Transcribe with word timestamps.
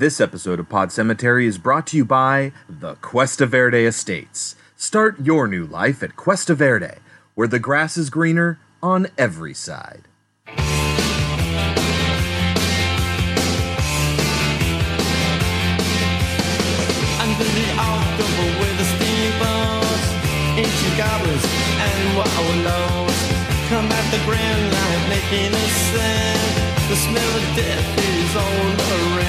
This 0.00 0.18
episode 0.18 0.58
of 0.58 0.70
Pod 0.70 0.90
Cemetery 0.90 1.46
is 1.46 1.58
brought 1.58 1.86
to 1.88 1.96
you 1.98 2.06
by 2.06 2.52
the 2.70 2.94
Cuesta 3.02 3.44
Verde 3.44 3.84
Estates. 3.84 4.56
Start 4.74 5.20
your 5.20 5.46
new 5.46 5.66
life 5.66 6.02
at 6.02 6.16
Cuesta 6.16 6.54
Verde, 6.54 6.94
where 7.34 7.46
the 7.46 7.58
grass 7.58 7.98
is 7.98 8.08
greener 8.08 8.58
on 8.82 9.08
every 9.18 9.52
side. 9.52 10.08
Come 23.68 23.86
at 23.92 24.10
the 24.10 24.20
grand 24.24 24.72
making 25.10 25.52
a 25.52 25.68
sound. 25.92 26.88
The 26.88 26.96
smell 26.96 27.36
of 27.36 27.54
death 27.54 27.98
is 27.98 28.34
all 28.34 29.14
around. 29.14 29.19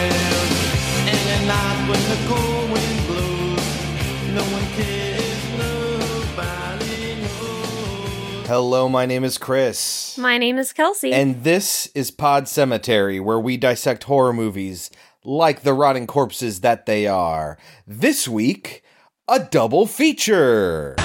Hello, 8.47 8.89
my 8.89 9.05
name 9.05 9.23
is 9.23 9.37
Chris. 9.37 10.17
My 10.17 10.37
name 10.37 10.57
is 10.57 10.73
Kelsey. 10.73 11.13
And 11.13 11.43
this 11.43 11.87
is 11.95 12.11
Pod 12.11 12.47
Cemetery, 12.47 13.19
where 13.19 13.39
we 13.39 13.57
dissect 13.57 14.03
horror 14.03 14.33
movies 14.33 14.91
like 15.23 15.61
the 15.61 15.73
rotting 15.73 16.05
corpses 16.05 16.59
that 16.61 16.85
they 16.85 17.07
are. 17.07 17.57
This 17.87 18.27
week, 18.27 18.83
a 19.27 19.39
double 19.39 19.87
feature. 19.87 20.95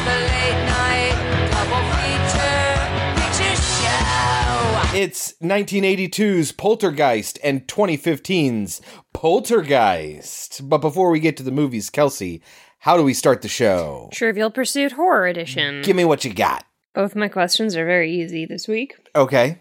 It's 4.96 5.34
1982's 5.42 6.52
Poltergeist 6.52 7.38
and 7.45 7.68
2015's 7.68 8.80
Poltergeist. 9.12 10.66
But 10.66 10.78
before 10.78 11.10
we 11.10 11.20
get 11.20 11.37
to 11.37 11.42
the 11.42 11.50
movies, 11.50 11.91
Kelsey, 11.91 12.41
how 12.78 12.96
do 12.96 13.02
we 13.02 13.12
start 13.12 13.43
the 13.43 13.48
show? 13.48 14.09
Trivial 14.10 14.51
Pursuit 14.51 14.93
Horror 14.93 15.26
Edition. 15.26 15.82
Give 15.82 15.96
me 15.96 16.06
what 16.06 16.24
you 16.24 16.32
got. 16.32 16.65
Both 16.95 17.15
my 17.15 17.29
questions 17.29 17.76
are 17.76 17.84
very 17.84 18.10
easy 18.10 18.46
this 18.46 18.66
week. 18.66 18.96
Okay. 19.15 19.59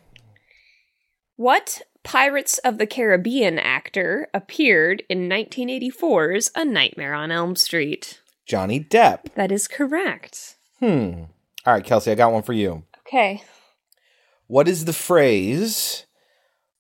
What 1.35 1.81
Pirates 2.03 2.57
of 2.59 2.77
the 2.77 2.87
Caribbean 2.87 3.59
actor 3.59 4.29
appeared 4.33 5.03
in 5.09 5.27
1984's 5.27 6.51
A 6.55 6.63
Nightmare 6.63 7.13
on 7.13 7.31
Elm 7.31 7.57
Street? 7.57 8.21
Johnny 8.45 8.79
Depp. 8.79 9.33
That 9.35 9.51
is 9.51 9.67
correct. 9.67 10.55
Hmm. 10.79 11.23
All 11.65 11.73
right, 11.73 11.83
Kelsey, 11.83 12.11
I 12.11 12.15
got 12.15 12.31
one 12.31 12.43
for 12.43 12.53
you. 12.53 12.83
Okay. 13.05 13.43
What 14.47 14.67
is 14.67 14.85
the 14.85 14.93
phrase 14.93 16.05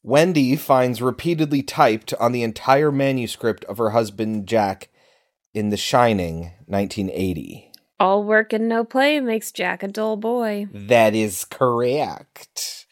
Wendy 0.03 0.55
finds 0.55 1.01
repeatedly 1.01 1.63
typed 1.63 2.13
on 2.15 2.31
the 2.31 2.43
entire 2.43 2.91
manuscript 2.91 3.65
of 3.65 3.79
her 3.79 3.89
husband 3.89 4.47
Jack 4.47 4.89
in 5.53 5.69
The 5.69 5.77
Shining, 5.77 6.51
1980? 6.67 7.71
All 7.99 8.23
work 8.23 8.53
and 8.53 8.69
no 8.69 8.83
play 8.83 9.19
makes 9.19 9.51
Jack 9.51 9.81
a 9.81 9.87
dull 9.87 10.15
boy. 10.15 10.67
That 10.71 11.15
is 11.15 11.43
correct. 11.43 12.85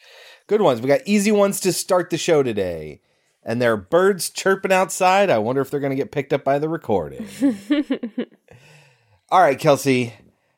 Good 0.47 0.61
ones. 0.61 0.81
We 0.81 0.87
got 0.87 1.01
easy 1.05 1.31
ones 1.31 1.59
to 1.61 1.71
start 1.71 2.09
the 2.09 2.17
show 2.17 2.41
today. 2.41 3.01
And 3.43 3.61
there 3.61 3.73
are 3.73 3.77
birds 3.77 4.31
chirping 4.31 4.71
outside. 4.71 5.29
I 5.29 5.37
wonder 5.37 5.61
if 5.61 5.69
they're 5.69 5.79
going 5.79 5.91
to 5.91 5.95
get 5.95 6.11
picked 6.11 6.33
up 6.33 6.43
by 6.43 6.57
the 6.57 6.69
recording. 6.69 7.27
All 9.29 9.41
right, 9.41 9.59
Kelsey. 9.59 10.13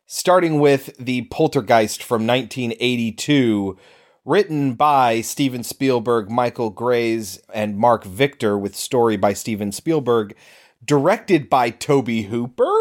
Starting 0.05 0.59
with 0.59 0.95
the 0.97 1.23
Poltergeist 1.23 2.03
from 2.03 2.27
1982, 2.27 3.77
written 4.25 4.73
by 4.73 5.21
Steven 5.21 5.63
Spielberg, 5.63 6.29
Michael 6.29 6.71
Grais, 6.71 7.39
and 7.53 7.77
Mark 7.77 8.03
Victor, 8.03 8.57
with 8.57 8.75
story 8.75 9.15
by 9.15 9.33
Steven 9.33 9.71
Spielberg, 9.71 10.35
directed 10.83 11.49
by 11.49 11.69
Tobe 11.69 12.25
Hooper, 12.25 12.75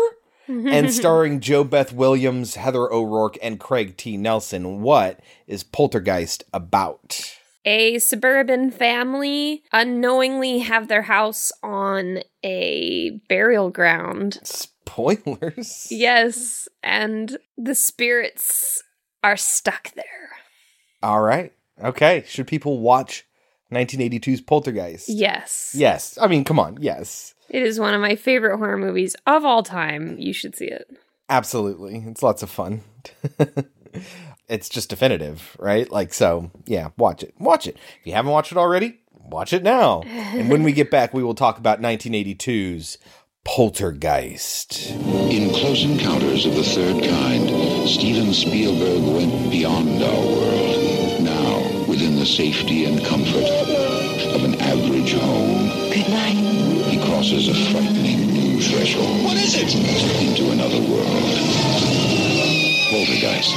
and 0.49 0.91
starring 0.93 1.41
JoBeth 1.41 1.93
Williams, 1.93 2.57
Heather 2.57 2.93
O'Rourke, 2.93 3.39
and 3.43 3.61
Craig 3.61 3.97
T. 3.97 4.17
Nelson. 4.17 4.81
What 4.81 5.21
is 5.47 5.63
Poltergeist 5.63 6.45
about? 6.53 7.37
A 7.67 7.99
suburban 7.99 8.71
family 8.71 9.63
unknowingly 9.73 10.59
have 10.59 10.89
their 10.89 11.03
house 11.03 11.51
on 11.63 12.21
a 12.45 13.21
burial 13.29 13.71
ground. 13.71 14.39
Spoilers. 14.43 15.89
Yes, 15.91 16.69
and 16.83 17.39
the 17.57 17.75
spirits 17.75 18.83
are 19.23 19.39
stuck 19.39 19.93
there. 19.95 20.34
All 21.05 21.21
right. 21.21 21.53
Okay. 21.83 22.25
Should 22.27 22.47
people 22.47 22.79
watch 22.79 23.27
1982's 23.71 24.41
Poltergeist? 24.41 25.11
Yes. 25.11 25.75
Yes. 25.77 26.17
I 26.19 26.27
mean, 26.29 26.45
come 26.45 26.59
on. 26.59 26.79
Yes. 26.81 27.35
It 27.51 27.63
is 27.63 27.79
one 27.79 27.93
of 27.93 28.01
my 28.01 28.17
favorite 28.17 28.57
horror 28.57 28.79
movies 28.79 29.15
of 29.27 29.45
all 29.45 29.63
time. 29.63 30.17
You 30.19 30.33
should 30.33 30.57
see 30.57 30.65
it. 30.65 30.89
Absolutely. 31.29 32.03
It's 32.07 32.23
lots 32.23 32.43
of 32.43 32.49
fun. 32.49 32.81
it's 34.49 34.71
just 34.71 34.89
definitive, 34.89 35.55
right? 35.59 35.91
Like, 35.91 36.15
so, 36.15 36.51
yeah, 36.65 36.89
watch 36.97 37.23
it. 37.23 37.35
Watch 37.39 37.67
it. 37.67 37.77
If 38.01 38.07
you 38.07 38.15
haven't 38.15 38.33
watched 38.33 38.53
it 38.53 38.59
already, 38.59 39.01
watch 39.13 39.53
it 39.53 39.63
now. 39.63 40.01
and 40.05 40.49
when 40.49 40.63
we 40.63 40.73
get 40.73 40.91
back, 40.91 41.13
we 41.13 41.23
will 41.23 41.35
talk 41.35 41.59
about 41.59 41.83
1982's 41.83 42.97
Poltergeist. 43.45 44.91
In 44.91 45.51
Close 45.51 45.85
Encounters 45.85 46.47
of 46.47 46.55
the 46.55 46.63
Third 46.63 47.05
Kind, 47.05 47.51
Steven 47.91 48.33
Spielberg 48.33 49.03
went 49.15 49.51
beyond 49.51 50.03
our 50.03 50.25
world. 50.25 50.54
Now, 52.25 52.31
within 52.31 52.49
the 52.49 52.53
safety 52.55 52.85
and 52.87 53.05
comfort 53.05 53.45
of 54.35 54.45
an 54.45 54.55
average 54.61 55.13
home, 55.13 55.69
Good 55.93 56.09
night. 56.09 56.33
he 56.89 56.97
crosses 56.99 57.49
a 57.49 57.55
frightening 57.71 58.33
new 58.33 58.61
threshold. 58.63 59.25
What 59.25 59.37
is 59.37 59.55
it? 59.55 59.75
Into 59.75 60.51
another 60.51 60.81
world. 60.81 61.35
Poltergeist. 62.91 63.53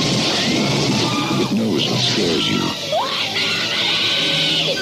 It 1.40 1.52
knows 1.56 1.90
what 1.90 2.00
scares 2.02 2.50
you. 2.50 2.60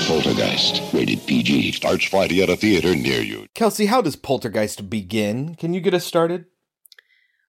Poltergeist, 0.08 0.82
rated 0.94 1.26
PG. 1.28 1.74
Starts 1.74 2.06
Friday 2.06 2.42
at 2.42 2.50
a 2.50 2.56
theater 2.58 2.96
near 2.96 3.22
you. 3.22 3.46
Kelsey, 3.54 3.86
how 3.86 4.02
does 4.02 4.16
Poltergeist 4.16 4.90
begin? 4.90 5.54
Can 5.56 5.74
you 5.74 5.80
get 5.82 5.94
us 5.94 6.06
started? 6.06 6.46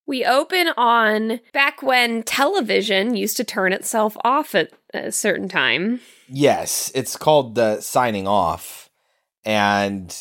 We 0.07 0.25
open 0.25 0.69
on 0.77 1.41
back 1.53 1.83
when 1.83 2.23
television 2.23 3.17
used 3.17 3.37
to 3.39 3.45
turn 3.45 3.73
itself 3.73 4.17
off 4.23 4.55
at 4.55 4.71
a 4.95 5.13
certain 5.13 5.49
time. 5.49 6.01
Yes, 6.29 6.91
it's 6.95 7.17
called 7.17 7.55
the 7.55 7.81
signing 7.81 8.27
off. 8.27 8.91
And 9.45 10.15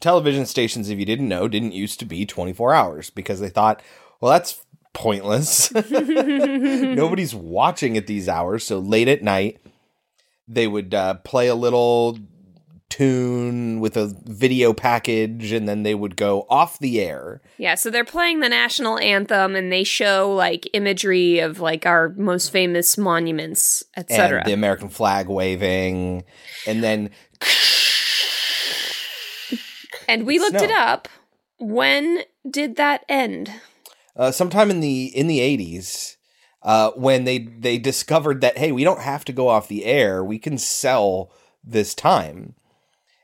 television 0.00 0.46
stations, 0.46 0.88
if 0.88 0.98
you 0.98 1.04
didn't 1.04 1.28
know, 1.28 1.48
didn't 1.48 1.72
used 1.72 1.98
to 2.00 2.04
be 2.04 2.26
24 2.26 2.74
hours 2.74 3.10
because 3.10 3.40
they 3.40 3.48
thought, 3.48 3.82
well, 4.20 4.32
that's 4.32 4.60
pointless. 4.92 5.72
Nobody's 5.90 7.34
watching 7.34 7.96
at 7.96 8.06
these 8.06 8.28
hours. 8.28 8.64
So 8.64 8.78
late 8.78 9.08
at 9.08 9.22
night, 9.22 9.60
they 10.48 10.66
would 10.66 10.94
uh, 10.94 11.14
play 11.14 11.48
a 11.48 11.54
little 11.54 12.18
tune 12.96 13.80
with 13.80 13.96
a 13.96 14.14
video 14.24 14.72
package 14.72 15.52
and 15.52 15.68
then 15.68 15.82
they 15.82 15.94
would 15.94 16.16
go 16.16 16.46
off 16.48 16.78
the 16.78 17.00
air. 17.00 17.42
Yeah, 17.58 17.74
so 17.74 17.90
they're 17.90 18.04
playing 18.04 18.40
the 18.40 18.48
national 18.48 18.98
anthem 18.98 19.54
and 19.54 19.70
they 19.70 19.84
show 19.84 20.32
like 20.34 20.68
imagery 20.72 21.40
of 21.40 21.60
like 21.60 21.84
our 21.84 22.10
most 22.16 22.50
famous 22.50 22.96
monuments, 22.96 23.84
And 23.94 24.04
etc. 24.10 24.42
the 24.46 24.52
American 24.52 24.88
flag 24.88 25.28
waving. 25.28 26.24
And 26.66 26.82
then 26.82 27.10
And 30.08 30.26
we 30.26 30.38
looked 30.38 30.62
it 30.62 30.70
up. 30.70 31.08
When 31.58 32.20
did 32.48 32.76
that 32.76 33.04
end? 33.08 33.50
uh, 34.14 34.30
sometime 34.30 34.70
in 34.70 34.80
the 34.80 35.06
in 35.06 35.26
the 35.26 35.40
eighties, 35.40 36.16
uh, 36.62 36.90
when 36.92 37.24
they 37.24 37.38
they 37.38 37.76
discovered 37.78 38.40
that 38.40 38.56
hey, 38.58 38.72
we 38.72 38.84
don't 38.84 39.00
have 39.00 39.24
to 39.26 39.32
go 39.32 39.48
off 39.48 39.68
the 39.68 39.84
air; 39.84 40.22
we 40.24 40.38
can 40.38 40.58
sell 40.58 41.32
this 41.64 41.94
time, 41.94 42.54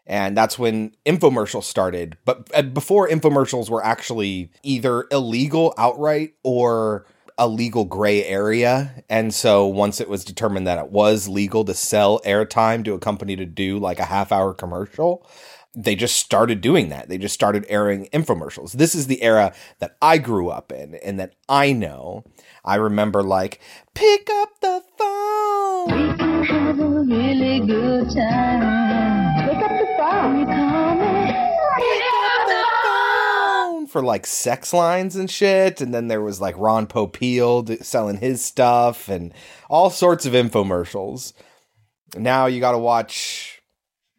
and 0.07 0.37
that's 0.37 0.59
when 0.59 0.95
infomercials 1.07 1.65
started. 1.65 2.17
But 2.25 2.75
before 2.75 3.09
infomercials 3.09 3.71
were 3.71 3.85
actually 3.85 4.51
either 4.63 5.07
illegal 5.11 5.75
outright 5.79 6.35
or 6.43 7.07
a 7.39 7.49
legal 7.49 7.85
gray 7.85 8.25
area. 8.25 9.05
And 9.09 9.33
so 9.33 9.67
once 9.67 10.01
it 10.01 10.09
was 10.09 10.25
determined 10.25 10.67
that 10.67 10.79
it 10.79 10.91
was 10.91 11.29
legal 11.29 11.65
to 11.65 11.75
sell 11.75 12.21
airtime 12.21 12.85
to 12.85 12.95
a 12.95 12.99
company 12.99 13.37
to 13.37 13.47
do 13.47 13.79
like 13.79 13.99
a 13.99 14.05
half 14.05 14.33
hour 14.33 14.53
commercial, 14.55 15.27
they 15.75 15.95
just 15.95 16.17
started 16.17 16.61
doing 16.61 16.91
that. 16.91 17.09
They 17.09 17.17
just 17.17 17.35
started 17.35 17.65
airing 17.69 18.07
infomercials. 18.13 18.73
This 18.73 18.95
is 18.95 19.07
the 19.07 19.23
era 19.23 19.55
that 19.79 19.97
I 20.03 20.19
grew 20.19 20.51
up 20.51 20.71
in 20.71 20.97
and 20.97 21.19
that 21.19 21.35
I 21.49 21.73
know. 21.73 22.25
I 22.65 22.75
remember 22.77 23.23
like, 23.23 23.61
pick 23.95 24.29
up 24.31 24.61
the 24.61 24.83
phone. 24.99 26.45
have 26.45 26.79
a 26.79 26.89
really 26.89 27.61
good 27.67 28.11
time. 28.11 29.12
Phone. 30.03 30.47
For 33.87 34.03
like 34.03 34.27
sex 34.27 34.73
lines 34.73 35.17
and 35.17 35.31
shit. 35.31 35.81
And 35.81 35.93
then 35.93 36.09
there 36.09 36.23
was 36.23 36.41
like 36.41 36.55
Ron 36.57 36.87
Popeil 36.87 37.85
selling 37.85 38.17
his 38.17 38.43
stuff 38.43 39.09
and 39.09 39.35
all 39.69 39.91
sorts 39.91 40.25
of 40.25 40.33
infomercials. 40.33 41.35
Now 42.17 42.47
you 42.47 42.59
got 42.59 42.73
to 42.73 42.79
watch 42.79 43.61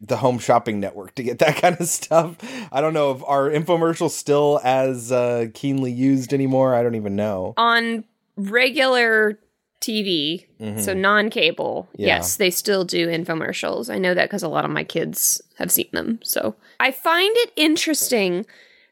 the 0.00 0.16
Home 0.16 0.38
Shopping 0.38 0.80
Network 0.80 1.14
to 1.16 1.22
get 1.22 1.40
that 1.40 1.56
kind 1.62 1.76
of 1.78 1.88
stuff. 1.88 2.36
I 2.72 2.80
don't 2.80 2.94
know 2.94 3.10
if 3.10 3.22
our 3.24 3.50
infomercials 3.50 4.10
still 4.10 4.60
as 4.64 5.12
uh, 5.12 5.46
keenly 5.54 5.92
used 5.92 6.32
anymore. 6.32 6.74
I 6.74 6.82
don't 6.82 6.94
even 6.94 7.16
know. 7.16 7.54
On 7.56 8.04
regular 8.36 9.38
TV, 9.84 10.46
so 10.80 10.94
non 10.94 11.28
cable, 11.30 11.88
Mm-hmm. 11.92 12.00
Yeah. 12.02 12.06
yes, 12.16 12.36
they 12.36 12.50
still 12.50 12.84
do 12.84 13.06
infomercials. 13.08 13.92
I 13.92 13.98
know 13.98 14.14
that 14.14 14.24
because 14.28 14.42
a 14.42 14.48
lot 14.48 14.64
of 14.64 14.70
my 14.70 14.84
kids 14.84 15.42
have 15.58 15.70
seen 15.70 15.88
them. 15.92 16.20
So 16.24 16.56
I 16.80 16.90
find 16.90 17.34
it 17.38 17.52
interesting 17.56 18.46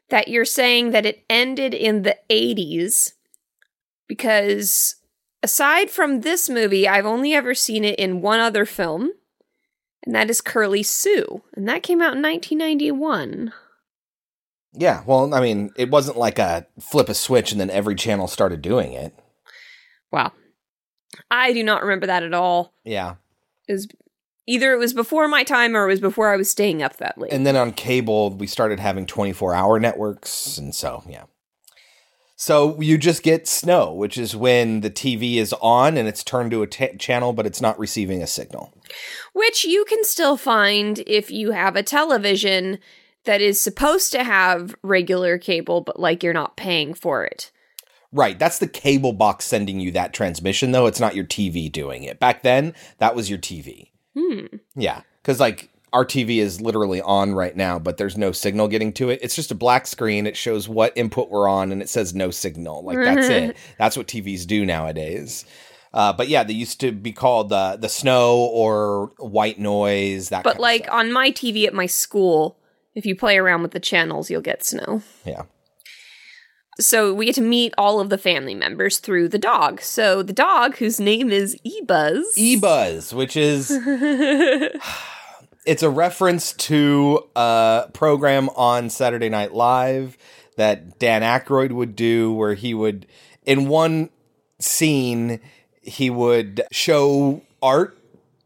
that 0.09 0.27
you're 0.27 0.45
saying 0.45 0.91
that 0.91 1.05
it 1.05 1.23
ended 1.29 1.73
in 1.73 2.03
the 2.03 2.17
80s 2.29 3.13
because 4.07 4.97
aside 5.41 5.89
from 5.89 6.21
this 6.21 6.49
movie, 6.49 6.87
I've 6.87 7.05
only 7.05 7.33
ever 7.33 7.55
seen 7.55 7.83
it 7.83 7.97
in 7.97 8.21
one 8.21 8.39
other 8.39 8.65
film, 8.65 9.11
and 10.05 10.13
that 10.13 10.29
is 10.29 10.41
Curly 10.41 10.83
Sue. 10.83 11.41
And 11.55 11.67
that 11.67 11.83
came 11.83 12.01
out 12.01 12.15
in 12.15 12.21
1991. 12.21 13.53
Yeah, 14.75 15.03
well, 15.05 15.33
I 15.33 15.39
mean, 15.41 15.71
it 15.77 15.89
wasn't 15.91 16.17
like 16.17 16.39
a 16.39 16.65
flip 16.79 17.07
a 17.09 17.13
switch 17.13 17.51
and 17.51 17.61
then 17.61 17.69
every 17.69 17.95
channel 17.95 18.27
started 18.27 18.61
doing 18.61 18.93
it. 18.93 19.13
Wow. 20.11 20.31
I 21.31 21.53
do 21.53 21.63
not 21.63 21.83
remember 21.83 22.07
that 22.07 22.23
at 22.23 22.33
all. 22.33 22.73
Yeah. 22.83 23.15
It 23.67 23.73
was 23.73 23.87
either 24.45 24.73
it 24.73 24.77
was 24.77 24.93
before 24.93 25.27
my 25.27 25.43
time 25.43 25.75
or 25.75 25.85
it 25.85 25.91
was 25.91 26.01
before 26.01 26.31
I 26.31 26.37
was 26.37 26.49
staying 26.49 26.83
up 26.83 26.97
that 26.97 27.17
late. 27.17 27.31
And 27.31 27.45
then 27.45 27.55
on 27.55 27.71
cable, 27.71 28.31
we 28.31 28.47
started 28.47 28.79
having 28.79 29.05
24 29.05 29.53
hour 29.53 29.79
networks. 29.79 30.57
And 30.57 30.73
so, 30.75 31.03
yeah. 31.07 31.23
So 32.35 32.81
you 32.81 32.97
just 32.97 33.23
get 33.23 33.47
snow, 33.47 33.93
which 33.93 34.17
is 34.17 34.35
when 34.35 34.81
the 34.81 34.89
TV 34.89 35.35
is 35.35 35.53
on 35.61 35.95
and 35.95 36.09
it's 36.09 36.25
turned 36.25 36.51
to 36.51 36.61
a 36.61 36.67
t- 36.67 36.97
channel, 36.97 37.31
but 37.31 37.45
it's 37.45 37.61
not 37.61 37.79
receiving 37.79 38.21
a 38.21 38.27
signal. 38.27 38.73
Which 39.31 39.63
you 39.63 39.85
can 39.85 40.03
still 40.03 40.35
find 40.35 41.01
if 41.07 41.31
you 41.31 41.51
have 41.51 41.77
a 41.77 41.83
television 41.83 42.79
that 43.23 43.39
is 43.39 43.61
supposed 43.61 44.11
to 44.11 44.25
have 44.25 44.75
regular 44.83 45.37
cable, 45.37 45.79
but 45.79 46.01
like 46.01 46.21
you're 46.21 46.33
not 46.33 46.57
paying 46.57 46.93
for 46.93 47.23
it. 47.23 47.49
Right. 48.13 48.37
That's 48.37 48.59
the 48.59 48.67
cable 48.67 49.11
box 49.11 49.43
sending 49.45 49.79
you 49.79 49.91
that 49.91 50.13
transmission, 50.13 50.71
though. 50.71 50.85
It's 50.85 50.99
not 50.99 51.15
your 51.15 51.25
TV 51.25 51.69
doing 51.69 52.03
it. 52.03 52.19
Back 52.19 52.43
then, 52.43 52.73
that 52.99 53.15
was 53.15 53.29
your 53.29 53.39
TV. 53.39 53.89
Hmm. 54.15 54.45
Yeah. 54.75 55.01
Because, 55.21 55.39
like, 55.39 55.69
our 55.91 56.05
TV 56.05 56.37
is 56.37 56.61
literally 56.61 57.01
on 57.01 57.33
right 57.33 57.55
now, 57.55 57.79
but 57.79 57.97
there's 57.97 58.17
no 58.17 58.31
signal 58.31 58.67
getting 58.67 58.93
to 58.93 59.09
it. 59.09 59.19
It's 59.21 59.35
just 59.35 59.51
a 59.51 59.55
black 59.55 59.87
screen. 59.87 60.27
It 60.27 60.37
shows 60.37 60.69
what 60.69 60.95
input 60.95 61.29
we're 61.29 61.47
on 61.47 61.71
and 61.71 61.81
it 61.81 61.89
says 61.89 62.13
no 62.13 62.29
signal. 62.31 62.83
Like, 62.83 62.97
that's 62.97 63.27
it. 63.27 63.57
That's 63.79 63.97
what 63.97 64.07
TVs 64.07 64.45
do 64.45 64.65
nowadays. 64.65 65.45
Uh, 65.93 66.11
but 66.11 66.27
yeah, 66.27 66.43
they 66.43 66.53
used 66.53 66.79
to 66.81 66.91
be 66.91 67.11
called 67.11 67.53
uh, 67.53 67.75
the 67.77 67.89
snow 67.89 68.37
or 68.37 69.11
white 69.19 69.59
noise. 69.59 70.29
That 70.29 70.43
But 70.43 70.51
kind 70.51 70.57
of 70.57 70.61
like 70.61 70.87
on 70.91 71.11
my 71.11 71.31
TV 71.31 71.67
at 71.67 71.73
my 71.73 71.85
school, 71.85 72.57
if 72.95 73.05
you 73.05 73.15
play 73.15 73.37
around 73.37 73.61
with 73.61 73.71
the 73.71 73.79
channels, 73.79 74.29
you'll 74.31 74.41
get 74.41 74.63
snow. 74.63 75.03
yeah. 75.25 75.43
So 76.79 77.13
we 77.13 77.25
get 77.25 77.35
to 77.35 77.41
meet 77.41 77.73
all 77.77 77.99
of 77.99 78.09
the 78.09 78.17
family 78.17 78.55
members 78.55 78.99
through 78.99 79.29
the 79.29 79.37
dog. 79.37 79.81
So 79.81 80.23
the 80.23 80.33
dog, 80.33 80.77
whose 80.77 80.99
name 80.99 81.29
is 81.29 81.55
Ebuzz. 81.65 82.23
E-Buzz, 82.35 83.13
which 83.13 83.37
is 83.37 83.69
it's 85.65 85.83
a 85.83 85.89
reference 85.89 86.53
to 86.53 87.23
a 87.35 87.89
program 87.93 88.49
on 88.49 88.89
Saturday 88.89 89.29
Night 89.29 89.53
Live 89.53 90.17
that 90.57 90.99
Dan 90.99 91.21
Aykroyd 91.21 91.71
would 91.71 91.95
do, 91.95 92.33
where 92.33 92.53
he 92.53 92.73
would, 92.73 93.07
in 93.43 93.67
one 93.67 94.09
scene, 94.59 95.39
he 95.81 96.09
would 96.09 96.63
show 96.71 97.41
art. 97.61 97.97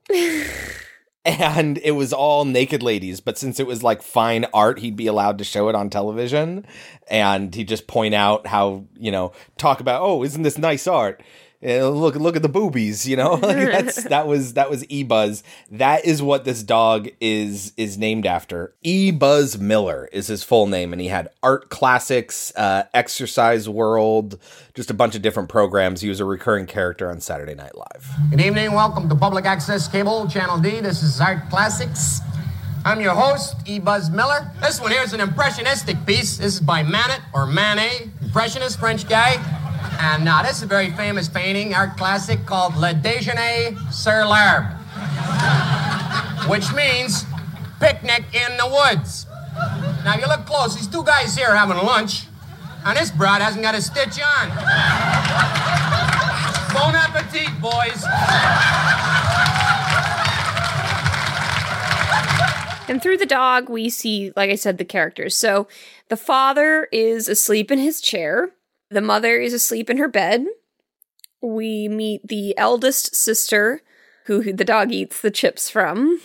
And 1.28 1.78
it 1.80 1.92
was 1.92 2.14
all 2.14 2.46
naked 2.46 2.82
ladies, 2.82 3.20
but 3.20 3.38
since 3.38 3.60
it 3.60 3.68
was 3.68 3.84
like 3.84 4.02
fine 4.02 4.46
art, 4.54 4.80
he'd 4.80 4.96
be 4.96 5.08
allowed 5.08 5.38
to 5.40 5.44
show 5.44 5.68
it 5.68 5.76
on 5.76 5.90
television. 5.90 6.66
And 7.10 7.54
he'd 7.54 7.68
just 7.68 7.86
point 7.86 8.16
out 8.16 8.48
how, 8.48 8.86
you 8.98 9.12
know, 9.12 9.34
talk 9.58 9.82
about, 9.82 10.02
oh, 10.02 10.24
isn't 10.24 10.44
this 10.44 10.58
nice 10.58 10.88
art? 10.88 11.22
Uh, 11.64 11.90
look, 11.90 12.14
look 12.16 12.36
at 12.36 12.44
the 12.44 12.50
boobies, 12.50 13.08
you 13.08 13.18
know. 13.18 13.34
like 13.42 13.58
that's 13.72 14.04
that 14.06 14.28
was 14.28 14.54
that 14.54 14.70
was 14.70 14.86
E 14.90 15.04
Buzz. 15.04 15.44
That 15.72 16.06
is 16.06 16.22
what 16.22 16.44
this 16.46 16.62
dog 16.62 17.10
is 17.20 17.74
is 17.78 17.98
named 17.98 18.26
after. 18.26 18.76
E 18.84 19.12
Buzz 19.12 19.58
Miller 19.58 20.08
is 20.12 20.28
his 20.28 20.44
full 20.44 20.68
name, 20.68 20.94
and 20.94 21.02
he 21.02 21.08
had 21.08 21.30
art 21.42 21.70
classics, 21.70 22.54
uh, 22.56 22.84
Exercise 22.94 23.68
World, 23.68 24.38
just 24.76 24.92
a 24.92 24.94
bunch 24.94 25.16
of 25.16 25.22
different 25.22 25.50
programs. 25.50 26.02
He 26.02 26.10
was 26.10 26.20
a 26.20 26.26
recurring 26.26 26.68
character 26.68 27.10
on 27.10 27.20
Saturday 27.22 27.56
Night 27.56 27.76
Live. 27.76 28.08
Good 28.30 28.42
evening. 28.42 28.74
Welcome 28.74 29.10
to 29.10 29.16
Public 29.16 29.46
Access 29.46 29.88
Cable, 29.88 30.28
Channel 30.28 30.60
D. 30.60 30.80
This 30.80 31.02
is 31.02 31.20
Art 31.20 31.50
Classics. 31.50 32.20
I'm 32.86 33.02
your 33.02 33.16
host, 33.16 33.56
E. 33.66 33.80
Buzz 33.80 34.12
Miller. 34.12 34.50
This 34.62 34.80
one 34.80 34.92
here 34.92 35.02
is 35.02 35.12
an 35.12 35.20
impressionistic 35.20 36.06
piece. 36.06 36.38
This 36.38 36.56
is 36.56 36.62
by 36.62 36.84
Manet 36.84 37.20
or 37.34 37.48
Manet, 37.48 38.10
impressionist 38.22 38.80
French 38.80 39.10
guy. 39.10 39.67
And 40.00 40.24
now 40.24 40.42
this 40.44 40.58
is 40.58 40.64
a 40.64 40.68
very 40.68 40.92
famous 40.92 41.28
painting, 41.28 41.74
art 41.74 41.98
classic 41.98 42.46
called 42.46 42.76
Le 42.78 42.94
Déjeuner 42.94 43.76
sur 43.92 44.26
l'herbe, 44.26 44.72
which 46.50 46.72
means 46.74 47.26
picnic 47.80 48.24
in 48.34 48.58
the 48.58 48.68
woods. 48.68 49.26
Now 50.06 50.14
if 50.16 50.22
you 50.22 50.28
look 50.28 50.46
close. 50.46 50.76
These 50.76 50.88
two 50.88 51.04
guys 51.04 51.36
here 51.36 51.48
are 51.48 51.56
having 51.56 51.78
lunch, 51.78 52.28
and 52.86 52.98
this 52.98 53.12
broad 53.12 53.42
hasn't 53.42 53.64
got 53.64 53.76
a 53.76 53.82
stitch 53.82 54.20
on. 54.22 54.50
Bon 56.74 56.96
appetit, 56.96 57.50
boys. 57.60 58.04
And 62.90 63.02
through 63.02 63.18
the 63.18 63.26
dog, 63.26 63.68
we 63.70 63.90
see, 63.90 64.32
like 64.36 64.50
I 64.50 64.56
said, 64.56 64.78
the 64.78 64.86
characters. 64.86 65.36
So 65.36 65.68
the 66.08 66.16
father 66.16 66.88
is 66.92 67.28
asleep 67.28 67.70
in 67.70 67.80
his 67.80 68.00
chair, 68.00 68.52
the 68.90 69.02
mother 69.02 69.40
is 69.40 69.54
asleep 69.54 69.90
in 69.90 69.98
her 69.98 70.08
bed. 70.08 70.46
We 71.42 71.88
meet 71.88 72.28
the 72.28 72.58
eldest 72.58 73.16
sister, 73.16 73.82
who, 74.26 74.54
the 74.54 74.66
dog 74.66 74.92
eats 74.92 75.22
the 75.22 75.32
chips 75.32 75.70
from. 75.70 76.20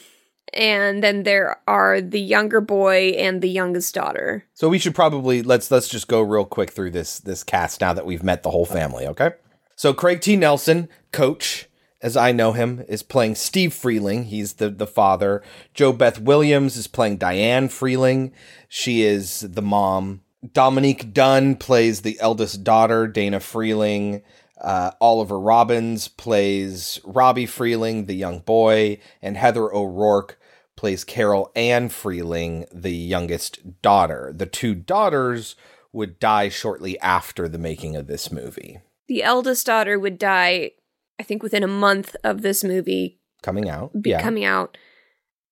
And 0.54 1.02
then 1.02 1.22
there 1.22 1.60
are 1.66 2.00
the 2.00 2.20
younger 2.20 2.60
boy 2.60 3.14
and 3.16 3.40
the 3.40 3.48
youngest 3.48 3.94
daughter. 3.94 4.44
So 4.52 4.68
we 4.68 4.78
should 4.78 4.94
probably 4.94 5.42
let's 5.42 5.70
let's 5.70 5.88
just 5.88 6.08
go 6.08 6.20
real 6.20 6.44
quick 6.44 6.72
through 6.72 6.90
this 6.90 7.18
this 7.20 7.42
cast 7.42 7.80
now 7.80 7.94
that 7.94 8.04
we've 8.04 8.22
met 8.22 8.42
the 8.42 8.50
whole 8.50 8.66
family, 8.66 9.06
okay? 9.06 9.30
So 9.76 9.94
Craig 9.94 10.20
T. 10.20 10.36
Nelson, 10.36 10.90
coach, 11.10 11.68
as 12.02 12.18
I 12.18 12.32
know 12.32 12.52
him, 12.52 12.84
is 12.86 13.02
playing 13.02 13.36
Steve 13.36 13.72
Freeling. 13.72 14.24
He's 14.24 14.54
the 14.54 14.68
the 14.68 14.86
father. 14.86 15.42
JoBeth 15.74 16.18
Williams 16.18 16.76
is 16.76 16.86
playing 16.86 17.16
Diane 17.16 17.70
Freeling. 17.70 18.32
She 18.68 19.02
is 19.02 19.40
the 19.40 19.62
mom. 19.62 20.20
Dominique 20.50 21.12
Dunne 21.12 21.56
plays 21.56 22.02
the 22.02 22.18
eldest 22.20 22.64
daughter, 22.64 23.06
Dana 23.06 23.40
Freeling. 23.40 24.22
Uh, 24.60 24.92
Oliver 25.00 25.38
Robbins 25.38 26.08
plays 26.08 27.00
Robbie 27.04 27.46
Freeling, 27.46 28.06
the 28.06 28.14
young 28.14 28.40
boy, 28.40 28.98
and 29.20 29.36
Heather 29.36 29.72
O'Rourke 29.74 30.38
plays 30.76 31.04
Carol 31.04 31.50
Anne 31.54 31.88
Freeling, 31.88 32.66
the 32.72 32.92
youngest 32.94 33.82
daughter. 33.82 34.32
The 34.34 34.46
two 34.46 34.74
daughters 34.74 35.56
would 35.92 36.18
die 36.18 36.48
shortly 36.48 36.98
after 37.00 37.48
the 37.48 37.58
making 37.58 37.96
of 37.96 38.06
this 38.06 38.32
movie 38.32 38.80
The 39.08 39.22
eldest 39.22 39.66
daughter 39.66 39.98
would 39.98 40.18
die, 40.18 40.72
I 41.20 41.22
think, 41.22 41.42
within 41.42 41.62
a 41.62 41.68
month 41.68 42.16
of 42.24 42.42
this 42.42 42.64
movie 42.64 43.20
coming 43.42 43.68
out. 43.68 43.90
be- 44.00 44.14
coming 44.14 44.44
out. 44.44 44.78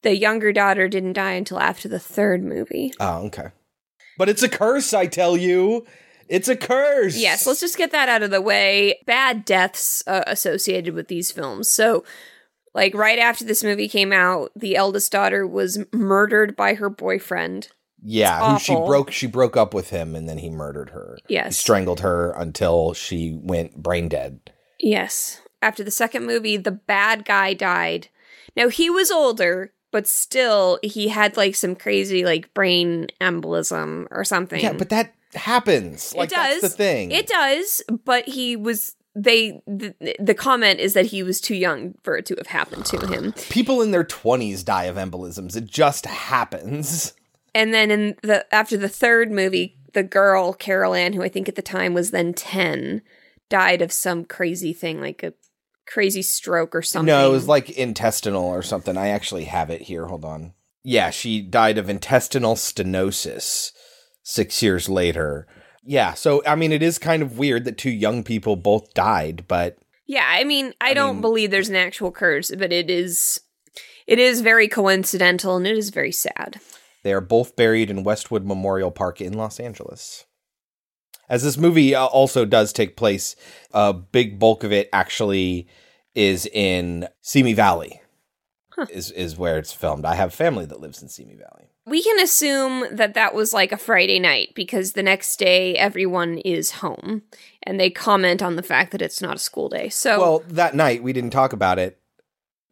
The 0.02 0.16
younger 0.16 0.52
daughter 0.52 0.88
didn't 0.88 1.12
die 1.12 1.32
until 1.32 1.61
after 1.61 1.88
the 1.88 1.99
third 1.99 2.42
movie. 2.42 2.92
Oh, 2.99 3.26
okay. 3.26 3.49
But 4.19 4.29
it's 4.29 4.43
a 4.43 4.49
curse, 4.49 4.93
I 4.93 5.07
tell 5.07 5.37
you. 5.37 5.87
It's 6.29 6.49
a 6.49 6.57
curse. 6.57 7.17
Yes, 7.17 7.47
let's 7.47 7.61
just 7.61 7.76
get 7.76 7.90
that 7.93 8.09
out 8.09 8.23
of 8.23 8.31
the 8.31 8.40
way. 8.40 9.00
Bad 9.07 9.45
deaths 9.45 10.02
uh, 10.07 10.23
associated 10.26 10.95
with 10.95 11.09
these 11.09 11.33
films. 11.33 11.69
So, 11.69 12.05
like 12.75 12.95
right 12.95 13.19
after 13.19 13.45
this 13.45 13.64
movie 13.64 13.88
came 13.88 14.12
out, 14.12 14.52
the 14.55 14.76
eldest 14.76 15.11
daughter 15.11 15.45
was 15.47 15.85
murdered 15.93 16.55
by 16.55 16.75
her 16.75 16.88
boyfriend. 16.88 17.69
Yeah, 18.02 18.52
who 18.55 18.59
she 18.59 18.75
broke 18.75 19.11
she 19.11 19.26
broke 19.26 19.57
up 19.57 19.75
with 19.75 19.90
him 19.90 20.14
and 20.14 20.29
then 20.29 20.38
he 20.38 20.49
murdered 20.50 20.90
her. 20.90 21.19
He 21.29 21.35
Yes. 21.35 21.59
strangled 21.59 22.00
her 22.00 22.31
until 22.33 22.95
she 22.95 23.38
went 23.43 23.76
brain 23.76 24.09
dead. 24.09 24.52
Yes. 24.79 25.40
After 25.61 25.85
the 25.85 25.90
second 25.90 26.25
movie, 26.26 26.57
the 26.57 26.71
bad 26.71 27.25
guy 27.26 27.52
died. 27.52 28.09
Now 28.57 28.69
he 28.69 28.88
was 28.88 29.11
older, 29.11 29.75
but 29.90 30.06
still 30.06 30.78
he 30.82 31.09
had 31.09 31.37
like 31.37 31.54
some 31.54 31.75
crazy 31.75 32.25
like 32.25 32.52
brain 32.54 33.09
embolism 33.20 34.06
or 34.11 34.25
something. 34.25 34.61
Yeah, 34.61 34.73
but 34.73 34.90
that 34.90 35.14
happens. 35.35 36.14
Like 36.14 36.30
it 36.30 36.35
does. 36.35 36.61
that's 36.61 36.75
the 36.75 36.76
thing. 36.76 37.11
It 37.11 37.26
does, 37.26 37.82
but 38.04 38.28
he 38.28 38.56
was 38.56 38.97
they 39.14 39.62
the, 39.66 39.94
the 40.18 40.35
comment 40.35 40.80
is 40.80 40.94
that 40.94 41.06
he 41.06 41.23
was 41.23 41.40
too 41.40 41.54
young 41.54 41.94
for 42.02 42.16
it 42.16 42.26
to 42.26 42.37
have 42.37 42.47
happened 42.47 42.87
to 42.87 43.06
him. 43.06 43.32
People 43.50 43.82
in 43.82 43.90
their 43.90 44.04
20s 44.04 44.64
die 44.64 44.85
of 44.85 44.97
embolisms. 44.97 45.56
It 45.56 45.66
just 45.66 46.06
happens. 46.06 47.14
And 47.54 47.75
then 47.75 47.90
in 47.90 48.16
the 48.23 48.52
after 48.54 48.76
the 48.76 48.88
third 48.88 49.32
movie, 49.32 49.76
the 49.92 50.04
girl 50.04 50.52
Carol 50.52 50.94
Anne, 50.94 51.14
who 51.14 51.23
I 51.23 51.28
think 51.28 51.49
at 51.49 51.56
the 51.56 51.62
time 51.62 51.94
was 51.94 52.12
then 52.12 52.32
ten, 52.32 53.02
died 53.49 53.82
of 53.82 53.92
some 53.92 54.25
crazy 54.25 54.73
thing 54.73 55.00
like 55.00 55.23
a 55.23 55.35
crazy 55.90 56.23
stroke 56.23 56.75
or 56.75 56.82
something. 56.82 57.06
No, 57.06 57.28
it 57.28 57.32
was 57.32 57.49
like 57.49 57.70
intestinal 57.70 58.44
or 58.44 58.62
something. 58.62 58.97
I 58.97 59.09
actually 59.09 59.44
have 59.44 59.70
it 59.70 59.82
here. 59.82 60.06
Hold 60.06 60.25
on. 60.25 60.54
Yeah, 60.82 61.11
she 61.11 61.42
died 61.42 61.76
of 61.76 61.90
intestinal 61.90 62.54
stenosis 62.54 63.73
six 64.23 64.62
years 64.62 64.88
later. 64.88 65.47
Yeah, 65.82 66.14
so 66.14 66.42
I 66.47 66.54
mean, 66.54 66.73
it 66.73 66.82
is 66.82 66.99
kind 66.99 67.23
of 67.23 67.38
weird 67.38 67.64
that 67.64 67.78
two 67.78 67.90
young 67.90 68.23
people 68.23 68.56
both 68.56 68.94
died, 68.94 69.44
but 69.49 69.78
Yeah, 70.06 70.26
I 70.26 70.44
mean, 70.44 70.73
I, 70.80 70.94
don't 70.94 71.20
believe 71.20 71.50
there's 71.50 71.68
an 71.68 71.76
actual 71.76 72.12
curse, 72.12 72.50
but 72.56 72.73
it 72.73 72.88
is 72.90 73.40
it 74.06 74.18
is 74.18 74.40
very 74.40 74.68
coincidental 74.68 75.56
and 75.56 75.66
it 75.66 75.76
is 75.76 75.90
very 75.90 76.12
sad. 76.12 76.61
they 77.02 77.12
are 77.12 77.20
both 77.20 77.56
buried 77.56 77.90
in 77.90 78.04
Westwood 78.04 78.44
Memorial 78.44 78.90
Park 78.90 79.20
in 79.20 79.35
Los 79.35 79.59
Angeles. 79.61 80.25
As 81.28 81.44
this 81.44 81.56
movie 81.56 81.94
uh, 81.94 82.06
also 82.06 82.44
does 82.44 82.73
take 82.73 82.97
place, 82.97 83.37
a 83.73 83.92
big 83.92 84.38
bulk 84.40 84.64
of 84.64 84.73
it 84.73 84.88
actually 84.92 85.68
is 86.14 86.47
in 86.47 87.09
Simi 87.21 87.52
Valley. 87.52 88.00
Is 88.88 89.11
is 89.11 89.37
where 89.37 89.59
it's 89.59 89.75
filmed. 89.75 90.07
I 90.07 90.14
have 90.14 90.33
family 90.33 90.64
that 90.64 90.81
lives 90.81 91.02
in 91.02 91.09
Simi 91.09 91.35
Valley. 91.35 91.69
We 91.87 92.02
can 92.02 92.19
assume 92.19 92.87
that 92.97 93.12
that 93.14 93.35
was 93.35 93.52
like 93.52 93.73
a 93.73 93.76
Friday 93.76 94.19
night 94.19 94.52
because 94.55 94.93
the 94.93 95.02
next 95.02 95.38
day 95.38 95.76
everyone 95.76 96.38
is 96.38 96.71
home 96.71 97.23
and 97.62 97.79
they 97.79 97.90
comment 97.90 98.43
on 98.43 98.57
the 98.57 98.62
fact 98.62 98.93
that 98.93 99.02
it's 99.02 99.21
not 99.21 99.37
a 99.37 99.40
school 99.40 99.69
day. 99.69 99.90
So 99.90 100.19
Well, 100.19 100.43
that 100.49 100.75
night 100.75 101.02
we 101.02 101.12
didn't 101.12 101.31
talk 101.31 101.52
about 101.52 101.79
it. 101.79 102.00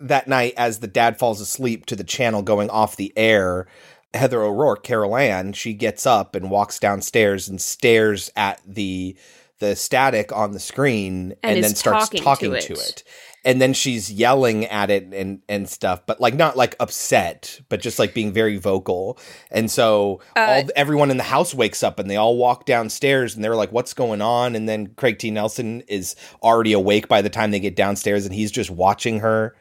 That 0.00 0.28
night, 0.28 0.54
as 0.56 0.78
the 0.78 0.86
dad 0.86 1.18
falls 1.18 1.40
asleep 1.40 1.84
to 1.86 1.96
the 1.96 2.04
channel 2.04 2.42
going 2.42 2.70
off 2.70 2.96
the 2.96 3.12
air, 3.16 3.66
Heather 4.14 4.42
O'Rourke, 4.42 4.84
Carol 4.84 5.16
Anne, 5.16 5.52
she 5.52 5.74
gets 5.74 6.06
up 6.06 6.34
and 6.34 6.50
walks 6.50 6.78
downstairs 6.78 7.48
and 7.48 7.60
stares 7.60 8.30
at 8.36 8.60
the 8.66 9.16
the 9.58 9.74
static 9.74 10.32
on 10.32 10.52
the 10.52 10.60
screen 10.60 11.34
and, 11.42 11.56
And 11.56 11.64
then 11.64 11.74
starts 11.74 12.08
talking 12.10 12.50
to 12.50 12.52
it. 12.54 12.62
to 12.62 12.72
it. 12.74 13.02
And 13.44 13.62
then 13.62 13.72
she's 13.72 14.10
yelling 14.12 14.66
at 14.66 14.90
it 14.90 15.04
and 15.14 15.40
and 15.48 15.68
stuff, 15.68 16.04
but 16.06 16.20
like 16.20 16.34
not 16.34 16.56
like 16.56 16.74
upset, 16.80 17.60
but 17.68 17.80
just 17.80 17.98
like 17.98 18.12
being 18.12 18.32
very 18.32 18.56
vocal. 18.58 19.18
And 19.50 19.70
so 19.70 20.20
Uh, 20.36 20.40
all 20.40 20.68
everyone 20.74 21.10
in 21.10 21.16
the 21.16 21.22
house 21.22 21.54
wakes 21.54 21.82
up 21.82 21.98
and 21.98 22.10
they 22.10 22.16
all 22.16 22.36
walk 22.36 22.66
downstairs 22.66 23.34
and 23.34 23.44
they're 23.44 23.54
like, 23.54 23.70
"What's 23.72 23.94
going 23.94 24.20
on?" 24.20 24.56
And 24.56 24.68
then 24.68 24.88
Craig 24.96 25.18
T. 25.18 25.30
Nelson 25.30 25.82
is 25.88 26.16
already 26.42 26.72
awake 26.72 27.06
by 27.08 27.22
the 27.22 27.30
time 27.30 27.50
they 27.52 27.60
get 27.60 27.76
downstairs, 27.76 28.26
and 28.26 28.34
he's 28.34 28.50
just 28.50 28.70
watching 28.70 29.20
her. 29.20 29.54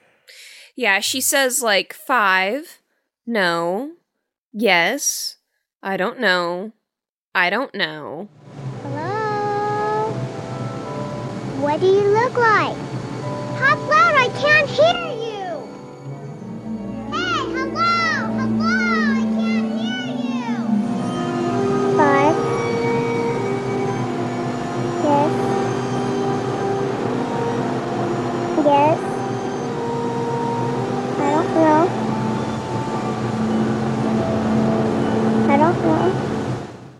yeah, 0.76 1.00
she 1.00 1.22
says 1.22 1.62
like 1.64 1.94
5, 1.94 2.80
no, 3.26 3.92
yes, 4.54 5.38
I 5.82 5.98
don't 5.98 6.20
know. 6.20 6.72
I 7.34 7.50
don't 7.50 7.74
know. 7.74 8.30
Hello? 8.84 10.12
What 11.62 11.80
do 11.80 11.88
you 11.88 12.04
look 12.14 12.36
like? 12.38 12.78
Talk 13.58 13.80
loud, 13.90 14.16
I 14.16 14.30
can't 14.40 14.70
hear 14.70 15.08
you. 15.26 15.50
Hey, 17.12 17.40
hello, 17.56 17.94
hello, 18.38 18.78
I 19.10 19.24
can't 19.36 19.70
hear 19.80 20.06
you. 20.14 20.54
Five. 21.98 22.38
Yes. 25.04 25.32
Yes. 28.64 29.00
I 31.18 31.28
don't 31.32 31.52
know. 31.56 31.82
I 35.50 35.56
don't 35.58 35.80
know. 35.82 36.06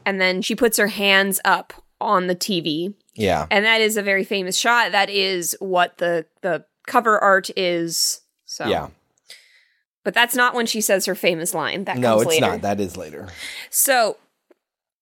And 0.06 0.20
then 0.20 0.42
she 0.42 0.56
puts 0.56 0.78
her 0.78 0.88
hands 0.88 1.40
up 1.46 1.74
on 2.02 2.28
the 2.28 2.36
TV 2.36 2.94
Yeah, 3.18 3.48
and 3.52 3.66
that 3.66 3.82
is 3.82 3.98
a 3.98 4.02
very 4.02 4.24
famous 4.24 4.58
shot. 4.58 4.92
That 4.92 5.10
is 5.10 5.56
what 5.60 5.98
the 5.98 6.26
the 6.42 6.66
cover 6.86 7.20
art 7.20 7.50
is. 7.58 8.22
So 8.46 8.68
yeah. 8.68 8.90
But 10.04 10.14
that's 10.14 10.36
not 10.36 10.54
when 10.54 10.66
she 10.66 10.80
says 10.80 11.06
her 11.06 11.16
famous 11.16 11.54
line. 11.54 11.84
That 11.84 11.98
No, 11.98 12.22
it's 12.22 12.30
later. 12.30 12.48
not. 12.48 12.62
That 12.62 12.80
is 12.80 12.96
later. 12.96 13.28
So 13.70 14.16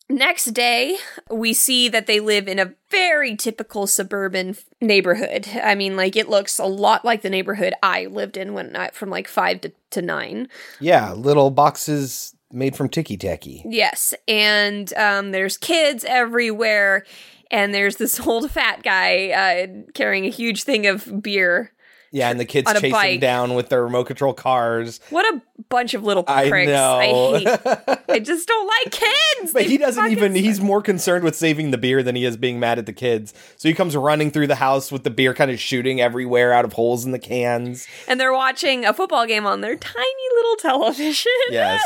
next 0.10 0.46
day, 0.46 0.98
we 1.30 1.54
see 1.54 1.90
that 1.90 2.08
they 2.08 2.20
live 2.20 2.48
in 2.48 2.58
a 2.58 2.74
very 2.90 3.36
typical 3.36 3.86
suburban 3.86 4.50
f- 4.50 4.66
neighborhood. 4.82 5.48
I 5.62 5.76
mean, 5.76 5.96
like 5.96 6.16
it 6.16 6.28
looks 6.28 6.58
a 6.58 6.66
lot 6.66 7.06
like 7.06 7.22
the 7.22 7.30
neighborhood 7.30 7.74
I 7.84 8.06
lived 8.06 8.36
in 8.38 8.54
when 8.54 8.76
I 8.76 8.90
from 8.90 9.12
like 9.12 9.28
five 9.28 9.62
to, 9.62 9.72
to 9.92 10.02
nine. 10.02 10.48
Yeah, 10.80 11.14
little 11.14 11.52
boxes 11.52 12.36
made 12.52 12.76
from 12.76 12.90
ticky 12.90 13.18
tacky. 13.18 13.64
Yes, 13.68 14.14
and 14.28 14.92
um, 14.96 15.32
there's 15.32 15.58
kids 15.58 16.04
everywhere, 16.04 17.06
and 17.52 17.74
there's 17.74 17.98
this 17.98 18.20
old 18.28 18.50
fat 18.52 18.84
guy 18.84 19.30
uh, 19.30 19.92
carrying 19.94 20.26
a 20.26 20.30
huge 20.30 20.64
thing 20.64 20.88
of 20.88 21.22
beer. 21.22 21.72
Yeah, 22.12 22.30
and 22.30 22.40
the 22.40 22.46
kids 22.46 22.72
him 22.72 22.92
bike. 22.92 23.20
down 23.20 23.56
with 23.56 23.68
their 23.68 23.84
remote 23.84 24.06
control 24.06 24.34
cars. 24.34 25.02
What 25.10 25.26
a 25.36 25.42
bunch 25.68 25.94
of 25.94 26.04
little 26.04 26.24
I 26.30 26.48
pricks! 26.48 26.70
know. 26.70 26.96
I 26.98 27.40
hate. 27.40 28.00
I 28.10 28.20
just 28.20 28.48
don't 28.48 28.68
like 28.68 28.92
kids. 28.94 29.52
But 29.52 29.64
They 29.64 29.70
he 29.72 29.78
doesn't 29.78 30.10
even, 30.12 30.34
suck. 30.34 30.42
he's 30.42 30.62
more 30.62 30.82
concerned 30.82 31.26
with 31.26 31.36
saving 31.36 31.72
the 31.72 31.78
beer 31.78 32.04
than 32.04 32.16
he 32.16 32.24
is 32.24 32.38
being 32.38 32.58
mad 32.58 32.80
at 32.80 32.86
the 32.86 32.94
kids. 32.94 33.34
So 33.58 33.68
he 33.68 33.74
comes 33.76 33.98
running 33.98 34.32
through 34.32 34.48
the 34.48 34.56
house 34.56 34.94
with 34.94 35.04
the 35.04 35.10
beer 35.10 35.34
kind 35.34 35.52
of 35.52 35.60
shooting 35.60 36.00
everywhere 36.00 36.54
out 36.54 36.64
of 36.64 36.72
holes 36.74 37.04
in 37.04 37.12
the 37.12 37.20
cans. 37.20 37.86
and 38.08 38.18
they're 38.18 38.32
watching 38.34 38.86
a 38.86 38.94
football 38.94 39.26
game 39.26 39.46
on 39.46 39.60
their 39.60 39.76
tiny 39.76 40.06
little 40.38 40.56
television. 40.56 41.32
Yes. 41.52 41.82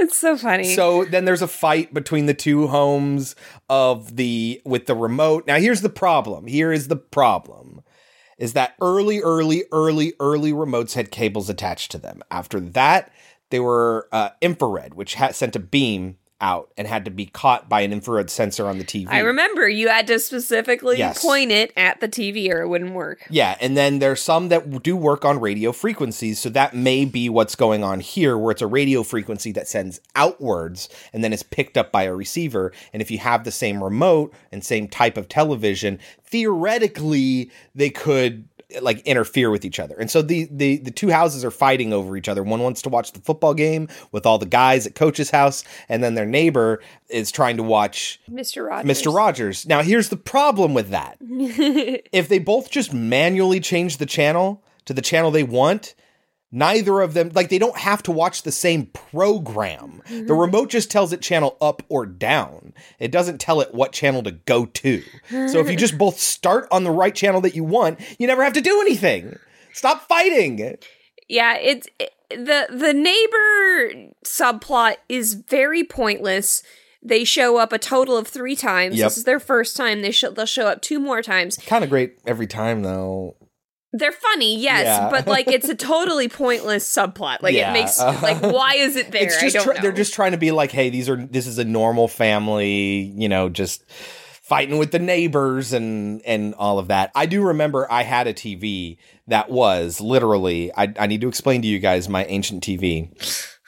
it's 0.00 0.18
so 0.18 0.36
funny. 0.36 0.74
So 0.74 1.04
then 1.04 1.24
there's 1.24 1.42
a 1.42 1.48
fight 1.48 1.94
between 1.94 2.26
the 2.26 2.34
two 2.34 2.66
homes 2.66 3.36
of 3.68 4.16
the 4.16 4.60
with 4.64 4.86
the 4.86 4.94
remote. 4.94 5.46
Now 5.46 5.56
here's 5.58 5.82
the 5.82 5.88
problem. 5.88 6.46
Here 6.46 6.72
is 6.72 6.88
the 6.88 6.96
problem. 6.96 7.82
Is 8.38 8.54
that 8.54 8.74
early, 8.80 9.20
early, 9.20 9.64
early, 9.70 10.14
early 10.18 10.52
remotes 10.52 10.94
had 10.94 11.10
cables 11.10 11.50
attached 11.50 11.90
to 11.90 11.98
them. 11.98 12.22
After 12.30 12.58
that, 12.58 13.12
they 13.50 13.60
were 13.60 14.08
uh, 14.12 14.30
infrared, 14.40 14.94
which 14.94 15.14
had 15.14 15.34
sent 15.34 15.56
a 15.56 15.60
beam 15.60 16.16
out 16.40 16.70
and 16.76 16.86
had 16.88 17.04
to 17.04 17.10
be 17.10 17.26
caught 17.26 17.68
by 17.68 17.80
an 17.82 17.92
infrared 17.92 18.30
sensor 18.30 18.66
on 18.66 18.78
the 18.78 18.84
TV. 18.84 19.06
I 19.08 19.20
remember 19.20 19.68
you 19.68 19.88
had 19.88 20.06
to 20.08 20.18
specifically 20.18 20.98
Yes. 20.98 21.22
point 21.22 21.50
it 21.50 21.72
at 21.76 22.00
the 22.00 22.08
TV 22.08 22.50
or 22.52 22.62
it 22.62 22.68
wouldn't 22.68 22.92
work. 22.94 23.26
Yeah, 23.30 23.56
and 23.60 23.76
then 23.76 23.98
there's 23.98 24.20
some 24.20 24.48
that 24.48 24.82
do 24.82 24.96
work 24.96 25.24
on 25.24 25.40
radio 25.40 25.72
frequencies, 25.72 26.38
so 26.40 26.48
that 26.50 26.74
may 26.74 27.04
be 27.04 27.28
what's 27.28 27.54
going 27.54 27.84
on 27.84 28.00
here, 28.00 28.36
where 28.38 28.52
it's 28.52 28.62
a 28.62 28.66
radio 28.66 29.02
frequency 29.02 29.52
that 29.52 29.68
sends 29.68 30.00
outwards 30.16 30.88
and 31.12 31.22
then 31.22 31.32
is 31.32 31.42
picked 31.42 31.76
up 31.76 31.92
by 31.92 32.04
a 32.04 32.14
receiver. 32.14 32.72
And 32.92 33.00
if 33.02 33.10
you 33.10 33.18
have 33.18 33.44
the 33.44 33.50
same 33.50 33.82
remote 33.82 34.32
and 34.52 34.64
same 34.64 34.88
type 34.88 35.16
of 35.16 35.28
television, 35.28 35.98
theoretically 36.24 37.50
they 37.74 37.90
could 37.90 38.44
like 38.80 39.00
interfere 39.00 39.50
with 39.50 39.64
each 39.64 39.78
other. 39.78 39.96
And 39.98 40.10
so 40.10 40.22
the 40.22 40.48
the 40.50 40.78
the 40.78 40.90
two 40.90 41.10
houses 41.10 41.44
are 41.44 41.50
fighting 41.50 41.92
over 41.92 42.16
each 42.16 42.28
other. 42.28 42.42
One 42.42 42.62
wants 42.62 42.82
to 42.82 42.88
watch 42.88 43.12
the 43.12 43.20
football 43.20 43.54
game 43.54 43.88
with 44.12 44.26
all 44.26 44.38
the 44.38 44.46
guys 44.46 44.86
at 44.86 44.94
coach's 44.94 45.30
house, 45.30 45.64
and 45.88 46.02
then 46.02 46.14
their 46.14 46.26
neighbor 46.26 46.82
is 47.08 47.30
trying 47.30 47.56
to 47.56 47.62
watch 47.62 48.20
Mr. 48.30 48.66
Rogers. 48.66 48.90
Mr. 48.90 49.14
Rogers. 49.14 49.66
Now, 49.66 49.82
here's 49.82 50.08
the 50.08 50.16
problem 50.16 50.74
with 50.74 50.90
that. 50.90 51.18
if 51.20 52.28
they 52.28 52.38
both 52.38 52.70
just 52.70 52.92
manually 52.92 53.60
change 53.60 53.96
the 53.96 54.06
channel 54.06 54.62
to 54.84 54.94
the 54.94 55.02
channel 55.02 55.30
they 55.30 55.42
want, 55.42 55.94
neither 56.52 57.00
of 57.00 57.14
them, 57.14 57.30
like, 57.34 57.48
they 57.48 57.58
don't 57.58 57.76
have 57.76 58.02
to 58.04 58.12
watch 58.12 58.42
the 58.42 58.52
same 58.52 58.86
program. 58.86 60.02
The 60.06 60.14
mm-hmm. 60.14 60.32
remote 60.32 60.70
just 60.70 60.90
tells 60.90 61.12
it 61.12 61.22
channel 61.22 61.56
up 61.60 61.82
or 61.88 62.06
down. 62.06 62.74
It 62.98 63.10
doesn't 63.12 63.38
tell 63.38 63.60
it 63.60 63.74
what 63.74 63.92
channel 63.92 64.22
to 64.24 64.32
go 64.32 64.66
to. 64.66 65.02
So 65.28 65.58
if 65.58 65.70
you 65.70 65.76
just 65.76 65.98
both 65.98 66.18
start 66.18 66.68
on 66.70 66.84
the 66.84 66.90
right 66.90 67.14
channel 67.14 67.40
that 67.42 67.54
you 67.54 67.64
want, 67.64 68.00
you 68.18 68.26
never 68.26 68.44
have 68.44 68.54
to 68.54 68.60
do 68.60 68.80
anything. 68.80 69.38
Stop 69.72 70.08
fighting. 70.08 70.76
Yeah, 71.28 71.56
it's 71.56 71.86
it, 71.98 72.12
the 72.30 72.66
the 72.70 72.92
neighbor 72.92 74.12
subplot 74.24 74.96
is 75.08 75.34
very 75.34 75.84
pointless. 75.84 76.62
They 77.02 77.24
show 77.24 77.56
up 77.56 77.72
a 77.72 77.78
total 77.78 78.16
of 78.16 78.28
three 78.28 78.56
times. 78.56 78.96
Yep. 78.96 79.06
This 79.06 79.18
is 79.18 79.24
their 79.24 79.40
first 79.40 79.76
time. 79.76 80.02
They 80.02 80.10
show 80.10 80.30
they'll 80.30 80.46
show 80.46 80.66
up 80.66 80.82
two 80.82 80.98
more 81.00 81.22
times. 81.22 81.56
Kind 81.66 81.84
of 81.84 81.90
great 81.90 82.18
every 82.26 82.46
time, 82.46 82.82
though. 82.82 83.36
They're 83.92 84.12
funny, 84.12 84.56
yes, 84.60 84.84
Yeah. 84.84 85.10
but 85.10 85.26
like 85.26 85.48
it's 85.48 85.68
a 85.68 85.74
totally 85.92 86.28
pointless 86.28 86.88
subplot. 86.88 87.42
Like 87.42 87.54
Yeah. 87.54 87.70
it 87.70 87.72
makes 87.72 87.98
like 87.98 88.40
why 88.40 88.74
is 88.76 88.94
it 88.96 89.10
there? 89.10 89.24
It's 89.24 89.40
just 89.40 89.56
I 89.56 89.58
don't 89.58 89.64
try- 89.66 89.74
know. 89.76 89.82
they're 89.82 89.92
just 89.92 90.14
trying 90.14 90.32
to 90.32 90.38
be 90.38 90.52
like, 90.52 90.70
hey, 90.70 90.90
these 90.90 91.08
are 91.08 91.16
this 91.16 91.46
is 91.46 91.58
a 91.58 91.64
normal 91.64 92.06
family, 92.06 93.12
you 93.16 93.28
know, 93.28 93.48
just 93.48 93.84
fighting 93.90 94.78
with 94.78 94.92
the 94.92 94.98
neighbors 95.00 95.72
and 95.72 96.22
and 96.24 96.54
all 96.54 96.78
of 96.78 96.88
that. 96.88 97.10
I 97.16 97.26
do 97.26 97.42
remember 97.42 97.90
I 97.90 98.02
had 98.04 98.26
a 98.28 98.34
TV 98.34 98.98
that 99.26 99.50
was 99.50 100.00
literally. 100.00 100.72
I, 100.76 100.92
I 100.98 101.06
need 101.08 101.20
to 101.22 101.28
explain 101.28 101.62
to 101.62 101.68
you 101.68 101.78
guys 101.80 102.08
my 102.08 102.24
ancient 102.26 102.62
TV. 102.62 103.10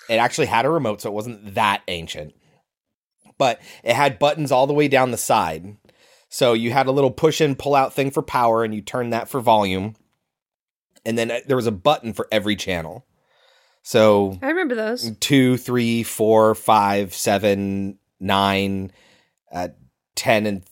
It 0.08 0.16
actually 0.16 0.46
had 0.48 0.64
a 0.66 0.70
remote, 0.70 1.00
so 1.00 1.08
it 1.10 1.14
wasn't 1.14 1.54
that 1.54 1.82
ancient, 1.88 2.32
but 3.38 3.60
it 3.82 3.94
had 3.94 4.18
buttons 4.18 4.52
all 4.52 4.66
the 4.66 4.74
way 4.74 4.86
down 4.88 5.10
the 5.10 5.16
side. 5.16 5.76
So 6.28 6.52
you 6.52 6.70
had 6.72 6.86
a 6.86 6.92
little 6.92 7.10
push 7.10 7.40
in, 7.40 7.54
pull 7.56 7.74
out 7.74 7.92
thing 7.92 8.10
for 8.10 8.22
power, 8.22 8.64
and 8.64 8.74
you 8.74 8.82
turn 8.82 9.10
that 9.10 9.28
for 9.28 9.40
volume. 9.40 9.94
And 11.04 11.18
then 11.18 11.30
uh, 11.30 11.40
there 11.46 11.56
was 11.56 11.66
a 11.66 11.72
button 11.72 12.12
for 12.12 12.28
every 12.30 12.56
channel. 12.56 13.06
So 13.82 14.38
I 14.42 14.48
remember 14.48 14.74
those. 14.74 15.16
two, 15.18 15.56
three, 15.56 16.02
four, 16.02 16.54
five, 16.54 17.14
seven, 17.14 17.98
nine, 18.20 18.92
uh, 19.50 19.68
ten, 20.14 20.46
and 20.46 20.62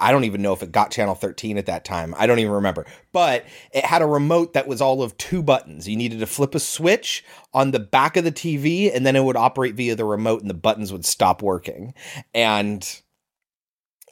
I 0.00 0.10
don't 0.10 0.24
even 0.24 0.42
know 0.42 0.52
if 0.52 0.62
it 0.62 0.72
got 0.72 0.90
channel 0.90 1.14
13 1.14 1.58
at 1.58 1.66
that 1.66 1.84
time. 1.84 2.14
I 2.16 2.26
don't 2.26 2.38
even 2.38 2.52
remember. 2.52 2.86
But 3.12 3.44
it 3.72 3.84
had 3.84 4.02
a 4.02 4.06
remote 4.06 4.54
that 4.54 4.66
was 4.66 4.80
all 4.80 5.02
of 5.02 5.16
two 5.18 5.42
buttons. 5.42 5.86
You 5.86 5.96
needed 5.96 6.20
to 6.20 6.26
flip 6.26 6.54
a 6.54 6.60
switch 6.60 7.24
on 7.52 7.72
the 7.72 7.78
back 7.78 8.16
of 8.16 8.24
the 8.24 8.32
TV 8.32 8.94
and 8.94 9.04
then 9.04 9.16
it 9.16 9.24
would 9.24 9.36
operate 9.36 9.74
via 9.74 9.94
the 9.94 10.04
remote 10.04 10.40
and 10.40 10.48
the 10.48 10.54
buttons 10.54 10.92
would 10.92 11.04
stop 11.04 11.42
working. 11.42 11.92
And 12.32 13.02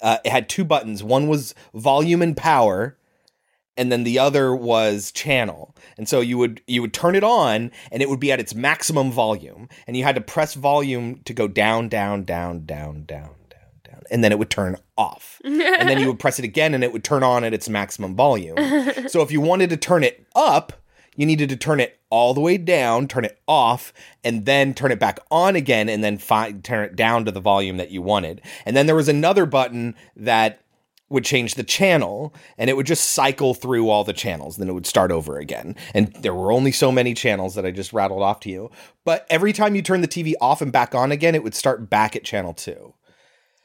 uh, 0.03 0.19
it 0.25 0.31
had 0.31 0.49
two 0.49 0.65
buttons. 0.65 1.03
One 1.03 1.29
was 1.29 1.55
volume 1.73 2.21
and 2.23 2.37
power 2.37 2.97
and 3.81 3.91
then 3.91 4.05
the 4.05 4.19
other 4.19 4.55
was 4.55 5.11
channel. 5.11 5.75
And 5.97 6.07
so 6.07 6.21
you 6.21 6.37
would 6.37 6.61
you 6.67 6.83
would 6.83 6.93
turn 6.93 7.17
it 7.17 7.25
on 7.25 7.71
and 7.91 8.03
it 8.03 8.11
would 8.11 8.21
be 8.21 8.31
at 8.31 8.39
its 8.39 8.55
maximum 8.55 9.11
volume 9.11 9.71
and 9.87 9.97
you 9.97 10.05
had 10.05 10.17
to 10.17 10.21
press 10.21 10.53
volume 10.53 11.23
to 11.25 11.33
go 11.33 11.49
down 11.49 11.89
down 11.89 12.25
down 12.25 12.67
down 12.67 13.05
down 13.07 13.31
down 13.49 13.71
down 13.83 14.03
and 14.11 14.23
then 14.23 14.33
it 14.33 14.39
would 14.39 14.51
turn 14.51 14.77
off. 14.99 15.41
and 15.45 15.89
then 15.89 15.99
you 15.99 16.09
would 16.09 16.19
press 16.19 16.39
it 16.39 16.45
again 16.45 16.75
and 16.75 16.85
it 16.85 16.93
would 16.93 17.03
turn 17.03 17.23
on 17.23 17.43
at 17.43 17.55
its 17.55 17.71
maximum 17.71 18.15
volume. 18.15 18.57
so 19.09 19.23
if 19.23 19.33
you 19.33 19.41
wanted 19.41 19.71
to 19.71 19.79
turn 19.79 20.05
it 20.05 20.27
up, 20.37 20.75
you 21.17 21.25
needed 21.25 21.49
to 21.49 21.57
turn 21.57 21.81
it 21.81 21.99
all 22.11 22.35
the 22.35 22.41
way 22.41 22.59
down, 22.59 23.09
turn 23.09 23.25
it 23.25 23.41
off, 23.49 23.95
and 24.23 24.45
then 24.45 24.75
turn 24.75 24.93
it 24.93 24.99
back 24.99 25.19
on 25.31 25.57
again, 25.57 25.89
and 25.89 26.05
then 26.05 26.19
fi- 26.19 26.53
turn 26.53 26.85
it 26.85 26.97
down 26.97 27.25
to 27.25 27.31
the 27.31 27.41
volume 27.41 27.79
that 27.79 27.91
you 27.91 28.03
wanted. 28.03 28.43
And 28.67 28.77
then 28.77 28.87
there 28.87 28.97
was 28.97 29.09
another 29.09 29.47
button 29.47 29.95
that 30.17 30.61
would 31.11 31.25
change 31.25 31.57
the 31.57 31.65
channel 31.65 32.33
and 32.57 32.71
it 32.71 32.77
would 32.77 32.87
just 32.87 33.11
cycle 33.11 33.53
through 33.53 33.91
all 33.91 34.05
the 34.05 34.13
channels. 34.13 34.57
Then 34.57 34.69
it 34.69 34.73
would 34.73 34.87
start 34.87 35.11
over 35.13 35.39
again. 35.39 35.77
And 35.93 36.13
there 36.15 36.35
were 36.35 36.53
only 36.53 36.73
so 36.73 36.91
many 36.91 37.13
channels 37.15 37.57
that 37.57 37.67
I 37.67 37.73
just 37.73 37.93
rattled 37.93 38.23
off 38.23 38.41
to 38.41 38.51
you. 38.51 38.71
But 39.05 39.27
every 39.29 39.53
time 39.53 39.75
you 39.75 39.83
turn 39.83 40.01
the 40.01 40.09
TV 40.09 40.35
off 40.41 40.63
and 40.63 40.73
back 40.73 40.95
on 40.95 41.13
again, 41.13 41.35
it 41.35 41.43
would 41.43 41.55
start 41.55 41.91
back 41.91 42.17
at 42.17 42.25
channel 42.25 42.55
two. 42.55 42.95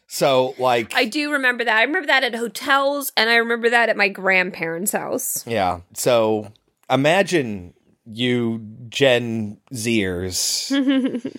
So, 0.08 0.54
like, 0.60 0.94
I 0.94 1.06
do 1.06 1.32
remember 1.32 1.64
that. 1.64 1.78
I 1.78 1.84
remember 1.84 2.08
that 2.08 2.24
at 2.24 2.36
hotels, 2.36 3.12
and 3.18 3.28
I 3.28 3.38
remember 3.38 3.72
that 3.72 3.90
at 3.90 3.98
my 3.98 4.08
grandparents' 4.08 4.92
house. 4.92 5.46
yeah. 5.48 5.80
So 5.96 6.52
imagine 6.90 7.74
you 8.06 8.60
Gen 8.88 9.58
Zers, 9.74 10.70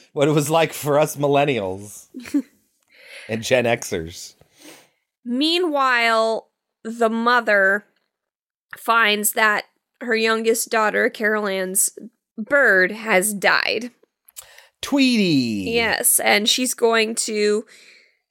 what 0.13 0.27
it 0.27 0.33
was 0.33 0.51
like 0.51 0.73
for 0.73 0.99
us 0.99 1.15
millennials 1.17 2.09
and 3.29 3.43
Gen 3.43 3.65
Xers. 3.65 4.35
Meanwhile, 5.27 6.49
the 6.85 7.11
mother 7.11 7.85
finds 8.79 9.33
that 9.33 9.65
her 10.01 10.15
youngest 10.15 10.71
daughter, 10.71 11.11
Carol 11.11 11.49
Anne's 11.49 11.99
bird, 12.39 12.93
has 12.93 13.35
died. 13.35 13.91
Tweety. 14.83 15.73
Yes, 15.73 16.21
and 16.21 16.49
she's 16.49 16.75
going 16.75 17.17
to 17.17 17.67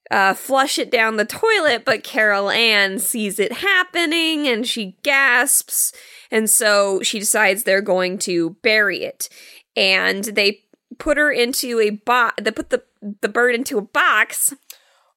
uh, 0.09 0.33
flush 0.33 0.77
it 0.77 0.89
down 0.89 1.17
the 1.17 1.25
toilet, 1.25 1.83
but 1.83 2.03
Carol 2.03 2.49
Anne 2.49 2.99
sees 2.99 3.39
it 3.39 3.51
happening 3.51 4.47
and 4.47 4.65
she 4.65 4.97
gasps, 5.03 5.91
and 6.31 6.49
so 6.49 7.01
she 7.01 7.19
decides 7.19 7.63
they're 7.63 7.81
going 7.81 8.17
to 8.19 8.51
bury 8.61 9.03
it. 9.03 9.27
And 9.75 10.23
they 10.23 10.61
put 10.97 11.17
her 11.17 11.31
into 11.31 11.79
a 11.79 11.89
box. 11.89 12.41
They 12.41 12.51
put 12.51 12.69
the 12.69 12.83
the 13.21 13.29
bird 13.29 13.55
into 13.55 13.77
a 13.77 13.81
box. 13.81 14.53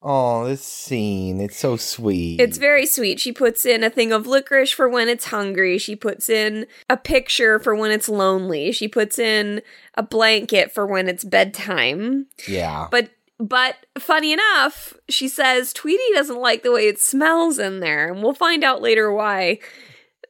Oh, 0.01 0.47
this 0.47 0.63
scene. 0.63 1.41
It's 1.41 1.59
so 1.59 1.77
sweet. 1.77 2.41
It's 2.41 2.57
very 2.57 2.87
sweet. 2.87 3.19
She 3.19 3.33
puts 3.33 3.67
in 3.67 3.83
a 3.83 3.91
thing 3.91 4.13
of 4.13 4.27
licorice 4.27 4.71
for 4.71 4.89
when 4.89 5.09
it's 5.09 5.27
hungry. 5.27 5.77
She 5.79 5.97
puts 5.97 6.29
in 6.29 6.67
a 6.89 6.97
picture 6.97 7.59
for 7.59 7.75
when 7.75 7.91
it's 7.91 8.09
lonely. 8.09 8.71
She 8.71 8.87
puts 8.87 9.19
in 9.19 9.61
a 9.95 10.03
blanket 10.05 10.73
for 10.73 10.87
when 10.87 11.09
it's 11.09 11.25
bedtime. 11.25 12.27
yeah. 12.47 12.87
But 12.91 13.11
but 13.41 13.87
funny 13.99 14.33
enough, 14.33 14.95
she 15.09 15.29
says 15.29 15.73
Tweety 15.73 16.03
doesn't 16.13 16.41
like 16.41 16.63
the 16.63 16.73
way 16.73 16.89
it 16.89 17.01
smells 17.01 17.59
in 17.59 17.81
there, 17.81 18.13
and 18.13 18.23
we'll 18.23 18.35
find 18.35 18.65
out 18.65 18.83
later 18.83 19.13
why 19.13 19.59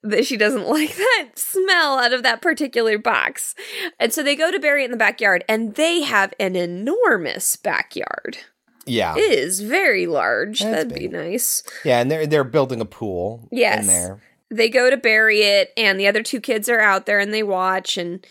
that 0.02 0.26
she 0.26 0.36
doesn't 0.36 0.68
like 0.68 0.94
that 0.96 1.30
smell 1.34 1.98
out 1.98 2.12
of 2.12 2.22
that 2.22 2.40
particular 2.40 2.98
box. 2.98 3.54
And 3.98 4.12
so 4.12 4.22
they 4.22 4.36
go 4.36 4.50
to 4.50 4.60
bury 4.60 4.82
it 4.82 4.86
in 4.86 4.90
the 4.92 4.96
backyard, 4.96 5.44
and 5.48 5.74
they 5.74 6.02
have 6.02 6.32
an 6.40 6.56
enormous 6.56 7.56
backyard. 7.56 8.38
Yeah. 8.88 9.14
is 9.16 9.60
very 9.60 10.06
large. 10.06 10.60
That's 10.60 10.84
That'd 10.84 10.94
be 10.98 11.08
nice. 11.08 11.62
Yeah, 11.84 12.00
and 12.00 12.10
they're 12.10 12.26
they're 12.26 12.44
building 12.44 12.80
a 12.80 12.84
pool 12.84 13.48
Yes. 13.52 13.80
in 13.82 13.86
there. 13.86 14.20
They 14.50 14.68
go 14.68 14.88
to 14.90 14.96
bury 14.96 15.42
it, 15.42 15.72
and 15.76 16.00
the 16.00 16.06
other 16.08 16.22
two 16.22 16.40
kids 16.40 16.68
are 16.68 16.80
out 16.80 17.04
there 17.06 17.18
and 17.18 17.34
they 17.34 17.42
watch 17.42 17.98
and 17.98 18.26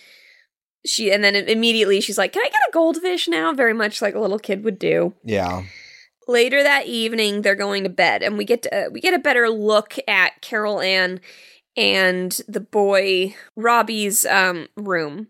she 0.86 1.12
and 1.12 1.24
then 1.24 1.36
immediately 1.36 2.02
she's 2.02 2.18
like, 2.18 2.34
Can 2.34 2.42
I 2.44 2.50
get 2.50 2.70
a 2.70 2.72
goldfish 2.74 3.28
now? 3.28 3.54
Very 3.54 3.74
much 3.74 4.02
like 4.02 4.16
a 4.16 4.20
little 4.20 4.40
kid 4.40 4.64
would 4.64 4.80
do. 4.80 5.14
Yeah. 5.24 5.64
Later 6.30 6.62
that 6.62 6.88
evening, 6.88 7.42
they're 7.42 7.56
going 7.56 7.84
to 7.84 7.90
bed, 7.90 8.22
and 8.24 8.38
we 8.38 8.44
get 8.46 8.64
to, 8.64 8.90
we 8.92 9.00
get 9.00 9.14
a 9.14 9.20
better 9.20 9.48
look 9.50 9.96
at 10.10 10.42
Carol 10.42 10.82
Anne 10.82 11.22
and 11.78 12.42
the 12.50 12.60
boy 12.60 13.34
Robbie's 13.56 14.26
um, 14.26 14.68
room, 14.76 15.28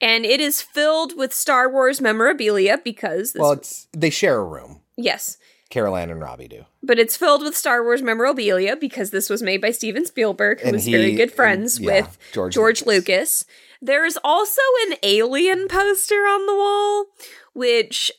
and 0.00 0.24
it 0.24 0.40
is 0.40 0.60
filled 0.62 1.16
with 1.16 1.32
Star 1.32 1.70
Wars 1.70 2.00
memorabilia 2.00 2.78
because 2.82 3.32
this, 3.32 3.40
Well, 3.40 3.52
it's 3.52 3.86
they 3.92 4.10
share 4.10 4.36
a 4.38 4.44
room. 4.44 4.80
yes, 4.96 5.36
Carol 5.70 5.96
Anne 5.96 6.10
and 6.10 6.20
Robbie 6.20 6.48
do. 6.48 6.64
but 6.82 6.98
it's 6.98 7.16
filled 7.16 7.42
with 7.42 7.56
Star 7.56 7.82
Wars 7.82 8.00
memorabilia 8.02 8.74
because 8.76 9.10
this 9.10 9.28
was 9.28 9.42
made 9.42 9.60
by 9.60 9.70
Steven 9.70 10.06
Spielberg, 10.06 10.60
who 10.60 10.68
And 10.68 10.76
was 10.76 10.88
very 10.88 11.14
good 11.14 11.32
friends 11.32 11.76
and- 11.76 11.86
yeah, 11.86 12.00
with 12.02 12.18
George 12.32 12.54
George, 12.54 12.86
Lucas. 12.86 13.44
There 13.82 14.04
is 14.06 14.18
also 14.24 14.60
an 14.88 14.96
alien 15.02 15.68
poster 15.68 16.22
on 16.26 16.46
the 16.46 16.54
wall, 16.54 17.06
which 17.52 18.10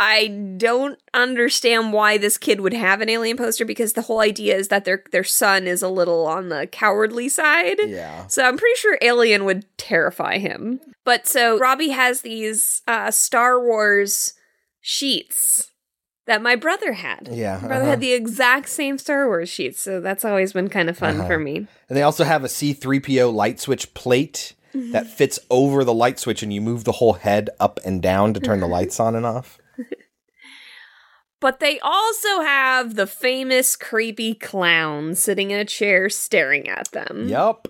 I 0.00 0.28
don't 0.56 0.98
understand 1.12 1.92
why 1.92 2.18
this 2.18 2.38
kid 2.38 2.60
would 2.60 2.72
have 2.72 3.00
an 3.00 3.08
alien 3.08 3.36
poster 3.36 3.64
because 3.64 3.94
the 3.94 4.02
whole 4.02 4.20
idea 4.20 4.56
is 4.56 4.68
that 4.68 4.84
their 4.84 5.02
their 5.10 5.24
son 5.24 5.66
is 5.66 5.82
a 5.82 5.88
little 5.88 6.26
on 6.26 6.50
the 6.50 6.68
cowardly 6.68 7.28
side. 7.28 7.78
Yeah. 7.84 8.26
So 8.28 8.44
I'm 8.44 8.56
pretty 8.56 8.76
sure 8.76 8.96
Alien 9.02 9.44
would 9.44 9.64
terrify 9.76 10.38
him. 10.38 10.80
But 11.04 11.26
so 11.26 11.58
Robbie 11.58 11.88
has 11.88 12.20
these 12.20 12.82
uh, 12.86 13.10
Star 13.10 13.60
Wars 13.60 14.34
sheets 14.80 15.70
that 16.26 16.42
my 16.42 16.54
brother 16.56 16.92
had. 16.92 17.28
Yeah, 17.32 17.54
My 17.62 17.68
brother 17.68 17.82
uh-huh. 17.82 17.90
had 17.90 18.00
the 18.00 18.12
exact 18.12 18.68
same 18.68 18.98
Star 18.98 19.26
Wars 19.26 19.48
sheets, 19.48 19.80
so 19.80 20.00
that's 20.00 20.24
always 20.24 20.52
been 20.52 20.68
kind 20.68 20.90
of 20.90 20.98
fun 20.98 21.18
Uh-huh. 21.20 21.26
for 21.26 21.38
me. 21.38 21.66
And 21.88 21.96
they 21.96 22.02
also 22.02 22.24
have 22.24 22.44
a 22.44 22.48
C3PO 22.48 23.32
light 23.34 23.58
switch 23.60 23.92
plate 23.94 24.54
Mm-hmm. 24.74 24.92
that 24.92 25.06
fits 25.06 25.38
over 25.48 25.82
the 25.82 25.94
light 25.94 26.18
switch 26.18 26.42
and 26.42 26.52
you 26.52 26.60
move 26.60 26.84
the 26.84 26.92
whole 26.92 27.14
head 27.14 27.48
up 27.58 27.80
and 27.86 28.02
down 28.02 28.34
to 28.34 28.38
turn 28.40 28.60
the 28.60 28.66
lights 28.68 29.00
on 29.00 29.16
and 29.16 29.24
off. 29.24 29.57
But 31.40 31.60
they 31.60 31.78
also 31.78 32.40
have 32.40 32.96
the 32.96 33.06
famous 33.06 33.76
creepy 33.76 34.34
clown 34.34 35.14
sitting 35.14 35.52
in 35.52 35.60
a 35.60 35.64
chair 35.64 36.10
staring 36.10 36.68
at 36.68 36.90
them. 36.90 37.28
Yep. 37.28 37.68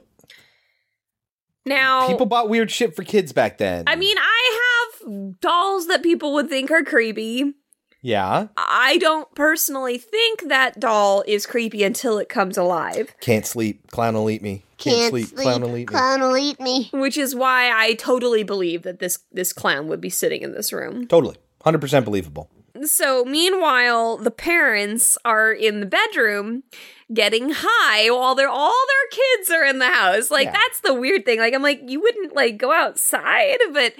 Now, 1.66 2.08
People 2.08 2.24
bought 2.24 2.48
weird 2.48 2.70
shit 2.70 2.96
for 2.96 3.04
kids 3.04 3.34
back 3.34 3.58
then. 3.58 3.84
I 3.86 3.94
mean, 3.96 4.16
I 4.18 4.92
have 5.02 5.40
dolls 5.40 5.86
that 5.88 6.02
people 6.02 6.32
would 6.32 6.48
think 6.48 6.70
are 6.70 6.82
creepy. 6.82 7.52
yeah. 8.00 8.46
I 8.56 8.96
don't 8.98 9.32
personally 9.34 9.98
think 9.98 10.48
that 10.48 10.80
doll 10.80 11.22
is 11.26 11.44
creepy 11.44 11.84
until 11.84 12.16
it 12.16 12.30
comes 12.30 12.56
alive, 12.56 13.14
Can't 13.20 13.44
sleep. 13.46 13.90
Clown 13.90 14.14
will 14.14 14.30
eat 14.30 14.40
me. 14.40 14.64
Can't, 14.78 15.10
sleep. 15.10 15.36
Clown 15.36 15.60
will 15.60 15.76
eat 15.76 15.80
me. 15.80 15.84
Clown 15.86 16.20
will 16.22 16.38
eat 16.38 16.58
me. 16.58 16.88
which 16.94 17.18
is 17.18 17.34
why 17.34 17.70
I 17.70 17.94
totally 17.94 18.44
believe 18.44 18.82
that 18.84 18.98
this 18.98 19.18
this 19.30 19.52
clown 19.52 19.88
would 19.88 20.00
be 20.00 20.08
sitting 20.08 20.40
in 20.40 20.52
this 20.52 20.72
room. 20.72 21.06
Totally. 21.06 21.36
100% 21.64 22.04
believable. 22.04 22.50
So, 22.84 23.24
meanwhile, 23.24 24.16
the 24.18 24.30
parents 24.30 25.18
are 25.24 25.52
in 25.52 25.80
the 25.80 25.86
bedroom 25.86 26.62
getting 27.12 27.50
high 27.52 28.10
while 28.10 28.34
they're 28.34 28.48
all 28.48 28.84
their 28.86 29.22
kids 29.36 29.50
are 29.50 29.64
in 29.64 29.78
the 29.78 29.88
house. 29.88 30.30
Like 30.30 30.44
Yeah. 30.46 30.52
that's 30.52 30.80
the 30.82 30.94
weird 30.94 31.24
thing. 31.24 31.38
Like 31.40 31.54
I'm 31.54 31.62
like 31.62 31.80
you 31.86 32.00
wouldn't 32.00 32.36
like 32.36 32.58
go 32.58 32.70
outside, 32.70 33.56
but 33.72 33.94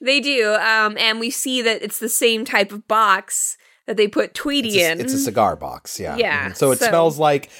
they 0.00 0.20
do. 0.20 0.54
Um 0.54 0.96
and 0.96 1.18
we 1.20 1.28
see 1.30 1.60
that 1.62 1.82
it's 1.82 1.98
the 1.98 2.08
same 2.08 2.44
type 2.44 2.70
of 2.72 2.86
box 2.86 3.58
that 3.88 3.96
they 3.96 4.06
put 4.06 4.32
Tweety 4.32 4.68
It's 4.78 4.88
a, 4.88 4.92
in. 4.92 5.00
it's 5.00 5.12
a 5.12 5.18
cigar 5.18 5.56
box. 5.56 5.98
Yeah. 5.98 6.16
Yeah, 6.16 6.50
Mhm. 6.50 6.56
So 6.56 6.70
it 6.70 6.78
so- 6.78 6.86
smells 6.88 7.18
like 7.18 7.50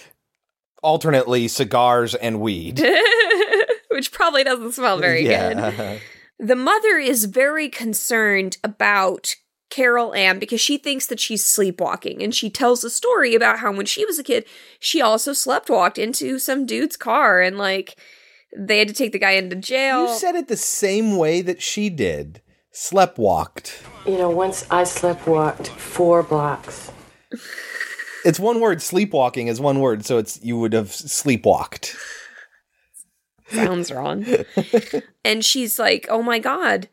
alternately 0.83 1.49
cigars 1.49 2.15
and 2.15 2.41
weed. 2.41 2.81
which 3.91 4.11
probably 4.13 4.45
doesn't 4.45 4.73
smell 4.73 4.99
very 4.99 5.23
good. 5.25 6.01
The 6.39 6.57
mother 6.57 6.97
is 6.99 7.25
very 7.27 7.69
concerned 7.69 8.57
about 8.65 9.35
Carol 9.73 10.15
Anne 10.15 10.39
because 10.39 10.61
she 10.61 10.77
thinks 10.77 11.07
that 11.07 11.19
she's 11.19 11.43
sleepwalking. 11.43 12.23
And 12.23 12.35
she 12.35 12.51
tells 12.51 12.85
a 12.85 12.91
story 12.91 13.35
about 13.35 13.61
how 13.61 13.73
when 13.73 13.87
she 13.87 14.05
was 14.05 14.19
a 14.19 14.23
kid, 14.23 14.45
she 14.79 15.01
also 15.01 15.33
sleptwalked 15.33 15.97
into 15.97 16.39
some 16.39 16.67
dude's 16.67 16.99
car 16.99 17.41
and 17.41 17.57
like 17.57 17.97
they 18.55 18.79
had 18.79 18.89
to 18.89 18.95
take 18.95 19.13
the 19.13 19.19
guy 19.19 19.31
into 19.31 19.57
jail. 19.57 20.09
You 20.09 20.19
said 20.19 20.35
it 20.35 20.49
the 20.49 20.59
same 20.59 21.17
way 21.17 21.41
that 21.41 21.63
she 21.63 21.89
did. 21.89 22.43
Sleptwalked. 22.75 23.83
You 24.07 24.19
know, 24.19 24.29
once 24.29 24.67
I 24.71 24.83
sleptwalked 24.83 25.69
four 25.69 26.23
blocks. 26.23 26.93
It's 28.27 28.39
one 28.39 28.61
word. 28.61 28.83
Sleepwalking 28.83 29.47
is 29.47 29.59
one 29.59 29.81
word, 29.81 30.05
so 30.05 30.19
it's 30.19 30.39
you 30.45 30.59
would 30.59 30.75
have 30.75 30.89
sleepwalked. 30.89 31.97
Sounds 33.49 33.91
wrong. 33.91 34.27
and 35.25 35.43
she's 35.43 35.79
like, 35.79 36.07
oh 36.11 36.23
my 36.23 36.39
God, 36.39 36.91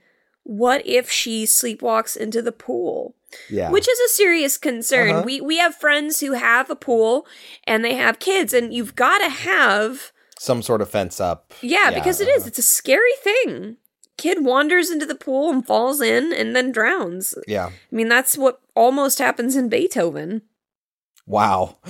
what 0.49 0.81
if 0.83 1.11
she 1.11 1.45
sleepwalks 1.45 2.17
into 2.17 2.41
the 2.41 2.51
pool? 2.51 3.15
Yeah. 3.51 3.69
Which 3.69 3.87
is 3.87 3.99
a 3.99 4.09
serious 4.09 4.57
concern. 4.57 5.09
Uh-huh. 5.11 5.23
We 5.23 5.39
we 5.41 5.57
have 5.59 5.75
friends 5.75 6.19
who 6.21 6.33
have 6.33 6.71
a 6.71 6.75
pool 6.75 7.27
and 7.65 7.85
they 7.85 7.93
have 7.93 8.17
kids 8.17 8.51
and 8.51 8.73
you've 8.73 8.95
got 8.95 9.19
to 9.19 9.29
have 9.29 10.11
Some 10.39 10.63
sort 10.63 10.81
of 10.81 10.89
fence 10.89 11.21
up. 11.21 11.53
yeah, 11.61 11.91
because 11.93 12.19
it 12.19 12.27
is. 12.27 12.47
It's 12.47 12.57
a 12.57 12.63
scary 12.63 13.13
thing. 13.21 13.77
Kid 14.17 14.43
wanders 14.43 14.89
into 14.89 15.05
the 15.05 15.13
pool 15.13 15.51
and 15.51 15.63
falls 15.65 16.01
in 16.01 16.33
and 16.33 16.55
then 16.55 16.71
drowns. 16.71 17.35
Yeah. 17.47 17.67
I 17.67 17.95
mean, 17.95 18.09
that's 18.09 18.35
what 18.35 18.59
almost 18.75 19.19
happens 19.19 19.55
in 19.55 19.69
Beethoven. 19.69 20.41
Wow. 21.27 21.77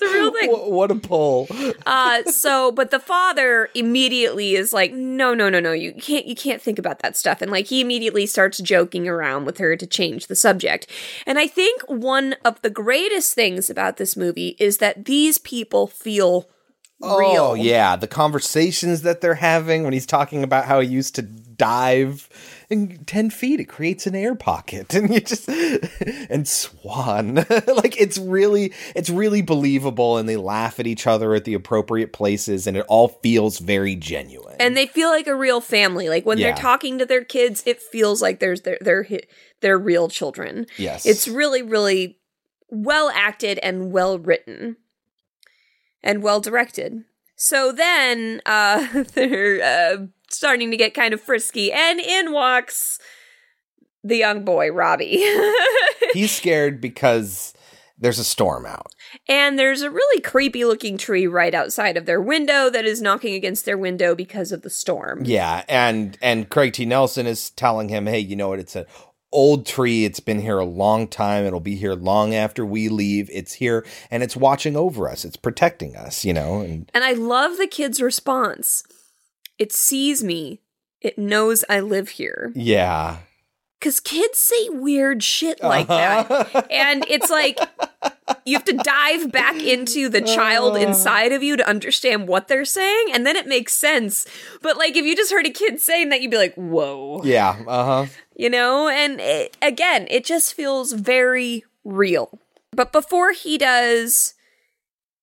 It's 0.00 0.10
a 0.10 0.14
real 0.14 0.32
thing. 0.32 0.50
Wh- 0.50 0.70
what 0.70 0.90
a 0.90 0.94
pull. 0.96 1.48
Uh 1.86 2.22
so 2.24 2.72
but 2.72 2.90
the 2.90 3.00
father 3.00 3.68
immediately 3.74 4.54
is 4.54 4.72
like, 4.72 4.92
no, 4.92 5.34
no, 5.34 5.48
no, 5.48 5.60
no, 5.60 5.72
you 5.72 5.92
can't 5.92 6.26
you 6.26 6.34
can't 6.34 6.62
think 6.62 6.78
about 6.78 7.00
that 7.00 7.16
stuff. 7.16 7.42
And 7.42 7.50
like 7.50 7.66
he 7.66 7.80
immediately 7.80 8.26
starts 8.26 8.58
joking 8.58 9.08
around 9.08 9.44
with 9.44 9.58
her 9.58 9.76
to 9.76 9.86
change 9.86 10.26
the 10.26 10.36
subject. 10.36 10.86
And 11.26 11.38
I 11.38 11.46
think 11.46 11.82
one 11.82 12.36
of 12.44 12.60
the 12.62 12.70
greatest 12.70 13.34
things 13.34 13.70
about 13.70 13.96
this 13.96 14.16
movie 14.16 14.56
is 14.58 14.78
that 14.78 15.04
these 15.04 15.38
people 15.38 15.86
feel 15.86 16.48
real. 17.00 17.50
Oh, 17.50 17.54
yeah. 17.54 17.96
The 17.96 18.08
conversations 18.08 19.02
that 19.02 19.20
they're 19.20 19.34
having 19.34 19.84
when 19.84 19.92
he's 19.92 20.06
talking 20.06 20.42
about 20.42 20.64
how 20.64 20.80
he 20.80 20.88
used 20.88 21.14
to 21.16 21.22
dive 21.22 22.28
in 22.70 23.04
10 23.06 23.30
feet, 23.30 23.60
it 23.60 23.64
creates 23.64 24.06
an 24.06 24.14
air 24.14 24.34
pocket. 24.34 24.94
And 24.94 25.12
you 25.12 25.20
just, 25.20 25.48
and 25.48 26.46
Swan. 26.46 27.34
like, 27.66 27.98
it's 28.00 28.18
really, 28.18 28.72
it's 28.94 29.08
really 29.10 29.40
believable. 29.42 30.18
And 30.18 30.28
they 30.28 30.36
laugh 30.36 30.78
at 30.78 30.86
each 30.86 31.06
other 31.06 31.34
at 31.34 31.44
the 31.44 31.54
appropriate 31.54 32.12
places. 32.12 32.66
And 32.66 32.76
it 32.76 32.84
all 32.88 33.08
feels 33.08 33.58
very 33.58 33.94
genuine. 33.96 34.56
and 34.60 34.76
they 34.76 34.86
feel 34.86 35.08
like 35.10 35.26
a 35.26 35.34
real 35.34 35.60
family. 35.60 36.08
Like 36.08 36.26
when 36.26 36.38
Yeah. 36.38 36.48
they're 36.48 36.56
talking 36.62 36.98
to 36.98 37.06
their 37.06 37.24
kids, 37.24 37.62
it 37.66 37.80
feels 37.80 38.20
like 38.20 38.40
there's 38.40 38.62
their 38.62 38.78
their 38.80 39.06
their 39.60 39.78
real 39.78 40.08
children. 40.08 40.66
Yes. 40.76 41.06
It's 41.06 41.26
really 41.28 41.62
really 41.62 42.18
well 42.70 43.10
acted 43.14 43.58
and 43.62 43.90
well 43.92 44.18
written 44.18 44.76
and 46.02 46.22
well 46.22 46.40
directed. 46.40 47.04
So 47.36 47.72
then 47.72 48.40
uh 48.46 49.04
they're 49.14 49.62
uh 49.62 50.06
starting 50.30 50.70
to 50.70 50.76
get 50.76 50.94
kind 50.94 51.14
of 51.14 51.20
frisky 51.20 51.72
and 51.72 52.00
in 52.00 52.32
walks 52.32 52.98
the 54.04 54.16
young 54.16 54.44
boy 54.44 54.70
Robbie. 54.70 55.24
he's 56.12 56.30
scared 56.34 56.80
because 56.80 57.52
there's 57.98 58.20
a 58.20 58.24
storm 58.24 58.64
out. 58.64 58.94
and 59.28 59.58
there's 59.58 59.82
a 59.82 59.90
really 59.90 60.20
creepy 60.20 60.64
looking 60.64 60.96
tree 60.96 61.26
right 61.26 61.52
outside 61.52 61.96
of 61.96 62.06
their 62.06 62.20
window 62.20 62.70
that 62.70 62.84
is 62.84 63.02
knocking 63.02 63.34
against 63.34 63.64
their 63.64 63.76
window 63.76 64.14
because 64.14 64.52
of 64.52 64.62
the 64.62 64.70
storm. 64.70 65.22
Yeah, 65.24 65.64
and 65.68 66.16
and 66.22 66.48
Craig 66.48 66.74
T. 66.74 66.84
Nelson 66.86 67.26
is 67.26 67.50
telling 67.50 67.88
him, 67.88 68.06
"Hey, 68.06 68.20
you 68.20 68.36
know 68.36 68.50
what? 68.50 68.60
It's 68.60 68.76
an 68.76 68.86
old 69.32 69.66
tree. 69.66 70.04
It's 70.04 70.20
been 70.20 70.40
here 70.40 70.58
a 70.58 70.64
long 70.64 71.08
time. 71.08 71.44
It'll 71.44 71.58
be 71.60 71.74
here 71.74 71.94
long 71.94 72.34
after 72.34 72.64
we 72.64 72.88
leave. 72.88 73.28
It's 73.32 73.54
here, 73.54 73.84
and 74.12 74.22
it's 74.22 74.36
watching 74.36 74.76
over 74.76 75.08
us. 75.08 75.24
It's 75.24 75.36
protecting 75.36 75.96
us. 75.96 76.24
You 76.24 76.34
know." 76.34 76.60
And 76.60 76.88
And 76.94 77.02
I 77.02 77.12
love 77.14 77.56
the 77.58 77.66
kid's 77.66 78.00
response. 78.00 78.84
It 79.58 79.72
sees 79.72 80.22
me. 80.22 80.60
It 81.00 81.18
knows 81.18 81.64
I 81.68 81.80
live 81.80 82.08
here. 82.10 82.52
yeah, 82.56 83.18
Because 83.78 84.00
kids 84.00 84.38
say 84.38 84.68
weird 84.70 85.22
shit 85.22 85.62
like 85.62 85.86
that. 85.88 86.66
And 86.70 87.04
it's 87.08 87.30
like 87.30 87.58
you 88.44 88.56
have 88.56 88.64
to 88.64 88.72
dive 88.76 89.30
back 89.30 89.56
into 89.62 90.08
the 90.08 90.20
child 90.20 90.76
inside 90.76 91.30
of 91.32 91.42
you 91.42 91.56
to 91.56 91.68
understand 91.68 92.26
what 92.26 92.48
they're 92.48 92.64
saying. 92.64 93.06
And 93.12 93.24
then 93.24 93.36
it 93.36 93.46
makes 93.46 93.74
sense. 93.74 94.26
But 94.60 94.76
like 94.76 94.96
if 94.96 95.04
you 95.04 95.14
just 95.14 95.30
heard 95.32 95.46
a 95.46 95.50
kid 95.50 95.80
saying 95.80 96.08
that, 96.08 96.20
you'd 96.20 96.30
be 96.32 96.36
like, 96.36 96.54
whoa. 96.54 97.22
yeah, 97.24 97.56
uh 97.66 97.84
huh. 97.84 98.06
You 98.34 98.50
know? 98.50 98.88
And 98.88 99.20
it, 99.20 99.56
again, 99.62 100.06
it 100.10 100.24
just 100.24 100.54
feels 100.54 100.92
very 100.92 101.64
real. 101.84 102.40
But 102.72 102.92
before 102.92 103.32
he 103.32 103.56
does, 103.58 104.34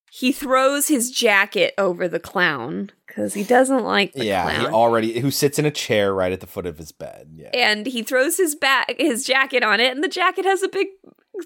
he 0.09 0.31
throws 0.31 0.87
his 0.87 1.11
jacket 1.11 1.73
over 1.77 2.07
the 2.07 2.19
clown 2.19 2.91
because 3.15 3.33
he 3.33 3.43
doesn't 3.43 3.83
like 3.83 4.11
the 4.13 4.25
Yeah, 4.25 4.43
clown. 4.43 4.59
he 4.61 4.67
already 4.67 5.19
who 5.19 5.31
sits 5.31 5.57
in 5.57 5.65
a 5.65 5.71
chair 5.71 6.13
right 6.13 6.31
at 6.33 6.41
the 6.41 6.47
foot 6.47 6.65
of 6.65 6.77
his 6.77 6.91
bed. 6.91 7.29
Yeah, 7.35 7.49
and 7.53 7.85
he 7.85 8.03
throws 8.03 8.37
his 8.37 8.55
back 8.55 8.93
his 8.97 9.23
jacket 9.23 9.63
on 9.63 9.79
it, 9.79 9.93
and 9.93 10.03
the 10.03 10.07
jacket 10.09 10.43
has 10.45 10.61
a 10.63 10.67
big 10.69 10.87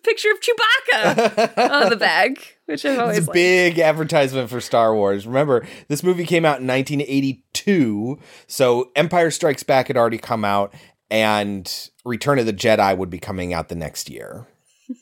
picture 0.04 0.30
of 0.32 0.40
Chewbacca 0.40 1.72
on 1.72 1.90
the 1.90 1.96
bag, 1.96 2.40
which 2.66 2.86
I've 2.86 3.00
always 3.00 3.18
It's 3.20 3.28
a 3.28 3.30
liked. 3.30 3.34
big 3.36 3.80
advertisement 3.80 4.50
for 4.50 4.62
Star 4.62 4.96
Wars. 4.96 5.26
Remember, 5.28 5.66
this 5.88 6.04
movie 6.04 6.26
came 6.26 6.46
out 6.46 6.60
in 6.60 6.68
1982, 6.68 8.20
so 8.48 8.92
Empire 8.96 9.32
Strikes 9.32 9.64
Back 9.64 9.88
had 9.88 9.98
already 9.98 10.18
come 10.18 10.46
out, 10.46 10.74
and 11.10 11.90
Return 12.06 12.40
of 12.40 12.46
the 12.46 12.54
Jedi 12.54 12.98
would 12.98 13.10
be 13.10 13.20
coming 13.20 13.54
out 13.54 13.70
the 13.70 13.76
next 13.76 14.10
year. 14.10 14.48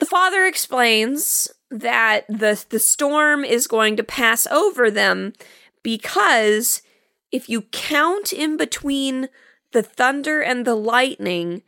The 0.00 0.06
father 0.06 0.44
explains 0.44 1.48
that 1.70 2.26
the 2.28 2.62
the 2.68 2.80
storm 2.80 3.42
is 3.42 3.66
going 3.68 3.96
to 3.96 4.02
pass 4.02 4.46
over 4.48 4.90
them 4.90 5.32
because 5.84 6.82
if 7.30 7.48
you 7.48 7.62
count 7.62 8.32
in 8.32 8.56
between 8.56 9.28
the 9.70 9.84
thunder 9.84 10.40
and 10.40 10.66
the 10.66 10.74
lightning, 10.74 11.62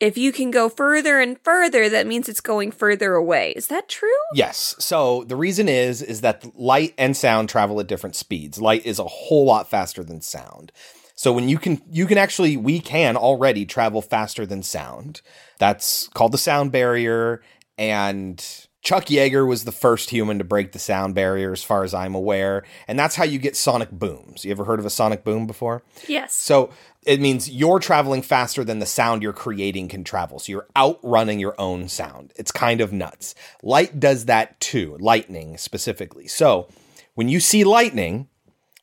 if 0.00 0.16
you 0.16 0.32
can 0.32 0.50
go 0.50 0.68
further 0.68 1.20
and 1.20 1.38
further, 1.42 1.88
that 1.88 2.06
means 2.06 2.28
it's 2.28 2.40
going 2.40 2.72
further 2.72 3.14
away. 3.14 3.52
Is 3.52 3.66
that 3.68 3.88
true? 3.88 4.08
Yes. 4.34 4.74
So 4.78 5.24
the 5.24 5.36
reason 5.36 5.68
is 5.68 6.02
is 6.02 6.22
that 6.22 6.58
light 6.58 6.94
and 6.98 7.16
sound 7.16 7.48
travel 7.48 7.78
at 7.80 7.86
different 7.86 8.16
speeds. 8.16 8.60
Light 8.60 8.86
is 8.86 8.98
a 8.98 9.04
whole 9.04 9.44
lot 9.44 9.68
faster 9.68 10.02
than 10.02 10.20
sound. 10.20 10.72
So 11.14 11.32
when 11.32 11.48
you 11.48 11.58
can 11.58 11.82
you 11.90 12.06
can 12.06 12.16
actually 12.16 12.56
we 12.56 12.78
can 12.78 13.16
already 13.16 13.66
travel 13.66 14.02
faster 14.02 14.46
than 14.46 14.62
sound. 14.62 15.20
That's 15.58 16.06
called 16.08 16.32
the 16.32 16.38
sound 16.38 16.70
barrier 16.70 17.42
and 17.76 18.67
Chuck 18.88 19.04
Yeager 19.08 19.46
was 19.46 19.64
the 19.64 19.70
first 19.70 20.08
human 20.08 20.38
to 20.38 20.44
break 20.44 20.72
the 20.72 20.78
sound 20.78 21.14
barrier 21.14 21.52
as 21.52 21.62
far 21.62 21.84
as 21.84 21.92
I'm 21.92 22.14
aware, 22.14 22.64
and 22.86 22.98
that's 22.98 23.16
how 23.16 23.24
you 23.24 23.38
get 23.38 23.54
sonic 23.54 23.90
booms. 23.90 24.46
You 24.46 24.50
ever 24.50 24.64
heard 24.64 24.78
of 24.78 24.86
a 24.86 24.88
sonic 24.88 25.24
boom 25.24 25.46
before? 25.46 25.82
Yes. 26.06 26.32
So 26.32 26.70
it 27.04 27.20
means 27.20 27.50
you're 27.50 27.80
traveling 27.80 28.22
faster 28.22 28.64
than 28.64 28.78
the 28.78 28.86
sound 28.86 29.22
you're 29.22 29.34
creating 29.34 29.88
can 29.88 30.04
travel. 30.04 30.38
So 30.38 30.52
you're 30.52 30.68
outrunning 30.74 31.38
your 31.38 31.54
own 31.58 31.90
sound. 31.90 32.32
It's 32.36 32.50
kind 32.50 32.80
of 32.80 32.90
nuts. 32.90 33.34
Light 33.62 34.00
does 34.00 34.24
that 34.24 34.58
too, 34.58 34.96
lightning 34.98 35.58
specifically. 35.58 36.26
So 36.26 36.66
when 37.14 37.28
you 37.28 37.40
see 37.40 37.64
lightning, 37.64 38.30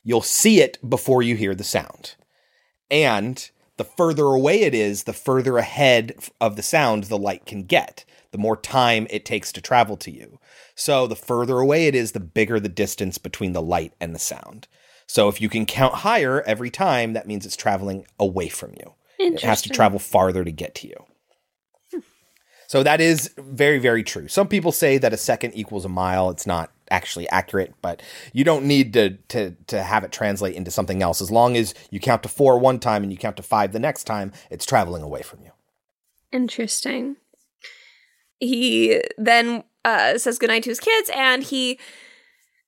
you'll 0.03 0.21
see 0.21 0.61
it 0.61 0.77
before 0.87 1.23
you 1.23 1.35
hear 1.35 1.55
the 1.55 1.63
sound. 1.63 2.13
And 2.91 3.49
the 3.77 3.83
further 3.83 4.25
away 4.25 4.61
it 4.61 4.75
is, 4.75 5.05
the 5.05 5.13
further 5.13 5.57
ahead 5.57 6.13
of 6.39 6.57
the 6.57 6.61
sound 6.61 7.05
the 7.05 7.17
light 7.17 7.47
can 7.47 7.63
get, 7.63 8.05
the 8.35 8.41
more 8.41 8.57
time 8.57 9.07
it 9.09 9.23
takes 9.23 9.53
to 9.53 9.61
travel 9.61 9.95
to 9.95 10.11
you. 10.11 10.39
So 10.75 11.07
the 11.07 11.15
further 11.15 11.59
away 11.59 11.87
it 11.87 11.95
is, 11.95 12.11
the 12.11 12.19
bigger 12.19 12.59
the 12.59 12.67
distance 12.67 13.17
between 13.17 13.53
the 13.53 13.61
light 13.61 13.93
and 14.01 14.13
the 14.13 14.19
sound. 14.19 14.67
So 15.07 15.29
if 15.29 15.39
you 15.39 15.47
can 15.47 15.65
count 15.65 15.93
higher 15.93 16.41
every 16.41 16.69
time, 16.69 17.13
that 17.13 17.27
means 17.27 17.45
it's 17.45 17.55
traveling 17.55 18.05
away 18.19 18.49
from 18.49 18.73
you. 18.77 18.93
It 19.17 19.39
has 19.39 19.61
to 19.61 19.69
travel 19.69 19.99
farther 19.99 20.43
to 20.43 20.51
get 20.51 20.75
to 20.75 20.87
you. 20.89 21.05
So 22.67 22.83
that 22.83 22.99
is 22.99 23.33
very, 23.37 23.79
very 23.79 24.03
true. 24.03 24.27
Some 24.27 24.49
people 24.49 24.73
say 24.73 24.97
that 24.97 25.13
a 25.13 25.17
second 25.17 25.53
equals 25.55 25.85
a 25.85 25.89
mile. 25.89 26.29
It's 26.29 26.45
not 26.45 26.73
actually 26.91 27.29
accurate, 27.29 27.73
but 27.81 28.01
you 28.33 28.43
don't 28.43 28.65
need 28.65 28.91
to 28.93 29.11
to 29.29 29.51
to 29.67 29.81
have 29.81 30.03
it 30.03 30.11
translate 30.11 30.55
into 30.55 30.71
something 30.71 31.01
else. 31.01 31.21
As 31.21 31.31
long 31.31 31.55
as 31.55 31.73
you 31.89 32.01
count 32.01 32.23
to 32.23 32.29
four 32.29 32.59
one 32.59 32.79
time 32.79 33.03
and 33.03 33.13
you 33.13 33.17
count 33.17 33.37
to 33.37 33.43
five 33.43 33.71
the 33.71 33.79
next 33.79 34.03
time, 34.03 34.33
it's 34.49 34.65
traveling 34.65 35.03
away 35.03 35.21
from 35.21 35.41
you. 35.41 35.51
Interesting. 36.35 37.15
He 38.39 39.01
then 39.17 39.63
uh, 39.83 40.17
says 40.17 40.37
goodnight 40.39 40.63
to 40.63 40.69
his 40.69 40.79
kids 40.79 41.09
and 41.15 41.43
he 41.43 41.79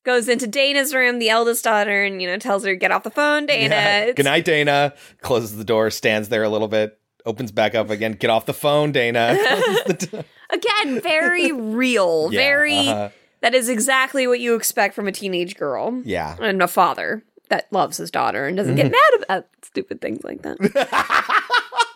goes 0.05 0.29
into 0.29 0.47
Dana's 0.47 0.93
room, 0.95 1.19
the 1.19 1.29
eldest 1.29 1.63
daughter, 1.63 2.03
and 2.03 2.21
you 2.21 2.27
know 2.27 2.37
tells 2.37 2.63
her 2.65 2.75
get 2.75 2.91
off 2.91 3.03
the 3.03 3.09
phone, 3.11 3.45
Dana. 3.45 3.75
Yeah. 3.75 3.99
It's- 4.03 4.13
Good 4.15 4.25
night, 4.25 4.45
Dana. 4.45 4.93
Closes 5.21 5.57
the 5.57 5.63
door, 5.65 5.89
stands 5.91 6.29
there 6.29 6.43
a 6.43 6.49
little 6.49 6.67
bit, 6.69 6.97
opens 7.25 7.51
back 7.51 7.75
up 7.75 7.89
again. 7.89 8.13
Get 8.13 8.29
off 8.29 8.45
the 8.45 8.53
phone, 8.53 8.91
Dana. 8.91 9.35
The. 9.87 10.23
Again, 10.49 11.01
very 11.01 11.51
real, 11.53 12.29
Yeah, 12.31 12.39
very. 12.39 12.77
uh-huh. 12.87 13.09
that 13.41 13.53
is 13.53 13.67
exactly 13.67 14.27
what 14.27 14.39
you 14.39 14.55
expect 14.55 14.95
from 14.95 15.07
a 15.07 15.11
teenage 15.11 15.57
girl. 15.57 16.01
Yeah. 16.05 16.37
and 16.39 16.61
a 16.61 16.67
father 16.69 17.23
that 17.49 17.67
loves 17.71 17.97
his 17.97 18.11
daughter 18.11 18.45
and 18.47 18.55
doesn't 18.55 18.75
get 18.75 18.85
Mhm. 18.87 18.91
mad 18.91 19.23
about 19.23 19.45
stupid 19.63 19.99
things 20.01 20.23
like 20.23 20.41
that. 20.43 20.57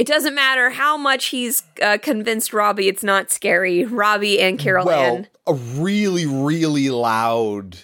It 0.00 0.06
doesn't 0.06 0.34
matter 0.34 0.70
how 0.70 0.96
much 0.96 1.26
he's 1.26 1.62
uh, 1.82 1.98
convinced 2.00 2.54
Robbie 2.54 2.88
it's 2.88 3.04
not 3.04 3.30
scary. 3.30 3.84
Robbie 3.84 4.40
and 4.40 4.58
Carol 4.58 4.86
well, 4.86 5.16
Ann. 5.16 5.28
a 5.46 5.52
really, 5.52 6.24
really 6.24 6.88
loud 6.88 7.76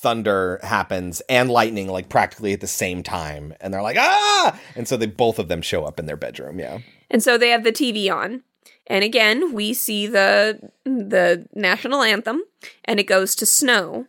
thunder 0.00 0.60
happens 0.62 1.22
and 1.28 1.50
lightning 1.50 1.88
like 1.88 2.08
practically 2.08 2.52
at 2.52 2.60
the 2.60 2.68
same 2.68 3.02
time, 3.02 3.52
and 3.60 3.74
they're 3.74 3.82
like 3.82 3.96
ah, 3.98 4.56
and 4.76 4.86
so 4.86 4.96
they 4.96 5.06
both 5.06 5.40
of 5.40 5.48
them 5.48 5.60
show 5.60 5.84
up 5.84 5.98
in 5.98 6.06
their 6.06 6.16
bedroom. 6.16 6.60
Yeah. 6.60 6.78
And 7.10 7.20
so 7.20 7.36
they 7.36 7.48
have 7.48 7.64
the 7.64 7.72
TV 7.72 8.08
on. 8.14 8.44
And 8.86 9.02
again, 9.02 9.52
we 9.52 9.74
see 9.74 10.06
the 10.06 10.70
the 10.84 11.48
national 11.52 12.02
anthem 12.02 12.44
and 12.84 13.00
it 13.00 13.08
goes 13.08 13.34
to 13.34 13.44
snow. 13.44 14.06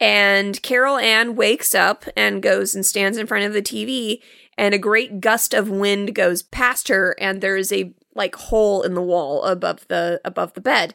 And 0.00 0.62
Carol 0.62 0.96
Anne 0.96 1.36
wakes 1.36 1.74
up 1.74 2.06
and 2.16 2.42
goes 2.42 2.74
and 2.74 2.84
stands 2.84 3.18
in 3.18 3.26
front 3.26 3.44
of 3.44 3.52
the 3.52 3.62
TV, 3.62 4.20
and 4.58 4.74
a 4.74 4.78
great 4.78 5.20
gust 5.20 5.54
of 5.54 5.68
wind 5.68 6.14
goes 6.14 6.42
past 6.42 6.88
her, 6.88 7.14
and 7.20 7.40
there 7.40 7.56
is 7.56 7.72
a 7.72 7.92
like 8.14 8.34
hole 8.34 8.82
in 8.82 8.94
the 8.94 9.02
wall 9.02 9.44
above 9.44 9.86
the 9.88 10.20
above 10.24 10.54
the 10.54 10.60
bed. 10.60 10.94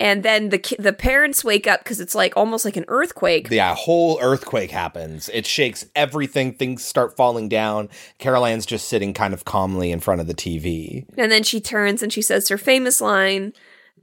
And 0.00 0.22
then 0.22 0.50
the 0.50 0.58
ki- 0.58 0.76
the 0.78 0.92
parents 0.92 1.42
wake 1.42 1.66
up 1.66 1.82
because 1.82 1.98
it's 1.98 2.14
like 2.14 2.36
almost 2.36 2.64
like 2.64 2.76
an 2.76 2.84
earthquake. 2.86 3.50
Yeah, 3.50 3.72
a 3.72 3.74
whole 3.74 4.18
earthquake 4.22 4.70
happens. 4.70 5.28
It 5.32 5.44
shakes 5.44 5.86
everything. 5.96 6.52
Things 6.52 6.84
start 6.84 7.16
falling 7.16 7.48
down. 7.48 7.88
Caroline's 8.18 8.64
just 8.64 8.88
sitting 8.88 9.12
kind 9.12 9.34
of 9.34 9.44
calmly 9.44 9.90
in 9.90 9.98
front 9.98 10.20
of 10.20 10.28
the 10.28 10.34
TV. 10.34 11.04
And 11.16 11.32
then 11.32 11.42
she 11.42 11.60
turns 11.60 12.00
and 12.00 12.12
she 12.12 12.22
says 12.22 12.48
her 12.48 12.58
famous 12.58 13.00
line, 13.00 13.52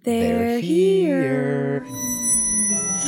They're, 0.03 0.59
here. 0.59 1.85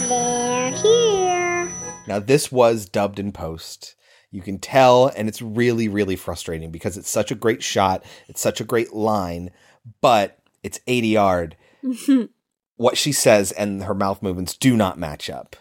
They're 0.08 0.72
here. 0.72 1.70
Now, 2.08 2.20
this 2.20 2.54
was 2.54 2.86
dubbed 2.86 3.20
in 3.20 3.34
post. 3.34 3.96
You 4.32 4.42
can 4.42 4.60
tell, 4.60 5.08
and 5.08 5.28
it's 5.28 5.42
really, 5.42 5.88
really 5.88 6.16
frustrating 6.16 6.72
because 6.72 6.98
it's 6.98 7.10
such 7.10 7.32
a 7.32 7.36
great 7.36 7.64
shot. 7.64 8.04
It's 8.28 8.42
such 8.42 8.60
a 8.60 8.66
great 8.66 8.94
line, 8.94 9.52
but 10.02 10.40
it's 10.64 10.80
ADR. 10.88 11.54
what 12.78 12.98
she 12.98 13.12
says 13.12 13.52
and 13.52 13.84
her 13.84 13.94
mouth 13.94 14.22
movements 14.22 14.56
do 14.56 14.76
not 14.76 15.00
match 15.00 15.30
up. 15.30 15.56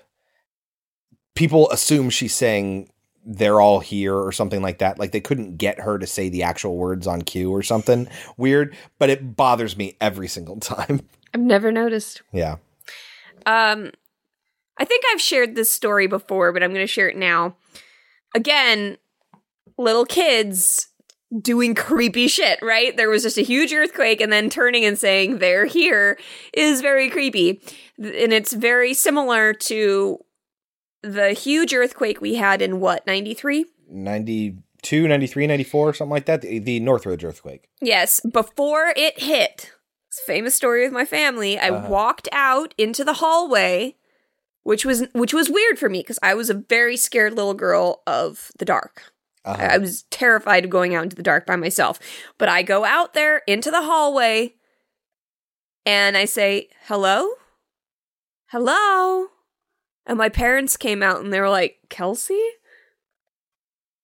People 1.34 1.70
assume 1.70 2.10
she's 2.10 2.34
saying 2.34 2.90
they're 3.24 3.60
all 3.60 3.80
here 3.80 4.14
or 4.14 4.30
something 4.30 4.62
like 4.62 4.78
that. 4.78 4.98
Like 4.98 5.12
they 5.12 5.20
couldn't 5.20 5.56
get 5.56 5.80
her 5.80 5.98
to 5.98 6.06
say 6.06 6.28
the 6.28 6.44
actual 6.44 6.76
words 6.76 7.06
on 7.06 7.22
cue 7.22 7.50
or 7.50 7.62
something 7.62 8.08
weird, 8.36 8.76
but 8.98 9.10
it 9.10 9.36
bothers 9.36 9.76
me 9.76 9.96
every 10.00 10.28
single 10.28 10.56
time. 10.60 11.06
I've 11.34 11.40
never 11.40 11.72
noticed. 11.72 12.22
yeah. 12.32 12.56
Um, 13.44 13.92
I 14.78 14.84
think 14.84 15.04
I've 15.12 15.20
shared 15.20 15.54
this 15.54 15.70
story 15.70 16.06
before, 16.06 16.52
but 16.52 16.62
I'm 16.62 16.72
going 16.72 16.82
to 16.82 16.92
share 16.92 17.08
it 17.08 17.16
now. 17.16 17.56
Again, 18.36 18.98
little 19.78 20.04
kids 20.04 20.88
doing 21.40 21.74
creepy 21.74 22.28
shit, 22.28 22.58
right? 22.62 22.96
There 22.96 23.08
was 23.08 23.22
just 23.22 23.38
a 23.38 23.42
huge 23.42 23.72
earthquake 23.72 24.20
and 24.20 24.30
then 24.32 24.50
turning 24.50 24.84
and 24.84 24.98
saying 24.98 25.38
they're 25.38 25.64
here 25.66 26.18
is 26.52 26.80
very 26.82 27.08
creepy. 27.10 27.60
And 27.98 28.32
it's 28.32 28.52
very 28.52 28.92
similar 28.94 29.52
to 29.54 30.18
the 31.02 31.32
huge 31.32 31.72
earthquake 31.74 32.20
we 32.20 32.34
had 32.34 32.60
in 32.62 32.78
what, 32.78 33.06
93? 33.06 33.64
92, 33.90 35.08
93, 35.08 35.46
94, 35.46 35.94
something 35.94 36.10
like 36.10 36.26
that. 36.26 36.42
The, 36.42 36.58
the 36.58 36.80
Northridge 36.80 37.24
earthquake. 37.24 37.68
Yes, 37.80 38.20
before 38.20 38.92
it 38.96 39.18
hit, 39.20 39.72
it's 40.08 40.20
a 40.20 40.26
famous 40.26 40.54
story 40.54 40.84
with 40.84 40.92
my 40.92 41.04
family. 41.04 41.58
I 41.58 41.70
Uh-huh. 41.70 41.88
walked 41.88 42.28
out 42.32 42.74
into 42.78 43.02
the 43.04 43.14
hallway, 43.14 43.96
which 44.66 44.84
was 44.84 45.04
which 45.12 45.32
was 45.32 45.48
weird 45.48 45.78
for 45.78 45.88
me 45.88 46.00
because 46.00 46.18
I 46.24 46.34
was 46.34 46.50
a 46.50 46.54
very 46.54 46.96
scared 46.96 47.34
little 47.34 47.54
girl 47.54 48.02
of 48.04 48.50
the 48.58 48.64
dark. 48.64 49.12
Uh-huh. 49.44 49.62
I 49.62 49.78
was 49.78 50.02
terrified 50.10 50.64
of 50.64 50.70
going 50.70 50.92
out 50.92 51.04
into 51.04 51.14
the 51.14 51.22
dark 51.22 51.46
by 51.46 51.54
myself. 51.54 52.00
But 52.36 52.48
I 52.48 52.62
go 52.62 52.84
out 52.84 53.14
there 53.14 53.42
into 53.46 53.70
the 53.70 53.82
hallway 53.82 54.54
and 55.84 56.16
I 56.16 56.24
say, 56.24 56.68
"Hello? 56.86 57.28
Hello?" 58.48 59.28
And 60.04 60.18
my 60.18 60.28
parents 60.28 60.76
came 60.76 61.00
out 61.00 61.20
and 61.20 61.32
they 61.32 61.40
were 61.40 61.48
like, 61.48 61.78
"Kelsey?" 61.88 62.42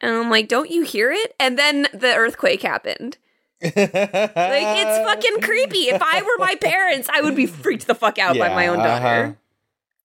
And 0.00 0.14
I'm 0.14 0.30
like, 0.30 0.46
"Don't 0.46 0.70
you 0.70 0.84
hear 0.84 1.10
it?" 1.10 1.34
And 1.40 1.58
then 1.58 1.88
the 1.92 2.14
earthquake 2.14 2.62
happened. 2.62 3.18
Like 3.60 3.74
it's 3.74 5.08
fucking 5.08 5.40
creepy. 5.40 5.88
If 5.88 6.00
I 6.00 6.22
were 6.22 6.38
my 6.38 6.54
parents, 6.60 7.08
I 7.12 7.20
would 7.20 7.34
be 7.34 7.46
freaked 7.46 7.88
the 7.88 7.96
fuck 7.96 8.20
out 8.20 8.38
by 8.38 8.48
my 8.48 8.68
own 8.68 8.78
daughter. 8.78 9.24
uh-huh. 9.24 9.32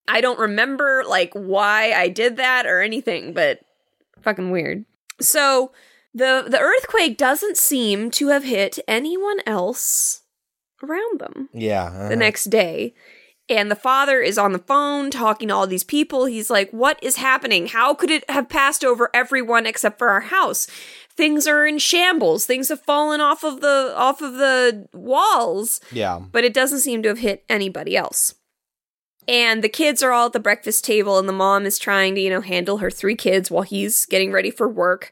I 0.07 0.21
don't 0.21 0.39
remember 0.39 1.03
like 1.07 1.33
why 1.33 1.91
I 1.93 2.07
did 2.09 2.37
that 2.37 2.65
or 2.65 2.81
anything, 2.81 3.33
but 3.33 3.59
fucking 4.21 4.51
weird. 4.51 4.85
So 5.19 5.71
the 6.13 6.45
the 6.47 6.59
earthquake 6.59 7.17
doesn't 7.17 7.57
seem 7.57 8.09
to 8.11 8.29
have 8.29 8.43
hit 8.43 8.79
anyone 8.87 9.39
else 9.45 10.21
around 10.83 11.19
them 11.19 11.49
Yeah. 11.53 11.85
uh-huh. 11.85 12.09
the 12.09 12.15
next 12.15 12.45
day. 12.45 12.93
And 13.49 13.71
the 13.71 13.75
father 13.75 14.19
is 14.19 14.37
on 14.37 14.51
the 14.51 14.59
phone 14.59 15.09
talking 15.09 15.47
to 15.47 15.53
all 15.55 15.67
these 15.67 15.83
people. 15.85 16.25
He's 16.25 16.49
like, 16.49 16.69
What 16.71 17.01
is 17.01 17.15
happening? 17.17 17.67
How 17.67 17.93
could 17.93 18.11
it 18.11 18.29
have 18.29 18.49
passed 18.49 18.83
over 18.83 19.09
everyone 19.13 19.65
except 19.65 19.97
for 19.97 20.09
our 20.09 20.19
house? 20.21 20.67
Things 21.15 21.47
are 21.47 21.65
in 21.65 21.79
shambles. 21.79 22.45
Things 22.45 22.69
have 22.69 22.81
fallen 22.81 23.21
off 23.21 23.43
of 23.43 23.61
the 23.61 23.93
off 23.95 24.21
of 24.21 24.33
the 24.33 24.87
walls 24.93 25.79
Yeah. 25.91 26.19
but 26.31 26.43
it 26.43 26.53
doesn't 26.53 26.79
seem 26.79 27.01
to 27.03 27.09
have 27.09 27.19
hit 27.19 27.43
anybody 27.49 27.95
else. 27.97 28.35
And 29.27 29.63
the 29.63 29.69
kids 29.69 30.01
are 30.01 30.11
all 30.11 30.27
at 30.27 30.33
the 30.33 30.39
breakfast 30.39 30.85
table, 30.85 31.19
and 31.19 31.27
the 31.27 31.33
mom 31.33 31.65
is 31.65 31.77
trying 31.77 32.15
to, 32.15 32.21
you 32.21 32.29
know, 32.29 32.41
handle 32.41 32.77
her 32.77 32.89
three 32.89 33.15
kids 33.15 33.51
while 33.51 33.63
he's 33.63 34.05
getting 34.05 34.31
ready 34.31 34.49
for 34.49 34.69
work. 34.69 35.11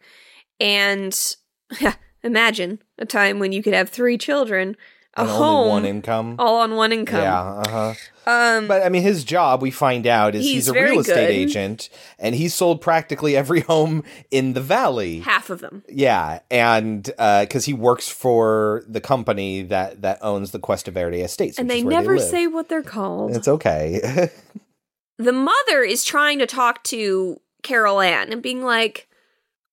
And 0.60 1.36
imagine 2.23 2.82
a 2.97 3.06
time 3.06 3.39
when 3.39 3.51
you 3.51 3.62
could 3.62 3.73
have 3.73 3.89
three 3.89 4.17
children, 4.17 4.78
a 5.17 5.25
home, 5.25 5.69
one 5.69 5.86
income. 5.86 6.36
all 6.39 6.58
on 6.62 6.75
one 6.75 6.91
income. 6.91 7.21
Yeah. 7.21 7.41
Uh-huh. 7.43 7.93
Um, 8.28 8.67
But 8.67 8.82
I 8.84 8.89
mean, 8.89 9.04
his 9.04 9.23
job 9.23 9.62
we 9.62 9.69
find 9.71 10.06
out 10.08 10.34
is 10.36 10.43
he's, 10.43 10.54
He's 10.54 10.67
a 10.69 10.73
real 10.73 10.99
estate 10.99 11.13
good. 11.28 11.30
agent, 11.30 11.89
and 12.19 12.34
he 12.36 12.49
sold 12.49 12.82
practically 12.82 13.36
every 13.38 13.60
home 13.71 14.04
in 14.32 14.54
the 14.54 14.62
valley. 14.62 15.19
half 15.19 15.49
of 15.49 15.62
them. 15.62 15.84
Yeah, 15.88 16.39
and 16.49 17.04
because 17.04 17.65
he 17.65 17.73
works 17.73 18.10
for 18.10 18.84
the 18.88 18.99
company 19.01 19.62
that 19.63 20.01
that 20.01 20.19
owns 20.21 20.51
the 20.51 20.60
Cuesta 20.60 20.91
Verde 20.91 21.21
Estates, 21.21 21.58
And 21.60 21.69
they 21.69 21.82
never 21.84 22.17
live. 22.17 22.28
say 22.28 22.47
what 22.47 22.67
they're 22.67 22.82
called. 22.84 23.36
It's 23.36 23.47
okay. 23.47 24.30
the 25.17 25.32
mother 25.32 25.82
is 25.84 26.04
trying 26.04 26.39
to 26.39 26.45
talk 26.47 26.84
to 26.86 27.39
Carol 27.63 28.01
Anne 28.01 28.32
and 28.34 28.41
being 28.41 28.63
like, 28.63 29.08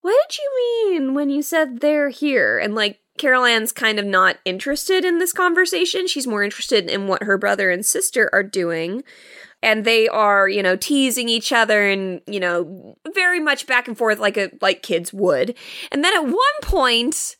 What 0.03 0.15
did 0.29 0.39
you 0.39 0.91
mean 0.91 1.15
when 1.15 1.31
you 1.31 1.43
said 1.43 1.81
they're 1.81 2.11
here? 2.11 2.59
And 2.59 2.75
like, 2.75 2.99
Carol 3.23 3.47
kind 3.73 4.01
of 4.01 4.05
not 4.05 4.39
interested 4.45 5.05
in 5.05 5.19
this 5.19 5.33
conversation. 5.33 6.09
She's 6.09 6.27
more 6.27 6.43
interested 6.43 6.91
in 6.91 7.07
what 7.07 7.23
her 7.23 7.39
brother 7.39 7.71
and 7.71 7.87
sister 7.87 8.29
are 8.33 8.43
doing. 8.43 9.05
And 9.63 9.85
they 9.85 10.09
are, 10.09 10.49
you 10.49 10.61
know, 10.61 10.75
teasing 10.75 11.29
each 11.29 11.53
other 11.53 11.89
and, 11.89 12.21
you 12.27 12.41
know, 12.41 12.97
very 13.15 13.39
much 13.39 13.69
back 13.69 13.87
and 13.87 13.97
forth 13.97 14.19
like 14.19 14.37
a 14.37 14.51
like 14.61 14.83
kids 14.83 15.13
would. 15.13 15.55
And 15.93 16.03
then 16.03 16.13
at 16.17 16.25
one 16.25 16.61
point, 16.63 17.37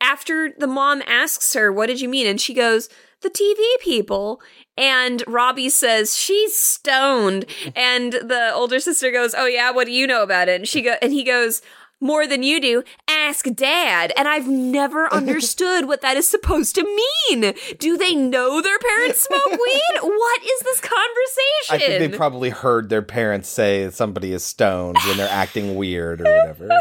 after 0.00 0.52
the 0.56 0.68
mom 0.68 1.02
asks 1.04 1.52
her, 1.54 1.72
What 1.72 1.86
did 1.86 2.00
you 2.00 2.08
mean? 2.08 2.28
And 2.28 2.40
she 2.40 2.54
goes, 2.54 2.88
The 3.22 3.30
TV 3.30 3.60
people. 3.80 4.40
And 4.76 5.24
Robbie 5.26 5.68
says, 5.68 6.16
She's 6.16 6.56
stoned. 6.56 7.46
And 7.74 8.12
the 8.12 8.52
older 8.54 8.78
sister 8.78 9.10
goes, 9.10 9.34
Oh, 9.36 9.46
yeah, 9.46 9.72
what 9.72 9.86
do 9.86 9.92
you 9.92 10.06
know 10.06 10.22
about 10.22 10.48
it? 10.48 10.60
And 10.60 10.68
she 10.68 10.80
go 10.80 10.94
and 11.02 11.12
he 11.12 11.24
goes, 11.24 11.60
more 12.00 12.26
than 12.26 12.42
you 12.42 12.60
do, 12.60 12.82
ask 13.08 13.46
dad. 13.54 14.12
And 14.16 14.28
I've 14.28 14.48
never 14.48 15.06
understood 15.12 15.86
what 15.86 16.00
that 16.02 16.16
is 16.16 16.28
supposed 16.28 16.74
to 16.76 16.84
mean. 17.30 17.54
Do 17.78 17.96
they 17.96 18.14
know 18.14 18.60
their 18.60 18.78
parents 18.78 19.22
smoke 19.22 19.46
weed? 19.50 20.00
What 20.02 20.42
is 20.42 20.60
this 20.60 20.80
conversation? 20.80 21.70
I 21.70 21.78
think 21.78 21.98
they 22.12 22.16
probably 22.16 22.50
heard 22.50 22.88
their 22.88 23.02
parents 23.02 23.48
say 23.48 23.90
somebody 23.90 24.32
is 24.32 24.44
stoned 24.44 24.98
when 25.06 25.16
they're 25.16 25.28
acting 25.30 25.74
weird 25.76 26.20
or 26.20 26.24
whatever. 26.24 26.68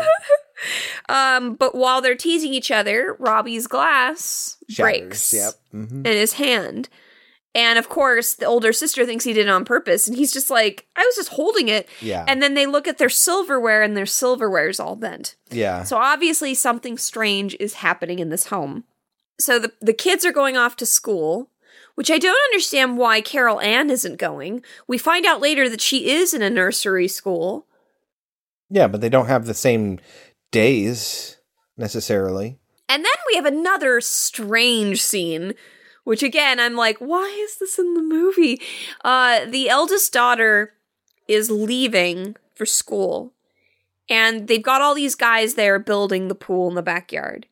Um, 1.10 1.56
but 1.56 1.76
while 1.76 2.02
they're 2.02 2.16
teasing 2.16 2.54
each 2.54 2.72
other, 2.72 3.16
Robbie's 3.20 3.68
glass 3.68 4.58
Shatters, 4.70 5.00
breaks 5.02 5.34
Yep. 5.34 5.54
mhm. 5.74 5.98
in 5.98 6.06
his 6.06 6.34
hand. 6.34 6.88
And 7.56 7.80
of 7.80 7.88
course, 7.88 8.36
the 8.36 8.46
older 8.46 8.74
sister 8.74 9.06
thinks 9.06 9.24
he 9.24 9.32
did 9.32 9.48
it 9.48 9.50
on 9.50 9.64
purpose. 9.64 10.08
And 10.08 10.18
he's 10.18 10.34
just 10.34 10.50
like, 10.50 10.86
I 10.98 11.02
was 11.02 11.16
just 11.16 11.30
holding 11.30 11.70
it. 11.70 11.88
Yeah. 12.02 12.26
And 12.28 12.44
then 12.44 12.54
they 12.54 12.66
look 12.66 12.86
at 12.86 12.98
their 12.98 13.10
silverware 13.10 13.82
and 13.82 13.96
their 13.96 14.06
silverware's 14.06 14.80
all 14.80 14.98
bent. 14.98 15.36
Yeah. 15.50 15.84
So 15.84 15.96
obviously, 15.96 16.54
something 16.54 16.98
strange 16.98 17.56
is 17.60 17.76
happening 17.76 18.20
in 18.20 18.30
this 18.30 18.48
home. 18.48 18.84
So 19.40 19.58
the, 19.58 19.72
the 19.82 19.94
kids 19.94 20.26
are 20.26 20.34
going 20.34 20.58
off 20.58 20.76
to 20.78 20.86
school, 20.86 21.50
which 21.96 22.12
I 22.12 22.20
don't 22.20 22.38
understand 22.52 22.98
why 22.98 23.22
Carol 23.22 23.62
Anne 23.62 23.90
isn't 23.90 24.18
going. 24.18 24.62
We 24.86 24.98
find 24.98 25.26
out 25.26 25.42
later 25.42 25.70
that 25.70 25.82
she 25.82 26.10
is 26.10 26.34
in 26.34 26.42
a 26.42 26.50
nursery 26.50 27.08
school. 27.08 27.68
Yeah, 28.70 28.88
but 28.88 29.00
they 29.00 29.10
don't 29.10 29.28
have 29.28 29.46
the 29.46 29.54
same 29.54 30.00
days 30.52 31.38
necessarily. 31.78 32.60
And 32.90 33.04
then 33.04 33.12
we 33.28 33.36
have 33.36 33.46
another 33.46 34.02
strange 34.02 35.02
scene, 35.02 35.54
which 36.06 36.24
again, 36.24 36.60
I'm 36.62 36.76
like, 36.76 36.98
why 37.00 37.26
is 37.44 37.58
this 37.58 37.78
in 37.78 37.94
the 37.96 38.02
movie? 38.02 38.62
Uh, 39.04 39.44
the 39.46 39.68
eldest 39.70 40.14
daughter 40.14 40.72
is 41.28 41.52
leaving 41.52 42.38
for 42.56 42.66
school, 42.66 43.34
and 44.10 44.48
they've 44.48 44.64
got 44.64 44.82
all 44.82 44.96
these 44.96 45.16
guys 45.16 45.56
there 45.56 45.78
building 45.80 46.30
the 46.30 46.36
pool 46.36 46.70
in 46.70 46.76
the 46.76 46.82
backyard, 46.82 47.48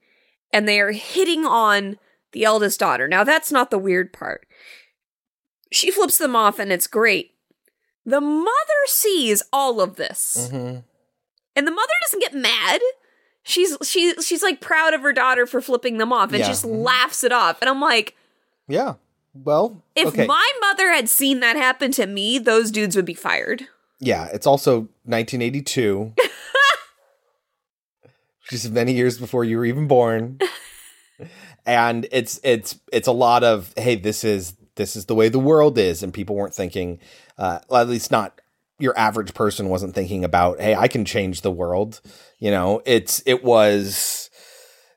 and 0.54 0.66
they 0.68 0.80
are 0.80 0.92
hitting 0.94 1.46
on 1.46 1.98
the 2.32 2.46
eldest 2.46 2.80
daughter. 2.80 3.08
Now, 3.08 3.24
that's 3.26 3.52
not 3.52 3.70
the 3.70 3.78
weird 3.78 4.14
part. 4.14 4.48
She 5.72 5.92
flips 5.92 6.18
them 6.18 6.36
off, 6.36 6.60
and 6.60 6.72
it's 6.72 6.88
great. 6.88 7.32
The 8.06 8.22
mother 8.22 8.50
sees 8.86 9.42
all 9.52 9.82
of 9.82 9.96
this. 9.96 10.50
Mm-hmm. 10.52 10.80
And 11.56 11.68
the 11.68 11.72
mother 11.72 11.94
doesn't 12.04 12.20
get 12.22 12.34
mad. 12.34 12.82
She's 13.44 13.78
she 13.84 14.14
she's 14.22 14.42
like 14.44 14.62
proud 14.62 14.94
of 14.94 15.02
her 15.02 15.14
daughter 15.14 15.46
for 15.46 15.62
flipping 15.62 15.98
them 15.98 16.12
off 16.14 16.30
and 16.32 16.40
Yeah. 16.40 16.48
just 16.48 16.66
laughs 16.66 17.24
it 17.24 17.32
off. 17.32 17.62
And 17.62 17.70
I'm 17.70 17.82
like, 17.82 18.16
Yeah. 18.68 18.96
Well, 19.34 19.82
if 19.96 20.10
okay. 20.10 20.28
my 20.28 20.52
mother 20.62 20.92
had 20.92 21.10
seen 21.10 21.40
that 21.40 21.56
happen 21.56 21.92
to 21.94 22.06
me, 22.06 22.38
those 22.38 22.70
dudes 22.70 22.96
would 22.96 23.06
be 23.06 23.16
fired. 23.16 23.68
Yeah, 24.00 24.28
it's 24.32 24.46
also 24.46 24.90
1982. 25.06 26.14
which 28.44 28.54
is 28.54 28.70
many 28.70 28.94
years 28.94 29.18
before 29.18 29.44
you 29.44 29.58
were 29.58 29.66
even 29.66 29.88
born. 29.88 30.40
and 31.66 32.08
it's 32.12 32.40
it's 32.44 32.80
it's 32.92 33.08
a 33.08 33.12
lot 33.12 33.44
of 33.44 33.74
hey, 33.78 33.96
this 33.96 34.24
is 34.24 34.56
this 34.76 34.96
is 34.96 35.06
the 35.06 35.16
way 35.16 35.30
the 35.30 35.40
world 35.40 35.78
is 35.78 36.04
and 36.04 36.14
people 36.14 36.36
weren't 36.36 36.54
thinking 36.54 37.00
uh 37.38 37.60
well, 37.70 37.82
at 37.82 37.88
least 37.88 38.12
not 38.12 38.40
your 38.80 38.98
average 38.98 39.34
person 39.34 39.70
wasn't 39.70 39.96
thinking 39.96 40.24
about 40.24 40.60
hey, 40.60 40.76
I 40.76 40.88
can 40.88 41.06
change 41.06 41.42
the 41.42 41.52
world. 41.52 42.02
You 42.40 42.52
know, 42.52 42.82
it's 42.86 43.24
it 43.26 43.44
was 43.44 44.23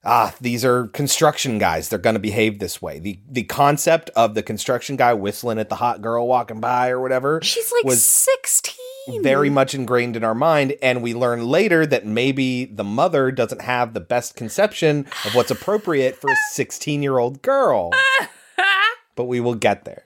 ah, 0.07 0.35
these 0.41 0.65
are 0.65 0.87
construction 0.89 1.59
guys. 1.59 1.89
They're 1.89 1.99
going 1.99 2.15
to 2.15 2.21
behave 2.21 2.59
this 2.59 2.81
way. 2.81 2.99
The 2.99 3.19
the 3.29 3.43
concept 3.43 4.11
of 4.17 4.35
the 4.35 4.43
construction 4.43 4.97
guy 4.97 5.13
whistling 5.13 5.59
at 5.59 5.69
the 5.69 5.77
hot 5.77 6.01
girl 6.01 6.27
walking 6.27 6.61
by 6.61 6.89
or 6.89 7.01
whatever. 7.01 7.41
She's 7.43 7.71
like 7.73 7.85
was 7.85 8.05
16. 8.05 9.23
very 9.23 9.51
much 9.51 9.75
ingrained 9.75 10.17
in 10.17 10.25
our 10.25 10.35
mind 10.35 10.75
and 10.81 11.03
we 11.03 11.15
learn 11.15 11.45
later 11.45 11.85
that 11.87 12.07
maybe 12.07 12.65
the 12.65 12.85
mother 12.85 13.31
doesn't 13.31 13.63
have 13.63 13.93
the 13.93 14.01
best 14.01 14.37
conception 14.37 15.07
of 15.25 15.35
what's 15.35 15.51
appropriate 15.51 16.17
for 16.17 16.31
a 16.31 16.37
16-year-old 16.55 17.43
girl. 17.43 17.91
but 19.17 19.25
we 19.25 19.41
will 19.41 19.55
get 19.55 19.85
there. 19.85 20.05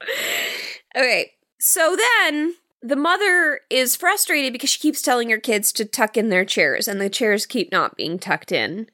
Okay. 0.97 1.33
So 1.59 1.97
then 1.97 2.55
the 2.83 2.97
mother 2.97 3.61
is 3.69 3.97
frustrated 3.97 4.53
because 4.53 4.71
she 4.71 4.81
keeps 4.81 5.03
telling 5.03 5.29
her 5.31 5.39
kids 5.39 5.73
to 5.73 5.85
tuck 5.85 6.17
in 6.17 6.31
their 6.31 6.45
chairs 6.45 6.89
and 6.89 7.01
the 7.01 7.11
chairs 7.11 7.45
keep 7.45 7.71
not 7.71 7.97
being 7.97 8.19
tucked 8.19 8.53
in. 8.53 8.89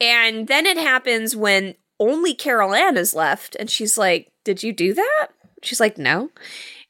And 0.00 0.46
then 0.48 0.66
it 0.66 0.76
happens 0.76 1.34
when 1.34 1.74
only 1.98 2.34
Carol 2.34 2.74
Anne 2.74 2.96
is 2.96 3.14
left 3.14 3.56
and 3.56 3.68
she's 3.70 3.98
like, 3.98 4.30
"Did 4.44 4.62
you 4.62 4.72
do 4.72 4.94
that?" 4.94 5.28
She's 5.62 5.80
like, 5.80 5.98
"No." 5.98 6.30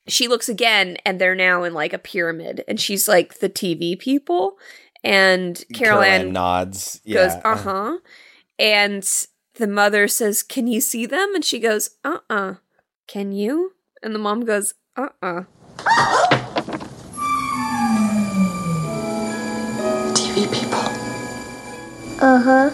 She 0.07 0.29
looks 0.29 0.49
again 0.49 0.97
and 1.05 1.21
they're 1.21 1.35
now 1.35 1.65
in 1.65 1.75
like 1.75 1.93
a 1.93 1.99
pyramid 1.99 2.65
and 2.67 2.81
she's 2.81 3.09
like 3.09 3.39
the 3.41 3.49
TV 3.51 3.99
people 3.99 4.59
and 5.05 5.63
Carol, 5.75 6.03
Anne 6.03 6.33
nods. 6.33 7.01
goes, 7.11 7.33
Yeah. 7.35 7.41
"Uh 7.45 7.57
huh," 7.57 7.99
and 8.59 9.09
the 9.55 9.67
mother 9.67 10.09
says, 10.09 10.43
"Can 10.43 10.67
you 10.67 10.81
see 10.81 11.07
them?" 11.07 11.35
And 11.35 11.45
she 11.45 11.59
goes, 11.59 11.91
"Uh 12.05 12.19
uh." 12.29 12.55
Can 13.07 13.33
you? 13.33 13.73
And 14.03 14.15
the 14.15 14.19
mom 14.19 14.45
goes, 14.45 14.75
"Uh 14.97 15.09
uh." 15.23 15.43
TV 20.15 20.47
people. 20.53 20.85
Uh 22.21 22.41
huh. 22.41 22.71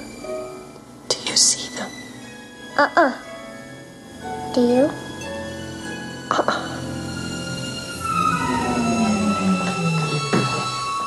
Do 1.34 1.40
you 1.40 1.42
see 1.42 1.76
them? 1.76 1.90
Uh 2.76 2.88
uh. 2.94 4.52
Do 4.54 4.60
you? 4.60 4.90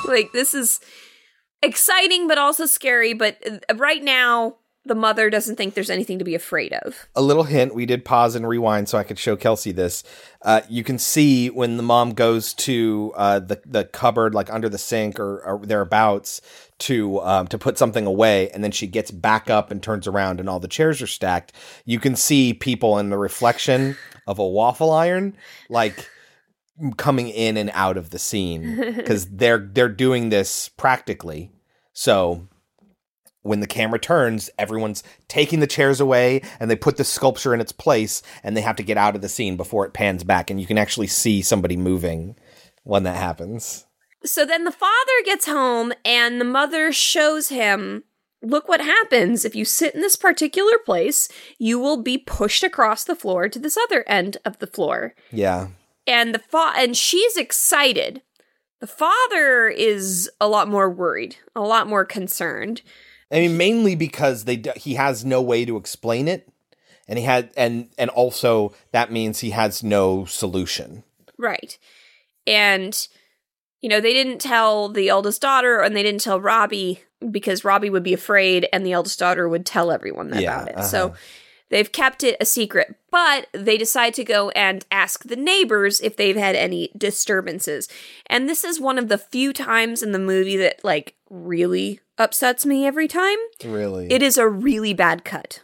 Like 0.05 0.33
this 0.33 0.53
is 0.53 0.81
exciting, 1.63 2.27
but 2.27 2.37
also 2.37 2.65
scary. 2.65 3.13
But 3.13 3.37
uh, 3.49 3.75
right 3.75 4.03
now, 4.03 4.57
the 4.83 4.95
mother 4.95 5.29
doesn't 5.29 5.55
think 5.55 5.75
there's 5.75 5.89
anything 5.89 6.19
to 6.19 6.25
be 6.25 6.35
afraid 6.35 6.73
of. 6.73 7.07
a 7.15 7.21
little 7.21 7.43
hint 7.43 7.75
we 7.75 7.85
did 7.85 8.03
pause 8.05 8.35
and 8.35 8.47
rewind 8.47 8.87
so 8.87 8.97
i 8.97 9.03
could 9.03 9.19
show 9.19 9.35
kelsey 9.35 9.71
this 9.71 10.03
uh, 10.43 10.61
you 10.69 10.83
can 10.83 10.97
see 10.97 11.49
when 11.49 11.77
the 11.77 11.83
mom 11.83 12.13
goes 12.13 12.53
to 12.53 13.11
uh, 13.17 13.39
the, 13.39 13.61
the 13.65 13.83
cupboard 13.83 14.33
like 14.33 14.51
under 14.51 14.69
the 14.69 14.77
sink 14.77 15.19
or, 15.19 15.41
or 15.41 15.65
thereabouts 15.65 16.41
to 16.79 17.19
um, 17.21 17.47
to 17.47 17.57
put 17.57 17.77
something 17.77 18.05
away 18.05 18.49
and 18.51 18.63
then 18.63 18.71
she 18.71 18.87
gets 18.87 19.09
back 19.09 19.49
up 19.49 19.71
and 19.71 19.81
turns 19.81 20.07
around 20.07 20.39
and 20.39 20.49
all 20.49 20.59
the 20.59 20.67
chairs 20.67 21.01
are 21.01 21.07
stacked 21.07 21.51
you 21.85 21.99
can 21.99 22.15
see 22.15 22.53
people 22.53 22.99
in 22.99 23.09
the 23.09 23.17
reflection 23.17 23.97
of 24.27 24.37
a 24.37 24.47
waffle 24.47 24.91
iron 24.91 25.35
like 25.69 26.07
coming 26.97 27.29
in 27.29 27.57
and 27.57 27.71
out 27.73 27.97
of 27.97 28.11
the 28.11 28.19
scene 28.19 28.75
because 28.95 29.25
they're 29.25 29.69
they're 29.73 29.89
doing 29.89 30.29
this 30.29 30.69
practically 30.69 31.51
so 31.93 32.47
when 33.47 33.61
the 33.61 33.67
camera 33.67 33.97
turns, 33.97 34.49
everyone's 34.59 35.03
taking 35.27 35.61
the 35.61 35.67
chairs 35.67 35.99
away 35.99 36.41
and 36.59 36.69
they 36.69 36.75
put 36.75 36.97
the 36.97 37.03
sculpture 37.03 37.53
in 37.53 37.61
its 37.61 37.71
place 37.71 38.21
and 38.43 38.55
they 38.55 38.61
have 38.61 38.75
to 38.75 38.83
get 38.83 38.97
out 38.97 39.15
of 39.15 39.21
the 39.21 39.29
scene 39.29 39.55
before 39.55 39.85
it 39.85 39.93
pans 39.93 40.23
back 40.23 40.49
and 40.49 40.59
you 40.59 40.67
can 40.67 40.77
actually 40.77 41.07
see 41.07 41.41
somebody 41.41 41.77
moving 41.77 42.35
when 42.83 43.03
that 43.03 43.15
happens. 43.15 43.86
So 44.23 44.45
then 44.45 44.63
the 44.63 44.71
father 44.71 44.95
gets 45.25 45.45
home 45.45 45.93
and 46.03 46.41
the 46.41 46.45
mother 46.45 46.91
shows 46.91 47.49
him 47.49 48.03
look 48.41 48.67
what 48.67 48.81
happens 48.81 49.45
if 49.45 49.55
you 49.55 49.65
sit 49.65 49.95
in 49.95 50.01
this 50.01 50.15
particular 50.15 50.77
place, 50.85 51.27
you 51.57 51.79
will 51.79 52.01
be 52.01 52.17
pushed 52.17 52.63
across 52.63 53.03
the 53.03 53.15
floor 53.15 53.49
to 53.49 53.59
this 53.59 53.77
other 53.77 54.03
end 54.07 54.37
of 54.45 54.59
the 54.59 54.67
floor. 54.67 55.15
Yeah. 55.31 55.69
And 56.05 56.33
the 56.33 56.39
fa- 56.39 56.73
and 56.77 56.95
she's 56.95 57.35
excited. 57.35 58.21
The 58.79 58.87
father 58.87 59.67
is 59.67 60.29
a 60.39 60.47
lot 60.47 60.67
more 60.67 60.89
worried, 60.89 61.37
a 61.55 61.61
lot 61.61 61.87
more 61.87 62.05
concerned. 62.05 62.81
I 63.31 63.39
mean 63.39 63.57
mainly 63.57 63.95
because 63.95 64.45
they 64.45 64.55
d- 64.55 64.71
he 64.75 64.93
has 64.93 65.25
no 65.25 65.41
way 65.41 65.65
to 65.65 65.75
explain 65.75 66.27
it 66.27 66.47
and 67.07 67.17
he 67.19 67.25
had 67.25 67.51
and 67.57 67.89
and 67.97 68.09
also 68.11 68.73
that 68.91 69.11
means 69.11 69.39
he 69.39 69.49
has 69.49 69.83
no 69.83 70.25
solution. 70.25 71.03
Right. 71.37 71.77
And 72.45 73.07
you 73.81 73.89
know, 73.89 73.99
they 73.99 74.13
didn't 74.13 74.39
tell 74.39 74.89
the 74.89 75.09
eldest 75.09 75.41
daughter 75.41 75.81
and 75.81 75.95
they 75.95 76.03
didn't 76.03 76.21
tell 76.21 76.41
Robbie 76.41 77.03
because 77.31 77.63
Robbie 77.63 77.89
would 77.89 78.03
be 78.03 78.13
afraid 78.13 78.67
and 78.73 78.85
the 78.85 78.91
eldest 78.93 79.19
daughter 79.19 79.47
would 79.47 79.65
tell 79.65 79.91
everyone 79.91 80.31
Yeah, 80.33 80.63
about 80.63 80.79
it. 80.79 80.83
So 80.85 81.07
uh-huh. 81.07 81.15
they've 81.69 81.91
kept 81.91 82.23
it 82.23 82.37
a 82.39 82.45
secret, 82.45 82.95
but 83.11 83.47
they 83.53 83.77
decide 83.77 84.13
to 84.15 84.23
go 84.23 84.49
and 84.51 84.85
ask 84.91 85.23
the 85.23 85.35
neighbors 85.35 85.99
if 86.01 86.15
they've 86.15 86.35
had 86.35 86.55
any 86.55 86.91
disturbances. 86.97 87.87
And 88.27 88.47
this 88.47 88.63
is 88.63 88.79
one 88.79 88.97
of 88.97 89.09
the 89.09 89.17
few 89.17 89.53
times 89.53 90.01
in 90.03 90.11
the 90.11 90.19
movie 90.19 90.57
that 90.57 90.83
like 90.83 91.15
really 91.29 91.99
upsets 92.17 92.65
me 92.65 92.85
every 92.85 93.07
time. 93.07 93.37
Really. 93.63 94.11
It 94.11 94.21
is 94.21 94.37
a 94.37 94.47
really 94.47 94.93
bad 94.93 95.23
cut. 95.23 95.61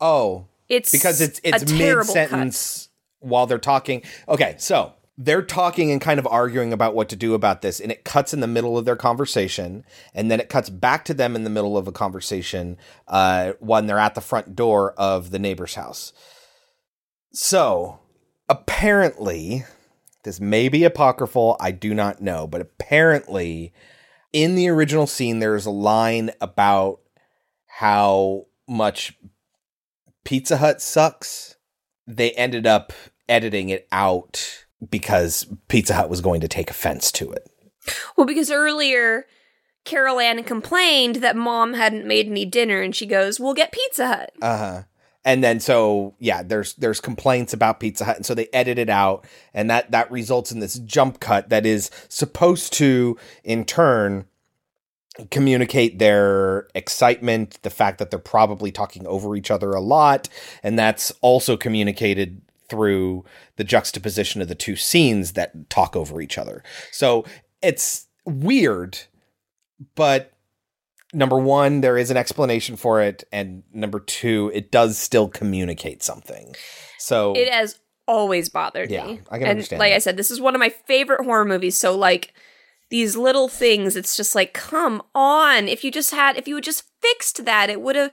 Oh, 0.00 0.46
It's 0.68 0.90
because 0.90 1.20
it's 1.20 1.40
it's 1.44 1.70
mid 1.72 2.04
sentence 2.04 2.88
while 3.20 3.46
they're 3.46 3.58
talking. 3.58 4.02
Okay, 4.28 4.56
so 4.58 4.94
they're 5.24 5.42
talking 5.42 5.92
and 5.92 6.00
kind 6.00 6.18
of 6.18 6.26
arguing 6.26 6.72
about 6.72 6.94
what 6.94 7.08
to 7.08 7.16
do 7.16 7.34
about 7.34 7.62
this, 7.62 7.78
and 7.80 7.92
it 7.92 8.04
cuts 8.04 8.34
in 8.34 8.40
the 8.40 8.46
middle 8.46 8.76
of 8.76 8.84
their 8.84 8.96
conversation, 8.96 9.84
and 10.14 10.30
then 10.30 10.40
it 10.40 10.48
cuts 10.48 10.68
back 10.68 11.04
to 11.04 11.14
them 11.14 11.36
in 11.36 11.44
the 11.44 11.50
middle 11.50 11.78
of 11.78 11.86
a 11.86 11.92
conversation 11.92 12.76
uh, 13.06 13.52
when 13.60 13.86
they're 13.86 13.98
at 13.98 14.14
the 14.14 14.20
front 14.20 14.56
door 14.56 14.92
of 14.94 15.30
the 15.30 15.38
neighbor's 15.38 15.74
house. 15.74 16.12
So 17.32 18.00
apparently, 18.48 19.64
this 20.24 20.40
may 20.40 20.68
be 20.68 20.82
apocryphal. 20.84 21.56
I 21.60 21.70
do 21.70 21.94
not 21.94 22.20
know, 22.20 22.46
but 22.48 22.60
apparently, 22.60 23.72
in 24.32 24.56
the 24.56 24.68
original 24.68 25.06
scene, 25.06 25.38
there's 25.38 25.66
a 25.66 25.70
line 25.70 26.30
about 26.40 27.00
how 27.66 28.46
much 28.66 29.16
Pizza 30.24 30.56
Hut 30.56 30.82
sucks. 30.82 31.56
They 32.08 32.32
ended 32.32 32.66
up 32.66 32.92
editing 33.28 33.68
it 33.68 33.86
out 33.92 34.61
because 34.90 35.46
Pizza 35.68 35.94
Hut 35.94 36.10
was 36.10 36.20
going 36.20 36.40
to 36.40 36.48
take 36.48 36.70
offense 36.70 37.12
to 37.12 37.30
it. 37.30 37.48
Well, 38.16 38.26
because 38.26 38.50
earlier 38.50 39.26
Carol 39.84 40.20
Anne 40.20 40.44
complained 40.44 41.16
that 41.16 41.36
mom 41.36 41.74
hadn't 41.74 42.06
made 42.06 42.26
any 42.26 42.44
dinner, 42.44 42.80
and 42.80 42.94
she 42.94 43.06
goes, 43.06 43.40
"We'll 43.40 43.54
get 43.54 43.72
Pizza 43.72 44.06
Hut." 44.06 44.32
Uh 44.40 44.58
huh. 44.58 44.82
And 45.24 45.42
then 45.42 45.60
so 45.60 46.14
yeah, 46.18 46.42
there's 46.42 46.74
there's 46.74 47.00
complaints 47.00 47.52
about 47.52 47.80
Pizza 47.80 48.04
Hut, 48.04 48.16
and 48.16 48.26
so 48.26 48.34
they 48.34 48.48
edit 48.52 48.78
it 48.78 48.88
out, 48.88 49.24
and 49.54 49.70
that 49.70 49.90
that 49.90 50.10
results 50.10 50.52
in 50.52 50.60
this 50.60 50.78
jump 50.80 51.20
cut 51.20 51.48
that 51.48 51.66
is 51.66 51.90
supposed 52.08 52.72
to, 52.74 53.16
in 53.44 53.64
turn, 53.64 54.26
communicate 55.30 55.98
their 55.98 56.68
excitement, 56.74 57.60
the 57.62 57.70
fact 57.70 57.98
that 57.98 58.10
they're 58.10 58.18
probably 58.18 58.72
talking 58.72 59.06
over 59.06 59.36
each 59.36 59.50
other 59.50 59.72
a 59.72 59.80
lot, 59.80 60.28
and 60.62 60.78
that's 60.78 61.12
also 61.20 61.56
communicated 61.56 62.42
through 62.72 63.22
the 63.56 63.64
juxtaposition 63.64 64.40
of 64.40 64.48
the 64.48 64.54
two 64.54 64.76
scenes 64.76 65.32
that 65.32 65.68
talk 65.68 65.94
over 65.94 66.22
each 66.22 66.38
other. 66.38 66.64
So 66.90 67.26
it's 67.60 68.06
weird, 68.24 68.98
but 69.94 70.32
number 71.12 71.38
one, 71.38 71.82
there 71.82 71.98
is 71.98 72.10
an 72.10 72.16
explanation 72.16 72.76
for 72.76 73.02
it, 73.02 73.24
and 73.30 73.62
number 73.74 74.00
two, 74.00 74.50
it 74.54 74.72
does 74.72 74.96
still 74.96 75.28
communicate 75.28 76.02
something. 76.02 76.54
So 76.98 77.34
It 77.36 77.52
has 77.52 77.78
always 78.08 78.48
bothered 78.48 78.90
Yeah, 78.90 79.04
me. 79.04 79.20
I 79.30 79.36
can 79.36 79.42
and 79.42 79.50
understand 79.50 79.80
like 79.80 79.92
I 79.92 79.98
said, 79.98 80.16
this 80.16 80.30
is 80.30 80.40
one 80.40 80.54
of 80.54 80.58
my 80.58 80.70
favorite 80.70 81.26
horror 81.26 81.44
movies. 81.44 81.76
So 81.76 81.94
like 81.94 82.32
these 82.88 83.18
little 83.18 83.48
things, 83.48 83.96
it's 83.96 84.16
just 84.16 84.34
like, 84.34 84.54
come 84.54 85.02
on! 85.14 85.68
If 85.68 85.84
you 85.84 85.90
just 85.90 86.10
had, 86.10 86.38
if 86.38 86.48
you 86.48 86.54
had 86.54 86.64
just 86.64 86.84
fixed 87.02 87.44
that, 87.44 87.68
it 87.68 87.82
would 87.82 87.96
have. 87.96 88.12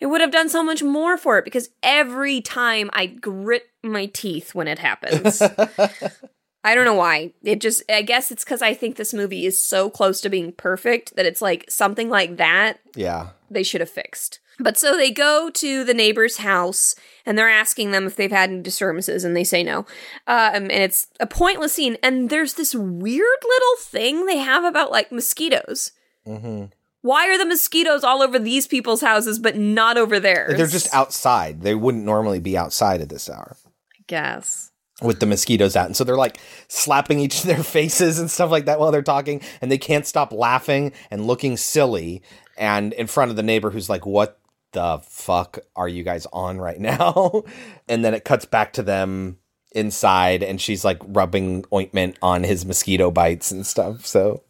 It 0.00 0.06
would 0.06 0.20
have 0.20 0.32
done 0.32 0.48
so 0.48 0.64
much 0.64 0.82
more 0.82 1.16
for 1.16 1.38
it 1.38 1.44
because 1.44 1.68
every 1.82 2.40
time 2.40 2.90
I 2.92 3.06
grit 3.06 3.68
my 3.82 4.06
teeth 4.06 4.54
when 4.54 4.66
it 4.66 4.78
happens. 4.78 5.42
I 6.64 6.74
don't 6.74 6.84
know 6.84 6.94
why. 6.94 7.32
It 7.42 7.60
just, 7.60 7.82
I 7.90 8.02
guess 8.02 8.30
it's 8.30 8.44
because 8.44 8.60
I 8.60 8.74
think 8.74 8.96
this 8.96 9.14
movie 9.14 9.46
is 9.46 9.58
so 9.58 9.88
close 9.88 10.20
to 10.20 10.28
being 10.28 10.52
perfect 10.52 11.16
that 11.16 11.24
it's 11.24 11.40
like 11.40 11.70
something 11.70 12.10
like 12.10 12.36
that 12.36 12.80
yeah. 12.94 13.30
they 13.50 13.62
should 13.62 13.80
have 13.80 13.88
fixed. 13.88 14.40
But 14.58 14.76
so 14.76 14.94
they 14.94 15.10
go 15.10 15.48
to 15.48 15.84
the 15.84 15.94
neighbor's 15.94 16.36
house 16.36 16.94
and 17.24 17.38
they're 17.38 17.48
asking 17.48 17.92
them 17.92 18.06
if 18.06 18.16
they've 18.16 18.30
had 18.30 18.50
any 18.50 18.60
disturbances, 18.60 19.24
and 19.24 19.34
they 19.34 19.44
say 19.44 19.62
no. 19.62 19.80
Um, 20.26 20.64
and 20.64 20.70
it's 20.70 21.06
a 21.18 21.26
pointless 21.26 21.72
scene. 21.72 21.96
And 22.02 22.28
there's 22.28 22.54
this 22.54 22.74
weird 22.74 23.38
little 23.42 23.76
thing 23.78 24.26
they 24.26 24.36
have 24.36 24.64
about 24.64 24.90
like 24.90 25.10
mosquitoes. 25.10 25.92
Mm-hmm. 26.26 26.66
Why 27.02 27.28
are 27.28 27.38
the 27.38 27.46
mosquitoes 27.46 28.04
all 28.04 28.22
over 28.22 28.38
these 28.38 28.66
people's 28.66 29.00
houses 29.00 29.38
but 29.38 29.56
not 29.56 29.96
over 29.96 30.20
theirs? 30.20 30.56
They're 30.56 30.66
just 30.66 30.92
outside. 30.94 31.62
They 31.62 31.74
wouldn't 31.74 32.04
normally 32.04 32.40
be 32.40 32.56
outside 32.56 33.00
at 33.00 33.08
this 33.08 33.30
hour 33.30 33.56
I 33.98 34.02
guess. 34.06 34.70
with 35.00 35.20
the 35.20 35.26
mosquitoes 35.26 35.76
out. 35.76 35.86
And 35.86 35.96
so 35.96 36.04
they're 36.04 36.16
like 36.16 36.38
slapping 36.68 37.18
each 37.18 37.40
of 37.40 37.46
their 37.46 37.62
faces 37.62 38.18
and 38.18 38.30
stuff 38.30 38.50
like 38.50 38.66
that 38.66 38.78
while 38.78 38.92
they're 38.92 39.02
talking. 39.02 39.40
And 39.62 39.70
they 39.72 39.78
can't 39.78 40.06
stop 40.06 40.32
laughing 40.32 40.92
and 41.10 41.26
looking 41.26 41.56
silly. 41.56 42.22
And 42.58 42.92
in 42.92 43.06
front 43.06 43.30
of 43.30 43.36
the 43.36 43.42
neighbor 43.42 43.70
who's 43.70 43.88
like, 43.88 44.04
What 44.04 44.38
the 44.72 45.00
fuck 45.02 45.58
are 45.74 45.88
you 45.88 46.04
guys 46.04 46.26
on 46.32 46.58
right 46.58 46.78
now? 46.78 47.44
and 47.88 48.04
then 48.04 48.12
it 48.14 48.24
cuts 48.24 48.44
back 48.44 48.74
to 48.74 48.82
them 48.82 49.38
inside 49.72 50.42
and 50.42 50.60
she's 50.60 50.84
like 50.84 50.98
rubbing 51.06 51.64
ointment 51.72 52.16
on 52.22 52.42
his 52.42 52.66
mosquito 52.66 53.10
bites 53.10 53.50
and 53.50 53.66
stuff. 53.66 54.04
So 54.04 54.42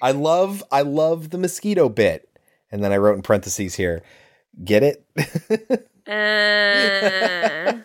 I 0.00 0.12
love 0.12 0.62
I 0.70 0.82
love 0.82 1.30
the 1.30 1.38
mosquito 1.38 1.88
bit. 1.88 2.28
And 2.70 2.84
then 2.84 2.92
I 2.92 2.98
wrote 2.98 3.16
in 3.16 3.22
parentheses 3.22 3.74
here, 3.76 4.02
get 4.62 4.82
it? 4.82 5.04
Uh. 6.06 7.78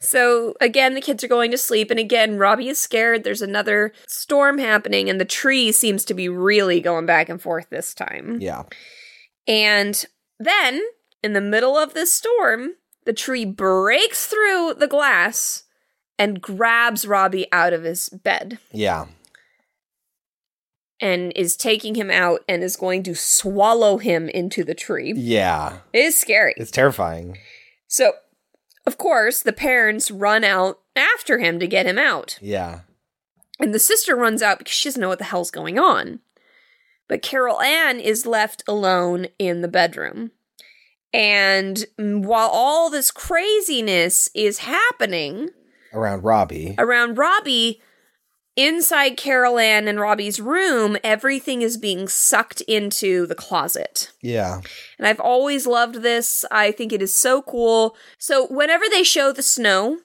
so 0.00 0.54
again, 0.60 0.94
the 0.94 1.00
kids 1.00 1.22
are 1.22 1.28
going 1.28 1.50
to 1.50 1.58
sleep, 1.58 1.90
and 1.90 2.00
again, 2.00 2.36
Robbie 2.36 2.68
is 2.68 2.80
scared. 2.80 3.22
There's 3.24 3.42
another 3.42 3.92
storm 4.06 4.58
happening, 4.58 5.08
and 5.08 5.20
the 5.20 5.24
tree 5.24 5.72
seems 5.72 6.04
to 6.06 6.14
be 6.14 6.28
really 6.28 6.80
going 6.80 7.06
back 7.06 7.28
and 7.28 7.40
forth 7.40 7.70
this 7.70 7.94
time. 7.94 8.38
yeah. 8.40 8.64
And 9.46 10.04
then, 10.38 10.80
in 11.22 11.32
the 11.32 11.40
middle 11.40 11.76
of 11.76 11.94
this 11.94 12.12
storm, 12.12 12.70
the 13.04 13.12
tree 13.12 13.44
breaks 13.44 14.26
through 14.26 14.74
the 14.74 14.86
glass 14.88 15.64
and 16.18 16.40
grabs 16.40 17.06
Robbie 17.06 17.46
out 17.52 17.72
of 17.72 17.82
his 17.82 18.08
bed 18.08 18.58
Yeah. 18.72 19.06
And 21.00 21.32
is 21.34 21.56
taking 21.56 21.94
him 21.94 22.10
out 22.10 22.44
and 22.46 22.62
is 22.62 22.76
going 22.76 23.02
to 23.04 23.14
swallow 23.14 23.96
him 23.96 24.28
into 24.28 24.64
the 24.64 24.74
tree. 24.74 25.14
Yeah. 25.16 25.78
It 25.94 26.00
is 26.00 26.18
scary. 26.18 26.52
It's 26.58 26.70
terrifying. 26.70 27.38
So, 27.88 28.12
of 28.86 28.98
course, 28.98 29.40
the 29.40 29.52
parents 29.52 30.10
run 30.10 30.44
out 30.44 30.80
after 30.94 31.38
him 31.38 31.58
to 31.58 31.66
get 31.66 31.86
him 31.86 31.98
out. 31.98 32.38
Yeah. 32.42 32.80
And 33.58 33.72
the 33.74 33.78
sister 33.78 34.14
runs 34.14 34.42
out 34.42 34.58
because 34.58 34.74
she 34.74 34.88
doesn't 34.88 35.00
know 35.00 35.08
what 35.08 35.18
the 35.18 35.24
hell's 35.24 35.50
going 35.50 35.78
on. 35.78 36.20
But 37.08 37.22
Carol 37.22 37.60
Anne 37.60 37.98
is 37.98 38.26
left 38.26 38.62
alone 38.68 39.26
in 39.38 39.62
the 39.62 39.68
bedroom. 39.68 40.30
And 41.12 41.84
while 41.96 42.48
all 42.52 42.88
this 42.88 43.10
craziness 43.10 44.30
is 44.34 44.58
happening 44.58 45.48
Around 45.92 46.22
Robbie. 46.22 46.76
around 46.78 47.18
Robbie, 47.18 47.82
inside 48.56 49.16
Carol 49.16 49.58
Anne 49.58 49.88
and 49.88 50.00
Robbie's 50.00 50.40
room, 50.40 50.96
everything 51.02 51.62
is 51.62 51.76
being 51.76 52.08
sucked 52.08 52.60
into 52.62 53.26
the 53.26 53.34
closet. 53.34 54.12
Yeah. 54.20 54.60
And 54.98 55.06
I've 55.06 55.20
always 55.20 55.66
loved 55.66 55.96
this. 55.96 56.44
I 56.50 56.72
think 56.72 56.92
it 56.92 57.02
is 57.02 57.14
so 57.14 57.42
cool. 57.42 57.96
So 58.18 58.46
whenever 58.48 58.84
they 58.90 59.02
show 59.02 59.32
the 59.32 59.42
snow, 59.42 59.98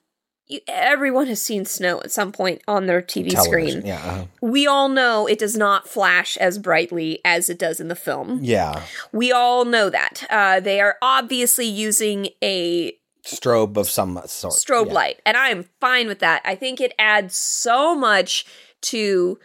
you, 0.47 0.59
everyone 0.67 1.25
has 1.27 1.41
seen 1.41 1.65
snow 1.65 1.99
at 2.01 2.11
some 2.11 2.31
point 2.31 2.61
on 2.67 2.85
their 2.85 3.01
TV 3.01 3.31
Television. 3.31 3.81
screen. 3.81 3.85
Yeah. 3.87 3.95
uh-huh. 3.97 4.25
We 4.41 4.67
all 4.67 4.89
know 4.89 5.27
it 5.27 5.39
does 5.39 5.57
not 5.57 5.87
flash 5.87 6.37
as 6.37 6.59
brightly 6.59 7.19
as 7.25 7.49
it 7.49 7.57
does 7.57 7.79
in 7.79 7.87
the 7.87 7.95
film. 7.95 8.39
Yeah. 8.43 8.83
We 9.11 9.31
all 9.31 9.65
know 9.65 9.89
that. 9.89 10.23
Uh, 10.29 10.59
they 10.59 10.79
are 10.81 10.97
obviously 11.01 11.65
using 11.65 12.29
a 12.43 12.93
Strobe 13.25 13.77
of 13.77 13.89
some 13.89 14.19
sort. 14.27 14.53
strobe 14.53 14.87
Yeah. 14.87 14.93
light, 14.93 15.21
and 15.25 15.35
I'm 15.35 15.65
fine 15.79 16.07
with 16.07 16.19
that. 16.19 16.41
I 16.45 16.55
think 16.55 16.79
it 16.79 16.93
adds 16.99 17.35
so 17.35 17.95
much 17.95 18.45
to 18.83 19.39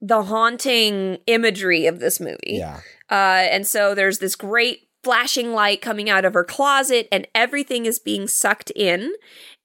the 0.00 0.22
haunting 0.24 1.18
imagery 1.26 1.86
of 1.86 2.00
this 2.00 2.20
movie. 2.20 2.38
Yeah. 2.58 2.80
Uh, 3.10 3.44
and 3.50 3.66
so 3.66 3.94
there's 3.94 4.18
this 4.18 4.36
great 4.36 4.88
flashing 5.02 5.52
light 5.52 5.80
coming 5.82 6.08
out 6.08 6.24
of 6.24 6.34
her 6.34 6.44
closet, 6.44 7.08
and 7.10 7.26
everything 7.34 7.86
is 7.86 7.98
being 7.98 8.28
sucked 8.28 8.70
in. 8.76 9.12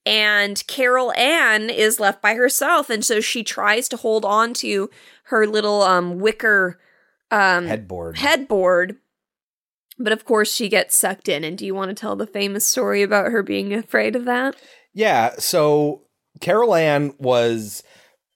And 0.08 0.66
Carol 0.68 1.12
Anne 1.14 1.70
is 1.70 2.00
left 2.00 2.22
by 2.22 2.36
herself, 2.36 2.89
and 2.89 3.04
so 3.04 3.22
she 3.22 3.43
tries 3.43 3.89
to 3.89 3.98
hold 3.98 4.24
on 4.26 4.54
to 4.56 4.89
her 5.26 5.48
little 5.48 5.82
um, 5.82 6.20
wicker 6.20 6.80
um, 7.32 7.66
Headboard. 7.66 8.18
headboard. 8.18 8.98
But 9.98 10.14
of 10.14 10.26
course, 10.26 10.54
she 10.54 10.70
gets 10.70 10.96
sucked 10.96 11.30
in. 11.30 11.43
And 11.43 11.58
do 11.58 11.66
you 11.66 11.74
want 11.74 11.89
to 11.89 11.96
tell 11.96 12.16
the 12.16 12.28
famous 12.28 12.66
story 12.66 13.02
about 13.02 13.32
her 13.32 13.43
being 13.43 13.74
afraid 13.74 14.16
of 14.16 14.26
that? 14.26 14.56
Yeah. 14.93 15.36
So 15.38 16.02
Carol 16.41 16.76
Anne 16.76 17.14
was 17.18 17.84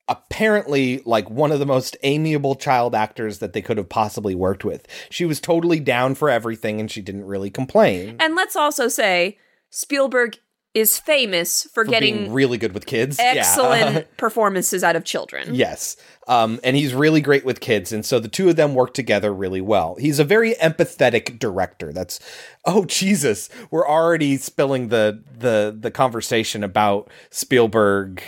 apparently 0.07 1.01
like 1.05 1.29
one 1.29 1.51
of 1.51 1.59
the 1.59 1.65
most 1.65 1.95
amiable 2.03 2.55
child 2.55 2.95
actors 2.95 3.39
that 3.39 3.53
they 3.53 3.61
could 3.61 3.77
have 3.77 3.89
possibly 3.89 4.33
worked 4.33 4.65
with. 4.65 4.87
She 5.09 5.25
was 5.25 5.39
totally 5.39 5.79
down 5.79 6.15
for 6.15 6.29
everything 6.29 6.79
and 6.79 6.89
she 6.89 7.01
didn't 7.01 7.25
really 7.25 7.51
complain. 7.51 8.17
And 8.19 8.35
let's 8.35 8.55
also 8.55 8.87
say 8.87 9.37
Spielberg 9.69 10.39
is 10.73 10.99
famous 10.99 11.63
for, 11.63 11.83
for 11.83 11.85
getting 11.85 12.31
really 12.31 12.57
good 12.57 12.73
with 12.73 12.85
kids. 12.85 13.17
Yeah. 13.19 13.33
excellent 13.37 14.05
performances 14.17 14.83
out 14.83 14.95
of 14.95 15.03
children. 15.03 15.55
Yes. 15.55 15.97
Um, 16.27 16.59
and 16.63 16.75
he's 16.75 16.93
really 16.93 17.21
great 17.21 17.43
with 17.43 17.59
kids. 17.59 17.91
And 17.91 18.05
so 18.05 18.19
the 18.19 18.27
two 18.27 18.49
of 18.49 18.55
them 18.55 18.75
work 18.75 18.93
together 18.93 19.33
really 19.33 19.61
well. 19.61 19.95
He's 19.99 20.19
a 20.19 20.23
very 20.23 20.53
empathetic 20.55 21.39
director. 21.39 21.91
That's, 21.91 22.19
oh, 22.65 22.85
Jesus. 22.85 23.49
We're 23.71 23.87
already 23.87 24.37
spilling 24.37 24.89
the, 24.89 25.23
the, 25.37 25.75
the 25.77 25.91
conversation 25.91 26.63
about 26.63 27.09
Spielberg 27.31 28.21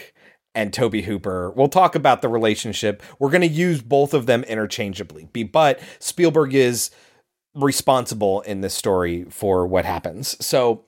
and 0.55 0.73
Tobe 0.73 0.95
Hooper. 0.95 1.51
We'll 1.51 1.69
talk 1.69 1.93
about 1.95 2.23
the 2.23 2.27
relationship. 2.27 3.03
We're 3.19 3.29
going 3.29 3.41
to 3.41 3.47
use 3.47 3.81
both 3.81 4.15
of 4.15 4.25
them 4.25 4.43
interchangeably. 4.45 5.25
But 5.25 5.79
Spielberg 5.99 6.55
is 6.55 6.89
responsible 7.53 8.41
in 8.41 8.61
this 8.61 8.73
story 8.73 9.25
for 9.29 9.67
what 9.67 9.85
happens. 9.85 10.43
So 10.45 10.85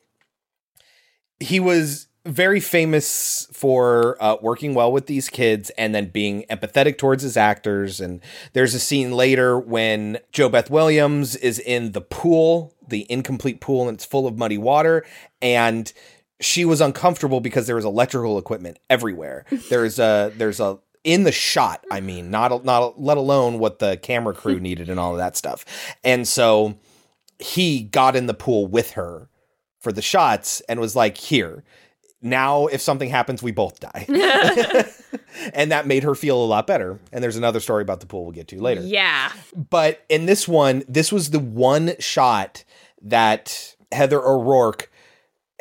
he 1.44 1.60
was 1.60 2.08
very 2.26 2.62
famous 2.62 3.48
for 3.52 4.18
uh, 4.22 4.38
working 4.42 4.74
well 4.74 4.92
with 4.92 5.08
these 5.08 5.30
kids 5.30 5.70
and 5.72 5.94
then 5.94 6.08
being 6.08 6.46
empathetic 6.50 6.98
towards 6.98 7.22
his 7.22 7.36
actors. 7.36 8.00
And 8.00 8.22
there's 8.54 8.74
a 8.74 8.80
scene 8.80 9.12
later 9.12 9.60
when 9.60 10.20
JoBeth 10.32 10.70
Williams 10.70 11.36
is 11.36 11.60
in 11.60 11.92
the 11.92 12.02
pool, 12.02 12.74
the 12.88 13.06
incomplete 13.10 13.60
pool, 13.60 13.88
and 13.90 13.96
it's 13.96 14.06
full 14.06 14.26
of 14.26 14.38
muddy 14.38 14.58
water. 14.58 15.06
And 15.42 15.92
she 16.40 16.64
was 16.64 16.80
uncomfortable 16.80 17.42
because 17.42 17.68
there 17.68 17.76
was 17.76 17.86
electrical 17.86 18.38
equipment 18.38 18.80
everywhere. 18.90 19.46
There's 19.70 20.00
a 20.00 20.32
there's 20.36 20.60
a 20.60 20.80
in 21.04 21.24
the 21.24 21.32
shot. 21.32 21.86
I 21.92 22.00
mean, 22.00 22.32
not 22.32 22.64
not 22.64 23.02
let 23.02 23.18
alone 23.18 23.60
what 23.60 23.80
the 23.80 23.98
camera 23.98 24.34
crew 24.34 24.60
needed 24.62 24.90
and 24.90 25.00
all 25.00 25.12
of 25.12 25.18
that 25.18 25.36
stuff. 25.36 25.66
And 26.04 26.28
so 26.28 26.78
he 27.40 27.84
got 27.84 28.16
in 28.16 28.28
the 28.28 28.34
pool 28.34 28.68
with 28.68 28.92
her 28.92 29.28
for 29.84 29.92
the 29.92 30.02
shots 30.02 30.62
and 30.62 30.80
was 30.80 30.96
like, 30.96 31.18
"Here, 31.18 31.64
now 32.22 32.68
if 32.68 32.82
something 32.82 33.10
happens, 33.10 33.44
we 33.44 33.52
both 33.52 33.80
die." 33.80 34.06
and 35.54 35.72
that 35.72 35.86
made 35.86 36.04
her 36.04 36.16
feel 36.16 36.44
a 36.44 36.46
lot 36.46 36.66
better. 36.66 37.00
And 37.12 37.24
there's 37.24 37.38
another 37.38 37.60
story 37.60 37.82
about 37.82 38.00
the 38.00 38.06
pool 38.06 38.24
we'll 38.24 38.32
get 38.32 38.48
to 38.50 38.62
later. 38.62 38.82
Yeah. 38.82 39.32
But 39.56 40.04
in 40.10 40.26
this 40.26 40.48
one, 40.48 40.84
this 40.88 41.12
was 41.12 41.30
the 41.30 41.40
one 41.40 41.94
shot 42.00 42.64
that 43.02 43.76
Heather 43.92 44.22
O'Rourke 44.22 44.90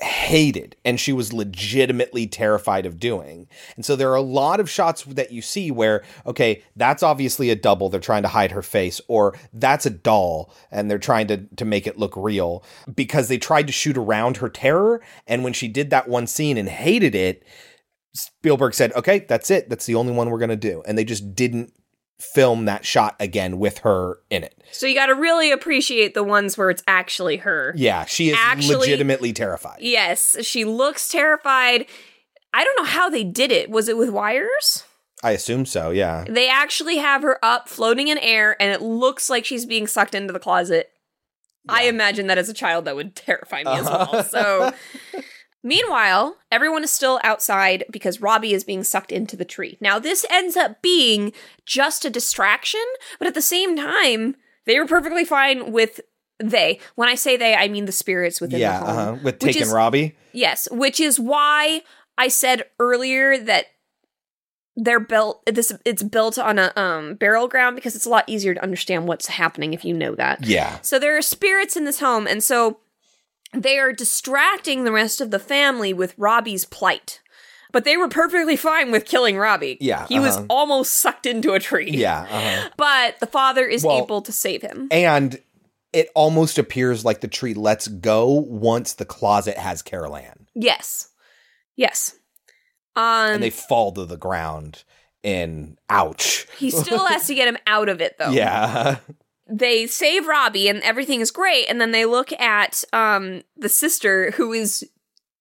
hated 0.03 0.77
and 0.85 0.99
she 0.99 1.13
was 1.13 1.33
legitimately 1.33 2.27
terrified 2.27 2.87
of 2.87 2.99
doing. 2.99 3.49
And 3.77 3.85
so 3.85 3.97
there 3.97 4.11
are 4.11 4.17
a 4.17 4.23
lot 4.23 4.61
of 4.61 4.71
shots 4.71 5.05
that 5.05 5.33
you 5.33 5.43
see 5.43 5.71
where 5.71 6.03
okay, 6.27 6.63
that's 6.77 7.03
obviously 7.03 7.51
a 7.51 7.57
double 7.57 7.89
they're 7.89 8.01
trying 8.01 8.23
to 8.23 8.29
hide 8.29 8.53
her 8.53 8.63
face 8.63 9.01
or 9.09 9.35
that's 9.53 9.87
a 9.87 9.91
doll 9.91 10.53
and 10.71 10.91
they're 10.91 10.99
trying 10.99 11.27
to 11.29 11.39
to 11.57 11.65
make 11.65 11.87
it 11.87 11.99
look 11.99 12.15
real 12.17 12.65
because 12.95 13.29
they 13.29 13.39
tried 13.39 13.67
to 13.67 13.73
shoot 13.73 13.97
around 13.97 14.39
her 14.39 14.49
terror 14.49 15.03
and 15.27 15.45
when 15.45 15.53
she 15.53 15.69
did 15.69 15.91
that 15.91 16.09
one 16.09 16.27
scene 16.27 16.57
and 16.57 16.69
hated 16.69 17.15
it 17.15 17.45
Spielberg 18.15 18.75
said, 18.75 18.93
"Okay, 18.93 19.21
that's 19.21 19.51
it. 19.51 19.71
That's 19.71 19.87
the 19.87 19.95
only 19.95 20.13
one 20.13 20.29
we're 20.29 20.39
going 20.39 20.51
to 20.51 20.57
do." 20.57 20.83
And 20.87 20.99
they 20.99 21.05
just 21.05 21.35
didn't 21.35 21.73
film 22.23 22.65
that 22.67 22.85
shot 22.85 23.17
again 23.21 23.59
with 23.59 23.79
her 23.79 24.19
in 24.31 24.45
it. 24.45 24.63
So 24.71 24.87
you 24.87 24.95
got 24.95 25.07
to 25.07 25.15
really 25.15 25.51
appreciate 25.53 26.15
the 26.15 26.23
ones 26.23 26.57
where 26.57 26.71
it's 26.71 26.83
actually 26.87 27.39
her. 27.39 27.73
Yeah, 27.77 28.05
she 28.05 28.31
is 28.31 28.37
Actually- 28.39 28.77
legitimately 28.77 29.33
terrified. 29.33 29.79
Yes, 29.81 30.37
she 30.43 30.65
looks 30.65 31.09
terrified. 31.09 31.87
I 32.55 32.65
don't 32.65 32.77
know 32.77 32.85
how 32.91 33.09
they 33.11 33.25
did 33.25 33.51
it. 33.51 33.71
Was 33.71 33.89
it 33.89 33.97
with 33.97 34.11
wires? 34.11 34.85
I 35.25 35.33
assume 35.33 35.67
so, 35.67 35.91
yeah. 35.91 36.25
They 36.29 36.49
actually 36.49 36.97
have 36.97 37.23
her 37.23 37.39
up 37.45 37.69
floating 37.69 38.09
in 38.09 38.19
air 38.19 38.57
and 38.61 38.73
it 38.73 38.83
looks 38.83 39.31
like 39.31 39.45
she's 39.45 39.65
being 39.67 39.87
sucked 39.87 40.15
into 40.15 40.33
the 40.33 40.41
closet. 40.41 40.91
I 41.69 41.85
imagine 41.85 42.27
that 42.27 42.39
as 42.39 42.49
a 42.49 42.55
child 42.55 42.87
that 42.87 42.97
would 42.97 43.15
terrify 43.15 43.63
me 43.63 43.71
as 43.71 43.85
well. 43.85 44.25
So 44.29 44.73
Meanwhile, 45.65 46.37
everyone 46.51 46.83
is 46.83 46.91
still 46.91 47.21
outside 47.23 47.85
because 47.91 48.21
Robbie 48.21 48.53
is 48.53 48.65
being 48.65 48.83
sucked 48.83 49.13
into 49.13 49.37
the 49.37 49.45
tree. 49.45 49.79
Now, 49.81 49.99
this 49.99 50.27
ends 50.29 50.57
up 50.57 50.83
being 50.83 51.33
just 51.65 52.05
a 52.05 52.11
distraction, 52.11 52.85
but 53.19 53.29
at 53.29 53.35
the 53.35 53.43
same 53.43 53.77
time, 53.77 54.35
they 54.67 54.79
were 54.79 54.87
perfectly 54.87 55.25
fine 55.25 55.73
with 55.73 56.01
they. 56.43 56.81
When 56.97 57.09
I 57.09 57.15
say 57.15 57.37
they, 57.37 57.55
I 57.55 57.69
mean 57.69 57.85
the 57.85 57.93
spirits 57.93 58.41
within 58.41 58.61
yeah, 58.61 58.81
the 58.81 58.87
home. 58.87 58.99
uh-huh. 58.99 59.17
with 59.23 59.39
taking 59.39 59.69
Robbie. 59.69 60.17
Yes, 60.33 60.69
which 60.71 60.99
is 60.99 61.21
why 61.21 61.83
I 62.19 62.29
said 62.29 62.65
earlier 62.79 63.39
that 63.39 63.67
they're 64.75 65.01
built 65.01 65.43
this 65.45 65.71
it's 65.85 66.03
built 66.03 66.39
on 66.39 66.59
a 66.59 66.73
um 66.77 67.15
burial 67.17 67.47
ground 67.47 67.77
because 67.77 67.95
it's 67.95 68.07
a 68.07 68.09
lot 68.09 68.25
easier 68.27 68.55
to 68.55 68.63
understand 68.63 69.07
what's 69.07 69.27
happening 69.27 69.75
if 69.75 69.85
you 69.85 69.93
know 69.93 70.15
that. 70.15 70.45
Yeah. 70.45 70.79
So 70.81 70.99
there 70.99 71.17
are 71.17 71.23
spirits 71.23 71.77
in 71.77 71.85
this 71.85 72.01
home 72.01 72.27
and 72.27 72.43
so 72.43 72.79
they 73.53 73.79
are 73.79 73.93
distracting 73.93 74.85
the 74.85 74.93
rest 74.93 75.21
of 75.21 75.31
the 75.31 75.39
family 75.39 75.93
with 75.93 76.15
Robbie's 76.17 76.65
plight. 76.65 77.21
But 77.73 77.85
they 77.85 77.97
were 77.97 78.09
perfectly 78.09 78.57
fine 78.57 78.91
with 78.93 79.07
killing 79.07 79.39
Robbie. 79.39 79.79
Yeah, 79.81 80.07
He 80.07 80.19
was 80.21 80.37
uh-huh. 80.37 80.47
almost 80.51 80.93
sucked 80.95 81.25
into 81.25 81.55
a 81.55 81.59
tree. 81.61 81.91
Yeah, 81.91 82.27
uh-huh. 82.31 82.69
But 82.77 83.19
the 83.21 83.27
father 83.27 83.65
is 83.67 83.83
Well, 83.85 83.97
able 84.03 84.21
to 84.23 84.33
save 84.33 84.61
him. 84.63 84.89
and 84.91 85.41
it 85.95 86.09
almost 86.15 86.59
appears 86.59 87.05
like 87.05 87.21
the 87.21 87.29
tree 87.29 87.53
lets 87.55 87.87
go 87.89 88.27
once 88.31 88.95
the 88.95 89.05
closet 89.05 89.57
has 89.59 89.83
Carol 89.83 90.17
Anne, 90.17 90.47
yes. 90.55 91.09
Yes. 91.77 92.15
Um 92.97 93.35
and 93.35 93.43
they 93.43 93.51
fall 93.51 93.93
to 93.93 94.05
the 94.05 94.17
ground. 94.19 94.85
in 95.23 95.79
ouch. 95.89 96.47
he 96.59 96.71
still 96.71 97.07
has 97.13 97.27
to 97.29 97.35
get 97.35 97.49
him 97.49 97.57
out 97.67 97.89
of 97.89 98.01
it 98.03 98.17
though. 98.19 98.31
Yeah. 98.31 98.97
they 99.49 99.87
save 99.87 100.27
Robbie 100.27 100.69
and 100.69 100.83
everything 100.83 101.21
is 101.21 101.31
great, 101.31 101.67
and 101.69 101.81
then 101.81 101.91
they 101.93 102.05
look 102.05 102.33
at 102.41 102.85
um 102.93 103.43
the 103.57 103.69
sister 103.69 104.33
who 104.33 104.53
is 104.53 104.89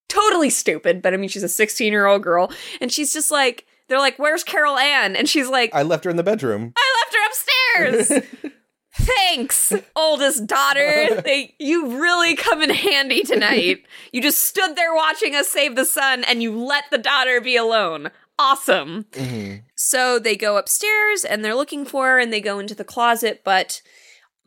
totally 0.08 0.50
stupid, 0.50 1.02
but 1.02 1.14
I 1.14 1.16
mean 1.16 1.28
she's 1.28 1.42
a 1.42 1.48
16 1.48 1.92
year 1.92 2.06
old 2.06 2.22
girl, 2.22 2.52
and 2.80 2.92
she's 2.92 3.12
just 3.12 3.30
like 3.30 3.66
they're 3.88 3.98
like, 3.98 4.18
Where's 4.18 4.44
Carol 4.44 4.78
Anne? 4.78 5.16
And 5.16 5.28
she's 5.28 5.48
like, 5.48 5.74
I 5.74 5.82
left 5.82 6.04
her 6.04 6.10
in 6.10 6.16
the 6.16 6.22
bedroom. 6.22 6.72
I 6.76 7.04
left 7.04 7.14
her 7.14 8.06
upstairs. 8.06 8.52
Thanks, 8.94 9.72
oldest 9.96 10.46
daughter. 10.46 11.22
They, 11.22 11.54
you 11.58 12.00
really 12.00 12.34
come 12.36 12.62
in 12.62 12.70
handy 12.70 13.22
tonight. 13.22 13.84
You 14.12 14.20
just 14.20 14.42
stood 14.42 14.76
there 14.76 14.94
watching 14.94 15.34
us 15.34 15.48
save 15.48 15.76
the 15.76 15.84
son 15.84 16.24
and 16.24 16.42
you 16.42 16.52
let 16.52 16.84
the 16.90 16.98
daughter 16.98 17.40
be 17.40 17.56
alone. 17.56 18.10
Awesome. 18.38 19.06
So 19.74 20.18
they 20.18 20.36
go 20.36 20.56
upstairs 20.56 21.24
and 21.24 21.44
they're 21.44 21.54
looking 21.54 21.84
for 21.84 22.06
her 22.06 22.18
and 22.18 22.32
they 22.32 22.40
go 22.40 22.58
into 22.58 22.74
the 22.74 22.84
closet, 22.84 23.42
but 23.44 23.82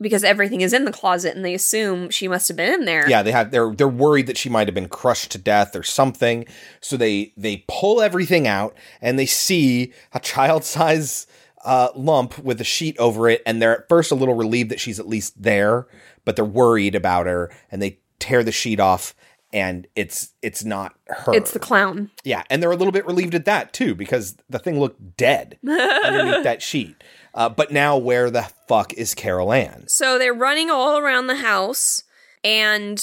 because 0.00 0.24
everything 0.24 0.60
is 0.60 0.72
in 0.72 0.84
the 0.84 0.92
closet 0.92 1.34
and 1.34 1.44
they 1.44 1.54
assume 1.54 2.10
she 2.10 2.28
must 2.28 2.48
have 2.48 2.56
been 2.56 2.72
in 2.72 2.84
there. 2.84 3.08
Yeah, 3.08 3.22
they 3.22 3.32
have 3.32 3.50
they're 3.50 3.72
they're 3.74 3.88
worried 3.88 4.26
that 4.26 4.36
she 4.36 4.48
might 4.48 4.68
have 4.68 4.74
been 4.74 4.88
crushed 4.88 5.30
to 5.32 5.38
death 5.38 5.74
or 5.74 5.82
something. 5.82 6.46
So 6.80 6.96
they 6.96 7.32
they 7.36 7.64
pull 7.68 8.02
everything 8.02 8.46
out 8.46 8.76
and 9.00 9.18
they 9.18 9.26
see 9.26 9.92
a 10.12 10.20
child 10.20 10.64
size 10.76 11.26
uh, 11.64 11.88
lump 11.96 12.38
with 12.38 12.60
a 12.60 12.64
sheet 12.64 12.96
over 12.98 13.28
it, 13.28 13.42
and 13.44 13.60
they're 13.60 13.80
at 13.80 13.88
first 13.88 14.12
a 14.12 14.14
little 14.14 14.34
relieved 14.34 14.70
that 14.70 14.80
she's 14.80 15.00
at 15.00 15.08
least 15.08 15.42
there, 15.42 15.86
but 16.24 16.36
they're 16.36 16.44
worried 16.44 16.94
about 16.94 17.26
her, 17.26 17.50
and 17.72 17.82
they 17.82 17.98
tear 18.20 18.44
the 18.44 18.52
sheet 18.52 18.78
off, 18.78 19.14
and 19.56 19.86
it's 19.96 20.34
it's 20.42 20.64
not 20.64 20.94
her. 21.06 21.32
It's 21.34 21.52
the 21.52 21.58
clown. 21.58 22.10
yeah, 22.24 22.42
and 22.50 22.62
they're 22.62 22.70
a 22.70 22.76
little 22.76 22.92
bit 22.92 23.06
relieved 23.06 23.34
at 23.34 23.46
that 23.46 23.72
too 23.72 23.94
because 23.94 24.36
the 24.50 24.58
thing 24.58 24.78
looked 24.78 25.16
dead 25.16 25.58
underneath 25.66 26.44
that 26.44 26.60
sheet. 26.60 27.02
Uh, 27.32 27.48
but 27.48 27.72
now, 27.72 27.96
where 27.96 28.30
the 28.30 28.42
fuck 28.68 28.92
is 28.92 29.14
Carol 29.14 29.54
Anne? 29.54 29.88
So 29.88 30.18
they're 30.18 30.34
running 30.34 30.70
all 30.70 30.98
around 30.98 31.26
the 31.26 31.36
house 31.36 32.02
and 32.44 33.02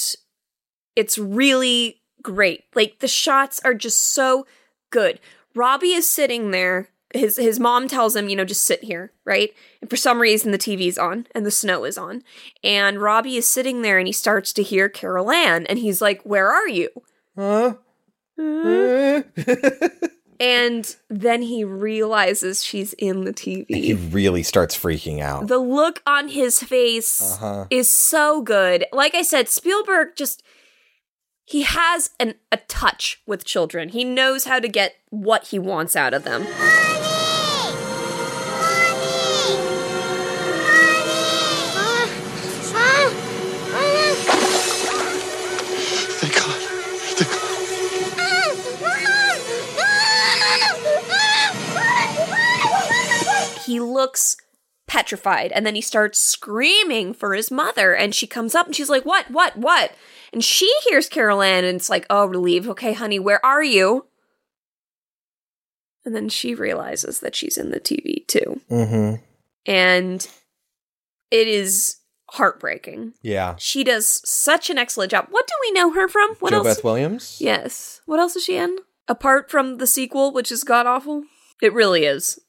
it's 0.95 1.17
really 1.17 2.01
great. 2.21 2.65
Like 2.75 2.99
the 2.99 3.07
shots 3.07 3.59
are 3.65 3.73
just 3.73 3.97
so 3.97 4.45
good. 4.91 5.19
Robbie 5.55 5.93
is 5.93 6.07
sitting 6.07 6.51
there. 6.51 6.89
His 7.13 7.37
his 7.37 7.59
mom 7.59 7.87
tells 7.87 8.15
him, 8.15 8.27
you 8.27 8.35
know, 8.35 8.43
just 8.45 8.63
sit 8.63 8.83
here, 8.83 9.11
right? 9.23 9.53
And 9.81 9.89
for 9.89 9.95
some 9.97 10.19
reason 10.19 10.51
the 10.51 10.57
TV's 10.57 10.97
on 10.97 11.27
and 11.35 11.45
the 11.45 11.51
snow 11.51 11.83
is 11.83 11.97
on. 11.97 12.23
And 12.63 12.99
Robbie 13.01 13.37
is 13.37 13.47
sitting 13.47 13.81
there 13.83 13.97
and 13.99 14.07
he 14.07 14.13
starts 14.13 14.51
to 14.53 14.63
hear 14.63 14.89
Carol 14.89 15.29
Anne 15.31 15.65
and 15.67 15.77
he's 15.79 16.01
like, 16.01 16.21
"Where 16.23 16.49
are 16.51 16.67
you?" 16.67 16.89
Huh? 17.37 17.75
And 20.39 20.93
then 21.09 21.43
he 21.43 21.63
realizes 21.63 22.65
she's 22.65 22.91
in 22.93 23.23
the 23.23 23.31
TV. 23.31 23.65
he 23.69 23.93
really 23.93 24.43
starts 24.43 24.77
freaking 24.77 25.21
out. 25.21 25.47
The 25.47 25.59
look 25.59 26.01
on 26.05 26.27
his 26.27 26.59
face 26.61 27.21
Uh-huh. 27.21 27.65
is 27.69 27.89
so 27.89 28.41
good. 28.41 28.85
Like 28.91 29.15
I 29.15 29.21
said, 29.21 29.47
Spielberg 29.47 30.17
just 30.17 30.43
he 31.45 31.61
has 31.61 32.09
an 32.19 32.35
a 32.51 32.57
touch 32.57 33.21
with 33.25 33.45
children. 33.45 33.89
He 33.89 34.03
knows 34.03 34.45
how 34.45 34.59
to 34.59 34.67
get 34.67 34.95
what 35.11 35.47
he 35.49 35.59
wants 35.59 35.95
out 35.95 36.13
of 36.13 36.23
them. 36.25 36.45
Looks 53.83 54.37
petrified 54.87 55.51
and 55.51 55.65
then 55.65 55.75
he 55.75 55.81
starts 55.81 56.19
screaming 56.19 57.13
for 57.13 57.33
his 57.33 57.49
mother 57.49 57.95
and 57.95 58.13
she 58.13 58.27
comes 58.27 58.53
up 58.55 58.65
and 58.65 58.75
she's 58.75 58.89
like, 58.89 59.05
"What? 59.05 59.29
What? 59.31 59.57
What?" 59.57 59.93
And 60.31 60.43
she 60.43 60.71
hears 60.87 61.07
Carol 61.09 61.41
Anne 61.41 61.63
and 61.63 61.75
it's 61.77 61.89
like, 61.89 62.05
"Oh, 62.09 62.25
relief. 62.25 62.67
Okay, 62.67 62.93
honey, 62.93 63.19
where 63.19 63.43
are 63.45 63.63
you?" 63.63 64.07
And 66.05 66.15
then 66.15 66.27
she 66.29 66.53
realizes 66.53 67.19
that 67.21 67.35
she's 67.35 67.57
in 67.57 67.71
the 67.71 67.79
TV 67.79 68.27
too. 68.27 68.61
Mm-hmm. 68.69 69.23
and 69.65 70.27
it 71.31 71.47
is 71.47 71.97
heartbreaking. 72.31 73.13
Yeah. 73.21 73.55
She 73.57 73.83
does 73.83 74.21
such 74.25 74.69
an 74.69 74.77
excellent 74.77 75.11
job. 75.11 75.27
What 75.29 75.47
do 75.47 75.53
we 75.61 75.71
know 75.71 75.91
her 75.93 76.07
from? 76.07 76.35
What 76.39 76.51
Joe 76.51 76.57
else? 76.57 76.67
Beth 76.75 76.83
Williams? 76.83 77.37
Yes. 77.39 78.01
What 78.05 78.19
else 78.19 78.35
is 78.35 78.43
she 78.43 78.57
in? 78.57 78.77
Apart 79.07 79.49
from 79.49 79.77
the 79.77 79.87
sequel, 79.87 80.31
which 80.33 80.51
is 80.51 80.63
god 80.63 80.85
awful, 80.85 81.23
it 81.61 81.73
really 81.73 82.05
is. 82.05 82.39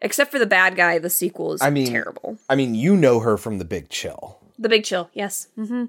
Except 0.00 0.30
for 0.30 0.38
the 0.38 0.46
bad 0.46 0.76
guy, 0.76 0.98
the 0.98 1.10
sequel 1.10 1.54
is 1.54 1.62
I 1.62 1.70
mean, 1.70 1.88
terrible. 1.88 2.38
I 2.48 2.54
mean, 2.54 2.74
you 2.74 2.96
know 2.96 3.20
her 3.20 3.36
from 3.36 3.58
The 3.58 3.64
Big 3.64 3.88
Chill. 3.88 4.38
The 4.58 4.68
Big 4.68 4.84
Chill, 4.84 5.10
yes. 5.12 5.48
hmm 5.56 5.86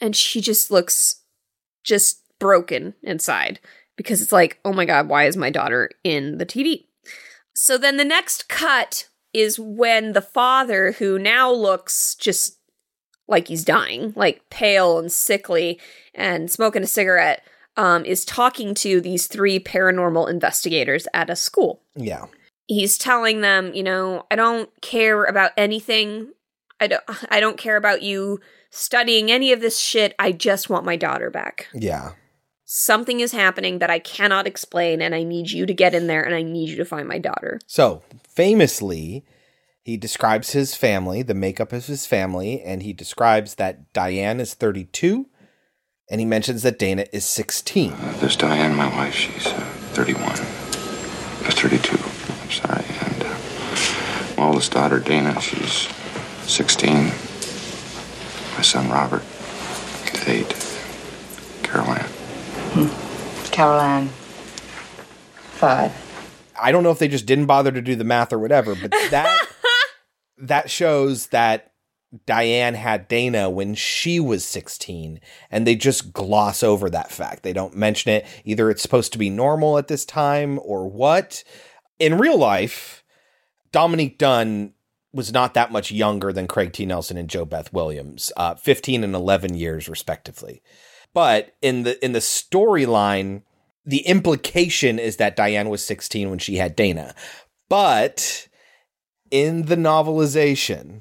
And 0.00 0.14
she 0.16 0.40
just 0.40 0.70
looks 0.70 1.22
just 1.84 2.22
broken 2.38 2.94
inside 3.02 3.60
because 3.96 4.20
it's 4.20 4.32
like, 4.32 4.58
oh 4.64 4.72
my 4.72 4.84
god, 4.84 5.08
why 5.08 5.24
is 5.24 5.36
my 5.36 5.50
daughter 5.50 5.90
in 6.04 6.38
the 6.38 6.46
TV? 6.46 6.86
So 7.54 7.76
then 7.76 7.96
the 7.96 8.04
next 8.04 8.48
cut 8.48 9.08
is 9.32 9.58
when 9.58 10.12
the 10.12 10.22
father, 10.22 10.92
who 10.92 11.18
now 11.18 11.50
looks 11.52 12.14
just 12.14 12.58
like 13.26 13.48
he's 13.48 13.64
dying, 13.64 14.12
like 14.16 14.48
pale 14.50 14.98
and 14.98 15.12
sickly 15.12 15.80
and 16.14 16.50
smoking 16.50 16.82
a 16.82 16.86
cigarette, 16.86 17.44
um, 17.76 18.04
is 18.04 18.24
talking 18.24 18.74
to 18.74 19.00
these 19.00 19.26
three 19.26 19.58
paranormal 19.60 20.28
investigators 20.28 21.06
at 21.14 21.30
a 21.30 21.36
school 21.36 21.82
Yeah 21.94 22.26
he's 22.68 22.96
telling 22.96 23.40
them, 23.40 23.74
you 23.74 23.82
know, 23.82 24.26
I 24.30 24.36
don't 24.36 24.70
care 24.80 25.24
about 25.24 25.50
anything. 25.56 26.32
I 26.78 26.86
don't 26.86 27.02
I 27.30 27.40
don't 27.40 27.58
care 27.58 27.76
about 27.76 28.02
you 28.02 28.40
studying 28.70 29.32
any 29.32 29.52
of 29.52 29.60
this 29.60 29.78
shit. 29.78 30.14
I 30.18 30.30
just 30.30 30.70
want 30.70 30.84
my 30.84 30.94
daughter 30.94 31.30
back. 31.30 31.66
Yeah. 31.74 32.12
Something 32.64 33.20
is 33.20 33.32
happening 33.32 33.78
that 33.78 33.90
I 33.90 33.98
cannot 33.98 34.46
explain 34.46 35.00
and 35.00 35.14
I 35.14 35.22
need 35.22 35.50
you 35.50 35.64
to 35.64 35.72
get 35.72 35.94
in 35.94 36.06
there 36.06 36.22
and 36.22 36.34
I 36.34 36.42
need 36.42 36.68
you 36.68 36.76
to 36.76 36.84
find 36.84 37.08
my 37.08 37.18
daughter. 37.18 37.58
So, 37.66 38.02
famously, 38.28 39.24
he 39.80 39.96
describes 39.96 40.50
his 40.50 40.74
family, 40.74 41.22
the 41.22 41.32
makeup 41.32 41.72
of 41.72 41.86
his 41.86 42.04
family, 42.04 42.60
and 42.60 42.82
he 42.82 42.92
describes 42.92 43.54
that 43.54 43.90
Diane 43.94 44.38
is 44.38 44.52
32 44.52 45.26
and 46.10 46.20
he 46.20 46.26
mentions 46.26 46.62
that 46.62 46.78
Dana 46.78 47.06
is 47.10 47.24
16. 47.24 47.92
Uh, 47.92 48.18
this 48.20 48.36
Diane, 48.36 48.76
my 48.76 48.88
wife, 48.88 49.14
she's 49.14 49.46
uh, 49.46 49.60
31. 49.92 50.36
30 51.50 51.77
side. 52.58 52.84
And 53.02 53.22
uh, 53.22 54.36
my 54.36 54.46
oldest 54.46 54.72
daughter, 54.72 55.00
Dana, 55.00 55.40
she's 55.40 55.88
16. 56.50 57.04
My 58.56 58.62
son, 58.62 58.90
Robert, 58.90 59.22
is 60.12 60.28
eight. 60.28 60.54
Caroline. 61.62 62.04
Hmm. 62.72 63.50
Caroline. 63.52 64.08
Five. 65.58 65.92
I 66.60 66.72
don't 66.72 66.82
know 66.82 66.90
if 66.90 66.98
they 66.98 67.08
just 67.08 67.26
didn't 67.26 67.46
bother 67.46 67.70
to 67.70 67.82
do 67.82 67.94
the 67.94 68.04
math 68.04 68.32
or 68.32 68.38
whatever, 68.38 68.74
but 68.74 68.90
that 69.10 69.38
that 70.38 70.70
shows 70.70 71.28
that 71.28 71.72
Diane 72.26 72.74
had 72.74 73.06
Dana 73.06 73.50
when 73.50 73.74
she 73.74 74.18
was 74.18 74.44
16, 74.44 75.20
and 75.50 75.66
they 75.66 75.76
just 75.76 76.12
gloss 76.12 76.62
over 76.62 76.88
that 76.88 77.10
fact. 77.10 77.42
They 77.42 77.52
don't 77.52 77.76
mention 77.76 78.12
it. 78.12 78.26
Either 78.44 78.70
it's 78.70 78.82
supposed 78.82 79.12
to 79.12 79.18
be 79.18 79.28
normal 79.28 79.76
at 79.78 79.88
this 79.88 80.04
time 80.04 80.58
or 80.62 80.88
what. 80.88 81.44
In 81.98 82.18
real 82.18 82.38
life, 82.38 83.02
Dominique 83.72 84.18
Dunne 84.18 84.74
was 85.12 85.32
not 85.32 85.54
that 85.54 85.72
much 85.72 85.90
younger 85.90 86.32
than 86.32 86.46
Craig 86.46 86.72
T. 86.72 86.86
Nelson 86.86 87.16
and 87.16 87.28
JoBeth 87.28 87.72
Williams, 87.72 88.30
uh, 88.36 88.54
15 88.54 89.04
and 89.04 89.14
11 89.14 89.54
years 89.54 89.88
respectively. 89.88 90.62
But 91.14 91.56
in 91.62 91.82
the 91.82 92.02
in 92.04 92.12
the 92.12 92.18
storyline, 92.18 93.42
the 93.84 94.06
implication 94.06 94.98
is 94.98 95.16
that 95.16 95.36
Diane 95.36 95.70
was 95.70 95.82
16 95.82 96.28
when 96.28 96.38
she 96.38 96.56
had 96.56 96.76
Dana. 96.76 97.14
But 97.68 98.48
in 99.30 99.62
the 99.62 99.76
novelization, 99.76 101.00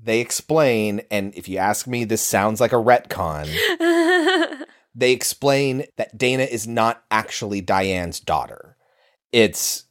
they 0.00 0.20
explain, 0.20 1.02
and 1.10 1.34
if 1.34 1.48
you 1.48 1.58
ask 1.58 1.86
me, 1.86 2.04
this 2.04 2.22
sounds 2.22 2.60
like 2.60 2.72
a 2.72 2.76
retcon. 2.76 3.46
they 4.94 5.12
explain 5.12 5.84
that 5.96 6.16
Dana 6.16 6.44
is 6.44 6.66
not 6.66 7.04
actually 7.10 7.60
Diane's 7.60 8.20
daughter. 8.20 8.71
It's 9.32 9.84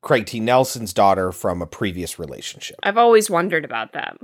Craig 0.00 0.26
T. 0.26 0.40
Nelson's 0.40 0.92
daughter 0.92 1.32
from 1.32 1.60
a 1.60 1.66
previous 1.66 2.18
relationship. 2.18 2.78
I've 2.82 2.98
always 2.98 3.28
wondered 3.28 3.64
about 3.64 3.92
that. 3.92 4.16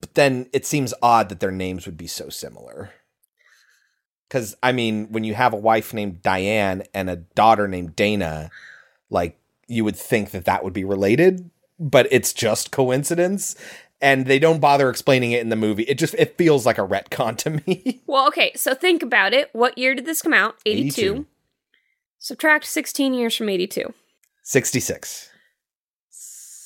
But 0.00 0.14
then 0.14 0.48
it 0.52 0.64
seems 0.64 0.94
odd 1.02 1.28
that 1.28 1.40
their 1.40 1.50
names 1.50 1.86
would 1.86 1.96
be 1.96 2.06
so 2.06 2.28
similar. 2.28 2.92
Because, 4.28 4.56
I 4.62 4.72
mean, 4.72 5.10
when 5.10 5.24
you 5.24 5.34
have 5.34 5.52
a 5.52 5.58
wife 5.58 5.94
named 5.94 6.22
Diane 6.22 6.82
and 6.92 7.08
a 7.08 7.16
daughter 7.16 7.68
named 7.68 7.96
Dana, 7.96 8.50
like, 9.08 9.38
you 9.68 9.84
would 9.84 9.96
think 9.96 10.30
that 10.30 10.44
that 10.44 10.64
would 10.64 10.72
be 10.72 10.84
related, 10.84 11.50
but 11.78 12.08
it's 12.10 12.32
just 12.32 12.70
coincidence. 12.70 13.56
And 14.00 14.26
they 14.26 14.38
don't 14.38 14.60
bother 14.60 14.90
explaining 14.90 15.32
it 15.32 15.40
in 15.40 15.48
the 15.48 15.56
movie. 15.56 15.84
It 15.84 15.96
just 15.96 16.14
it 16.14 16.36
feels 16.36 16.66
like 16.66 16.76
a 16.76 16.86
retcon 16.86 17.36
to 17.38 17.50
me. 17.50 18.02
Well, 18.06 18.28
okay, 18.28 18.52
so 18.54 18.74
think 18.74 19.02
about 19.02 19.34
it. 19.34 19.50
What 19.52 19.76
year 19.76 19.94
did 19.94 20.06
this 20.06 20.22
come 20.22 20.32
out? 20.32 20.56
82. 20.64 21.02
82. 21.12 21.26
Subtract 22.18 22.64
16 22.64 23.14
years 23.14 23.36
from 23.36 23.48
82. 23.48 23.92
66. 24.42 25.30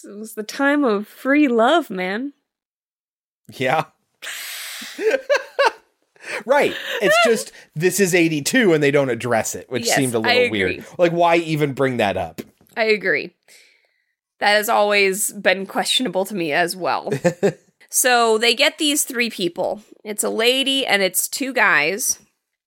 It 0.05 0.17
was 0.17 0.35
the 0.35 0.43
time 0.43 0.85
of 0.85 1.07
free 1.07 1.49
love, 1.49 1.91
man. 1.91 2.33
Yeah. 3.53 3.85
right. 6.47 6.75
It's 7.03 7.17
just 7.25 7.53
this 7.75 8.01
is 8.01 8.15
82 8.15 8.73
and 8.73 8.83
they 8.83 8.91
don't 8.91 9.11
address 9.11 9.55
it, 9.55 9.71
which 9.71 9.87
Yes, 9.87 9.97
seemed 9.97 10.15
a 10.15 10.19
little 10.19 10.51
weird. 10.51 10.85
Like 10.99 11.13
why 11.13 11.37
even 11.37 11.73
bring 11.73 11.99
that 11.99 12.17
up? 12.17 12.41
I 12.77 12.85
agree. 12.85 13.35
That 14.39 14.55
has 14.55 14.69
always 14.69 15.33
been 15.33 15.67
questionable 15.67 16.25
to 16.25 16.35
me 16.35 16.53
as 16.53 16.75
well. 16.75 17.13
so 17.91 18.39
they 18.39 18.55
get 18.55 18.79
these 18.79 19.05
three 19.05 19.29
people. 19.29 19.83
It's 20.03 20.25
a 20.25 20.31
lady 20.31 20.87
and 20.87 21.03
it's 21.03 21.29
two 21.29 21.53
guys. 21.53 22.19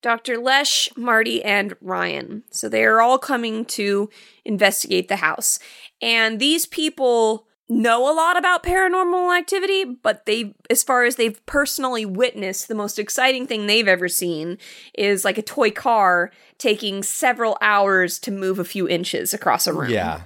Dr. 0.03 0.37
Lesh, 0.37 0.89
Marty, 0.95 1.43
and 1.43 1.75
Ryan. 1.81 2.43
So 2.51 2.69
they 2.69 2.83
are 2.83 3.01
all 3.01 3.17
coming 3.17 3.65
to 3.65 4.09
investigate 4.45 5.07
the 5.07 5.15
house. 5.15 5.57
And 6.01 6.39
these 6.39 6.67
people 6.67 7.47
know 7.69 8.11
a 8.11 8.13
lot 8.13 8.37
about 8.37 8.63
paranormal 8.63 9.35
activity, 9.35 9.85
but 9.85 10.25
they, 10.25 10.53
as 10.69 10.83
far 10.83 11.05
as 11.05 11.15
they've 11.15 11.43
personally 11.45 12.05
witnessed, 12.05 12.67
the 12.67 12.75
most 12.75 12.99
exciting 12.99 13.47
thing 13.47 13.65
they've 13.65 13.87
ever 13.87 14.09
seen 14.09 14.57
is 14.93 15.23
like 15.23 15.37
a 15.37 15.41
toy 15.41 15.71
car 15.71 16.31
taking 16.57 17.01
several 17.01 17.57
hours 17.61 18.19
to 18.19 18.31
move 18.31 18.59
a 18.59 18.65
few 18.65 18.87
inches 18.87 19.33
across 19.33 19.65
a 19.65 19.73
room. 19.73 19.89
Yeah. 19.89 20.23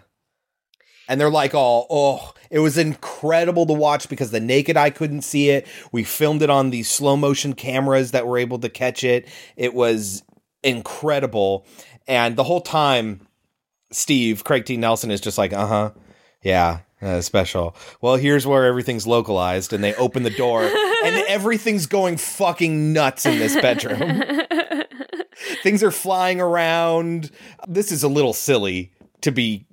And 1.07 1.21
they're 1.21 1.30
like, 1.30 1.53
all, 1.53 1.88
oh, 1.89 2.34
it 2.49 2.59
was 2.59 2.77
incredible 2.77 3.65
to 3.65 3.73
watch 3.73 4.09
because 4.09 4.31
the 4.31 4.39
naked 4.39 4.77
eye 4.77 4.89
couldn't 4.89 5.21
see 5.21 5.49
it. 5.49 5.67
We 5.91 6.03
filmed 6.03 6.41
it 6.41 6.49
on 6.49 6.69
these 6.69 6.89
slow 6.89 7.17
motion 7.17 7.53
cameras 7.53 8.11
that 8.11 8.27
were 8.27 8.37
able 8.37 8.59
to 8.59 8.69
catch 8.69 9.03
it. 9.03 9.27
It 9.55 9.73
was 9.73 10.23
incredible. 10.63 11.65
And 12.07 12.35
the 12.35 12.43
whole 12.43 12.61
time, 12.61 13.27
Steve, 13.91 14.43
Craig 14.43 14.65
T. 14.65 14.77
Nelson 14.77 15.11
is 15.11 15.21
just 15.21 15.37
like, 15.37 15.53
uh 15.53 15.67
huh, 15.67 15.91
yeah, 16.41 16.79
uh, 17.01 17.21
special. 17.21 17.75
Well, 18.01 18.15
here's 18.15 18.47
where 18.47 18.65
everything's 18.65 19.07
localized. 19.07 19.73
And 19.73 19.83
they 19.83 19.93
open 19.95 20.23
the 20.23 20.29
door, 20.29 20.63
and 20.63 21.15
everything's 21.27 21.85
going 21.85 22.17
fucking 22.17 22.93
nuts 22.93 23.25
in 23.25 23.39
this 23.39 23.55
bedroom. 23.55 24.23
Things 25.63 25.83
are 25.83 25.91
flying 25.91 26.41
around. 26.41 27.31
This 27.67 27.91
is 27.91 28.03
a 28.03 28.07
little 28.07 28.33
silly 28.33 28.91
to 29.21 29.31
be 29.31 29.67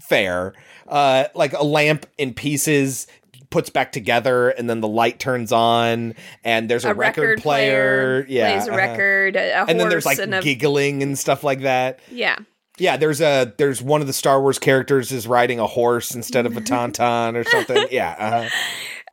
fair. 0.00 0.52
Uh, 0.88 1.24
like 1.34 1.52
a 1.52 1.64
lamp 1.64 2.06
in 2.18 2.34
pieces 2.34 3.06
puts 3.50 3.68
back 3.68 3.92
together 3.92 4.48
and 4.48 4.68
then 4.68 4.80
the 4.80 4.88
light 4.88 5.18
turns 5.18 5.52
on 5.52 6.14
and 6.42 6.70
there's 6.70 6.86
a, 6.86 6.94
record, 6.94 7.38
player, 7.38 8.24
yeah 8.26 8.54
plays 8.54 8.66
a 8.66 8.70
uh-huh. 8.70 8.76
record, 8.76 9.36
a, 9.36 9.50
a 9.50 9.64
and 9.66 9.78
then 9.78 9.90
there's 9.90 10.06
like 10.06 10.18
and 10.18 10.34
a 10.34 10.40
giggling 10.40 11.02
and 11.02 11.18
stuff 11.18 11.44
like 11.44 11.60
that 11.60 12.00
yeah. 12.10 12.38
yeah 12.78 12.96
there's 12.96 13.20
a 13.20 13.52
there's 13.58 13.82
one 13.82 14.00
of 14.00 14.06
the 14.06 14.12
star 14.14 14.40
wars 14.40 14.58
characters 14.58 15.12
is 15.12 15.26
riding 15.26 15.58
a 15.58 15.66
horse 15.66 16.14
instead 16.14 16.46
of 16.46 16.56
a 16.56 16.60
tauntaun 16.62 17.36
or 17.36 17.44
something 17.44 17.86
yeah 17.90 18.16
uh-huh. 18.18 18.48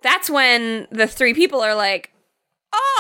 That's 0.02 0.30
when 0.30 0.88
the 0.92 1.08
three 1.08 1.34
people 1.34 1.62
are 1.62 1.76
like, 1.76 2.12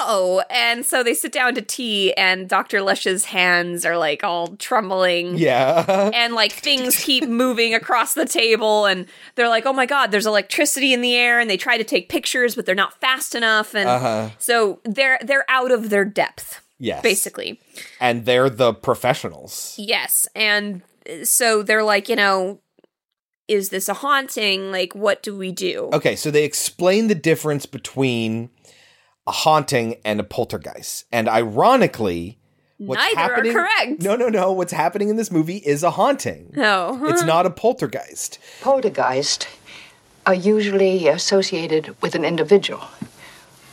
"Oh!" 0.01 0.43
And 0.49 0.85
so 0.85 1.03
they 1.03 1.13
sit 1.13 1.31
down 1.31 1.55
to 1.55 1.61
tea, 1.61 2.13
and 2.13 2.47
Doctor 2.49 2.81
Lesh's 2.81 3.25
hands 3.25 3.85
are 3.85 3.97
like 3.97 4.23
all 4.23 4.55
trembling. 4.57 5.37
yeah 5.37 6.11
And 6.13 6.33
like 6.33 6.51
things 6.53 6.95
keep 7.03 7.27
moving 7.27 7.73
across 7.73 8.13
the 8.13 8.25
table, 8.25 8.85
and 8.85 9.05
they're 9.35 9.49
like, 9.49 9.65
"Oh 9.65 9.73
my 9.73 9.85
god, 9.85 10.11
there's 10.11 10.25
electricity 10.25 10.93
in 10.93 11.01
the 11.01 11.15
air!" 11.15 11.39
And 11.39 11.49
they 11.49 11.57
try 11.57 11.77
to 11.77 11.83
take 11.83 12.09
pictures, 12.09 12.55
but 12.55 12.65
they're 12.65 12.75
not 12.75 12.99
fast 12.99 13.35
enough, 13.35 13.73
and 13.75 13.89
Uh-huh. 13.89 14.29
so 14.37 14.79
they're 14.83 15.19
they're 15.23 15.45
out 15.49 15.71
of 15.71 15.89
their 15.89 16.05
depth, 16.05 16.61
yes 16.79 17.01
basically. 17.01 17.59
and 17.99 18.25
they're 18.25 18.49
the 18.49 18.73
professionals 18.73 19.75
Yes. 19.77 20.27
And 20.35 20.81
so 21.23 21.63
they're 21.63 21.83
like, 21.83 22.07
you 22.09 22.15
know, 22.15 22.59
is 23.47 23.69
this 23.69 23.89
a 23.89 23.95
haunting? 23.95 24.71
Like, 24.71 24.93
what 24.93 25.23
do 25.23 25.35
we 25.35 25.51
do? 25.51 25.89
Okay, 25.91 26.15
so 26.15 26.29
they 26.29 26.43
explain 26.43 27.07
the 27.07 27.15
difference 27.15 27.65
between 27.65 28.49
a 29.29 29.31
haunting 29.31 29.95
and 30.03 30.19
a 30.19 30.23
poltergeist. 30.23 31.05
And 31.11 31.29
ironically, 31.29 32.39
what's 32.79 32.99
Neither 32.99 33.19
are 33.19 33.35
happening 33.35 33.53
correct. 33.53 34.01
No, 34.01 34.15
no, 34.15 34.27
no. 34.27 34.51
What's 34.51 34.73
happening 34.73 35.09
in 35.09 35.17
this 35.17 35.31
movie 35.31 35.57
is 35.57 35.83
a 35.83 35.91
haunting. 35.91 36.51
Oh, 36.57 36.97
no. 36.99 37.05
It's 37.09 37.23
not 37.23 37.45
a 37.45 37.51
poltergeist. 37.51 38.39
Poltergeist 38.61 39.47
are 40.25 40.33
usually 40.33 41.07
associated 41.07 41.95
with 42.01 42.15
an 42.15 42.25
individual. 42.25 42.81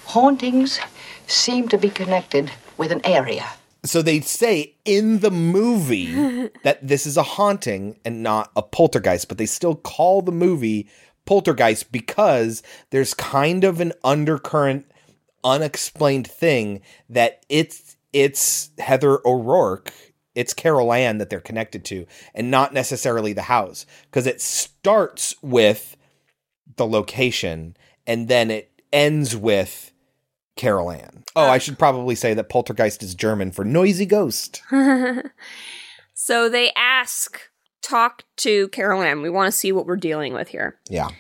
Hauntings 0.05 0.79
seem 1.27 1.69
to 1.69 1.79
be 1.79 1.89
connected 1.89 2.51
with 2.77 2.93
an 2.93 3.01
area. 3.05 3.47
So 3.83 4.03
they 4.03 4.21
say 4.21 4.75
in 4.85 5.21
the 5.21 5.31
movie 5.31 6.51
that 6.65 6.87
this 6.87 7.07
is 7.07 7.17
a 7.17 7.23
haunting 7.23 7.99
and 8.05 8.23
not 8.23 8.51
a 8.55 8.63
poltergeist, 8.63 9.29
but 9.29 9.39
they 9.39 9.47
still 9.47 9.75
call 9.75 10.21
the 10.21 10.33
movie 10.33 10.87
poltergeist 11.25 11.91
because 11.93 12.63
there's 12.91 13.15
kind 13.15 13.65
of 13.65 13.81
an 13.81 13.95
undercurrent 14.05 14.85
unexplained 15.47 16.27
thing 16.27 16.83
that 17.09 17.47
it's 17.49 17.97
it's 18.13 18.71
Heather 18.79 19.21
O'Rourke, 19.27 19.93
it's 20.35 20.53
Carol 20.53 20.93
Anne 20.93 21.19
that 21.19 21.31
they're 21.31 21.41
connected 21.41 21.85
to 21.87 22.07
and 22.35 22.51
not 22.51 22.75
necessarily 22.75 23.33
the 23.33 23.43
house 23.43 23.87
because 24.11 24.27
it 24.27 24.41
starts 24.41 25.35
with 25.43 25.97
the 26.77 26.87
location 26.87 27.77
and 28.07 28.29
then 28.29 28.51
it 28.51 28.71
ends 28.93 29.37
with 29.37 29.93
Carol 30.57 30.91
Anne. 30.91 31.25
Oh, 31.37 31.49
I 31.49 31.59
should 31.59 31.79
probably 31.79 32.15
say 32.15 32.35
that 32.35 32.49
poltergeist 32.49 33.03
is 33.03 33.15
German 33.15 33.53
for 33.53 33.65
noisy 33.65 34.07
ghost. 34.07 34.63
so 36.15 36.49
they 36.49 36.73
ask, 36.75 37.41
talk 37.83 38.25
to 38.39 38.69
Carol 38.69 39.03
Anne. 39.03 39.23
We 39.23 39.31
want 39.31 39.53
to 39.53 39.57
see 39.57 39.71
what 39.71 39.87
we're 39.87 39.97
dealing 39.97 40.33
with 40.33 40.49
here. 40.49 40.79
Yeah. 40.89 41.11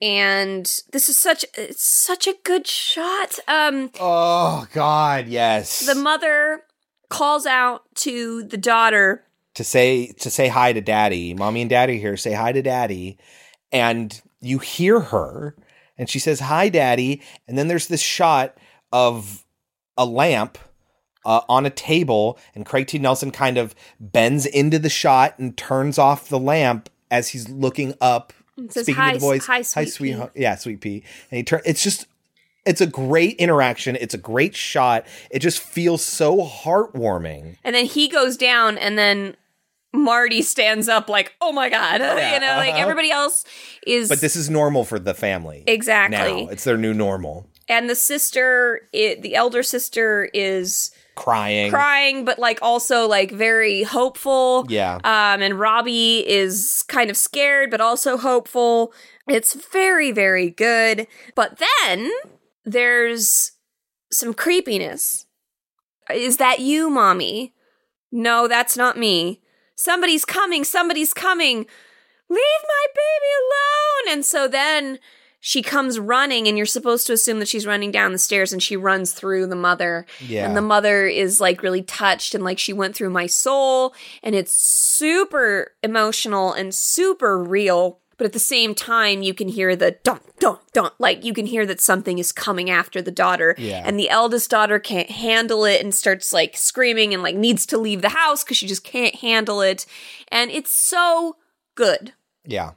And 0.00 0.64
this 0.92 1.08
is 1.08 1.16
such 1.16 1.44
it's 1.54 1.82
such 1.82 2.26
a 2.26 2.34
good 2.44 2.66
shot. 2.66 3.38
Um 3.48 3.90
Oh 3.98 4.66
God, 4.72 5.26
yes. 5.28 5.86
the 5.86 5.94
mother 5.94 6.62
calls 7.08 7.46
out 7.46 7.82
to 7.96 8.42
the 8.42 8.56
daughter 8.56 9.24
to 9.54 9.64
say 9.64 10.08
to 10.20 10.30
say 10.30 10.48
hi 10.48 10.72
to 10.72 10.80
daddy. 10.80 11.34
Mommy 11.34 11.62
and 11.62 11.70
daddy 11.70 11.98
here. 11.98 12.16
Say 12.16 12.34
hi 12.34 12.52
to 12.52 12.62
daddy. 12.62 13.18
And 13.72 14.20
you 14.40 14.58
hear 14.58 15.00
her 15.00 15.56
and 15.96 16.10
she 16.10 16.18
says 16.18 16.40
hi 16.40 16.68
daddy 16.68 17.22
and 17.48 17.56
then 17.56 17.68
there's 17.68 17.88
this 17.88 18.02
shot 18.02 18.56
of 18.92 19.44
a 19.96 20.04
lamp 20.04 20.58
uh, 21.24 21.40
on 21.48 21.64
a 21.66 21.70
table 21.70 22.38
and 22.54 22.66
Craig 22.66 22.86
T 22.86 22.98
Nelson 22.98 23.30
kind 23.30 23.56
of 23.56 23.74
bends 23.98 24.44
into 24.46 24.78
the 24.78 24.90
shot 24.90 25.38
and 25.38 25.56
turns 25.56 25.98
off 25.98 26.28
the 26.28 26.38
lamp 26.38 26.90
as 27.10 27.30
he's 27.30 27.48
looking 27.48 27.94
up 28.00 28.32
says, 28.70 28.84
speaking 28.84 28.94
"Hi, 28.94 29.12
to 29.14 29.18
the 29.18 29.38
hi, 29.38 29.62
sweet 29.62 29.88
sweetheart 29.88 30.32
yeah 30.34 30.54
sweet 30.56 30.80
pea 30.80 31.02
and 31.30 31.38
he 31.38 31.42
turn 31.42 31.60
it's 31.64 31.82
just 31.82 32.06
it's 32.64 32.80
a 32.80 32.86
great 32.86 33.36
interaction 33.36 33.96
it's 33.96 34.14
a 34.14 34.18
great 34.18 34.54
shot 34.56 35.06
it 35.30 35.40
just 35.40 35.60
feels 35.60 36.02
so 36.02 36.38
heartwarming 36.38 37.56
and 37.64 37.74
then 37.74 37.86
he 37.86 38.08
goes 38.08 38.36
down 38.36 38.78
and 38.78 38.98
then 38.98 39.36
Marty 39.92 40.42
stands 40.42 40.88
up 40.88 41.08
like, 41.08 41.34
"Oh 41.40 41.52
my 41.52 41.68
god." 41.68 41.94
you 42.00 42.40
know, 42.40 42.56
like 42.56 42.74
uh-huh. 42.74 42.78
everybody 42.78 43.10
else 43.10 43.44
is 43.86 44.08
But 44.08 44.20
this 44.20 44.36
is 44.36 44.50
normal 44.50 44.84
for 44.84 44.98
the 44.98 45.14
family. 45.14 45.64
Exactly. 45.66 46.44
Now. 46.44 46.50
It's 46.50 46.64
their 46.64 46.76
new 46.76 46.94
normal. 46.94 47.46
and 47.68 47.88
the 47.90 47.94
sister, 47.94 48.82
it, 48.92 49.22
the 49.22 49.34
elder 49.34 49.62
sister 49.62 50.28
is 50.32 50.92
Crying. 51.16 51.70
crying 51.70 52.24
but 52.24 52.38
like 52.38 52.58
also 52.62 53.08
like 53.08 53.32
very 53.32 53.82
hopeful. 53.82 54.66
Yeah. 54.68 54.96
um 54.96 55.42
and 55.42 55.58
robbie 55.58 56.18
is 56.28 56.84
kind 56.88 57.10
of 57.10 57.16
scared 57.16 57.70
but 57.70 57.80
also 57.80 58.16
hopeful. 58.16 58.92
It's 59.28 59.54
very 59.54 60.12
very 60.12 60.50
good. 60.50 61.06
But 61.34 61.60
then 61.80 62.10
there's 62.64 63.52
some 64.12 64.34
creepiness. 64.34 65.26
Is 66.12 66.36
that 66.36 66.60
you 66.60 66.90
mommy? 66.90 67.54
No 68.12 68.46
that's 68.46 68.76
not 68.76 68.96
me. 68.98 69.40
Somebody's 69.74 70.24
coming 70.24 70.64
somebody's 70.64 71.12
coming. 71.12 71.66
Leave 72.28 72.62
my 72.68 72.86
baby 72.94 73.32
alone! 73.40 74.14
And 74.16 74.24
so 74.24 74.48
then 74.48 74.98
she 75.40 75.62
comes 75.62 75.98
running 75.98 76.48
and 76.48 76.56
you're 76.56 76.66
supposed 76.66 77.06
to 77.06 77.12
assume 77.12 77.38
that 77.38 77.48
she's 77.48 77.66
running 77.66 77.90
down 77.92 78.12
the 78.12 78.18
stairs 78.18 78.52
and 78.52 78.62
she 78.62 78.76
runs 78.76 79.12
through 79.12 79.46
the 79.46 79.54
mother 79.56 80.06
Yeah. 80.20 80.46
and 80.46 80.56
the 80.56 80.62
mother 80.62 81.06
is 81.06 81.40
like 81.40 81.62
really 81.62 81.82
touched 81.82 82.34
and 82.34 82.42
like 82.44 82.58
she 82.58 82.72
went 82.72 82.96
through 82.96 83.10
my 83.10 83.26
soul 83.26 83.94
and 84.22 84.34
it's 84.34 84.52
super 84.52 85.72
emotional 85.82 86.52
and 86.52 86.74
super 86.74 87.38
real 87.42 88.00
but 88.18 88.24
at 88.24 88.32
the 88.32 88.38
same 88.38 88.74
time 88.74 89.20
you 89.22 89.34
can 89.34 89.46
hear 89.46 89.76
the 89.76 89.98
don't 90.02 90.22
don't 90.38 90.60
don't 90.72 90.94
like 90.98 91.22
you 91.24 91.34
can 91.34 91.44
hear 91.46 91.66
that 91.66 91.80
something 91.80 92.18
is 92.18 92.32
coming 92.32 92.70
after 92.70 93.02
the 93.02 93.10
daughter 93.10 93.54
Yeah. 93.58 93.82
and 93.84 93.98
the 93.98 94.08
eldest 94.08 94.50
daughter 94.50 94.78
can't 94.78 95.10
handle 95.10 95.64
it 95.66 95.82
and 95.82 95.94
starts 95.94 96.32
like 96.32 96.56
screaming 96.56 97.12
and 97.12 97.22
like 97.22 97.36
needs 97.36 97.66
to 97.66 97.78
leave 97.78 98.00
the 98.02 98.08
house 98.10 98.42
because 98.42 98.56
she 98.56 98.66
just 98.66 98.84
can't 98.84 99.16
handle 99.16 99.60
it 99.60 99.84
and 100.28 100.50
it's 100.50 100.72
so 100.72 101.36
good 101.74 102.14
Yeah. 102.44 102.72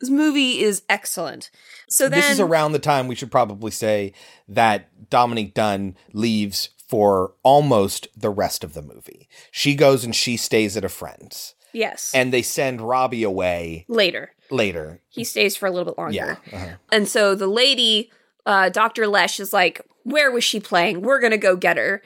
This 0.00 0.10
movie 0.10 0.60
is 0.60 0.82
excellent 0.88 1.50
so 1.88 2.08
then 2.08 2.20
this 2.20 2.30
is 2.30 2.40
around 2.40 2.72
the 2.72 2.78
time 2.78 3.06
we 3.06 3.14
should 3.14 3.30
probably 3.30 3.70
say 3.70 4.12
that 4.48 5.10
Dominique 5.10 5.54
Dunne 5.54 5.96
leaves 6.12 6.70
for 6.88 7.34
almost 7.42 8.08
the 8.16 8.30
rest 8.30 8.64
of 8.64 8.74
the 8.74 8.82
movie. 8.82 9.28
She 9.52 9.74
goes 9.74 10.04
and 10.04 10.14
she 10.14 10.36
stays 10.36 10.76
at 10.76 10.84
a 10.84 10.88
friend's. 10.88 11.54
yes 11.72 12.10
And 12.14 12.32
they 12.32 12.42
send 12.42 12.80
Robbie 12.80 13.22
away 13.22 13.84
later 13.88 14.32
later. 14.50 15.00
he 15.08 15.22
stays 15.22 15.54
for 15.56 15.66
a 15.66 15.70
little 15.70 15.84
bit 15.92 15.98
longer 15.98 16.14
Yeah. 16.14 16.36
uh-huh. 16.52 16.76
And 16.90 17.06
so 17.06 17.34
the 17.36 17.46
lady, 17.46 18.10
uh, 18.46 18.68
Dr. 18.70 19.06
Lesh, 19.06 19.38
is 19.38 19.52
like, 19.52 19.80
Where 20.02 20.30
was 20.32 20.42
she 20.42 20.58
playing? 20.58 21.02
We're 21.02 21.20
going 21.20 21.30
to 21.30 21.38
go 21.38 21.54
get 21.56 21.76
her. 21.76 22.02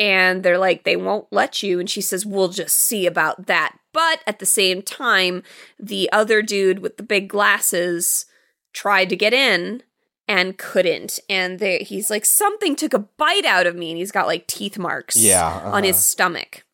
And 0.00 0.42
they're 0.42 0.58
like, 0.58 0.82
They 0.84 0.96
won't 0.96 1.26
let 1.30 1.62
you. 1.62 1.78
And 1.78 1.88
she 1.88 2.00
says, 2.00 2.26
We'll 2.26 2.48
just 2.48 2.76
see 2.76 3.06
about 3.06 3.46
that. 3.46 3.76
But 3.92 4.20
at 4.26 4.38
the 4.38 4.46
same 4.46 4.82
time, 4.82 5.42
the 5.78 6.10
other 6.10 6.42
dude 6.42 6.78
with 6.78 6.96
the 6.96 7.02
big 7.02 7.28
glasses 7.28 8.24
tried 8.72 9.10
to 9.10 9.16
get 9.16 9.34
in 9.34 9.82
and 10.26 10.56
couldn't. 10.56 11.18
And 11.28 11.58
they, 11.58 11.80
he's 11.80 12.08
like, 12.08 12.24
Something 12.24 12.74
took 12.74 12.94
a 12.94 12.98
bite 13.00 13.44
out 13.44 13.66
of 13.66 13.76
me. 13.76 13.90
And 13.90 13.98
he's 13.98 14.10
got 14.10 14.26
like 14.26 14.46
teeth 14.46 14.78
marks 14.78 15.16
Yeah, 15.16 15.60
on 15.64 15.84
his 15.84 15.96
uh-huh. 15.96 16.00
stomach. 16.00 16.64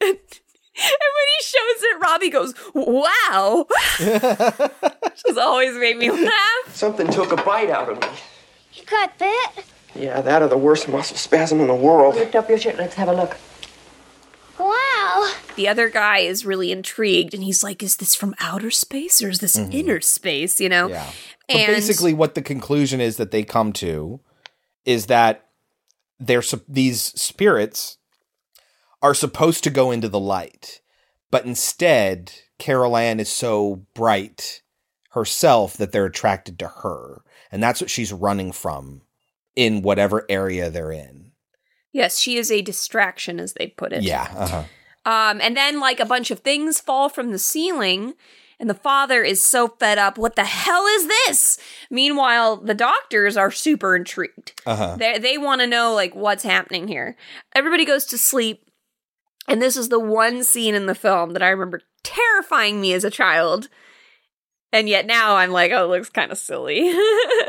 And 0.80 0.92
when 0.92 1.26
he 1.38 1.42
shows 1.42 1.82
it, 1.82 2.00
Robbie 2.00 2.30
goes, 2.30 2.54
Wow. 2.72 3.66
She's 5.26 5.36
always 5.36 5.74
made 5.76 5.96
me 5.96 6.08
laugh. 6.24 6.68
Something 6.68 7.10
took 7.10 7.32
a 7.32 7.36
bite 7.42 7.68
out 7.68 7.88
of 7.88 8.00
me. 8.00 8.06
You 8.74 8.84
got 8.84 9.18
bit? 9.18 9.64
Yeah, 9.98 10.20
that 10.20 10.42
or 10.42 10.48
the 10.48 10.58
worst 10.58 10.88
muscle 10.88 11.16
spasm 11.16 11.60
in 11.60 11.66
the 11.66 11.74
world. 11.74 12.14
Lift 12.14 12.34
up 12.34 12.48
your 12.48 12.58
shirt. 12.58 12.76
Let's 12.76 12.94
have 12.94 13.08
a 13.08 13.12
look. 13.12 13.36
Wow. 14.58 15.32
The 15.56 15.68
other 15.68 15.88
guy 15.88 16.18
is 16.18 16.46
really 16.46 16.70
intrigued 16.72 17.34
and 17.34 17.42
he's 17.42 17.62
like, 17.62 17.82
Is 17.82 17.96
this 17.96 18.14
from 18.14 18.34
outer 18.38 18.70
space 18.70 19.22
or 19.22 19.28
is 19.28 19.40
this 19.40 19.56
inner 19.56 20.00
space? 20.00 20.60
You 20.60 20.68
know? 20.68 20.88
Mm-hmm. 20.88 20.94
Yeah. 20.94 21.10
But 21.48 21.66
basically, 21.74 22.14
what 22.14 22.34
the 22.34 22.42
conclusion 22.42 23.00
is 23.00 23.16
that 23.16 23.30
they 23.30 23.42
come 23.42 23.72
to 23.74 24.20
is 24.84 25.06
that 25.06 25.48
they're 26.20 26.42
sup- 26.42 26.64
these 26.68 27.00
spirits 27.00 27.98
are 29.00 29.14
supposed 29.14 29.64
to 29.64 29.70
go 29.70 29.90
into 29.90 30.08
the 30.08 30.20
light, 30.20 30.80
but 31.30 31.44
instead, 31.44 32.32
Carol 32.58 32.96
Anne 32.96 33.20
is 33.20 33.28
so 33.28 33.86
bright 33.94 34.62
herself 35.10 35.76
that 35.76 35.92
they're 35.92 36.06
attracted 36.06 36.58
to 36.58 36.68
her, 36.68 37.22
and 37.50 37.62
that's 37.62 37.80
what 37.80 37.90
she's 37.90 38.12
running 38.12 38.52
from 38.52 39.02
in 39.58 39.82
whatever 39.82 40.24
area 40.28 40.70
they're 40.70 40.92
in. 40.92 41.32
yes, 41.92 42.16
she 42.18 42.36
is 42.36 42.48
a 42.52 42.62
distraction, 42.62 43.40
as 43.40 43.54
they 43.54 43.66
put 43.66 43.92
it. 43.92 44.04
Yeah. 44.04 44.28
Uh-huh. 44.36 44.62
Um, 45.04 45.40
and 45.40 45.56
then 45.56 45.80
like 45.80 45.98
a 45.98 46.06
bunch 46.06 46.30
of 46.30 46.40
things 46.40 46.80
fall 46.80 47.08
from 47.08 47.32
the 47.32 47.38
ceiling, 47.40 48.14
and 48.60 48.70
the 48.70 48.74
father 48.74 49.24
is 49.24 49.42
so 49.42 49.66
fed 49.66 49.98
up. 49.98 50.16
What 50.16 50.36
the 50.36 50.44
hell 50.44 50.86
is 50.86 51.08
this? 51.08 51.58
Meanwhile, 51.90 52.58
the 52.58 52.74
doctors 52.74 53.36
are 53.36 53.50
super 53.50 53.96
intrigued. 53.96 54.60
Uh-huh. 54.64 54.96
They 54.96 55.18
they 55.18 55.38
want 55.38 55.60
to 55.60 55.66
know 55.66 55.92
like 55.92 56.14
what's 56.14 56.44
happening 56.44 56.86
here. 56.86 57.16
Everybody 57.52 57.84
goes 57.84 58.04
to 58.06 58.18
sleep, 58.18 58.70
and 59.48 59.60
this 59.60 59.76
is 59.76 59.88
the 59.88 59.98
one 60.00 60.44
scene 60.44 60.76
in 60.76 60.86
the 60.86 60.94
film 60.94 61.32
that 61.32 61.42
I 61.42 61.48
remember 61.48 61.80
terrifying 62.04 62.80
me 62.80 62.92
as 62.92 63.02
a 63.02 63.10
child. 63.10 63.68
And 64.72 64.88
yet 64.88 65.06
now 65.06 65.36
I'm 65.36 65.50
like, 65.50 65.72
oh, 65.72 65.84
it 65.84 65.88
looks 65.96 66.10
kind 66.10 66.30
of 66.30 66.36
silly. 66.38 66.92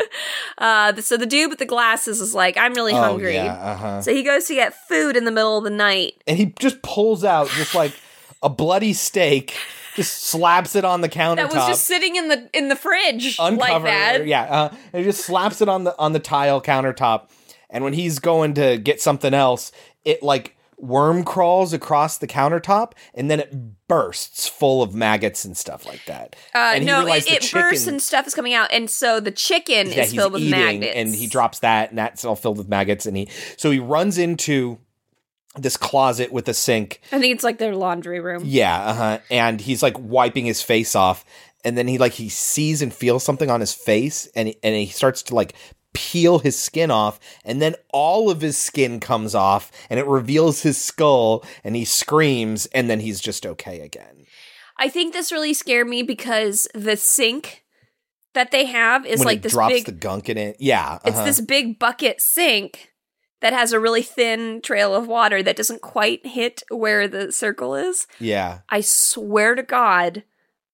uh, 0.57 0.95
so 1.01 1.17
the 1.17 1.25
dude 1.25 1.49
with 1.49 1.59
the 1.59 1.65
glasses 1.65 2.21
is 2.21 2.33
like, 2.33 2.57
I'm 2.57 2.73
really 2.73 2.93
Oh, 2.93 3.01
hungry. 3.01 3.35
yeah, 3.35 3.53
uh-huh. 3.53 4.01
So 4.01 4.13
he 4.13 4.23
goes 4.23 4.45
to 4.45 4.53
get 4.55 4.73
food 4.87 5.15
in 5.17 5.25
the 5.25 5.31
middle 5.31 5.57
of 5.57 5.63
the 5.63 5.69
night. 5.69 6.13
and 6.27 6.37
he 6.37 6.53
just 6.59 6.81
pulls 6.81 7.23
out 7.23 7.49
just 7.49 7.75
like 7.75 7.93
a 8.41 8.49
bloody 8.49 8.93
steak, 8.93 9.55
just 9.95 10.23
slaps 10.23 10.75
it 10.75 10.85
on 10.85 11.01
the 11.01 11.09
countertop. 11.09 11.35
That 11.35 11.53
was 11.53 11.67
just 11.67 11.83
sitting 11.85 12.15
in 12.15 12.29
the 12.29 12.49
in 12.53 12.69
the 12.69 12.75
fridge 12.75 13.37
like 13.37 13.83
that. 13.83 14.25
yeah 14.25 14.43
uh, 14.43 14.69
and 14.93 15.03
he 15.03 15.09
just 15.09 15.25
slaps 15.25 15.61
it 15.61 15.67
on 15.67 15.83
the 15.83 15.97
on 15.99 16.13
the 16.13 16.19
tile 16.19 16.61
countertop 16.61 17.29
and 17.69 17.83
when 17.83 17.91
he's 17.93 18.19
going 18.19 18.53
to 18.53 18.77
get 18.77 19.01
something 19.01 19.33
else 19.33 19.71
it 20.05 20.23
like 20.23 20.55
worm 20.79 21.23
crawls 21.23 21.73
across 21.73 22.17
the 22.17 22.27
countertop 22.27 22.93
and 23.13 23.29
then 23.29 23.39
it 23.39 23.87
bursts 23.87 24.47
full 24.47 24.81
of 24.81 24.95
maggots 24.95 25.43
and 25.43 25.57
stuff 25.57 25.85
like 25.85 26.03
that 26.05 26.35
Uh, 26.55 26.71
and 26.75 26.83
he 26.83 26.87
no, 26.87 26.99
realized 26.99 27.29
it, 27.29 27.41
the 27.41 27.49
bursts 27.53 27.81
chicken- 27.83 27.93
and 27.95 28.01
stuff 28.01 28.25
is 28.27 28.33
coming 28.33 28.53
out, 28.53 28.71
and 28.71 28.89
so 28.89 29.19
the 29.19 29.31
chicken 29.31 29.87
is 29.87 30.13
filled 30.13 30.33
with 30.33 30.49
maggots. 30.49 30.93
and 30.95 31.13
he 31.13 31.27
drops 31.27 31.59
that 31.59 31.89
and 31.89 31.97
that's 31.97 32.23
all 32.23 32.35
filled 32.35 32.57
with 32.57 32.69
maggots 32.69 33.05
and 33.05 33.17
he 33.17 33.27
so 33.57 33.69
he 33.71 33.79
runs 33.79 34.17
into 34.17 34.79
this 35.57 35.75
closet 35.75 36.31
with 36.31 36.47
a 36.47 36.53
sink 36.53 37.01
I 37.11 37.19
think 37.19 37.33
it's 37.33 37.43
like 37.43 37.57
their 37.57 37.75
laundry 37.75 38.19
room. 38.19 38.43
Yeah, 38.45 38.77
uh-huh. 38.81 39.19
And 39.31 39.59
he's 39.59 39.81
like 39.83 39.95
wiping 39.99 40.45
his 40.45 40.61
face 40.61 40.95
off 40.95 41.25
and 41.65 41.77
then 41.77 41.87
he 41.87 41.97
like 41.97 42.13
he 42.13 42.29
sees 42.29 42.81
and 42.81 42.93
feels 42.93 43.23
something 43.23 43.49
on 43.49 43.59
his 43.59 43.73
face 43.73 44.27
and 44.35 44.49
he, 44.49 44.57
and 44.63 44.75
he 44.75 44.85
starts 44.87 45.23
to 45.23 45.35
like 45.35 45.53
peel 45.99 46.39
his 46.39 46.57
skin 46.57 46.89
off 46.89 47.19
and 47.43 47.61
then 47.61 47.75
all 47.91 48.29
of 48.29 48.39
his 48.39 48.57
skin 48.57 49.01
comes 49.01 49.35
off 49.35 49.69
and 49.89 49.99
it 49.99 50.07
reveals 50.07 50.61
his 50.61 50.77
skull 50.77 51.43
and 51.61 51.75
he 51.75 51.83
screams 51.83 52.67
and 52.67 52.89
then 52.89 53.01
he's 53.01 53.19
just 53.19 53.45
okay 53.45 53.81
again. 53.81 54.25
I 54.77 54.87
think 54.87 55.11
this 55.11 55.29
really 55.29 55.53
scared 55.53 55.89
me 55.89 56.01
because 56.03 56.69
the 56.73 56.95
sink 56.95 57.65
that 58.33 58.51
they 58.51 58.63
have 58.65 59.05
is 59.05 59.19
when 59.19 59.25
like 59.25 59.41
this 59.41 59.51
drops 59.51 59.73
big. 59.73 59.85
the 59.87 59.91
gunk 59.91 60.29
in 60.29 60.37
it. 60.37 60.55
Yeah. 60.57 60.99
It's 61.03 61.17
uh-huh. 61.17 61.25
this 61.25 61.41
big 61.41 61.77
bucket 61.79 62.21
sink 62.21 62.93
that 63.41 63.51
has 63.51 63.73
a 63.73 63.79
really 63.79 64.01
thin 64.01 64.61
trail 64.61 64.95
of 64.95 65.05
water 65.05 65.43
that 65.43 65.57
doesn't 65.57 65.81
quite 65.81 66.25
hit 66.25 66.63
where 66.69 67.09
the 67.09 67.33
circle 67.33 67.75
is. 67.75 68.07
Yeah. 68.21 68.59
I 68.69 68.79
swear 68.79 69.53
to 69.55 69.63
God, 69.63 70.23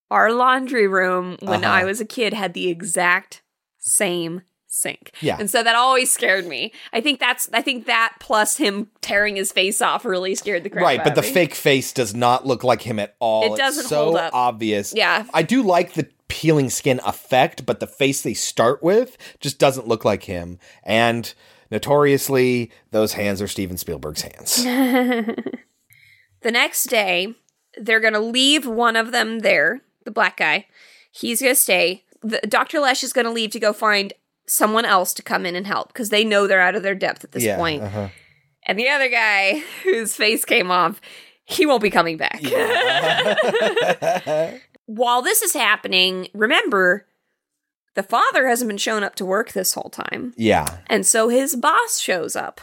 our 0.08 0.30
laundry 0.30 0.86
room 0.86 1.36
when 1.40 1.64
Uh-huh. 1.64 1.74
I 1.74 1.84
was 1.84 2.00
a 2.00 2.04
kid 2.04 2.32
had 2.32 2.54
the 2.54 2.68
exact 2.68 3.42
same 3.78 4.42
sink. 4.76 5.12
Yeah. 5.20 5.36
And 5.38 5.50
so 5.50 5.62
that 5.62 5.74
always 5.74 6.12
scared 6.12 6.46
me. 6.46 6.72
I 6.92 7.00
think 7.00 7.18
that's 7.20 7.48
I 7.52 7.62
think 7.62 7.86
that 7.86 8.14
plus 8.20 8.56
him 8.56 8.88
tearing 9.00 9.36
his 9.36 9.52
face 9.52 9.80
off 9.82 10.04
really 10.04 10.34
scared 10.34 10.62
the 10.64 10.70
crap 10.70 10.84
Right, 10.84 10.98
out 11.00 11.04
but 11.04 11.14
the 11.14 11.22
me. 11.22 11.28
fake 11.30 11.54
face 11.54 11.92
does 11.92 12.14
not 12.14 12.46
look 12.46 12.62
like 12.64 12.82
him 12.82 12.98
at 12.98 13.16
all. 13.18 13.54
It 13.54 13.56
doesn't 13.58 13.84
so 13.86 14.04
hold 14.04 14.16
up. 14.16 14.34
obvious. 14.34 14.92
Yeah. 14.94 15.26
I 15.34 15.42
do 15.42 15.62
like 15.62 15.94
the 15.94 16.08
peeling 16.28 16.70
skin 16.70 17.00
effect, 17.04 17.64
but 17.66 17.80
the 17.80 17.86
face 17.86 18.22
they 18.22 18.34
start 18.34 18.82
with 18.82 19.16
just 19.40 19.58
doesn't 19.58 19.86
look 19.88 20.04
like 20.04 20.24
him. 20.24 20.58
And 20.82 21.32
notoriously, 21.70 22.70
those 22.90 23.12
hands 23.14 23.40
are 23.40 23.48
Steven 23.48 23.76
Spielberg's 23.76 24.22
hands. 24.22 24.62
the 24.64 26.50
next 26.50 26.84
day, 26.84 27.34
they're 27.76 28.00
going 28.00 28.12
to 28.14 28.20
leave 28.20 28.66
one 28.66 28.96
of 28.96 29.12
them 29.12 29.40
there, 29.40 29.82
the 30.04 30.10
black 30.10 30.36
guy. 30.36 30.66
He's 31.10 31.40
going 31.40 31.54
to 31.54 31.60
stay. 31.60 32.04
The, 32.22 32.40
Dr. 32.40 32.80
Lesh 32.80 33.04
is 33.04 33.12
going 33.12 33.26
to 33.26 33.30
leave 33.32 33.50
to 33.52 33.60
go 33.60 33.72
find 33.72 34.12
someone 34.46 34.84
else 34.84 35.12
to 35.14 35.22
come 35.22 35.46
in 35.46 35.56
and 35.56 35.66
help 35.66 35.88
because 35.88 36.10
they 36.10 36.24
know 36.24 36.46
they're 36.46 36.60
out 36.60 36.76
of 36.76 36.82
their 36.82 36.94
depth 36.94 37.24
at 37.24 37.32
this 37.32 37.44
yeah, 37.44 37.56
point. 37.56 37.82
uh-huh. 37.82 38.08
And 38.66 38.78
the 38.78 38.88
other 38.88 39.08
guy 39.08 39.62
whose 39.84 40.14
face 40.14 40.44
came 40.44 40.70
off, 40.70 41.00
he 41.44 41.66
won't 41.66 41.82
be 41.82 41.90
coming 41.90 42.16
back. 42.16 42.40
While 44.86 45.22
this 45.22 45.42
is 45.42 45.52
happening, 45.52 46.28
remember, 46.34 47.06
the 47.94 48.02
father 48.02 48.46
hasn't 48.46 48.68
been 48.68 48.78
shown 48.78 49.02
up 49.02 49.14
to 49.16 49.24
work 49.24 49.52
this 49.52 49.74
whole 49.74 49.90
time. 49.90 50.34
Yeah. 50.36 50.78
And 50.86 51.06
so 51.06 51.28
his 51.28 51.56
boss 51.56 51.98
shows 51.98 52.36
up. 52.36 52.60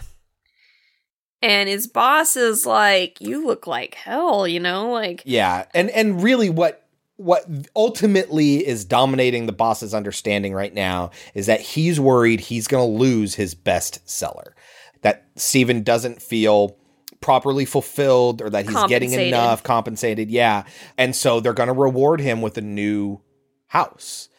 And 1.41 1.67
his 1.67 1.88
boss 1.88 2.38
is 2.38 2.65
like, 2.65 3.19
You 3.19 3.45
look 3.45 3.67
like 3.67 3.95
hell, 3.95 4.47
you 4.47 4.61
know? 4.61 4.91
Like, 4.91 5.23
Yeah. 5.25 5.65
And 5.73 5.89
and 5.89 6.23
really 6.23 6.49
what 6.49 6.82
what 7.18 7.45
ultimately 7.76 8.66
is 8.66 8.86
dominating 8.86 9.45
the 9.45 9.51
boss's 9.53 9.93
understanding 9.93 10.53
right 10.53 10.74
now 10.74 11.11
is 11.34 11.45
that 11.45 11.61
he's 11.61 11.99
worried 11.99 12.39
he's 12.39 12.68
going 12.68 12.86
to 12.91 12.99
lose 12.99 13.36
his 13.36 13.53
best 13.55 14.07
seller. 14.09 14.55
That 15.01 15.26
Steven 15.36 15.84
doesn't 15.84 16.22
feel 16.22 16.78
properly 17.22 17.66
fulfilled 17.66 18.41
or 18.41 18.49
that 18.49 18.66
he's 18.66 18.84
getting 18.88 19.11
enough 19.11 19.64
compensated. 19.64 20.30
Yeah. 20.30 20.64
And 20.97 21.16
so 21.16 21.39
they're 21.39 21.53
going 21.53 21.68
to 21.68 21.74
reward 21.74 22.20
him 22.20 22.41
with 22.41 22.57
a 22.57 22.61
new 22.61 23.22
house. 23.68 24.30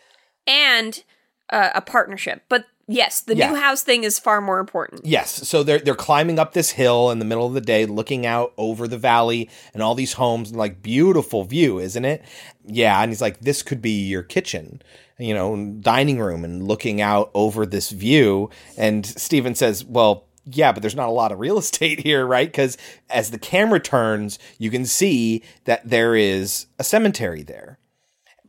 and 0.47 1.03
uh, 1.51 1.70
a 1.75 1.81
partnership. 1.81 2.43
But 2.49 2.64
Yes, 2.87 3.20
the 3.20 3.35
Yeah. 3.37 3.51
new 3.51 3.57
house 3.57 3.82
thing 3.82 4.05
is 4.05 4.18
far 4.18 4.41
more 4.41 4.59
important. 4.61 5.07
Yes, 5.07 5.49
so 5.49 5.62
they're 5.62 5.78
they're 5.78 5.95
climbing 5.95 6.39
up 6.39 6.53
this 6.53 6.70
hill 6.72 7.11
in 7.11 7.18
the 7.18 7.24
middle 7.24 7.47
of 7.47 7.55
the 7.55 7.61
day, 7.61 7.87
looking 7.87 8.26
out 8.26 8.53
over 8.59 8.87
the 8.87 8.99
valley 8.99 9.49
and 9.72 9.82
all 9.82 9.95
these 9.95 10.14
homes, 10.14 10.51
and 10.51 10.59
like 10.59 10.82
beautiful 10.82 11.45
view, 11.45 11.78
isn't 11.78 12.05
it? 12.05 12.22
Yeah, 12.66 13.01
and 13.01 13.11
he's 13.11 13.22
like, 13.22 13.41
this 13.41 13.62
could 13.62 13.80
be 13.80 14.07
your 14.07 14.22
kitchen, 14.22 14.82
you 15.18 15.32
know, 15.35 15.74
dining 15.80 16.18
room, 16.18 16.45
and 16.45 16.66
looking 16.68 17.01
out 17.01 17.30
over 17.35 17.64
this 17.64 17.91
view. 17.91 18.51
And 18.76 19.05
Steven 19.07 19.55
says, 19.55 19.85
well. 19.85 20.24
Yeah, 20.47 20.72
but 20.72 20.82
there's 20.82 20.95
not 20.95 21.09
a 21.09 21.11
lot 21.11 21.32
of 21.32 21.39
real 21.39 21.57
estate 21.64 22.01
here, 22.01 22.26
right? 22.26 22.47
Because 22.53 22.76
as 23.09 23.30
the 23.30 23.39
camera 23.39 23.80
turns, 23.80 24.39
you 24.59 24.70
can 24.70 24.85
see 24.85 25.43
that 25.64 25.89
there 25.89 26.14
is 26.14 26.66
a 26.78 26.85
cemetery 26.85 27.43
there. 27.43 27.78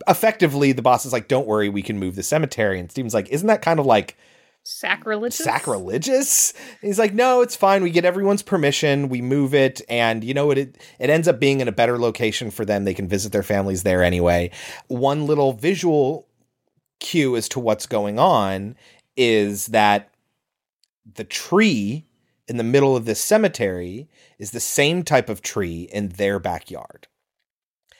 Effectively, 0.06 0.72
the 0.72 0.82
boss 0.82 1.06
is 1.06 1.12
like, 1.14 1.26
"Don't 1.26 1.46
worry, 1.46 1.70
we 1.70 1.80
can 1.80 1.98
move 1.98 2.14
the 2.14 2.22
cemetery." 2.22 2.78
And 2.78 2.90
Steven's 2.90 3.14
like, 3.14 3.30
"Isn't 3.30 3.46
that 3.46 3.62
kind 3.62 3.80
of 3.80 3.86
like 3.86 4.14
Sacrilegious. 4.68 5.38
sacrilegious. 5.38 6.52
He's 6.82 6.98
like, 6.98 7.14
no, 7.14 7.40
it's 7.40 7.54
fine. 7.54 7.84
We 7.84 7.90
get 7.90 8.04
everyone's 8.04 8.42
permission. 8.42 9.08
We 9.08 9.22
move 9.22 9.54
it, 9.54 9.80
and 9.88 10.24
you 10.24 10.34
know 10.34 10.46
what? 10.46 10.58
It 10.58 10.76
it 10.98 11.08
ends 11.08 11.28
up 11.28 11.38
being 11.38 11.60
in 11.60 11.68
a 11.68 11.72
better 11.72 11.98
location 11.98 12.50
for 12.50 12.64
them. 12.64 12.84
They 12.84 12.94
can 12.94 13.06
visit 13.06 13.30
their 13.30 13.44
families 13.44 13.84
there 13.84 14.02
anyway. 14.02 14.50
One 14.88 15.26
little 15.26 15.52
visual 15.52 16.26
cue 16.98 17.36
as 17.36 17.48
to 17.50 17.60
what's 17.60 17.86
going 17.86 18.18
on 18.18 18.74
is 19.16 19.66
that 19.66 20.12
the 21.14 21.24
tree 21.24 22.04
in 22.48 22.56
the 22.56 22.64
middle 22.64 22.96
of 22.96 23.04
this 23.04 23.20
cemetery 23.20 24.08
is 24.38 24.50
the 24.50 24.60
same 24.60 25.02
type 25.02 25.28
of 25.28 25.42
tree 25.42 25.88
in 25.92 26.08
their 26.10 26.38
backyard. 26.38 27.06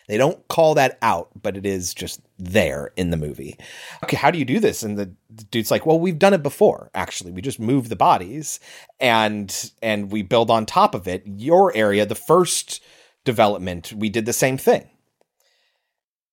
They 0.09 0.19
don't 0.19 0.47
call 0.49 0.75
that 0.75 0.99
out, 1.03 1.31
but 1.41 1.57
it 1.57 1.67
is 1.67 1.95
just 1.95 2.21
there 2.39 2.93
in 2.97 3.11
the 3.11 3.17
movie. 3.17 3.57
Okay, 4.05 4.17
how 4.17 4.31
do 4.31 4.39
you 4.39 4.45
do 4.45 4.61
this? 4.61 4.83
And 4.83 4.99
the, 4.99 5.15
dude's 5.51 5.71
like, 5.71 5.87
"Well, 5.87 5.99
we've 5.99 6.19
done 6.19 6.35
it 6.35 6.43
before. 6.43 6.91
Actually, 6.95 7.33
we 7.33 7.43
just 7.43 7.61
move 7.61 7.89
the 7.89 7.97
bodies 7.97 8.61
and 9.01 9.73
and 9.83 10.11
we 10.11 10.23
build 10.23 10.51
on 10.51 10.67
top 10.67 10.95
of 10.95 11.09
it. 11.09 11.23
Your 11.27 11.75
area, 11.75 12.07
the 12.07 12.15
first 12.15 12.83
development, 13.25 13.93
we 13.93 14.09
did 14.09 14.27
the 14.27 14.33
same 14.33 14.59
thing." 14.59 14.89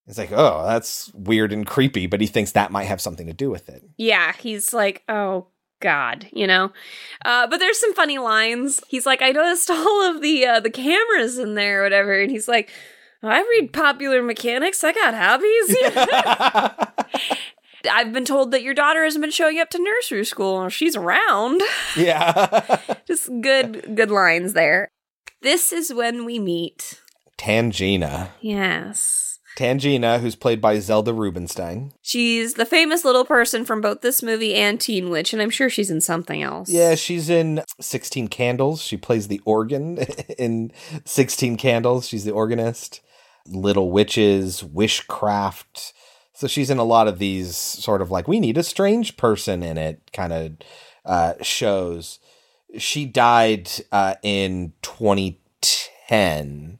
It's 0.08 0.18
like, 0.18 0.32
"Oh, 0.32 0.66
that's 0.66 1.14
weird 1.14 1.54
and 1.54 1.66
creepy," 1.66 2.08
but 2.08 2.22
he 2.22 2.28
thinks 2.28 2.52
that 2.52 2.72
might 2.72 2.86
have 2.86 3.02
something 3.02 3.28
to 3.28 3.34
do 3.34 3.50
with 3.50 3.70
it. 3.70 3.84
Yeah, 3.98 4.34
he's 4.34 4.74
like, 4.74 5.04
oh 5.08 5.48
god, 5.84 6.28
you 6.32 6.48
know. 6.48 6.72
Uh, 7.24 7.46
but 7.46 7.60
there's 7.60 7.80
some 7.80 7.94
funny 7.94 8.18
lines. 8.18 8.82
He's 8.88 9.06
like, 9.06 9.22
I 9.22 9.32
noticed 9.32 9.70
all 9.70 10.10
of 10.10 10.22
the 10.22 10.46
uh, 10.46 10.60
the 10.60 10.72
cameras 10.72 11.38
in 11.38 11.54
there, 11.54 11.82
or 11.82 11.84
whatever, 11.84 12.20
and 12.20 12.32
he's 12.32 12.48
like, 12.48 12.72
I 13.24 13.42
read 13.42 13.72
popular 13.72 14.22
mechanics. 14.22 14.84
I 14.84 14.92
got 14.92 15.14
hobbies. 15.14 15.76
I've 17.92 18.14
been 18.14 18.26
told 18.26 18.52
that 18.52 18.64
your 18.64 18.74
daughter 18.74 19.04
hasn't 19.04 19.22
been 19.22 19.32
showing 19.32 19.60
up 19.60 19.70
to 19.72 19.82
nursery 19.82 20.26
school. 20.26 20.70
She's 20.70 20.96
around. 20.96 21.62
Yeah. 21.96 22.80
Just 23.08 23.30
good, 23.42 23.96
good 23.96 24.10
lines 24.10 24.54
there. 24.54 24.90
This 25.42 25.72
is 25.72 25.94
when 25.94 26.26
we 26.26 26.40
meet. 26.40 27.02
Tangina. 27.38 28.30
Yes. 28.42 29.40
Tangina, 29.56 30.20
who's 30.20 30.36
played 30.36 30.60
by 30.60 30.80
Zelda 30.80 31.14
Rubinstein. 31.14 31.94
She's 32.02 32.56
the 32.56 32.66
famous 32.66 33.06
little 33.06 33.26
person 33.26 33.64
from 33.64 33.82
both 33.82 34.02
this 34.02 34.24
movie 34.24 34.56
and 34.56 34.82
Teen 34.82 35.12
Witch, 35.12 35.34
and 35.34 35.42
I'm 35.42 35.52
sure 35.52 35.70
she's 35.70 35.92
in 35.92 36.02
something 36.02 36.42
else. 36.42 36.70
Yeah, 36.70 36.96
she's 36.96 37.30
in 37.30 37.62
16 37.80 38.30
Candles. 38.30 38.82
She 38.82 38.98
plays 38.98 39.28
the 39.28 39.42
organ 39.46 40.00
in 40.40 40.72
16 41.06 41.58
Candles. 41.58 42.08
She's 42.08 42.24
the 42.24 42.32
organist. 42.32 43.02
Little 43.48 43.92
Witches, 43.92 44.64
Wishcraft. 44.64 45.94
So 46.34 46.48
she's 46.48 46.70
in 46.70 46.78
a 46.78 46.84
lot 46.84 47.08
of 47.08 47.20
these 47.20 47.56
sort 47.56 48.02
of 48.02 48.12
like, 48.12 48.28
we 48.28 48.40
need 48.40 48.58
a 48.58 48.64
strange 48.64 49.18
person 49.18 49.64
in 49.64 49.78
it 49.78 50.12
kind 50.14 50.34
of 50.34 50.54
uh, 51.06 51.34
shows. 51.42 52.20
She 52.78 53.06
died 53.06 53.70
uh, 53.92 54.16
in 54.24 54.74
2010 54.82 56.80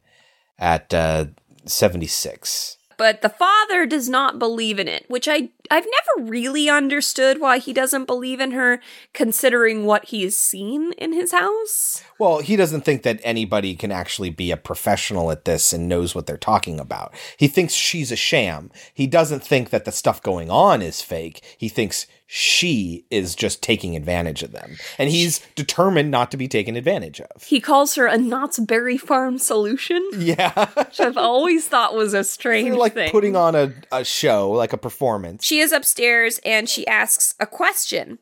at 0.58 0.94
uh, 0.94 1.26
76. 1.66 2.78
But 3.04 3.22
the 3.22 3.28
father 3.28 3.86
does 3.86 4.08
not 4.08 4.40
believe 4.40 4.80
in 4.80 4.88
it, 4.88 5.04
which 5.10 5.28
I 5.28 5.50
I've 5.70 5.86
never 5.86 6.30
really 6.30 6.70
understood 6.70 7.42
why 7.42 7.58
he 7.58 7.74
doesn't 7.74 8.06
believe 8.06 8.40
in 8.40 8.52
her 8.52 8.80
considering 9.14 9.84
what 9.84 10.06
he 10.06 10.24
has 10.24 10.38
seen 10.38 10.94
in 10.94 11.12
his 11.12 11.34
house. 11.34 12.02
Well, 12.18 12.40
he 12.40 12.56
doesn't 12.56 12.86
think 12.86 13.04
that 13.04 13.20
anybody 13.22 13.76
can 13.76 13.92
actually 13.92 14.30
be 14.30 14.52
a 14.52 14.58
professional 14.58 15.32
at 15.32 15.44
this 15.44 15.74
and 15.74 15.90
knows 15.90 16.16
what 16.16 16.28
they're 16.28 16.38
talking 16.38 16.80
about. 16.80 17.14
He 17.36 17.50
thinks 17.50 17.74
she's 17.74 18.10
a 18.10 18.16
sham. 18.16 18.72
He 18.94 19.06
doesn't 19.06 19.44
think 19.44 19.72
that 19.72 19.84
the 19.84 19.92
stuff 19.92 20.24
going 20.24 20.50
on 20.50 20.82
is 20.82 21.02
fake. 21.02 21.44
He 21.58 21.68
thinks 21.68 22.08
she 22.26 23.06
is 23.12 23.36
just 23.36 23.62
taking 23.62 23.96
advantage 23.96 24.44
of 24.44 24.52
them. 24.54 24.78
And 24.98 25.10
he's 25.10 25.40
determined 25.56 26.10
not 26.10 26.32
to 26.32 26.38
be 26.38 26.48
taken 26.48 26.76
advantage 26.76 27.22
of. 27.22 27.44
He 27.44 27.60
calls 27.60 27.96
her 27.96 28.08
a 28.08 28.18
Knott's 28.18 28.60
Berry 28.60 28.98
Farm 28.98 29.38
solution, 29.38 30.02
Yeah. 30.18 30.68
which 30.74 31.00
I've 31.00 31.18
always 31.18 31.68
thought 31.68 31.94
was 31.96 32.14
a 32.14 32.24
strange 32.24 32.70
They're 32.70 32.78
like 32.78 32.94
thing. 32.94 33.12
putting 33.12 33.36
on 33.36 33.56
a, 33.56 33.74
a 33.92 34.04
show, 34.04 34.50
like 34.52 34.74
a 34.74 34.78
performance. 34.78 35.46
She 35.46 35.60
is 35.60 35.72
upstairs 35.72 36.40
and 36.46 36.68
she 36.70 36.88
asks 36.88 37.36
a 37.40 37.46
question, 37.46 38.20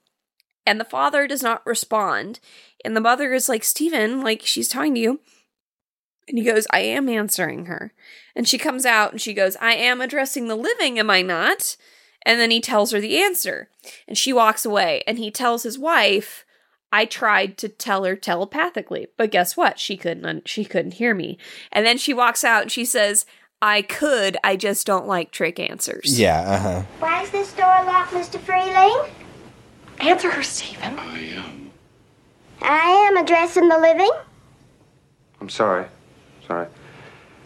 and 0.65 0.79
the 0.79 0.85
father 0.85 1.27
does 1.27 1.43
not 1.43 1.65
respond. 1.65 2.39
And 2.83 2.95
the 2.97 3.01
mother 3.01 3.31
is 3.33 3.47
like, 3.47 3.63
Stephen, 3.63 4.21
like, 4.21 4.41
she's 4.43 4.67
talking 4.67 4.95
to 4.95 4.99
you. 4.99 5.19
And 6.27 6.37
he 6.37 6.43
goes, 6.43 6.65
I 6.71 6.79
am 6.79 7.07
answering 7.09 7.65
her. 7.67 7.93
And 8.35 8.47
she 8.47 8.57
comes 8.57 8.85
out 8.85 9.11
and 9.11 9.21
she 9.21 9.33
goes, 9.33 9.55
I 9.57 9.73
am 9.73 10.01
addressing 10.01 10.47
the 10.47 10.55
living, 10.55 10.97
am 10.97 11.09
I 11.09 11.21
not? 11.21 11.75
And 12.25 12.39
then 12.39 12.51
he 12.51 12.61
tells 12.61 12.91
her 12.91 13.01
the 13.01 13.17
answer. 13.17 13.69
And 14.07 14.17
she 14.17 14.33
walks 14.33 14.65
away. 14.65 15.03
And 15.07 15.17
he 15.17 15.31
tells 15.31 15.63
his 15.63 15.79
wife, 15.79 16.45
I 16.91 17.05
tried 17.05 17.57
to 17.59 17.69
tell 17.69 18.03
her 18.03 18.15
telepathically, 18.15 19.07
but 19.17 19.31
guess 19.31 19.55
what? 19.55 19.79
She 19.79 19.95
couldn't 19.95 20.25
un- 20.25 20.41
she 20.45 20.65
couldn't 20.65 20.95
hear 20.95 21.15
me. 21.15 21.37
And 21.71 21.85
then 21.85 21.97
she 21.97 22.13
walks 22.13 22.43
out 22.43 22.63
and 22.63 22.71
she 22.71 22.83
says, 22.83 23.25
I 23.61 23.81
could, 23.81 24.37
I 24.43 24.55
just 24.57 24.85
don't 24.85 25.07
like 25.07 25.31
trick 25.31 25.59
answers. 25.59 26.19
Yeah, 26.19 26.41
uh 26.41 26.59
huh. 26.59 26.81
Why 26.99 27.23
is 27.23 27.29
this 27.29 27.53
door 27.53 27.67
locked, 27.85 28.11
Mr. 28.11 28.39
Freeling? 28.39 29.09
Answer 29.99 30.31
her, 30.31 30.43
Stephen. 30.43 30.97
I 30.99 31.19
am 31.19 31.71
I 32.61 33.09
am 33.09 33.17
addressing 33.17 33.69
the 33.69 33.77
living. 33.77 34.11
I'm 35.39 35.49
sorry. 35.49 35.85
Sorry. 36.47 36.67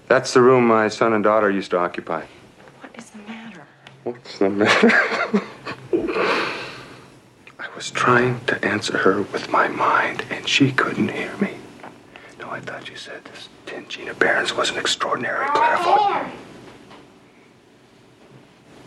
That's 0.08 0.34
the 0.34 0.42
room 0.42 0.68
my 0.68 0.88
son 0.88 1.14
and 1.14 1.24
daughter 1.24 1.50
used 1.50 1.72
to 1.72 1.78
occupy. 1.78 2.26
What 2.82 2.92
is 2.98 3.10
the 3.12 3.20
matter? 3.20 3.66
What's 4.06 4.38
the 4.40 4.50
matter? 4.50 4.92
I 7.60 7.68
was 7.76 7.90
trying 7.92 8.40
to 8.46 8.64
answer 8.64 8.98
her 9.00 9.24
with 9.24 9.50
my 9.50 9.68
mind, 9.68 10.24
and 10.30 10.48
she 10.48 10.72
couldn't 10.72 11.10
hear 11.10 11.36
me. 11.38 11.56
No, 12.40 12.50
I 12.52 12.60
thought 12.60 12.88
you 12.90 12.96
said 12.96 13.26
this 13.26 13.50
Tangina 13.66 14.18
Barrons 14.18 14.56
was 14.56 14.70
an 14.70 14.78
extraordinary 14.78 15.46
clairvoyant. 15.48 16.00
I 16.00 16.20
am. 16.22 16.32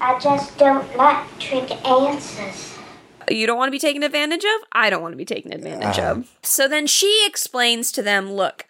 I 0.00 0.18
just 0.20 0.56
don't 0.56 0.96
like 0.96 1.26
trick 1.40 1.70
answers. 1.84 2.78
you 3.28 3.46
don't 3.48 3.58
want 3.58 3.66
to 3.68 3.72
be 3.72 3.78
taken 3.80 4.02
advantage 4.04 4.44
of 4.44 4.60
i 4.72 4.88
don't 4.88 5.02
want 5.02 5.12
to 5.12 5.16
be 5.18 5.24
taken 5.26 5.52
advantage 5.52 5.98
Uh-huh. 5.98 6.12
of 6.20 6.38
so 6.42 6.66
then 6.68 6.86
she 6.86 7.24
explains 7.26 7.92
to 7.92 8.00
them 8.00 8.32
look 8.32 8.64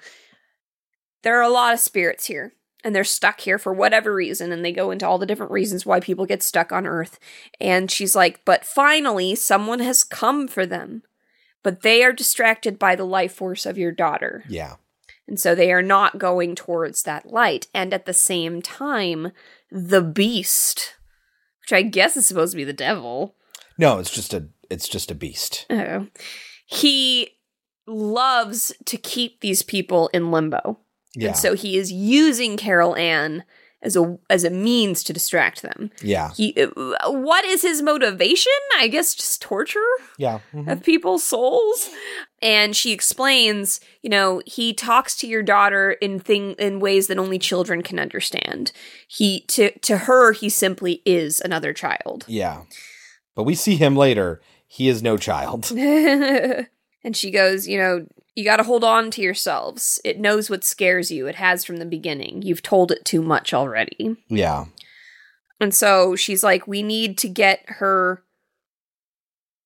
there 1.23 1.39
are 1.39 1.43
a 1.43 1.49
lot 1.49 1.73
of 1.75 1.79
spirits 1.79 2.27
here 2.27 2.55
and 2.85 2.95
they're 2.95 3.05
stuck 3.05 3.41
here 3.41 3.59
for 3.59 3.73
whatever 3.73 4.15
reason 4.15 4.53
and 4.53 4.65
they 4.65 4.73
go 4.73 4.91
into 4.91 5.07
all 5.07 5.19
the 5.19 5.27
different 5.27 5.53
reasons 5.53 5.85
why 5.85 5.99
people 6.01 6.27
get 6.27 6.43
stuck 6.43 6.71
on 6.73 6.87
earth 6.87 7.19
and 7.61 7.91
she's 7.91 8.15
like 8.15 8.45
but 8.45 8.65
finally 8.65 9.35
someone 9.35 9.81
has 9.81 10.05
come 10.05 10.47
for 10.49 10.65
them 10.65 11.03
but 11.65 11.83
they 11.83 12.03
are 12.05 12.13
distracted 12.13 12.79
by 12.79 12.95
the 12.95 13.05
life 13.05 13.33
force 13.35 13.67
of 13.67 13.77
your 13.79 13.93
daughter 13.93 14.45
Yeah. 14.49 14.77
and 15.27 15.39
so 15.41 15.55
they 15.55 15.73
are 15.73 15.83
not 15.83 16.19
going 16.19 16.55
towards 16.55 17.03
that 17.03 17.27
light. 17.33 17.67
And 17.75 17.93
at 17.93 18.07
the 18.07 18.15
same 18.15 18.63
time, 18.63 19.33
the 19.71 20.01
beast, 20.01 20.95
which 21.63 21.73
I 21.77 21.83
guess 21.83 22.17
is 22.17 22.25
supposed 22.27 22.53
to 22.53 22.57
be 22.57 22.65
the 22.65 22.73
devil, 22.73 23.35
No, 23.77 23.99
it's 23.99 24.11
just 24.15 24.33
a 24.33 24.49
it's 24.71 24.89
just 24.89 25.11
a 25.11 25.15
beast. 25.15 25.67
oh, 25.69 26.07
he 26.65 27.31
loves 27.87 28.73
to 28.87 28.97
keep 28.97 29.41
these 29.41 29.63
people 29.63 30.09
in 30.15 30.31
limbo. 30.31 30.79
Yeah. 31.15 31.29
And 31.29 31.37
so 31.37 31.55
he 31.55 31.77
is 31.77 31.91
using 31.93 32.57
Carol 32.57 32.95
Anne 32.97 33.45
as 33.81 33.95
a 33.95 34.19
as 34.29 34.43
a 34.43 34.51
means 34.51 35.05
to 35.05 35.13
distract 35.13 35.63
them. 35.63 35.91
Yeah. 36.03 36.31
He 36.37 36.53
uh, 36.61 37.11
what 37.13 37.45
is 37.45 37.63
his 37.63 37.81
motivation? 37.81 38.53
I 38.79 38.89
guess 38.89 39.15
just 39.15 39.41
torture 39.41 39.79
Yeah. 40.17 40.41
mhm. 40.53 40.71
of 40.71 40.83
people's 40.83 41.23
souls 41.23 41.89
and 42.43 42.75
she 42.75 42.91
explains 42.93 43.81
you 44.03 44.11
know 44.11 44.43
he 44.47 44.75
talks 44.75 45.17
to 45.19 45.27
your 45.29 45.43
daughter 45.45 45.93
in 45.93 46.19
thing 46.19 46.53
in 46.59 46.81
ways 46.81 47.07
that 47.07 47.19
only 47.19 47.39
children 47.39 47.83
can 47.83 47.99
understand 48.01 48.73
he 49.07 49.41
to 49.49 49.71
to 49.81 49.97
her 49.99 50.33
he 50.33 50.49
simply 50.49 51.01
is 51.07 51.41
another 51.41 51.73
child 51.73 52.25
Yeah. 52.29 52.63
But 53.37 53.45
we 53.45 53.55
see 53.55 53.77
him 53.77 53.95
later. 53.95 54.41
He 54.67 54.89
is 54.89 55.03
no 55.05 55.17
child. 55.17 55.71
and 55.77 56.67
she 57.15 57.31
goes 57.31 57.69
you 57.69 57.79
know 57.79 58.07
you 58.39 58.45
got 58.45 58.59
to 58.59 58.63
hold 58.63 58.85
on 58.85 59.11
to 59.11 59.21
yourselves 59.21 60.01
it 60.05 60.21
knows 60.21 60.49
what 60.49 60.63
scares 60.65 61.11
you 61.11 61.27
it 61.27 61.35
has 61.35 61.65
from 61.65 61.79
the 61.79 61.85
beginning 61.85 62.41
you've 62.43 62.63
told 62.63 62.93
it 62.93 63.05
too 63.05 63.21
much 63.23 63.53
already 63.53 64.17
Yeah. 64.29 64.67
And 65.61 65.75
so 65.75 66.15
she's 66.15 66.45
like, 66.45 66.69
we 66.69 66.83
need 66.85 67.19
to 67.19 67.29
get 67.29 67.65
her 67.67 68.23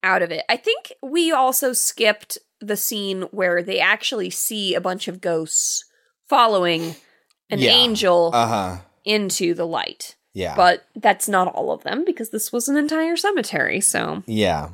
out 0.03 0.23
of 0.23 0.31
it. 0.31 0.43
I 0.49 0.57
think 0.57 0.91
we 1.03 1.31
also 1.31 1.75
skipped 1.75 2.39
the 2.63 2.79
scene 2.79 3.23
where 3.31 3.63
they 3.63 3.79
actually 3.79 4.31
see 4.31 4.75
a 4.75 4.81
bunch 4.81 5.07
of 5.07 5.21
ghosts 5.21 5.85
following 6.31 6.97
an 7.51 7.59
Yeah. 7.59 7.73
angel 7.73 8.31
Uh-huh. 8.33 8.79
into 9.05 9.53
the 9.53 9.67
light. 9.67 10.17
Yeah. 10.33 10.57
But 10.57 10.87
that's 10.97 11.29
not 11.29 11.49
all 11.55 11.73
of 11.73 11.83
them 11.83 12.07
because 12.07 12.31
this 12.31 12.51
was 12.51 12.69
an 12.69 12.79
entire 12.79 13.17
cemetery, 13.19 13.83
so 13.83 14.23
Yeah. 14.27 14.71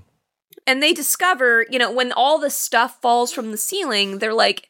And 0.69 0.83
they 0.83 0.93
discover, 0.93 1.65
you 1.71 1.79
know, 1.79 1.91
when 1.91 2.13
all 2.13 2.39
the 2.39 2.51
stuff 2.51 3.01
falls 3.01 3.33
from 3.33 3.53
the 3.53 3.57
ceiling, 3.57 4.19
they're 4.19 4.35
like, 4.35 4.69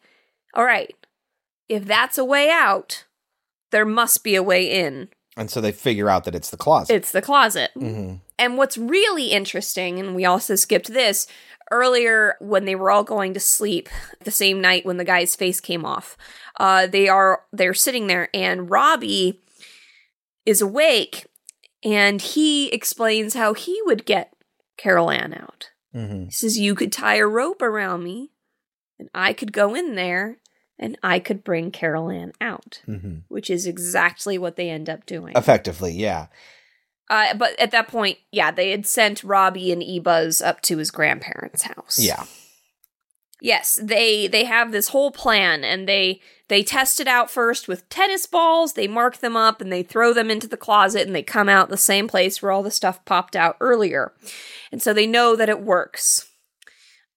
all 0.55 0.64
right, 0.64 0.94
if 1.68 1.84
that's 1.84 2.16
a 2.16 2.24
way 2.24 2.51
out, 2.51 3.05
there 3.72 3.84
must 3.84 4.22
be 4.22 4.36
a 4.36 4.42
way 4.42 4.70
in. 4.70 5.09
And 5.36 5.51
so 5.51 5.61
they 5.61 5.72
figure 5.72 6.09
out 6.09 6.22
that 6.24 6.36
it's 6.36 6.51
the 6.51 6.57
closet. 6.57 6.94
It's 6.94 7.11
the 7.11 7.20
closet. 7.20 7.72
hmm 7.74 8.14
And 8.38 8.57
what's 8.57 8.78
really 8.78 9.32
interesting, 9.32 9.99
and 9.99 10.14
we 10.14 10.24
also 10.24 10.55
skipped 10.55 10.86
this 10.92 11.26
earlier 11.72 12.36
when 12.40 12.64
they 12.64 12.76
were 12.76 12.92
all 12.92 13.05
going 13.05 13.34
to 13.34 13.40
sleep 13.40 13.88
the 14.22 14.30
same 14.30 14.61
night 14.61 14.86
when 14.86 14.99
the 14.99 15.05
guy's 15.05 15.34
face 15.34 15.61
came 15.61 15.84
off. 15.84 16.16
Uh, 16.61 16.86
they 16.86 17.09
are 17.09 17.42
they're 17.53 17.74
sitting 17.74 18.07
there, 18.07 18.28
and 18.32 18.70
Robbie 18.70 19.40
is 20.46 20.61
awake, 20.61 21.26
and 21.84 22.22
he 22.22 22.68
explains 22.68 23.34
how 23.34 23.53
he 23.53 23.80
would 23.84 24.07
get 24.07 24.32
Carol 24.76 25.11
Anne 25.11 25.34
out. 25.34 25.70
Hmm 25.93 26.24
He 26.24 26.30
says, 26.30 26.59
You 26.59 26.74
could 26.74 26.93
tie 26.93 27.16
a 27.16 27.26
rope 27.26 27.62
around 27.62 28.05
me, 28.05 28.30
and 28.99 29.09
I 29.14 29.32
could 29.32 29.53
go 29.53 29.74
in 29.74 29.95
there, 29.95 30.39
and 30.78 30.99
I 31.03 31.18
could 31.18 31.45
bring 31.45 31.70
Carol 31.70 32.11
Anne 32.11 32.32
out, 32.41 32.82
hmm 32.84 33.18
which 33.28 33.51
is 33.51 33.66
exactly 33.66 34.39
what 34.39 34.57
they 34.57 34.70
end 34.70 34.89
up 34.89 35.07
doing. 35.07 35.36
Effectively, 35.36 35.93
yeah. 35.93 36.26
Uh, 37.11 37.34
but 37.34 37.59
at 37.59 37.70
that 37.70 37.89
point, 37.89 38.18
yeah, 38.30 38.51
they 38.51 38.70
had 38.70 38.86
sent 38.86 39.24
Robbie 39.24 39.72
and 39.72 39.82
Ebuzz 39.82 40.45
up 40.45 40.61
to 40.62 40.76
his 40.76 40.91
grandparents' 40.91 41.62
house. 41.62 41.99
Yeah. 41.99 42.24
Yes, 43.41 43.78
they 43.80 44.26
they 44.26 44.45
have 44.45 44.72
this 44.72 44.89
whole 44.89 45.11
plan, 45.11 45.62
and 45.64 45.89
they 45.89 46.20
they 46.49 46.62
test 46.62 46.99
it 46.99 47.07
out 47.07 47.30
first 47.30 47.68
with 47.68 47.89
tennis 47.89 48.26
balls. 48.26 48.72
They 48.72 48.89
mark 48.89 49.18
them 49.18 49.36
up, 49.36 49.61
and 49.61 49.70
they 49.70 49.82
throw 49.82 50.12
them 50.12 50.30
into 50.30 50.49
the 50.49 50.57
closet, 50.57 51.07
and 51.07 51.14
they 51.14 51.22
come 51.22 51.49
out 51.49 51.68
the 51.68 51.76
same 51.76 52.09
place 52.09 52.43
where 52.43 52.51
all 52.51 52.62
the 52.62 52.70
stuff 52.70 53.05
popped 53.05 53.36
out 53.36 53.57
earlier, 53.61 54.12
and 54.72 54.82
so 54.82 54.93
they 54.93 55.07
know 55.07 55.36
that 55.36 55.49
it 55.49 55.61
works. 55.61 56.30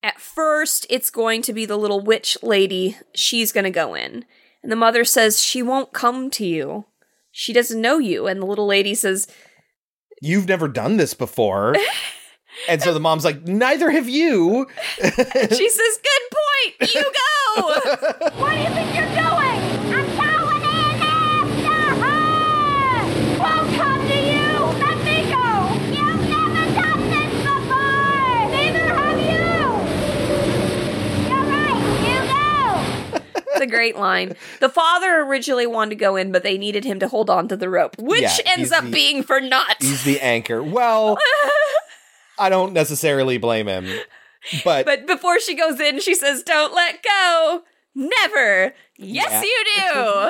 At 0.04 0.20
first, 0.20 0.86
it's 0.90 1.10
going 1.10 1.42
to 1.44 1.54
be 1.54 1.66
the 1.66 1.78
little 1.78 2.02
witch 2.02 2.38
lady. 2.42 2.98
She's 3.14 3.52
going 3.52 3.64
to 3.66 3.72
go 3.72 3.96
in, 3.96 4.26
and 4.62 4.72
the 4.72 4.76
mother 4.76 5.04
says 5.04 5.42
she 5.42 5.64
won't 5.64 5.94
come 5.94 6.30
to 6.32 6.46
you. 6.46 6.86
She 7.32 7.54
doesn't 7.54 7.82
know 7.82 7.98
you, 7.98 8.28
and 8.28 8.42
the 8.42 8.46
little 8.46 8.68
lady 8.68 8.94
says, 8.94 9.28
You've 10.22 10.48
never 10.48 10.68
done 10.68 10.98
this 10.98 11.16
before. 11.16 11.76
and 12.70 12.82
so 12.82 12.94
the 12.94 13.00
mom's 13.00 13.26
like, 13.26 13.44
neither 13.48 13.90
have 13.92 14.08
you. 14.10 14.68
she 15.02 15.70
says, 15.70 16.00
"Good 16.04 16.26
point. 16.32 16.94
You 16.94 17.04
go." 17.04 17.12
What 18.40 18.52
do 18.52 18.58
you 18.60 18.70
think 18.70 18.96
you're 18.96 19.06
doing? 19.08 19.60
I'm 19.94 20.08
going 20.18 20.62
in 20.64 21.02
after 21.02 21.82
her! 22.02 23.40
Won't 23.40 23.76
come 23.76 24.02
to 24.08 24.16
you! 24.16 24.50
Let 24.80 24.98
me 25.04 25.18
go! 25.32 25.48
You've 25.92 26.24
never 26.30 26.66
done 26.80 27.02
this 27.10 27.34
before! 27.44 28.50
Neither 28.52 28.88
have 28.96 29.20
you! 29.20 29.48
You're 31.30 31.46
right, 31.46 31.80
you 32.08 32.20
go! 32.32 33.44
It's 33.52 33.62
a 33.62 33.68
great 33.68 33.96
line. 33.98 34.36
The 34.60 34.70
father 34.70 35.22
originally 35.22 35.68
wanted 35.68 35.90
to 35.92 35.96
go 35.96 36.16
in, 36.16 36.32
but 36.32 36.44
they 36.44 36.58
needed 36.58 36.86
him 36.86 37.00
to 37.00 37.08
hold 37.08 37.30
on 37.30 37.48
to 37.50 37.58
the 37.58 37.70
rope, 37.70 37.98
which 38.00 38.22
Yeah, 38.22 38.38
ends 38.46 38.72
up 38.72 38.84
the- 38.86 38.92
being 38.92 39.24
for 39.24 39.42
naught. 39.42 39.78
He's 39.80 40.04
the 40.04 40.20
anchor. 40.22 40.62
Well, 40.64 41.18
I 42.42 42.50
don't 42.50 42.74
necessarily 42.74 43.38
blame 43.38 43.68
him. 43.68 43.88
But, 44.64 44.86
But 44.86 45.06
before 45.06 45.40
she 45.40 45.56
goes 45.56 45.80
in, 45.80 46.00
she 46.00 46.16
says, 46.16 46.42
"Don't 46.44 46.74
let 46.74 47.04
go." 47.04 47.62
Never. 47.94 48.74
Yes, 48.98 49.30
Yeah. 49.32 49.42
you 49.44 49.66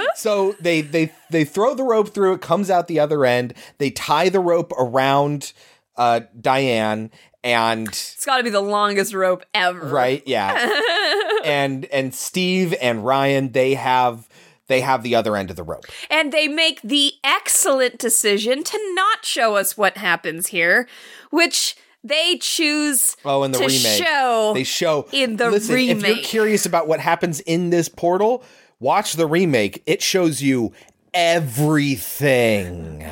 do. 0.04 0.08
so 0.16 0.56
they 0.60 0.82
they 0.82 1.12
they 1.30 1.44
throw 1.46 1.74
the 1.76 1.84
rope 1.84 2.10
through 2.14 2.34
it 2.34 2.42
comes 2.42 2.70
out 2.70 2.88
the 2.88 3.00
other 3.00 3.24
end. 3.26 3.54
They 3.78 3.92
tie 3.92 4.30
the 4.30 4.40
rope 4.40 4.74
around 4.78 5.54
uh 5.96 6.22
Diane 6.40 7.12
and 7.44 7.88
it's 7.88 8.26
got 8.26 8.38
to 8.38 8.44
be 8.44 8.50
the 8.50 8.62
longest 8.62 9.14
rope 9.14 9.44
ever. 9.54 9.80
right, 9.88 10.24
yeah. 10.26 10.70
and 11.46 11.86
and 11.86 12.14
Steve 12.14 12.74
and 12.82 13.06
Ryan 13.06 13.52
they 13.52 13.76
have 13.76 14.28
they 14.68 14.82
have 14.82 15.04
the 15.04 15.16
other 15.16 15.36
end 15.38 15.50
of 15.52 15.56
the 15.56 15.64
rope. 15.64 15.86
And 16.10 16.32
they 16.32 16.48
make 16.48 16.82
the 16.82 17.14
excellent 17.24 18.00
decision 18.00 18.64
to 18.64 18.94
not 18.96 19.24
show 19.26 19.56
us 19.56 19.78
what 19.78 19.98
happens 19.98 20.48
here, 20.48 20.88
which 21.30 21.76
they 22.04 22.38
choose 22.38 23.16
Oh, 23.24 23.44
in 23.44 23.52
the 23.52 23.60
to 23.60 23.66
remake, 23.66 24.04
show 24.04 24.52
they 24.56 24.64
show 24.64 25.08
in 25.12 25.36
the 25.38 25.52
listen, 25.52 25.76
If 25.76 25.78
remake. 25.98 26.08
you're 26.16 26.24
curious 26.26 26.66
about 26.66 26.88
what 26.88 27.00
happens 27.00 27.40
in 27.42 27.70
this 27.70 27.88
portal, 27.90 28.44
watch 28.80 29.14
the 29.14 29.28
remake. 29.28 29.84
It 29.86 30.02
shows 30.02 30.42
you 30.42 30.74
everything, 31.14 33.06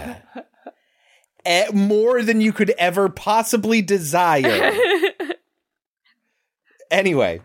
E- 1.47 1.63
more 1.73 2.21
than 2.23 2.41
you 2.41 2.51
could 2.51 2.71
ever 2.77 3.09
possibly 3.09 3.81
desire. 3.81 4.71
anyway, 6.91 7.41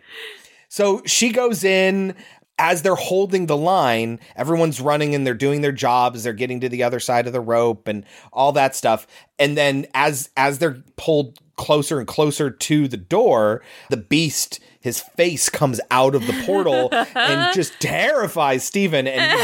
so 0.68 1.02
she 1.04 1.30
goes 1.30 1.64
in. 1.64 2.14
As 2.58 2.82
they're 2.82 2.94
holding 2.94 3.46
the 3.46 3.56
line, 3.56 4.20
everyone's 4.36 4.80
running 4.80 5.14
and 5.14 5.26
they're 5.26 5.34
doing 5.34 5.60
their 5.60 5.72
jobs. 5.72 6.22
They're 6.22 6.32
getting 6.32 6.60
to 6.60 6.68
the 6.68 6.84
other 6.84 7.00
side 7.00 7.26
of 7.26 7.32
the 7.32 7.40
rope 7.40 7.88
and 7.88 8.04
all 8.32 8.52
that 8.52 8.76
stuff. 8.76 9.06
And 9.38 9.56
then 9.56 9.86
as 9.92 10.30
as 10.36 10.58
they're 10.60 10.82
pulled 10.96 11.38
closer 11.56 11.98
and 11.98 12.06
closer 12.06 12.50
to 12.50 12.86
the 12.88 12.96
door, 12.96 13.60
the 13.90 13.96
beast, 13.96 14.60
his 14.80 15.00
face 15.00 15.48
comes 15.48 15.80
out 15.90 16.14
of 16.14 16.26
the 16.28 16.42
portal 16.46 16.88
and 17.16 17.52
just 17.54 17.80
terrifies 17.80 18.64
Steven 18.64 19.08
and 19.08 19.40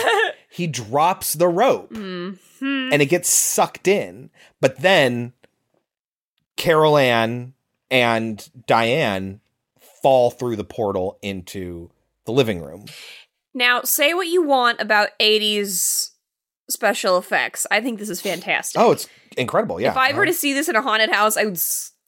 he 0.49 0.67
drops 0.69 1.33
the 1.33 1.49
rope 1.49 1.91
Mhm. 1.93 2.39
and 2.61 3.03
it 3.03 3.07
gets 3.07 3.29
sucked 3.29 3.89
in. 3.89 4.31
But 4.61 4.79
then 4.83 5.33
Carol 6.57 6.97
Anne 6.99 7.55
and 7.91 8.49
Diane 8.67 9.41
fall 10.03 10.31
through 10.31 10.57
the 10.57 10.65
portal 10.65 11.19
into 11.23 11.91
the 12.27 12.33
living 12.33 12.61
room. 12.63 12.87
Now, 13.55 13.83
say 13.83 14.15
what 14.15 14.29
you 14.29 14.43
want 14.43 14.81
about 14.81 15.09
80s 15.21 16.11
special 16.69 17.19
effects. 17.19 17.67
I 17.71 17.81
think 17.81 17.99
this 17.99 18.09
is 18.09 18.21
fantastic. 18.21 18.81
Oh, 18.81 18.93
it's 18.93 19.09
incredible. 19.37 19.81
Yeah. 19.81 19.91
if 19.91 19.97
I 19.97 20.13
were 20.13 20.27
to 20.27 20.33
see 20.33 20.53
this 20.55 20.69
in 20.69 20.77
a 20.77 20.83
haunted 20.83 21.11
house, 21.11 21.37
I 21.37 21.45
would 21.47 21.61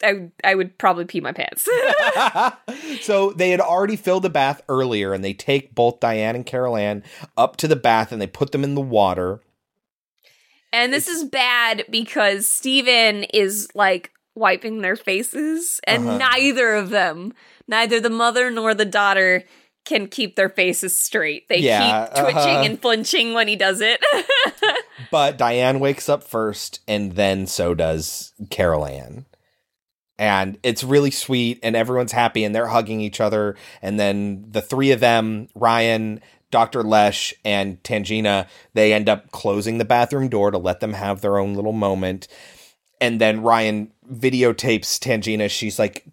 I, 0.04 0.30
I 0.42 0.54
would 0.56 0.78
probably 0.78 1.04
pee 1.04 1.20
my 1.20 1.32
pants. 1.32 1.68
so 3.02 3.32
they 3.32 3.50
had 3.50 3.60
already 3.60 3.96
filled 3.96 4.24
the 4.24 4.30
bath 4.30 4.60
earlier 4.68 5.12
and 5.14 5.24
they 5.24 5.32
take 5.32 5.74
both 5.74 6.00
Diane 6.00 6.34
and 6.34 6.44
Carol 6.46 6.76
Anne 6.76 7.02
up 7.36 7.56
to 7.58 7.68
the 7.68 7.76
bath 7.76 8.10
and 8.12 8.20
they 8.20 8.26
put 8.26 8.50
them 8.52 8.64
in 8.64 8.74
the 8.74 8.80
water. 8.80 9.40
and 10.72 10.92
this 10.92 11.06
is 11.08 11.24
bad 11.24 11.84
because 11.90 12.48
Steven 12.48 13.24
is 13.24 13.68
like 13.74 14.10
wiping 14.34 14.80
their 14.80 14.96
faces 14.96 15.80
and 15.84 16.06
Uh-huh. 16.08 16.18
neither 16.18 16.74
of 16.74 16.90
them, 16.90 17.32
neither 17.68 18.00
the 18.00 18.10
mother 18.10 18.50
nor 18.50 18.74
the 18.74 18.84
daughter 18.84 19.44
can 19.84 20.06
keep 20.06 20.36
their 20.36 20.48
faces 20.48 20.96
straight. 20.96 21.48
They 21.48 21.58
Yeah, 21.58 22.06
keep 22.06 22.14
twitching 22.22 22.38
uh-huh. 22.38 22.62
and 22.64 22.80
flinching 22.80 23.34
when 23.34 23.48
he 23.48 23.56
does 23.56 23.80
it. 23.80 24.00
But 25.10 25.36
Diane 25.36 25.78
wakes 25.78 26.08
up 26.08 26.24
first, 26.24 26.80
and 26.88 27.12
then 27.12 27.46
so 27.46 27.74
does 27.74 28.32
Carol 28.48 28.86
Anne. 28.86 29.26
And 30.18 30.58
it's 30.62 30.82
really 30.82 31.10
sweet, 31.10 31.58
and 31.62 31.76
everyone's 31.76 32.12
happy, 32.12 32.44
and 32.44 32.54
they're 32.54 32.68
hugging 32.68 33.02
each 33.02 33.20
other. 33.20 33.56
And 33.82 34.00
then 34.00 34.46
the 34.48 34.62
three 34.62 34.90
of 34.90 35.00
them, 35.00 35.48
Ryan, 35.54 36.20
Dr. 36.50 36.82
Lesh, 36.82 37.34
and 37.44 37.82
Tangina, 37.82 38.46
they 38.72 38.94
end 38.94 39.08
up 39.10 39.32
closing 39.32 39.76
the 39.76 39.84
bathroom 39.84 40.28
door 40.28 40.50
to 40.50 40.58
let 40.58 40.80
them 40.80 40.94
have 40.94 41.20
their 41.20 41.38
own 41.38 41.54
little 41.54 41.72
moment. 41.72 42.26
And 42.98 43.20
then 43.20 43.42
Ryan 43.42 43.90
videotapes 44.10 44.98
Tangina. 44.98 45.50
She's 45.50 45.78
like 45.78 46.06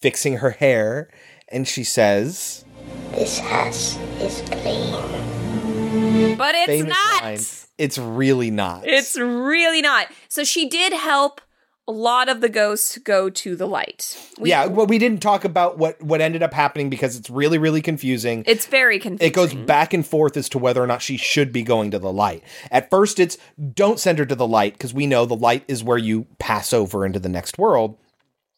fixing 0.00 0.38
her 0.38 0.50
hair, 0.50 1.08
and 1.48 1.66
she 1.66 1.84
says, 1.84 2.64
This 3.12 3.38
house 3.38 3.98
is 4.20 4.42
clean. 4.50 6.36
but 6.36 6.54
it's 6.54 6.66
famous 6.66 6.88
not. 6.88 7.22
line, 7.22 7.38
It's 7.78 7.98
really 7.98 8.50
not. 8.50 8.86
It's 8.86 9.16
really 9.18 9.82
not. 9.82 10.08
So 10.28 10.44
she 10.44 10.68
did 10.68 10.92
help 10.92 11.40
a 11.88 11.92
lot 11.92 12.28
of 12.28 12.40
the 12.40 12.48
ghosts 12.48 12.96
go 12.98 13.28
to 13.28 13.56
the 13.56 13.66
light. 13.66 14.16
We- 14.38 14.50
yeah, 14.50 14.66
well, 14.66 14.86
we 14.86 14.98
didn't 14.98 15.20
talk 15.20 15.44
about 15.44 15.78
what 15.78 16.00
what 16.00 16.20
ended 16.20 16.42
up 16.42 16.54
happening 16.54 16.88
because 16.90 17.16
it's 17.16 17.28
really 17.28 17.58
really 17.58 17.82
confusing. 17.82 18.44
It's 18.46 18.66
very 18.66 18.98
confusing. 18.98 19.26
It 19.26 19.34
goes 19.34 19.52
back 19.52 19.92
and 19.92 20.06
forth 20.06 20.36
as 20.36 20.48
to 20.50 20.58
whether 20.58 20.82
or 20.82 20.86
not 20.86 21.02
she 21.02 21.16
should 21.16 21.52
be 21.52 21.62
going 21.62 21.90
to 21.90 21.98
the 21.98 22.12
light. 22.12 22.44
At 22.70 22.88
first, 22.88 23.18
it's 23.18 23.36
don't 23.74 23.98
send 23.98 24.18
her 24.20 24.26
to 24.26 24.34
the 24.34 24.46
light 24.46 24.74
because 24.74 24.94
we 24.94 25.06
know 25.06 25.26
the 25.26 25.36
light 25.36 25.64
is 25.68 25.82
where 25.82 25.98
you 25.98 26.26
pass 26.38 26.72
over 26.72 27.04
into 27.04 27.18
the 27.18 27.28
next 27.28 27.58
world. 27.58 27.98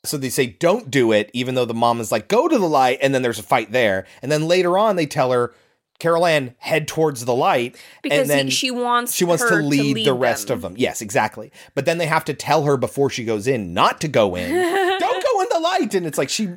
So 0.04 0.16
they 0.16 0.30
say 0.30 0.46
don't 0.46 0.90
do 0.90 1.12
it, 1.12 1.30
even 1.32 1.54
though 1.54 1.64
the 1.64 1.74
mom 1.74 2.00
is 2.00 2.12
like 2.12 2.28
go 2.28 2.48
to 2.48 2.58
the 2.58 2.68
light, 2.68 2.98
and 3.00 3.14
then 3.14 3.22
there's 3.22 3.38
a 3.38 3.44
fight 3.44 3.72
there. 3.72 4.06
And 4.22 4.30
then 4.30 4.46
later 4.46 4.76
on, 4.76 4.96
they 4.96 5.06
tell 5.06 5.32
her, 5.32 5.54
Carol 5.98 6.26
Anne, 6.26 6.54
head 6.58 6.88
towards 6.88 7.24
the 7.24 7.34
light, 7.34 7.76
because 8.02 8.20
and 8.20 8.30
then 8.30 8.46
he, 8.46 8.50
she 8.50 8.70
wants 8.70 9.14
she 9.14 9.24
wants 9.24 9.42
her 9.42 9.60
to 9.60 9.66
lead, 9.66 9.96
the 9.96 10.04
them. 10.06 10.18
rest 10.18 10.50
of 10.50 10.60
them. 10.60 10.74
Yes, 10.76 11.00
exactly. 11.00 11.52
But 11.74 11.86
then 11.86 11.98
they 11.98 12.06
have 12.06 12.24
to 12.26 12.34
tell 12.34 12.64
her 12.64 12.76
before 12.76 13.10
she 13.10 13.24
goes 13.24 13.46
in 13.46 13.72
not 13.72 14.00
to 14.00 14.08
go 14.08 14.34
in. 14.34 14.50
Don't 14.98 15.24
go 15.24 15.40
in 15.40 15.48
the 15.52 15.60
light. 15.60 15.94
And 15.94 16.06
it's 16.06 16.18
like 16.18 16.28
she, 16.28 16.48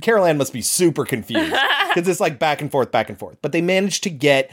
Carol 0.00 0.24
Anne 0.24 0.38
must 0.38 0.52
be 0.52 0.62
super 0.62 1.04
confused 1.04 1.54
because 1.94 2.08
it's 2.08 2.20
like 2.20 2.38
back 2.38 2.60
and 2.60 2.70
forth, 2.70 2.90
back 2.90 3.10
and 3.10 3.18
forth. 3.18 3.36
But 3.42 3.52
they 3.52 3.62
managed 3.62 4.02
to 4.04 4.10
get 4.10 4.50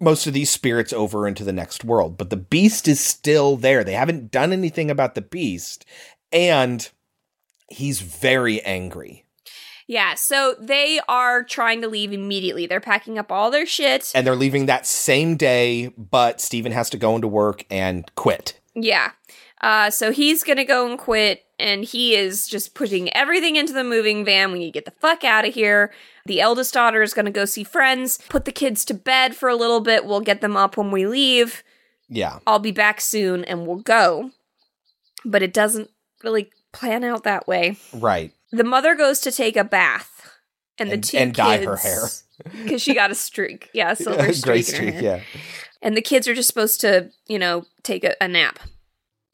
most 0.00 0.26
of 0.26 0.32
these 0.32 0.50
spirits 0.50 0.92
over 0.92 1.26
into 1.26 1.44
the 1.44 1.52
next 1.52 1.84
world. 1.84 2.16
But 2.16 2.30
the 2.30 2.36
beast 2.36 2.86
is 2.86 3.00
still 3.00 3.56
there. 3.56 3.82
They 3.82 3.94
haven't 3.94 4.30
done 4.30 4.52
anything 4.52 4.90
about 4.90 5.14
the 5.14 5.22
beast. 5.22 5.84
And 6.32 6.88
he's 7.74 8.00
very 8.00 8.60
angry. 8.62 9.24
Yeah, 9.86 10.14
so 10.14 10.54
they 10.58 11.00
are 11.08 11.44
trying 11.44 11.82
to 11.82 11.88
leave 11.88 12.12
immediately. 12.12 12.66
They're 12.66 12.80
packing 12.80 13.18
up 13.18 13.30
all 13.30 13.50
their 13.50 13.66
shit. 13.66 14.10
And 14.14 14.26
they're 14.26 14.34
leaving 14.34 14.66
that 14.66 14.86
same 14.86 15.36
day, 15.36 15.92
but 15.98 16.40
Steven 16.40 16.72
has 16.72 16.88
to 16.90 16.96
go 16.96 17.14
into 17.14 17.28
work 17.28 17.66
and 17.70 18.10
quit. 18.14 18.58
Yeah. 18.74 19.12
Uh, 19.60 19.90
so 19.90 20.10
he's 20.10 20.42
gonna 20.42 20.64
go 20.64 20.88
and 20.88 20.98
quit, 20.98 21.44
and 21.58 21.84
he 21.84 22.14
is 22.14 22.48
just 22.48 22.74
putting 22.74 23.14
everything 23.14 23.56
into 23.56 23.72
the 23.72 23.84
moving 23.84 24.24
van. 24.24 24.52
We 24.52 24.58
need 24.58 24.66
to 24.66 24.72
get 24.72 24.84
the 24.84 25.00
fuck 25.00 25.22
out 25.22 25.46
of 25.46 25.54
here. 25.54 25.92
The 26.26 26.40
eldest 26.40 26.72
daughter 26.74 27.02
is 27.02 27.14
gonna 27.14 27.30
go 27.30 27.44
see 27.44 27.64
friends, 27.64 28.18
put 28.28 28.46
the 28.46 28.52
kids 28.52 28.84
to 28.86 28.94
bed 28.94 29.36
for 29.36 29.48
a 29.48 29.56
little 29.56 29.80
bit. 29.80 30.06
We'll 30.06 30.20
get 30.20 30.40
them 30.40 30.56
up 30.56 30.76
when 30.76 30.90
we 30.90 31.06
leave. 31.06 31.62
Yeah. 32.08 32.38
I'll 32.46 32.58
be 32.58 32.72
back 32.72 33.00
soon 33.00 33.44
and 33.44 33.66
we'll 33.66 33.76
go. 33.76 34.30
But 35.24 35.42
it 35.42 35.52
doesn't 35.52 35.90
really 36.22 36.50
plan 36.74 37.04
out 37.04 37.24
that 37.24 37.46
way. 37.48 37.78
Right. 37.92 38.32
The 38.52 38.64
mother 38.64 38.94
goes 38.94 39.20
to 39.20 39.32
take 39.32 39.56
a 39.56 39.64
bath, 39.64 40.30
and 40.78 40.90
the 40.90 40.98
two 40.98 41.16
and 41.16 41.34
dye 41.34 41.64
her 41.64 41.76
kids- 41.76 41.82
hair. 41.82 42.02
because 42.64 42.82
she 42.82 42.94
got 42.94 43.10
a 43.10 43.14
streak. 43.14 43.70
Yeah, 43.72 43.94
silver 43.94 44.32
streak. 44.32 44.64
streak, 44.64 45.00
yeah. 45.00 45.20
And 45.80 45.96
the 45.96 46.02
kids 46.02 46.26
are 46.26 46.34
just 46.34 46.48
supposed 46.48 46.80
to, 46.80 47.10
you 47.26 47.38
know, 47.38 47.64
take 47.82 48.04
a, 48.04 48.14
a 48.22 48.28
nap. 48.28 48.58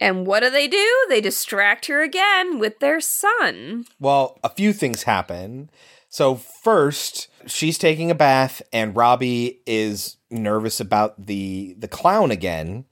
And 0.00 0.26
what 0.26 0.40
do 0.40 0.50
they 0.50 0.66
do? 0.66 1.06
They 1.08 1.20
distract 1.20 1.86
her 1.86 2.02
again 2.02 2.58
with 2.58 2.78
their 2.80 3.00
son. 3.00 3.84
Well, 3.98 4.38
a 4.42 4.48
few 4.48 4.72
things 4.72 5.02
happen. 5.02 5.70
So 6.08 6.34
first, 6.34 7.28
she's 7.46 7.78
taking 7.78 8.10
a 8.10 8.14
bath 8.14 8.62
and 8.72 8.96
Robbie 8.96 9.60
is 9.66 10.16
nervous 10.30 10.80
about 10.80 11.26
the 11.26 11.74
the 11.78 11.88
clown 11.88 12.30
again. 12.30 12.86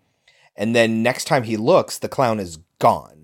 And 0.55 0.75
then 0.75 1.03
next 1.03 1.25
time 1.25 1.45
he 1.45 1.57
looks, 1.57 1.99
the 1.99 2.09
clown 2.09 2.39
is 2.39 2.59
gone. 2.79 3.18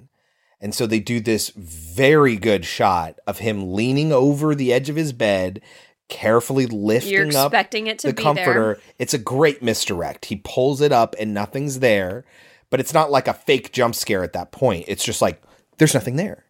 And 0.64 0.74
so 0.74 0.86
they 0.86 0.98
do 0.98 1.20
this 1.20 1.50
very 1.50 2.36
good 2.36 2.64
shot 2.64 3.18
of 3.26 3.40
him 3.40 3.74
leaning 3.74 4.14
over 4.14 4.54
the 4.54 4.72
edge 4.72 4.88
of 4.88 4.96
his 4.96 5.12
bed, 5.12 5.60
carefully 6.08 6.64
lifting 6.64 7.12
You're 7.12 7.26
up 7.36 7.52
expecting 7.52 7.86
it 7.86 7.98
to 7.98 8.06
the 8.06 8.14
be 8.14 8.22
comforter. 8.22 8.76
there. 8.76 8.78
It's 8.98 9.12
a 9.12 9.18
great 9.18 9.62
misdirect. 9.62 10.24
He 10.24 10.40
pulls 10.42 10.80
it 10.80 10.90
up 10.90 11.14
and 11.20 11.34
nothing's 11.34 11.80
there, 11.80 12.24
but 12.70 12.80
it's 12.80 12.94
not 12.94 13.10
like 13.10 13.28
a 13.28 13.34
fake 13.34 13.72
jump 13.72 13.94
scare 13.94 14.24
at 14.24 14.32
that 14.32 14.52
point. 14.52 14.86
It's 14.88 15.04
just 15.04 15.20
like 15.20 15.42
there's 15.76 15.92
nothing 15.92 16.16
there. 16.16 16.46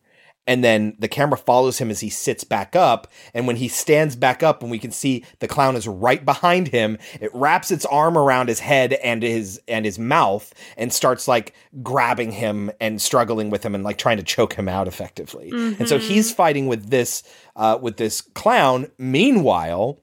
And 0.47 0.63
then 0.63 0.95
the 0.99 1.09
camera 1.09 1.39
follows 1.39 1.79
him 1.79 1.91
as 1.91 2.01
he 2.01 2.11
sits 2.11 2.45
back 2.45 2.77
up. 2.77 3.11
And 3.33 3.47
when 3.47 3.57
he 3.57 3.67
stands 3.69 4.15
back 4.15 4.43
up 4.43 4.61
and 4.61 4.71
we 4.71 4.79
can 4.79 4.91
see 4.91 5.25
the 5.39 5.49
clown 5.49 5.75
is 5.75 5.89
right 5.89 6.23
behind 6.23 6.69
him, 6.69 6.99
it 7.19 7.31
wraps 7.35 7.71
its 7.71 7.87
arm 7.87 8.19
around 8.19 8.49
his 8.51 8.61
head 8.61 8.93
and 8.93 9.23
his 9.23 9.59
and 9.67 9.87
his 9.87 9.99
mouth 9.99 10.53
and 10.77 10.93
starts 10.93 11.27
like 11.27 11.55
grabbing 11.83 12.31
him 12.33 12.71
and 12.79 13.01
struggling 13.01 13.49
with 13.49 13.65
him 13.65 13.75
and 13.75 13.85
like 13.85 13.97
trying 13.97 14.19
to 14.19 14.23
choke 14.23 14.53
him 14.53 14.69
out 14.69 14.87
effectively. 14.87 15.49
And 15.51 15.89
so 15.89 15.99
he's 15.99 16.31
fighting 16.31 16.67
with 16.67 16.91
this 16.91 17.23
uh, 17.57 17.79
with 17.81 17.97
this 17.97 18.21
clown. 18.21 18.91
Meanwhile, 18.99 19.99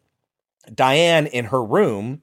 Diane 0.73 1.27
in 1.27 1.45
her 1.45 1.63
room, 1.63 2.21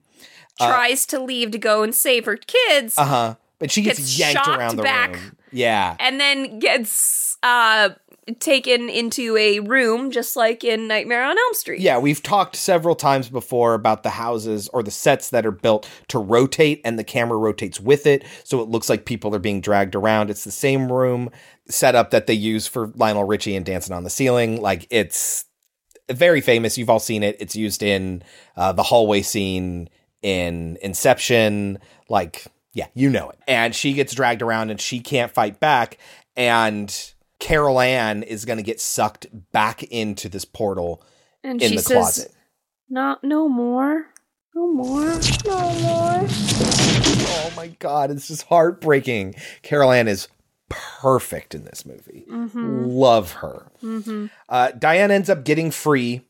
Tries 0.59 1.05
to 1.05 1.19
leave 1.21 1.51
to 1.51 1.57
go 1.57 1.83
and 1.83 1.95
save 1.95 2.25
her 2.25 2.35
kids. 2.35 2.97
uh 2.97 3.05
huh, 3.05 3.35
but 3.59 3.71
she 3.71 3.81
gets, 3.81 3.99
Gets 3.99 4.19
yanked 4.19 4.45
around 4.45 4.75
the 4.75 4.83
back. 4.83 5.13
room. 5.13 5.37
Yeah, 5.53 5.95
and 6.01 6.19
then 6.19 6.59
gets 6.59 7.37
uh 7.41 7.91
taken 8.39 8.89
into 8.89 9.35
a 9.37 9.59
room 9.59 10.11
just 10.11 10.35
like 10.35 10.63
in 10.63 10.87
Nightmare 10.87 11.23
on 11.23 11.37
Elm 11.37 11.53
Street. 11.53 11.81
Yeah, 11.81 11.97
we've 11.97 12.21
talked 12.21 12.55
several 12.55 12.95
times 12.95 13.29
before 13.29 13.73
about 13.73 14.03
the 14.03 14.11
houses 14.11 14.67
or 14.69 14.83
the 14.83 14.91
sets 14.91 15.29
that 15.29 15.45
are 15.45 15.51
built 15.51 15.89
to 16.09 16.19
rotate 16.19 16.81
and 16.83 16.99
the 16.99 17.03
camera 17.03 17.37
rotates 17.37 17.79
with 17.79 18.05
it. 18.05 18.25
So 18.43 18.61
it 18.61 18.69
looks 18.69 18.89
like 18.89 19.05
people 19.05 19.33
are 19.35 19.39
being 19.39 19.61
dragged 19.61 19.95
around. 19.95 20.29
It's 20.29 20.43
the 20.43 20.51
same 20.51 20.91
room 20.91 21.29
setup 21.67 22.11
that 22.11 22.27
they 22.27 22.33
use 22.33 22.67
for 22.67 22.91
Lionel 22.95 23.23
Richie 23.23 23.55
and 23.55 23.65
Dancing 23.65 23.95
on 23.95 24.03
the 24.03 24.09
Ceiling. 24.09 24.61
Like 24.61 24.87
it's 24.89 25.45
very 26.11 26.41
famous. 26.41 26.77
You've 26.77 26.89
all 26.89 26.99
seen 26.99 27.23
it. 27.23 27.37
It's 27.39 27.55
used 27.55 27.83
in 27.83 28.23
uh, 28.55 28.73
the 28.73 28.83
hallway 28.83 29.21
scene 29.21 29.89
in 30.21 30.77
Inception. 30.81 31.79
Like, 32.09 32.45
yeah, 32.73 32.87
you 32.93 33.09
know 33.09 33.29
it. 33.29 33.39
And 33.47 33.75
she 33.75 33.93
gets 33.93 34.13
dragged 34.13 34.41
around 34.41 34.71
and 34.71 34.81
she 34.81 34.99
can't 34.99 35.31
fight 35.31 35.59
back. 35.59 35.97
And 36.35 37.13
Carol 37.39 37.79
Anne 37.79 38.23
is 38.23 38.45
going 38.45 38.57
to 38.57 38.63
get 38.63 38.79
sucked 38.81 39.27
back 39.51 39.83
into 39.83 40.29
this 40.29 40.45
portal 40.45 41.03
And 41.43 41.61
in 41.61 41.69
she 41.69 41.75
the 41.77 41.81
says, 41.81 41.95
closet. 41.97 42.31
Not 42.89 43.23
no 43.23 43.47
more. 43.47 44.07
No 44.55 44.67
more. 44.73 45.05
No 45.45 45.73
more. 45.79 46.25
Oh 47.31 47.53
my 47.55 47.67
god, 47.79 48.11
it's 48.11 48.27
just 48.27 48.43
heartbreaking. 48.47 49.35
Carol 49.61 49.91
Anne 49.91 50.07
is 50.07 50.27
perfect 50.69 51.55
in 51.55 51.65
this 51.65 51.85
movie. 51.85 52.25
Mhm. 52.29 52.83
Love 52.87 53.33
her. 53.33 53.71
Mm-hmm. 53.83 54.27
Uh, 54.49 54.71
Diane 54.71 55.11
ends 55.11 55.29
up 55.29 55.43
getting 55.43 55.71
free 55.71 56.21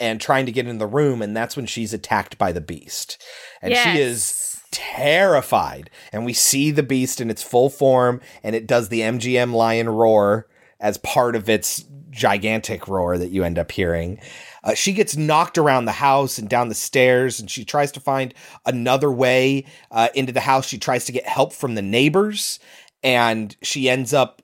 and 0.00 0.20
trying 0.20 0.46
to 0.46 0.52
get 0.52 0.66
in 0.66 0.78
the 0.78 0.86
room, 0.86 1.22
and 1.22 1.36
that's 1.36 1.56
when 1.56 1.66
she's 1.66 1.92
attacked 1.94 2.36
by 2.38 2.52
the 2.52 2.60
beast. 2.60 3.22
And 3.62 3.74
she 3.74 3.98
is 4.00 4.53
terrified. 4.74 5.88
And 6.12 6.24
we 6.24 6.32
see 6.32 6.72
the 6.72 6.82
beast 6.82 7.20
in 7.20 7.30
its 7.30 7.42
full 7.42 7.70
form, 7.70 8.20
and 8.42 8.56
it 8.56 8.66
does 8.66 8.88
the 8.88 9.00
MGM 9.00 9.52
lion 9.54 9.88
roar 9.88 10.48
as 10.80 10.98
part 10.98 11.36
of 11.36 11.48
its 11.48 11.84
gigantic 12.10 12.88
roar 12.88 13.16
that 13.16 13.30
you 13.30 13.44
end 13.44 13.58
up 13.58 13.70
hearing. 13.70 14.18
Uh, 14.64 14.74
she 14.74 14.92
gets 14.92 15.16
knocked 15.16 15.58
around 15.58 15.84
the 15.84 15.92
house 15.92 16.38
and 16.38 16.48
down 16.48 16.68
the 16.68 16.74
stairs, 16.74 17.38
and 17.38 17.50
she 17.50 17.64
tries 17.64 17.92
to 17.92 18.00
find 18.00 18.34
another 18.66 19.10
way 19.10 19.64
uh, 19.90 20.08
into 20.14 20.32
the 20.32 20.40
house. 20.40 20.66
She 20.66 20.78
tries 20.78 21.04
to 21.04 21.12
get 21.12 21.26
help 21.26 21.52
from 21.52 21.76
the 21.76 21.82
neighbors, 21.82 22.58
and 23.02 23.56
she 23.62 23.88
ends 23.88 24.12
up 24.12 24.42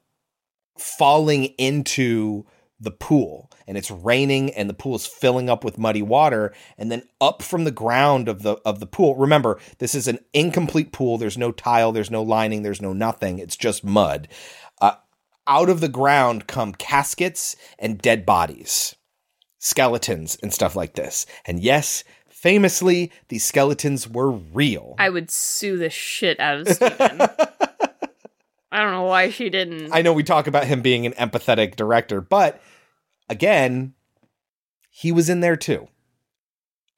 falling 0.78 1.45
into 1.59 2.45
the 2.78 2.91
pool 2.91 3.50
and 3.71 3.79
it's 3.79 3.91
raining 3.93 4.53
and 4.55 4.68
the 4.68 4.75
pool 4.75 4.97
is 4.97 5.07
filling 5.07 5.49
up 5.49 5.62
with 5.62 5.79
muddy 5.79 6.03
water 6.03 6.53
and 6.77 6.91
then 6.91 7.05
up 7.21 7.41
from 7.41 7.62
the 7.62 7.71
ground 7.71 8.29
of 8.29 8.43
the 8.43 8.55
of 8.64 8.81
the 8.81 8.87
pool 8.87 9.14
remember 9.14 9.61
this 9.79 9.95
is 9.95 10.09
an 10.09 10.18
incomplete 10.35 10.91
pool. 10.91 11.18
There's 11.18 11.39
no 11.39 11.53
tile 11.53 11.93
there's 11.93 12.11
no 12.11 12.21
lining 12.21 12.64
there's 12.64 12.83
no 12.83 12.93
nothing. 12.93 13.39
It's 13.39 13.57
just 13.57 13.85
mud. 13.85 14.27
Uh, 14.81 14.97
out 15.47 15.71
of 15.71 15.81
the 15.81 15.89
ground 15.89 16.49
come 16.49 16.75
caskets 16.75 17.55
and 17.79 18.03
dead 18.03 18.27
bodies 18.27 18.97
skeletons 19.61 20.37
and 20.43 20.53
stuff 20.53 20.75
like 20.75 20.95
this. 20.95 21.25
And 21.47 21.61
yes 21.61 22.03
famously 22.29 23.12
these 23.29 23.45
skeletons 23.45 24.09
were 24.09 24.33
real. 24.33 24.97
I 24.99 25.11
would 25.11 25.31
sue 25.31 25.79
the 25.79 25.91
shit 25.91 26.41
out 26.41 26.62
of 26.62 26.68
Steven. 26.71 27.21
I 28.73 28.83
don't 28.83 28.93
know 28.93 29.05
why 29.05 29.31
she 29.31 29.49
didn't. 29.49 29.91
I 29.93 30.03
know 30.03 30.12
we 30.12 30.25
talk 30.25 30.49
about 30.49 30.66
him 30.66 30.83
being 30.83 31.07
an 31.07 31.12
empathetic 31.12 31.77
director, 31.77 32.21
but 32.21 32.61
again, 33.31 33.95
he 34.91 35.12
was 35.12 35.31
in 35.31 35.41
there 35.41 35.57
too. 35.57 35.89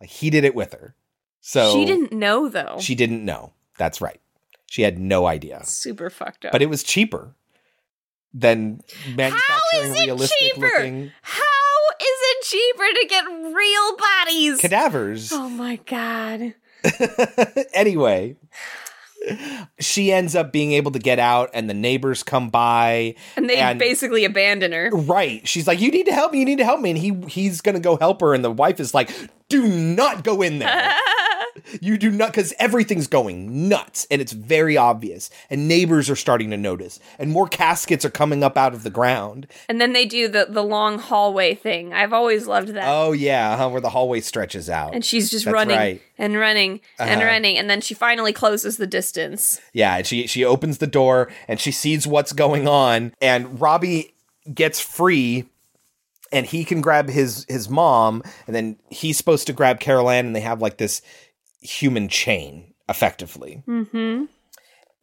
Like 0.01 0.11
he 0.11 0.30
did 0.30 0.43
it 0.43 0.57
with 0.57 0.72
her. 0.72 0.97
So 1.41 1.72
she 1.72 1.85
didn't 1.85 2.12
know 2.12 2.49
though. 2.49 2.78
She 2.80 2.97
didn't 2.97 3.24
know. 3.24 3.53
That's 3.78 4.01
right. 4.01 4.20
She 4.66 4.83
had 4.83 4.99
no 4.99 5.26
idea. 5.26 5.64
Super 5.64 6.11
fucked 6.11 6.47
up. 6.47 6.53
But 6.53 6.62
it 6.62 6.70
was 6.70 6.83
cheaper 6.83 7.35
than 8.35 8.80
manufacturing 9.14 9.91
a 9.91 10.01
realistic 10.01 10.39
cheaper? 10.39 10.66
looking 10.66 11.12
How 11.20 11.43
is 12.01 12.07
it 12.09 12.44
cheaper 12.44 13.01
to 13.01 13.07
get 13.09 13.24
real 13.55 13.97
bodies? 13.97 14.61
cadavers. 14.61 15.32
Oh 15.32 15.48
my 15.48 15.77
god. 15.86 16.55
anyway, 17.74 18.36
she 19.78 20.12
ends 20.12 20.35
up 20.35 20.53
being 20.53 20.73
able 20.73 20.90
to 20.93 20.99
get 20.99 21.19
out 21.19 21.51
and 21.55 21.69
the 21.69 21.74
neighbors 21.74 22.23
come 22.23 22.51
by 22.51 23.15
And 23.36 23.49
they 23.49 23.74
basically 23.74 24.24
abandon 24.24 24.73
her. 24.73 24.90
Right. 24.93 25.47
She's 25.47 25.66
like, 25.66 25.81
"You 25.81 25.90
need 25.90 26.07
to 26.07 26.12
help 26.12 26.32
me. 26.32 26.40
You 26.40 26.44
need 26.44 26.59
to 26.59 26.65
help 26.65 26.81
me." 26.81 26.90
And 26.90 26.99
he 26.99 27.15
he's 27.28 27.61
going 27.61 27.74
to 27.74 27.81
go 27.81 27.97
help 27.97 28.20
her 28.20 28.35
and 28.35 28.44
the 28.44 28.51
wife 28.51 28.81
is 28.81 28.94
like, 28.94 29.11
"Do 29.53 29.66
not 29.69 30.24
go 30.24 30.43
in 30.43 30.59
there." 30.59 30.95
you 31.83 31.99
do 31.99 32.11
not 32.11 32.33
cuz 32.33 32.55
everything's 32.59 33.07
going 33.07 33.69
nuts 33.69 34.07
and 34.11 34.23
it's 34.23 34.33
very 34.33 34.77
obvious. 34.77 35.29
And 35.51 35.69
neighbors 35.69 36.09
are 36.09 36.16
starting 36.16 36.51
to 36.51 36.57
notice 36.57 36.99
and 37.19 37.31
more 37.31 37.47
caskets 37.47 38.05
are 38.07 38.11
coming 38.11 38.43
up 38.43 38.57
out 38.57 38.73
of 38.73 38.83
the 38.85 38.91
ground. 38.91 39.47
And 39.69 39.79
then 39.81 39.93
they 39.93 40.07
do 40.07 40.29
the 40.29 40.47
the 40.49 40.62
long 40.65 40.99
hallway 40.99 41.55
thing. 41.55 41.93
I've 41.93 42.12
always 42.15 42.47
loved 42.47 42.69
that. 42.69 42.85
Oh 42.87 43.12
yeah, 43.12 43.57
huh, 43.59 43.69
where 43.69 43.81
the 43.83 43.91
hallway 43.91 44.20
stretches 44.20 44.70
out. 44.70 44.95
and 44.95 45.05
she's 45.05 45.31
just 45.31 45.45
That's 45.45 45.53
running 45.55 45.77
right. 45.77 46.03
and 46.19 46.39
running 46.39 46.81
and 46.99 47.20
Uh-huh. 47.20 47.27
running 47.27 47.59
and 47.59 47.69
then 47.69 47.81
she 47.83 47.93
finally 47.95 48.33
closes 48.33 48.79
the 48.79 48.87
distance. 48.87 49.61
Yeah, 49.74 49.99
and 49.99 50.07
she 50.07 50.27
she 50.27 50.45
opens 50.45 50.79
the 50.79 50.87
door 50.87 51.31
and 51.49 51.61
she 51.61 51.70
sees 51.70 52.07
what's 52.07 52.33
going 52.33 52.66
on 52.66 53.12
and 53.20 53.61
Robbie 53.61 54.15
gets 54.55 54.81
free 54.81 55.45
and 56.33 56.47
he 56.47 56.65
can 56.65 56.81
grab 56.81 57.09
his 57.09 57.47
his 57.49 57.69
mom 57.69 58.23
and 58.47 58.57
then 58.57 58.77
he's 58.89 59.17
supposed 59.17 59.47
to 59.47 59.53
grab 59.53 59.79
Carol 59.79 60.11
Anne 60.11 60.27
and 60.27 60.35
they 60.35 60.41
have 60.41 60.63
like 60.63 60.79
this 60.79 61.03
human 61.61 62.09
chain 62.09 62.73
effectively. 62.89 63.63
Mm-hmm. 63.69 64.25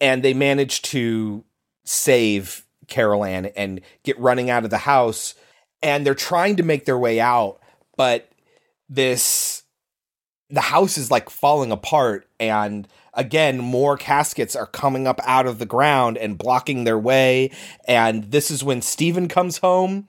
And 0.02 0.24
they 0.24 0.34
manage 0.34 0.82
to 0.84 1.44
save 1.86 2.66
Carol 2.88 3.24
Anne 3.24 3.48
and 3.48 3.82
get 4.04 4.20
running 4.20 4.50
out 4.50 4.64
of 4.64 4.70
the 4.70 4.78
house 4.78 5.36
and 5.82 6.06
they're 6.06 6.16
trying 6.16 6.58
to 6.58 6.64
make 6.64 6.86
their 6.86 6.98
way 6.98 7.20
out, 7.20 7.60
but 7.96 8.30
this 8.90 9.64
the 10.50 10.62
house 10.62 10.98
is 10.98 11.12
like 11.12 11.30
falling 11.30 11.72
apart 11.72 12.28
and 12.40 12.88
again 13.14 13.60
more 13.60 13.98
caskets 13.98 14.56
are 14.56 14.66
coming 14.66 15.06
up 15.06 15.20
out 15.24 15.46
of 15.46 15.60
the 15.60 15.66
ground 15.66 16.18
and 16.18 16.40
blocking 16.40 16.84
their 16.84 16.98
way 16.98 17.52
and 17.88 18.32
this 18.32 18.50
is 18.50 18.64
when 18.64 18.82
Steven 18.82 19.28
comes 19.28 19.60
home 19.60 20.08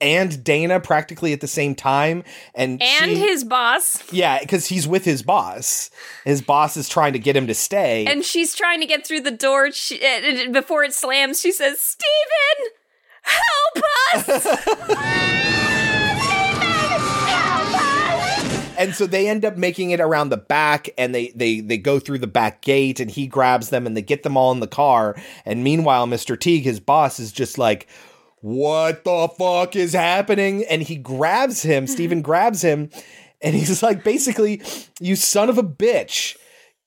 and 0.00 0.44
Dana 0.44 0.78
practically 0.80 1.32
at 1.32 1.40
the 1.40 1.48
same 1.48 1.74
time 1.74 2.22
and 2.54 2.80
And 2.82 3.10
she- 3.10 3.16
his 3.18 3.42
boss. 3.44 4.02
yeah 4.12 4.38
because 4.40 4.66
he's 4.66 4.86
with 4.86 5.04
his 5.04 5.22
boss 5.22 5.90
his 6.24 6.40
boss 6.42 6.76
is 6.76 6.88
trying 6.88 7.12
to 7.14 7.18
get 7.18 7.34
him 7.36 7.46
to 7.48 7.54
stay 7.54 8.06
And 8.06 8.24
she's 8.24 8.54
trying 8.54 8.80
to 8.80 8.86
get 8.86 9.06
through 9.06 9.20
the 9.22 9.30
door. 9.30 9.70
She, 9.72 10.00
uh, 10.04 10.50
before 10.52 10.84
it 10.84 10.92
slams, 10.94 11.40
she 11.40 11.50
says, 11.52 11.80
Steven, 11.80 12.72
help 13.22 13.84
us! 14.14 14.46
and 18.78 18.94
so 18.94 19.06
they 19.06 19.28
end 19.28 19.44
up 19.44 19.56
making 19.56 19.90
it 19.90 20.00
around 20.00 20.28
the 20.28 20.36
back 20.36 20.88
and 20.96 21.14
they 21.14 21.28
they 21.34 21.60
they 21.60 21.76
go 21.78 21.98
through 21.98 22.18
the 22.18 22.26
back 22.26 22.62
gate 22.62 23.00
and 23.00 23.10
he 23.10 23.26
grabs 23.26 23.70
them 23.70 23.86
and 23.86 23.96
they 23.96 24.02
get 24.02 24.22
them 24.22 24.36
all 24.36 24.52
in 24.52 24.60
the 24.60 24.66
car 24.68 25.16
and 25.44 25.64
meanwhile 25.64 26.06
Mr. 26.06 26.38
Teague 26.38 26.62
his 26.64 26.78
boss 26.80 27.18
is 27.18 27.32
just 27.32 27.58
like 27.58 27.88
what 28.40 29.04
the 29.04 29.28
fuck 29.36 29.76
is 29.76 29.92
happening? 29.92 30.64
And 30.64 30.82
he 30.82 30.96
grabs 30.96 31.62
him 31.62 31.86
Steven 31.88 32.22
grabs 32.22 32.62
him 32.62 32.90
and 33.40 33.54
he's 33.54 33.82
like 33.82 34.04
basically 34.04 34.62
you 35.00 35.16
son 35.16 35.48
of 35.48 35.58
a 35.58 35.62
bitch. 35.62 36.36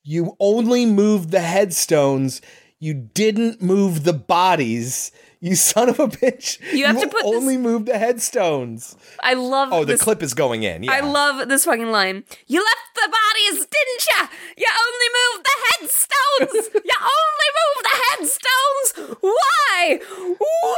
You 0.03 0.35
only 0.39 0.85
moved 0.85 1.31
the 1.31 1.41
headstones. 1.41 2.41
You 2.79 2.93
didn't 2.93 3.61
move 3.61 4.03
the 4.03 4.13
bodies 4.13 5.11
you 5.41 5.55
son 5.55 5.89
of 5.89 5.99
a 5.99 6.07
bitch 6.07 6.59
You 6.71 6.85
have 6.85 7.01
to 7.01 7.07
put 7.07 7.23
this- 7.23 7.33
only 7.35 7.57
mmoved 7.57 7.87
the 7.87 7.97
headstones 7.97 8.95
I 9.21 9.33
love 9.33 9.69
oh 9.71 9.83
the 9.83 9.93
this. 9.93 10.01
clip 10.01 10.21
is 10.23 10.33
going 10.33 10.63
in 10.63 10.83
yeah 10.83 10.93
I 10.93 10.99
love 11.01 11.47
this 11.49 11.65
fucking 11.65 11.91
line. 11.91 12.23
You 12.47 12.59
left 12.63 12.89
the 12.95 13.09
bodies, 13.19 13.65
didn't 13.75 14.03
ya? 14.11 14.27
You 14.57 14.67
only 14.87 15.09
moved 15.19 15.45
the 15.49 15.57
headstones. 15.65 16.69
you 16.89 16.97
only 17.17 17.49
moved 17.59 17.83
the 17.89 17.97
headstones. 18.07 19.17
Why? 19.21 19.99
Why? 20.37 20.77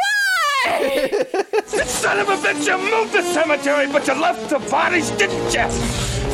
You 1.73 1.83
son 1.85 2.19
of 2.19 2.29
a 2.29 2.35
bitch, 2.37 2.65
you 2.67 2.77
moved 2.77 3.11
the 3.13 3.21
cemetery, 3.21 3.87
but 3.91 4.07
you 4.07 4.13
left 4.13 4.49
the 4.49 4.59
bodies, 4.69 5.09
didn't 5.11 5.53
you? 5.53 5.65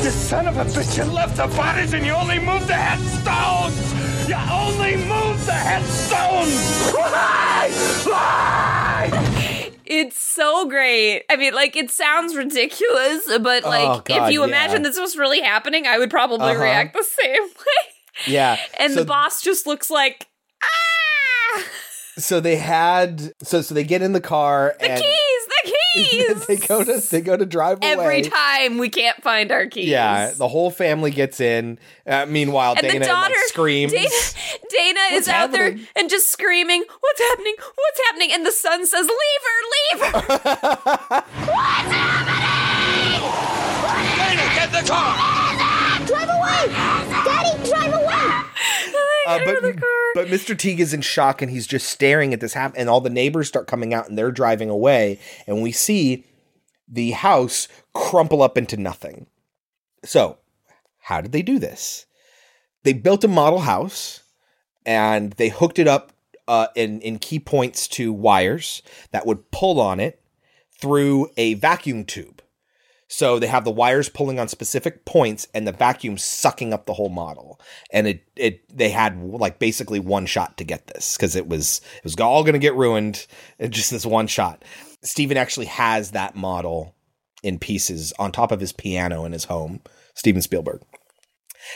You 0.03 0.11
son 0.11 0.47
of 0.47 0.57
a 0.57 0.65
bitch, 0.65 0.97
you 0.97 1.05
left 1.11 1.37
the 1.37 1.47
bodies 1.47 1.93
and 1.93 2.05
you 2.05 2.11
only 2.13 2.37
moved 2.39 2.67
the 2.67 2.73
headstones! 2.75 3.88
You 4.29 4.35
only 4.35 4.95
moved 4.95 5.47
the 5.47 5.53
headstones! 5.53 6.91
Why? 6.93 7.71
Why? 8.03 9.71
It's 9.87 10.19
so 10.21 10.67
great. 10.69 11.23
I 11.31 11.35
mean, 11.35 11.55
like, 11.55 11.75
it 11.75 11.89
sounds 11.89 12.35
ridiculous, 12.35 13.25
but 13.41 13.63
like, 13.63 13.87
Oh, 13.89 14.01
God, 14.05 14.27
if 14.27 14.31
you 14.33 14.41
yeah. 14.41 14.47
imagine 14.47 14.83
this 14.83 14.99
was 14.99 15.17
really 15.17 15.41
happening, 15.41 15.87
I 15.87 15.97
would 15.97 16.11
probably 16.11 16.51
Uh-huh. 16.51 16.61
react 16.61 16.93
the 16.95 17.03
same 17.03 17.41
way. 17.43 17.83
yeah 18.27 18.57
And 18.79 18.93
so, 18.93 18.99
the 18.99 19.05
boss 19.05 19.41
just 19.41 19.65
looks 19.65 19.89
like, 19.89 20.27
ah, 20.63 21.63
so 22.19 22.39
they 22.39 22.55
had 22.57 23.33
so 23.41 23.61
so 23.61 23.73
they 23.73 23.83
get 23.83 24.01
in 24.01 24.13
the 24.13 24.21
car 24.21 24.75
the 24.79 24.91
and 24.91 25.01
keys, 25.03 25.47
the 25.47 25.71
keys. 25.95 26.45
they 26.47 26.57
go 26.57 26.83
to 26.83 26.97
they 27.09 27.21
go 27.21 27.35
to 27.37 27.45
drive 27.45 27.79
away 27.79 27.91
Every 27.91 28.21
time 28.21 28.77
we 28.77 28.89
can't 28.89 29.21
find 29.23 29.51
our 29.51 29.65
keys. 29.67 29.87
yeah 29.87 30.31
the 30.31 30.47
whole 30.47 30.69
family 30.71 31.11
gets 31.11 31.39
in 31.39 31.79
uh, 32.05 32.25
meanwhile 32.27 32.73
And 32.77 32.81
dana 32.81 32.99
the 32.99 33.05
daughter 33.05 33.33
like, 33.35 33.43
screams 33.47 33.91
Dana, 33.91 34.07
Dana 34.69 34.99
What's 35.11 35.27
is 35.27 35.33
out 35.33 35.51
there 35.51 35.75
and 35.95 36.09
just 36.09 36.29
screaming, 36.31 36.83
"What's 36.99 37.19
happening? 37.21 37.55
What's 37.75 37.99
happening?" 38.07 38.29
And 38.33 38.45
the 38.45 38.51
son 38.51 38.85
says, 38.85 39.07
"Leave 39.07 39.43
her, 39.49 39.59
leave 39.75 40.01
her." 40.01 40.11
What's 41.49 41.91
happening? 41.91 43.21
Dana, 44.17 44.45
get 44.55 44.71
the 44.71 44.87
car! 44.89 45.15
Drive 46.07 46.29
away! 46.29 46.88
Daddy, 49.25 49.45
drive 49.45 49.63
away! 49.63 49.73
Uh, 49.73 49.73
but 49.75 49.83
but 50.15 50.27
Mr. 50.27 50.57
Teague 50.57 50.79
is 50.79 50.93
in 50.93 51.01
shock 51.01 51.41
and 51.41 51.51
he's 51.51 51.67
just 51.67 51.87
staring 51.87 52.33
at 52.33 52.39
this 52.39 52.53
happen, 52.53 52.77
and 52.79 52.89
all 52.89 53.01
the 53.01 53.09
neighbors 53.09 53.47
start 53.47 53.67
coming 53.67 53.93
out 53.93 54.09
and 54.09 54.17
they're 54.17 54.31
driving 54.31 54.69
away, 54.69 55.19
and 55.47 55.61
we 55.61 55.71
see 55.71 56.25
the 56.87 57.11
house 57.11 57.67
crumple 57.93 58.41
up 58.41 58.57
into 58.57 58.77
nothing. 58.77 59.27
So, 60.03 60.37
how 60.99 61.21
did 61.21 61.31
they 61.31 61.41
do 61.41 61.59
this? 61.59 62.05
They 62.83 62.93
built 62.93 63.23
a 63.23 63.27
model 63.27 63.59
house 63.59 64.23
and 64.85 65.33
they 65.33 65.49
hooked 65.49 65.79
it 65.79 65.87
up 65.87 66.13
uh, 66.47 66.67
in 66.75 67.01
in 67.01 67.19
key 67.19 67.39
points 67.39 67.87
to 67.89 68.11
wires 68.11 68.81
that 69.11 69.25
would 69.25 69.51
pull 69.51 69.79
on 69.79 69.99
it 69.99 70.21
through 70.71 71.29
a 71.37 71.53
vacuum 71.55 72.05
tube. 72.05 72.38
So 73.11 73.39
they 73.39 73.47
have 73.47 73.65
the 73.65 73.71
wires 73.71 74.07
pulling 74.07 74.39
on 74.39 74.47
specific 74.47 75.03
points 75.03 75.47
and 75.55 75.67
the 75.67 75.71
vacuum 75.71 76.17
sucking 76.19 76.73
up 76.73 76.85
the 76.85 76.93
whole 76.93 77.09
model. 77.09 77.59
And 77.91 78.07
it 78.07 78.23
it 78.35 78.75
they 78.75 78.89
had 78.89 79.19
like 79.19 79.57
basically 79.57 79.99
one 79.99 80.27
shot 80.27 80.57
to 80.57 80.63
get 80.63 80.87
this 80.87 81.17
because 81.17 81.35
it 81.35 81.47
was 81.47 81.81
it 81.97 82.03
was 82.03 82.15
all 82.17 82.43
going 82.43 82.53
to 82.53 82.59
get 82.59 82.75
ruined 82.75 83.25
in 83.59 83.71
just 83.71 83.89
this 83.89 84.05
one 84.05 84.27
shot. 84.27 84.63
Steven 85.01 85.37
actually 85.37 85.65
has 85.65 86.11
that 86.11 86.35
model 86.35 86.95
in 87.41 87.57
pieces 87.57 88.13
on 88.19 88.31
top 88.31 88.51
of 88.51 88.59
his 88.59 88.73
piano 88.73 89.25
in 89.25 89.31
his 89.31 89.45
home. 89.45 89.81
Steven 90.13 90.41
Spielberg. 90.41 90.81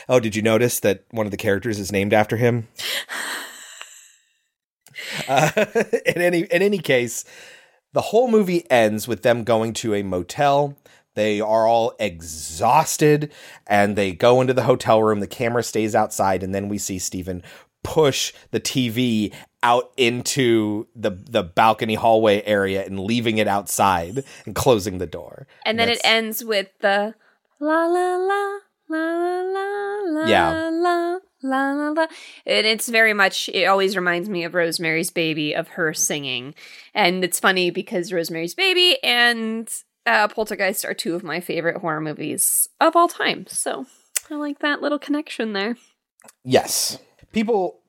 Oh, 0.08 0.20
did 0.20 0.36
you 0.36 0.42
notice 0.42 0.80
that 0.82 1.06
one 1.12 1.26
of 1.26 1.32
the 1.32 1.38
characters 1.38 1.80
is 1.80 1.92
named 1.92 2.14
after 2.14 2.38
him? 2.38 2.68
Uh, 5.28 5.50
in 6.06 6.22
any 6.22 6.42
in 6.42 6.62
any 6.62 6.78
case, 6.78 7.26
the 7.94 8.02
whole 8.02 8.28
movie 8.28 8.70
ends 8.72 9.08
with 9.08 9.22
them 9.22 9.44
going 9.44 9.74
to 9.74 9.94
a 9.94 10.04
motel. 10.04 10.78
They 11.16 11.42
are 11.42 11.68
all 11.68 11.94
exhausted 12.00 13.32
and 13.68 13.96
they 13.96 14.12
go 14.14 14.42
into 14.42 14.54
the 14.54 14.64
hotel 14.64 15.02
room. 15.04 15.20
The 15.20 15.28
camera 15.28 15.64
stays 15.64 15.96
outside, 15.96 16.44
and 16.44 16.54
then 16.54 16.70
we 16.70 16.78
see 16.78 17.00
Steven 17.00 17.44
push 17.84 18.34
the 18.52 18.60
TV 18.60 19.34
out 19.62 19.92
into 19.98 20.88
the 20.96 21.12
the 21.12 21.44
balcony 21.44 21.96
hallway 21.96 22.42
area 22.44 22.86
and 22.86 23.00
leaving 23.00 23.38
it 23.38 23.48
outside 23.48 24.24
and 24.46 24.56
closing 24.56 24.98
the 24.98 25.06
door. 25.06 25.48
And 25.66 25.78
then 25.78 25.90
it 25.90 26.02
ends 26.04 26.44
with 26.44 26.70
the 26.80 27.14
la 27.60 27.86
la 27.86 28.16
la 28.16 28.60
la 28.90 29.00
la 29.00 29.42
la 29.42 30.22
la 30.22 30.28
Yeah. 30.28 30.70
la 30.72 31.20
la 31.42 31.72
la 31.74 31.90
la. 31.90 32.08
And 32.46 32.66
it's 32.68 32.88
very 32.90 33.14
much 33.14 33.50
it 33.54 33.66
always 33.66 33.96
reminds 33.96 34.30
me 34.30 34.44
of 34.46 34.54
Rosemary's 34.54 35.12
Baby 35.12 35.54
of 35.54 35.70
her 35.70 35.94
singing. 35.94 36.56
And 36.94 37.24
it's 37.24 37.40
funny 37.40 37.70
because 37.70 38.14
Rosemary's 38.14 38.56
Baby 38.56 38.98
and 39.04 39.70
uh, 40.06 40.28
Poltergeist 40.28 40.86
are 40.86 40.94
two 40.94 41.16
of 41.16 41.24
my 41.24 41.40
favorite 41.40 41.78
horror 41.78 42.02
movies 42.02 42.70
of 42.82 42.96
all 42.96 43.08
time. 43.08 43.46
So 43.48 43.86
I 44.30 44.36
like 44.36 44.60
that 44.60 44.82
little 44.82 45.00
connection 45.00 45.54
there. 45.54 45.78
Yes. 46.44 47.00
People 47.32 47.80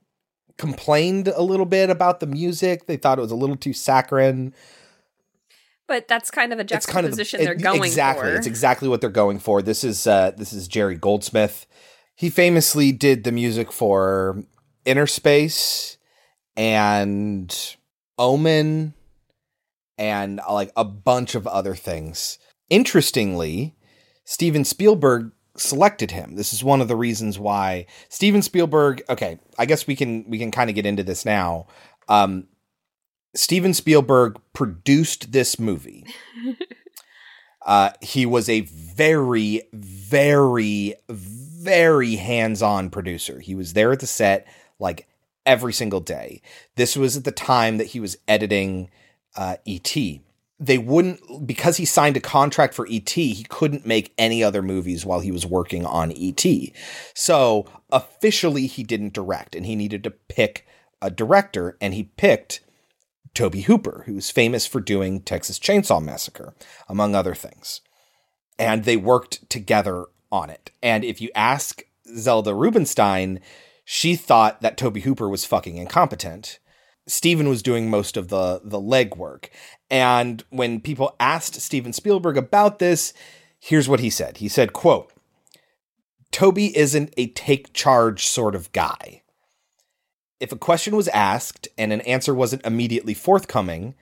complained 0.56 1.28
a 1.28 1.42
little 1.42 1.66
bit 1.66 1.90
about 1.90 2.20
the 2.20 2.26
music. 2.26 2.86
They 2.86 2.96
thought 2.96 3.18
it 3.18 3.22
was 3.22 3.30
a 3.32 3.36
little 3.36 3.56
too 3.56 3.72
saccharine. 3.72 4.54
But 5.86 6.08
that's 6.08 6.30
kind 6.30 6.52
of 6.52 6.58
a 6.58 6.62
It's 6.62 6.86
kind 6.86 7.04
of 7.06 7.10
juxtaposition 7.12 7.44
they're 7.44 7.52
it- 7.54 7.62
going 7.62 7.84
exactly. 7.84 8.30
for. 8.30 8.36
It's 8.36 8.46
exactly 8.46 8.88
what 8.88 9.00
they're 9.00 9.10
going 9.10 9.38
for. 9.38 9.60
This 9.60 9.84
is 9.84 10.06
uh, 10.06 10.30
this 10.36 10.52
is 10.52 10.66
Jerry 10.68 10.96
Goldsmith. 10.96 11.66
He 12.14 12.30
famously 12.30 12.90
did 12.92 13.24
the 13.24 13.32
music 13.32 13.70
for 13.72 14.42
Inner 14.86 15.06
Space 15.06 15.98
and 16.56 17.76
Omen 18.18 18.94
and 19.98 20.40
like 20.50 20.72
a 20.76 20.84
bunch 20.84 21.34
of 21.34 21.46
other 21.46 21.74
things. 21.74 22.38
Interestingly, 22.70 23.74
Steven 24.24 24.64
Spielberg 24.64 25.32
selected 25.56 26.10
him. 26.10 26.34
This 26.34 26.52
is 26.52 26.64
one 26.64 26.80
of 26.80 26.88
the 26.88 26.96
reasons 26.96 27.38
why 27.38 27.86
Steven 28.08 28.42
Spielberg, 28.42 29.02
okay, 29.08 29.38
I 29.58 29.66
guess 29.66 29.86
we 29.86 29.94
can 29.94 30.28
we 30.28 30.38
can 30.38 30.50
kind 30.50 30.68
of 30.68 30.76
get 30.76 30.86
into 30.86 31.02
this 31.02 31.24
now. 31.24 31.66
Um 32.08 32.48
Steven 33.36 33.74
Spielberg 33.74 34.40
produced 34.52 35.32
this 35.32 35.58
movie. 35.58 36.06
Uh, 37.64 37.90
he 38.02 38.26
was 38.26 38.48
a 38.48 38.60
very, 38.60 39.62
very, 39.72 40.94
very 41.08 42.16
hands 42.16 42.62
on 42.62 42.90
producer. 42.90 43.40
He 43.40 43.54
was 43.54 43.72
there 43.72 43.92
at 43.92 44.00
the 44.00 44.06
set 44.06 44.46
like 44.78 45.08
every 45.46 45.72
single 45.72 46.00
day. 46.00 46.42
This 46.76 46.96
was 46.96 47.16
at 47.16 47.24
the 47.24 47.32
time 47.32 47.78
that 47.78 47.88
he 47.88 48.00
was 48.00 48.18
editing 48.28 48.90
uh, 49.36 49.56
E.T. 49.64 50.20
They 50.60 50.78
wouldn't, 50.78 51.46
because 51.46 51.76
he 51.76 51.84
signed 51.84 52.16
a 52.16 52.20
contract 52.20 52.74
for 52.74 52.86
E.T., 52.86 53.34
he 53.34 53.44
couldn't 53.44 53.86
make 53.86 54.12
any 54.16 54.42
other 54.42 54.62
movies 54.62 55.04
while 55.04 55.20
he 55.20 55.32
was 55.32 55.44
working 55.44 55.84
on 55.84 56.12
E.T. 56.12 56.72
So 57.14 57.66
officially, 57.90 58.66
he 58.66 58.82
didn't 58.82 59.12
direct 59.12 59.54
and 59.54 59.66
he 59.66 59.76
needed 59.76 60.04
to 60.04 60.10
pick 60.10 60.66
a 61.02 61.10
director, 61.10 61.76
and 61.80 61.92
he 61.92 62.04
picked 62.04 62.60
Tobe 63.34 63.56
Hooper, 63.56 64.04
who's 64.06 64.30
famous 64.30 64.66
for 64.66 64.80
doing 64.80 65.20
Texas 65.20 65.58
Chainsaw 65.58 66.02
Massacre, 66.02 66.54
among 66.88 67.14
other 67.14 67.34
things. 67.34 67.80
And 68.58 68.84
they 68.84 68.96
worked 68.96 69.50
together 69.50 70.06
on 70.30 70.50
it. 70.50 70.70
And 70.82 71.04
if 71.04 71.20
you 71.20 71.30
ask 71.34 71.82
Zelda 72.16 72.54
Rubinstein, 72.54 73.40
she 73.84 74.16
thought 74.16 74.62
that 74.62 74.76
Tobe 74.76 74.98
Hooper 74.98 75.28
was 75.28 75.44
fucking 75.44 75.76
incompetent. 75.76 76.58
Steven 77.06 77.48
was 77.48 77.62
doing 77.62 77.90
most 77.90 78.16
of 78.16 78.28
the 78.28 78.60
the 78.64 78.80
legwork. 78.80 79.48
And 79.90 80.42
when 80.50 80.80
people 80.80 81.14
asked 81.20 81.60
Steven 81.60 81.92
Spielberg 81.92 82.36
about 82.36 82.78
this, 82.78 83.12
here's 83.58 83.88
what 83.88 84.00
he 84.00 84.10
said. 84.10 84.38
He 84.38 84.48
said, 84.48 84.72
quote, 84.72 85.12
Tobe 86.30 86.58
isn't 86.58 87.14
a 87.16 87.28
take 87.28 87.72
charge 87.72 88.26
sort 88.26 88.54
of 88.54 88.72
guy. 88.72 89.22
If 90.40 90.50
a 90.50 90.56
question 90.56 90.96
was 90.96 91.08
asked 91.08 91.68
and 91.78 91.92
an 91.92 92.00
answer 92.02 92.34
wasn't 92.34 92.66
immediately 92.66 93.14
forthcoming, 93.14 93.94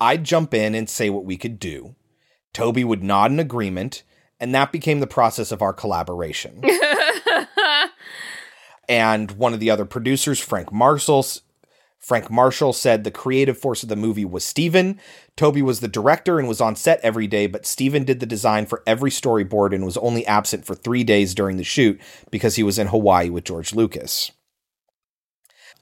I'd 0.00 0.24
jump 0.24 0.54
in 0.54 0.74
and 0.74 0.88
say 0.88 1.10
what 1.10 1.24
we 1.24 1.36
could 1.36 1.58
do. 1.58 1.96
Tobe 2.52 2.78
would 2.78 3.02
nod 3.02 3.32
in 3.32 3.40
agreement, 3.40 4.02
and 4.38 4.54
that 4.54 4.72
became 4.72 5.00
the 5.00 5.06
process 5.06 5.52
of 5.52 5.62
our 5.62 5.72
collaboration. 5.72 6.62
and 8.88 9.32
one 9.32 9.52
of 9.52 9.60
the 9.60 9.70
other 9.70 9.84
producers, 9.84 10.40
Frank 10.40 10.72
Marshall, 10.72 11.24
Frank 12.00 12.30
Marshall 12.30 12.72
said 12.72 13.04
the 13.04 13.10
creative 13.10 13.58
force 13.58 13.82
of 13.82 13.90
the 13.90 13.96
movie 13.96 14.24
was 14.24 14.42
Steven. 14.42 14.98
Tobe 15.36 15.58
was 15.58 15.80
the 15.80 15.88
director 15.88 16.38
and 16.38 16.48
was 16.48 16.60
on 16.60 16.74
set 16.74 16.98
every 17.02 17.26
day, 17.26 17.46
but 17.46 17.66
Steven 17.66 18.04
did 18.04 18.20
the 18.20 18.26
design 18.26 18.64
for 18.64 18.82
every 18.86 19.10
storyboard 19.10 19.74
and 19.74 19.84
was 19.84 19.98
only 19.98 20.26
absent 20.26 20.64
for 20.64 20.74
three 20.74 21.04
days 21.04 21.34
during 21.34 21.58
the 21.58 21.64
shoot 21.64 22.00
because 22.30 22.56
he 22.56 22.62
was 22.62 22.78
in 22.78 22.86
Hawaii 22.86 23.28
with 23.28 23.44
George 23.44 23.74
Lucas. 23.74 24.32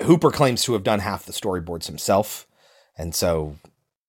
Hooper 0.02 0.32
claims 0.32 0.64
to 0.64 0.72
have 0.72 0.82
done 0.82 1.00
half 1.00 1.24
the 1.24 1.32
storyboards 1.32 1.86
himself. 1.86 2.48
And 2.96 3.14
so 3.14 3.56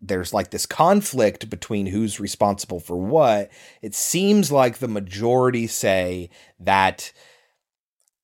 there's 0.01 0.33
like 0.33 0.49
this 0.49 0.65
conflict 0.65 1.49
between 1.49 1.85
who's 1.87 2.19
responsible 2.19 2.79
for 2.79 2.97
what. 2.97 3.51
It 3.83 3.93
seems 3.93 4.51
like 4.51 4.77
the 4.77 4.87
majority 4.87 5.67
say 5.67 6.31
that 6.59 7.11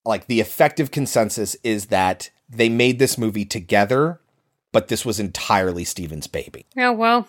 like 0.04 0.26
the 0.26 0.40
effective 0.40 0.90
consensus 0.90 1.56
is 1.64 1.88
that 1.88 2.32
they 2.50 2.70
made 2.70 3.00
this 3.00 3.18
movie 3.18 3.46
together, 3.46 4.20
but 4.72 4.88
this 4.88 5.06
was 5.06 5.20
entirely 5.20 5.84
Steven's 5.84 6.28
baby. 6.28 6.66
Oh, 6.78 6.92
well, 6.94 7.28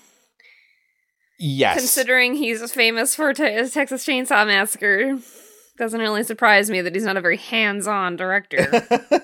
Yes. 1.39 1.77
considering 1.79 2.35
he's 2.35 2.73
famous 2.73 3.15
for 3.15 3.33
te- 3.35 3.69
Texas 3.69 4.05
Chainsaw 4.07 4.47
Massacre, 4.47 5.19
doesn't 5.79 6.01
really 6.01 6.23
surprise 6.23 6.71
me 6.71 6.81
that 6.81 6.95
he's 6.95 7.05
not 7.05 7.17
a 7.19 7.21
very 7.21 7.37
hands 7.37 7.87
on 7.87 8.17
director. 8.17 8.87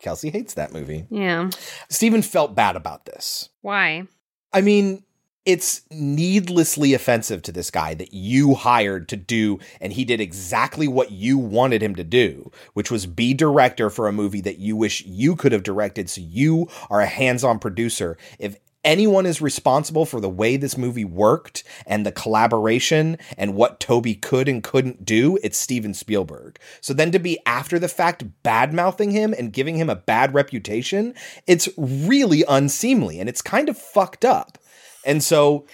Kelsey 0.00 0.30
hates 0.30 0.54
that 0.54 0.72
movie. 0.72 1.06
yeah. 1.10 1.50
Steven 1.88 2.22
felt 2.22 2.54
bad 2.54 2.76
about 2.76 3.06
this. 3.06 3.48
Why? 3.62 4.04
I 4.52 4.60
mean, 4.60 5.02
it's 5.46 5.82
needlessly 5.92 6.92
offensive 6.92 7.40
to 7.42 7.52
this 7.52 7.70
guy 7.70 7.94
that 7.94 8.12
you 8.12 8.54
hired 8.54 9.08
to 9.08 9.16
do, 9.16 9.60
and 9.80 9.92
he 9.92 10.04
did 10.04 10.20
exactly 10.20 10.88
what 10.88 11.12
you 11.12 11.38
wanted 11.38 11.82
him 11.82 11.94
to 11.94 12.04
do, 12.04 12.50
which 12.74 12.90
was 12.90 13.06
be 13.06 13.32
director 13.32 13.88
for 13.88 14.08
a 14.08 14.12
movie 14.12 14.40
that 14.40 14.58
you 14.58 14.76
wish 14.76 15.04
you 15.06 15.36
could 15.36 15.52
have 15.52 15.62
directed. 15.62 16.10
So 16.10 16.20
you 16.20 16.68
are 16.90 17.00
a 17.00 17.06
hands 17.06 17.44
on 17.44 17.60
producer. 17.60 18.18
If 18.40 18.58
anyone 18.84 19.26
is 19.26 19.40
responsible 19.40 20.04
for 20.04 20.20
the 20.20 20.28
way 20.28 20.56
this 20.56 20.76
movie 20.76 21.04
worked 21.04 21.64
and 21.86 22.04
the 22.04 22.12
collaboration 22.12 23.18
and 23.36 23.54
what 23.54 23.80
Tobe 23.80 24.20
could 24.20 24.48
and 24.48 24.62
couldn't 24.62 25.04
do, 25.04 25.38
it's 25.42 25.58
Steven 25.58 25.94
Spielberg. 25.94 26.58
So 26.80 26.92
then 26.92 27.10
to 27.12 27.18
be 27.18 27.38
after 27.46 27.78
the 27.78 27.88
fact 27.88 28.42
bad 28.42 28.72
mouthing 28.72 29.10
him 29.10 29.32
and 29.36 29.52
giving 29.52 29.76
him 29.76 29.90
a 29.90 29.96
bad 29.96 30.34
reputation, 30.34 31.14
it's 31.46 31.68
really 31.76 32.44
unseemly 32.48 33.20
and 33.20 33.28
it's 33.28 33.42
kind 33.42 33.68
of 33.68 33.76
fucked 33.76 34.24
up. 34.24 34.58
And 35.06 35.22
so 35.22 35.64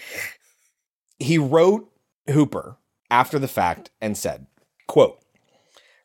he 1.18 1.38
wrote 1.38 1.90
Hooper 2.30 2.76
after 3.10 3.38
the 3.38 3.48
fact 3.48 3.90
and 4.00 4.16
said, 4.16 4.46
quote, 4.86 5.18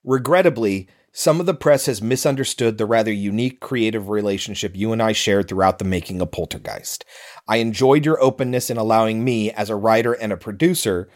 Regrettably, 0.04 0.88
some 1.12 1.40
of 1.40 1.46
the 1.46 1.54
press 1.54 1.88
has 1.88 2.02
misunderstood 2.02 2.78
the 2.78 2.86
rather 2.86 3.12
unique 3.12 3.60
creative 3.60 4.08
relationship 4.08 4.76
you 4.76 4.94
and 4.94 5.02
I 5.02 5.12
shared 5.12 5.50
throughout 5.50 5.80
the 5.80 5.86
making 5.86 6.22
of 6.22 6.32
Poltergeist. 6.32 7.04
I 7.48 7.58
enjoyed 7.58 8.06
your 8.06 8.22
openness 8.22 8.70
in 8.70 8.78
allowing 8.78 9.24
me, 9.24 9.52
as 9.52 9.70
a 9.70 9.76
writer 9.76 10.14
and 10.14 10.32
a 10.32 10.38
producer, 10.38 11.10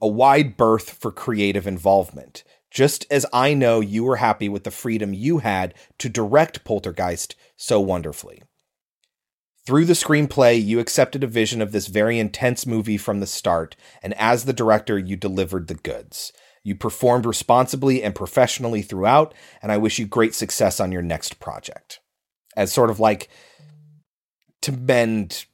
a 0.00 0.06
wide 0.06 0.56
berth 0.56 0.90
for 0.90 1.10
creative 1.10 1.66
involvement. 1.66 2.44
Just 2.70 3.06
as 3.10 3.24
I 3.32 3.54
know 3.54 3.80
you 3.80 4.04
were 4.04 4.16
happy 4.16 4.48
with 4.48 4.64
the 4.64 4.70
freedom 4.70 5.14
you 5.14 5.38
had 5.38 5.72
to 5.98 6.10
direct 6.10 6.62
Poltergeist 6.62 7.34
so 7.56 7.80
wonderfully. 7.80 8.42
Through 9.66 9.86
the 9.86 9.94
screenplay, 9.94 10.64
you 10.64 10.78
accepted 10.78 11.24
a 11.24 11.26
vision 11.26 11.60
of 11.60 11.72
this 11.72 11.88
very 11.88 12.20
intense 12.20 12.66
movie 12.66 12.96
from 12.96 13.18
the 13.18 13.26
start, 13.26 13.74
and 14.00 14.14
as 14.14 14.44
the 14.44 14.52
director, 14.52 14.96
you 14.96 15.16
delivered 15.16 15.66
the 15.66 15.74
goods. 15.74 16.32
You 16.62 16.76
performed 16.76 17.26
responsibly 17.26 18.00
and 18.00 18.14
professionally 18.14 18.82
throughout, 18.82 19.34
and 19.60 19.72
I 19.72 19.76
wish 19.76 19.98
you 19.98 20.06
great 20.06 20.36
success 20.36 20.78
on 20.78 20.92
your 20.92 21.02
next 21.02 21.40
project. 21.40 21.98
As 22.56 22.72
sort 22.72 22.90
of 22.90 23.00
like 23.00 23.28
to 24.62 24.70
mend 24.70 25.46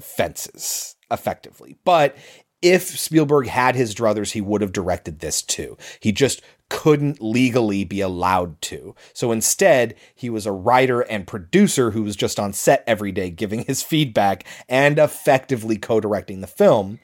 fences 0.00 0.96
effectively. 1.10 1.76
But 1.84 2.16
if 2.60 2.98
Spielberg 2.98 3.46
had 3.46 3.76
his 3.76 3.94
druthers, 3.94 4.32
he 4.32 4.40
would 4.40 4.62
have 4.62 4.72
directed 4.72 5.20
this 5.20 5.42
too. 5.42 5.76
He 6.00 6.12
just 6.12 6.42
couldn't 6.70 7.22
legally 7.22 7.84
be 7.84 8.00
allowed 8.00 8.60
to. 8.62 8.94
So 9.12 9.32
instead, 9.32 9.94
he 10.14 10.30
was 10.30 10.46
a 10.46 10.52
writer 10.52 11.02
and 11.02 11.26
producer 11.26 11.90
who 11.90 12.02
was 12.02 12.16
just 12.16 12.40
on 12.40 12.52
set 12.52 12.84
every 12.86 13.12
day 13.12 13.30
giving 13.30 13.64
his 13.64 13.82
feedback 13.82 14.44
and 14.68 14.98
effectively 14.98 15.76
co 15.76 16.00
directing 16.00 16.40
the 16.40 16.46
film. 16.46 17.00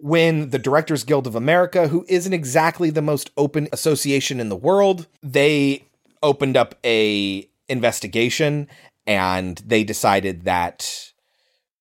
When 0.00 0.50
the 0.50 0.60
Directors 0.60 1.02
Guild 1.02 1.26
of 1.26 1.34
America, 1.34 1.88
who 1.88 2.04
isn't 2.08 2.32
exactly 2.32 2.90
the 2.90 3.02
most 3.02 3.30
open 3.36 3.68
association 3.72 4.38
in 4.38 4.48
the 4.48 4.56
world, 4.56 5.08
they 5.22 5.88
opened 6.22 6.56
up 6.56 6.76
a 6.84 7.48
investigation 7.68 8.68
and 9.06 9.60
they 9.66 9.84
decided 9.84 10.44
that 10.44 11.12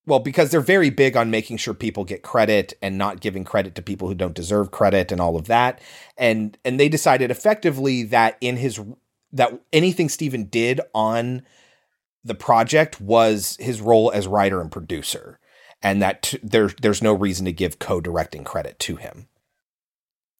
well 0.07 0.19
because 0.19 0.49
they're 0.49 0.61
very 0.61 0.89
big 0.89 1.15
on 1.15 1.29
making 1.29 1.57
sure 1.57 1.75
people 1.75 2.03
get 2.03 2.23
credit 2.23 2.73
and 2.81 2.97
not 2.97 3.19
giving 3.19 3.43
credit 3.43 3.75
to 3.75 3.81
people 3.83 4.07
who 4.07 4.15
don't 4.15 4.33
deserve 4.33 4.71
credit 4.71 5.11
and 5.11 5.21
all 5.21 5.35
of 5.35 5.45
that 5.45 5.79
and 6.17 6.57
and 6.65 6.79
they 6.79 6.89
decided 6.89 7.29
effectively 7.29 8.01
that 8.01 8.37
in 8.41 8.57
his 8.57 8.79
that 9.31 9.59
anything 9.71 10.09
Steven 10.09 10.45
did 10.45 10.81
on 10.95 11.43
the 12.23 12.35
project 12.35 12.99
was 12.99 13.55
his 13.59 13.81
role 13.81 14.11
as 14.11 14.27
writer 14.27 14.59
and 14.59 14.71
producer 14.71 15.39
and 15.83 16.01
that 16.01 16.23
t- 16.23 16.39
there 16.41 16.71
there's 16.81 17.03
no 17.03 17.13
reason 17.13 17.45
to 17.45 17.53
give 17.53 17.77
co-directing 17.77 18.43
credit 18.43 18.79
to 18.79 18.95
him 18.95 19.27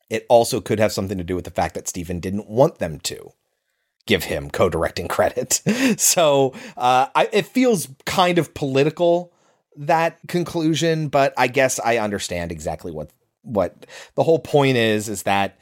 it 0.09 0.25
also 0.29 0.61
could 0.61 0.79
have 0.79 0.93
something 0.93 1.17
to 1.17 1.23
do 1.23 1.35
with 1.35 1.45
the 1.45 1.51
fact 1.51 1.75
that 1.75 1.87
Steven 1.87 2.19
didn't 2.19 2.49
want 2.49 2.79
them 2.79 2.99
to 3.01 3.33
give 4.05 4.23
him 4.23 4.49
co-directing 4.49 5.07
credit. 5.09 5.61
so 5.99 6.53
uh, 6.77 7.07
I, 7.13 7.29
it 7.31 7.45
feels 7.45 7.89
kind 8.05 8.37
of 8.37 8.53
political 8.53 9.33
that 9.77 10.19
conclusion, 10.27 11.07
but 11.07 11.33
I 11.37 11.47
guess 11.47 11.79
I 11.79 11.97
understand 11.97 12.51
exactly 12.51 12.91
what 12.91 13.11
what 13.43 13.85
the 14.15 14.23
whole 14.23 14.39
point 14.39 14.77
is. 14.77 15.09
Is 15.09 15.23
that 15.23 15.59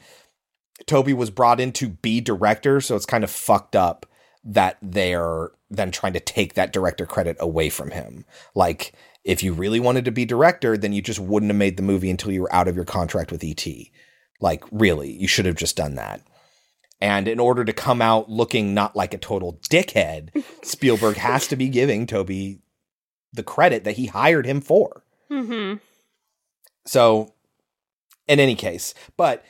Tobe 0.86 1.10
was 1.10 1.30
brought 1.30 1.60
in 1.60 1.72
to 1.72 1.88
be 1.88 2.20
director, 2.20 2.80
so 2.80 2.96
it's 2.96 3.06
kind 3.06 3.24
of 3.24 3.30
fucked 3.30 3.76
up 3.76 4.06
that 4.44 4.78
they're 4.80 5.50
then 5.70 5.90
trying 5.90 6.12
to 6.12 6.20
take 6.20 6.54
that 6.54 6.72
director 6.72 7.06
credit 7.06 7.36
away 7.40 7.68
from 7.68 7.90
him. 7.90 8.24
Like 8.54 8.92
if 9.24 9.42
you 9.42 9.52
really 9.52 9.80
wanted 9.80 10.04
to 10.04 10.12
be 10.12 10.24
director, 10.24 10.76
then 10.76 10.92
you 10.92 11.02
just 11.02 11.18
wouldn't 11.18 11.50
have 11.50 11.58
made 11.58 11.76
the 11.76 11.82
movie 11.82 12.10
until 12.10 12.30
you 12.30 12.42
were 12.42 12.54
out 12.54 12.68
of 12.68 12.76
your 12.76 12.84
contract 12.84 13.32
with 13.32 13.42
ET. 13.42 13.66
Like 14.40 14.62
really, 14.70 15.10
you 15.10 15.26
should 15.26 15.46
have 15.46 15.56
just 15.56 15.76
done 15.76 15.96
that. 15.96 16.22
And 17.00 17.28
in 17.28 17.40
order 17.40 17.64
to 17.64 17.72
come 17.72 18.00
out 18.00 18.30
looking 18.30 18.72
not 18.72 18.96
like 18.96 19.12
a 19.12 19.18
total 19.18 19.60
dickhead, 19.68 20.44
Spielberg 20.62 21.16
has 21.16 21.48
to 21.48 21.56
be 21.56 21.68
giving 21.68 22.06
Tobe 22.06 22.58
the 23.36 23.42
credit 23.42 23.84
that 23.84 23.96
he 23.96 24.06
hired 24.06 24.46
him 24.46 24.60
for. 24.60 25.02
Mm-hmm. 25.30 25.78
So, 26.84 27.32
in 28.28 28.40
any 28.40 28.54
case, 28.54 28.94
but 29.16 29.44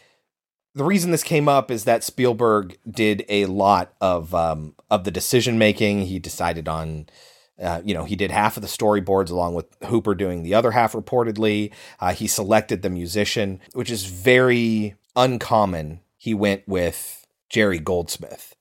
the 0.74 0.84
reason 0.84 1.10
this 1.10 1.22
came 1.22 1.48
up 1.48 1.70
is 1.70 1.84
that 1.84 2.04
Spielberg 2.04 2.76
did 2.88 3.24
a 3.28 3.46
lot 3.46 3.94
of 4.00 4.34
um, 4.34 4.74
of 4.90 5.04
the 5.04 5.10
decision 5.10 5.58
making. 5.58 6.02
He 6.02 6.18
decided 6.18 6.68
on. 6.68 7.06
Uh, 7.58 7.80
you 7.82 7.94
know, 7.94 8.04
he 8.04 8.16
did 8.16 8.30
half 8.30 8.58
of 8.58 8.60
the 8.60 8.68
storyboards 8.68 9.30
along 9.30 9.54
with 9.54 9.64
Hooper 9.84 10.14
doing 10.14 10.42
the 10.42 10.52
other 10.52 10.72
half 10.72 10.92
reportedly. 10.92 11.72
Uh, 11.98 12.12
he 12.12 12.26
selected 12.26 12.82
the 12.82 12.90
musician, 12.90 13.60
which 13.72 13.90
is 13.90 14.04
very 14.04 14.94
uncommon. 15.16 16.00
He 16.18 16.34
went 16.34 16.68
with 16.68 17.26
Jerry 17.48 17.78
Goldsmith 17.78 18.54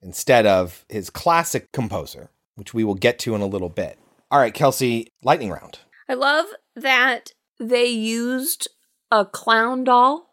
instead 0.00 0.46
of 0.46 0.84
his 0.88 1.10
classic 1.10 1.72
composer, 1.72 2.30
which 2.54 2.72
we 2.72 2.84
will 2.84 2.94
get 2.94 3.18
to 3.20 3.34
in 3.34 3.40
a 3.40 3.46
little 3.46 3.68
bit. 3.68 3.98
All 4.34 4.40
right, 4.40 4.52
Kelsey, 4.52 5.12
lightning 5.22 5.50
round. 5.50 5.78
I 6.08 6.14
love 6.14 6.46
that 6.74 7.30
they 7.60 7.86
used 7.86 8.66
a 9.12 9.24
clown 9.24 9.84
doll 9.84 10.28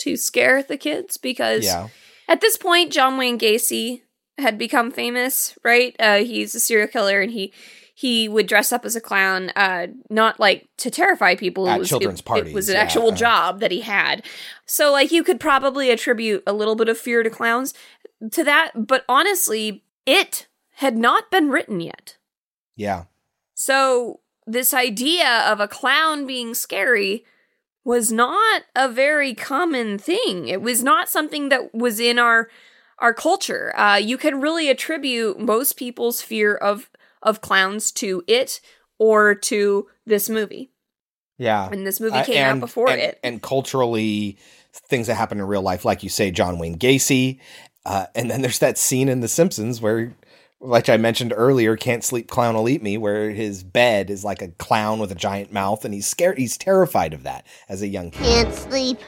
to 0.00 0.18
scare 0.18 0.62
the 0.62 0.76
kids 0.76 1.16
because 1.16 1.64
Yeah. 1.64 1.88
at 2.28 2.42
this 2.42 2.58
point, 2.58 2.92
John 2.92 3.16
Wayne 3.16 3.38
Gacy 3.38 4.02
had 4.36 4.58
become 4.58 4.90
famous, 4.90 5.58
right? 5.64 5.96
Uh, 5.98 6.18
he's 6.18 6.54
a 6.54 6.60
serial 6.60 6.88
killer, 6.88 7.22
and 7.22 7.32
he 7.32 7.54
he 7.94 8.28
would 8.28 8.46
dress 8.46 8.70
up 8.70 8.84
as 8.84 8.94
a 8.96 9.00
clown, 9.00 9.50
uh, 9.56 9.86
not 10.10 10.38
like 10.38 10.68
to 10.76 10.90
terrify 10.90 11.34
people. 11.34 11.66
At 11.70 11.76
it 11.76 11.78
was, 11.78 11.88
children's 11.88 12.20
it, 12.20 12.26
parties, 12.26 12.52
It 12.52 12.54
was 12.54 12.68
an 12.68 12.74
yeah, 12.74 12.82
actual 12.82 13.08
uh. 13.08 13.16
job 13.16 13.60
that 13.60 13.70
he 13.72 13.80
had. 13.80 14.26
So, 14.66 14.92
like, 14.92 15.10
you 15.10 15.24
could 15.24 15.40
probably 15.40 15.90
attribute 15.90 16.42
a 16.46 16.52
little 16.52 16.76
bit 16.76 16.90
of 16.90 16.98
fear 16.98 17.22
to 17.22 17.30
clowns 17.30 17.72
to 18.30 18.44
that. 18.44 18.86
But 18.86 19.06
honestly, 19.08 19.84
it 20.04 20.48
had 20.74 20.98
not 20.98 21.30
been 21.30 21.48
written 21.48 21.80
yet. 21.80 22.18
Yeah. 22.76 23.04
So, 23.60 24.20
this 24.46 24.72
idea 24.72 25.28
of 25.50 25.58
a 25.58 25.66
clown 25.66 26.28
being 26.28 26.54
scary 26.54 27.24
was 27.84 28.12
not 28.12 28.62
a 28.76 28.88
very 28.88 29.34
common 29.34 29.98
thing. 29.98 30.46
It 30.46 30.62
was 30.62 30.84
not 30.84 31.08
something 31.08 31.48
that 31.48 31.74
was 31.74 31.98
in 31.98 32.20
our 32.20 32.48
our 33.00 33.12
culture. 33.12 33.76
Uh, 33.76 33.96
you 33.96 34.16
can 34.16 34.40
really 34.40 34.68
attribute 34.70 35.40
most 35.40 35.72
people's 35.76 36.22
fear 36.22 36.54
of 36.54 36.88
of 37.20 37.40
clowns 37.40 37.90
to 37.92 38.22
it 38.28 38.60
or 38.96 39.34
to 39.34 39.88
this 40.06 40.28
movie. 40.30 40.70
Yeah. 41.36 41.68
And 41.68 41.84
this 41.84 41.98
movie 41.98 42.18
Uh, 42.18 42.24
came 42.24 42.44
out 42.44 42.60
before 42.60 42.90
and- 42.90 43.00
it. 43.00 43.18
And 43.24 43.42
culturally, 43.42 44.38
things 44.88 45.08
that 45.08 45.16
happen 45.16 45.38
in 45.40 45.44
real 45.46 45.62
life, 45.62 45.84
like 45.84 46.04
you 46.04 46.08
say, 46.10 46.30
John 46.30 46.60
Wayne 46.60 46.78
Gacy. 46.78 47.40
Uh, 47.84 48.06
and 48.14 48.30
then 48.30 48.40
there's 48.42 48.60
that 48.60 48.78
scene 48.78 49.08
in 49.08 49.18
The 49.18 49.28
Simpsons 49.28 49.80
where, 49.80 50.14
like 50.60 50.88
I 50.88 50.96
mentioned 50.96 51.32
earlier, 51.36 51.76
Can't 51.76 52.02
Sleep 52.02 52.28
Clown 52.28 52.54
Will 52.54 52.68
Eat 52.68 52.82
Me, 52.82 52.98
where 52.98 53.30
his 53.30 53.62
bed 53.62 54.10
is 54.10 54.24
like 54.24 54.42
a 54.42 54.48
clown 54.48 54.98
with 54.98 55.12
a 55.12 55.16
giant 55.16 55.52
mouth 55.52 55.84
and 55.84 55.94
he's 55.94 56.06
scared. 56.06 56.38
He's 56.38 56.58
terrified 56.58 57.14
of 57.14 57.22
that 57.22 57.46
as 57.68 57.82
a 57.82 57.88
young 57.88 58.10
kid. 58.10 58.24
Can't 58.24 58.54
sleep. 58.54 58.98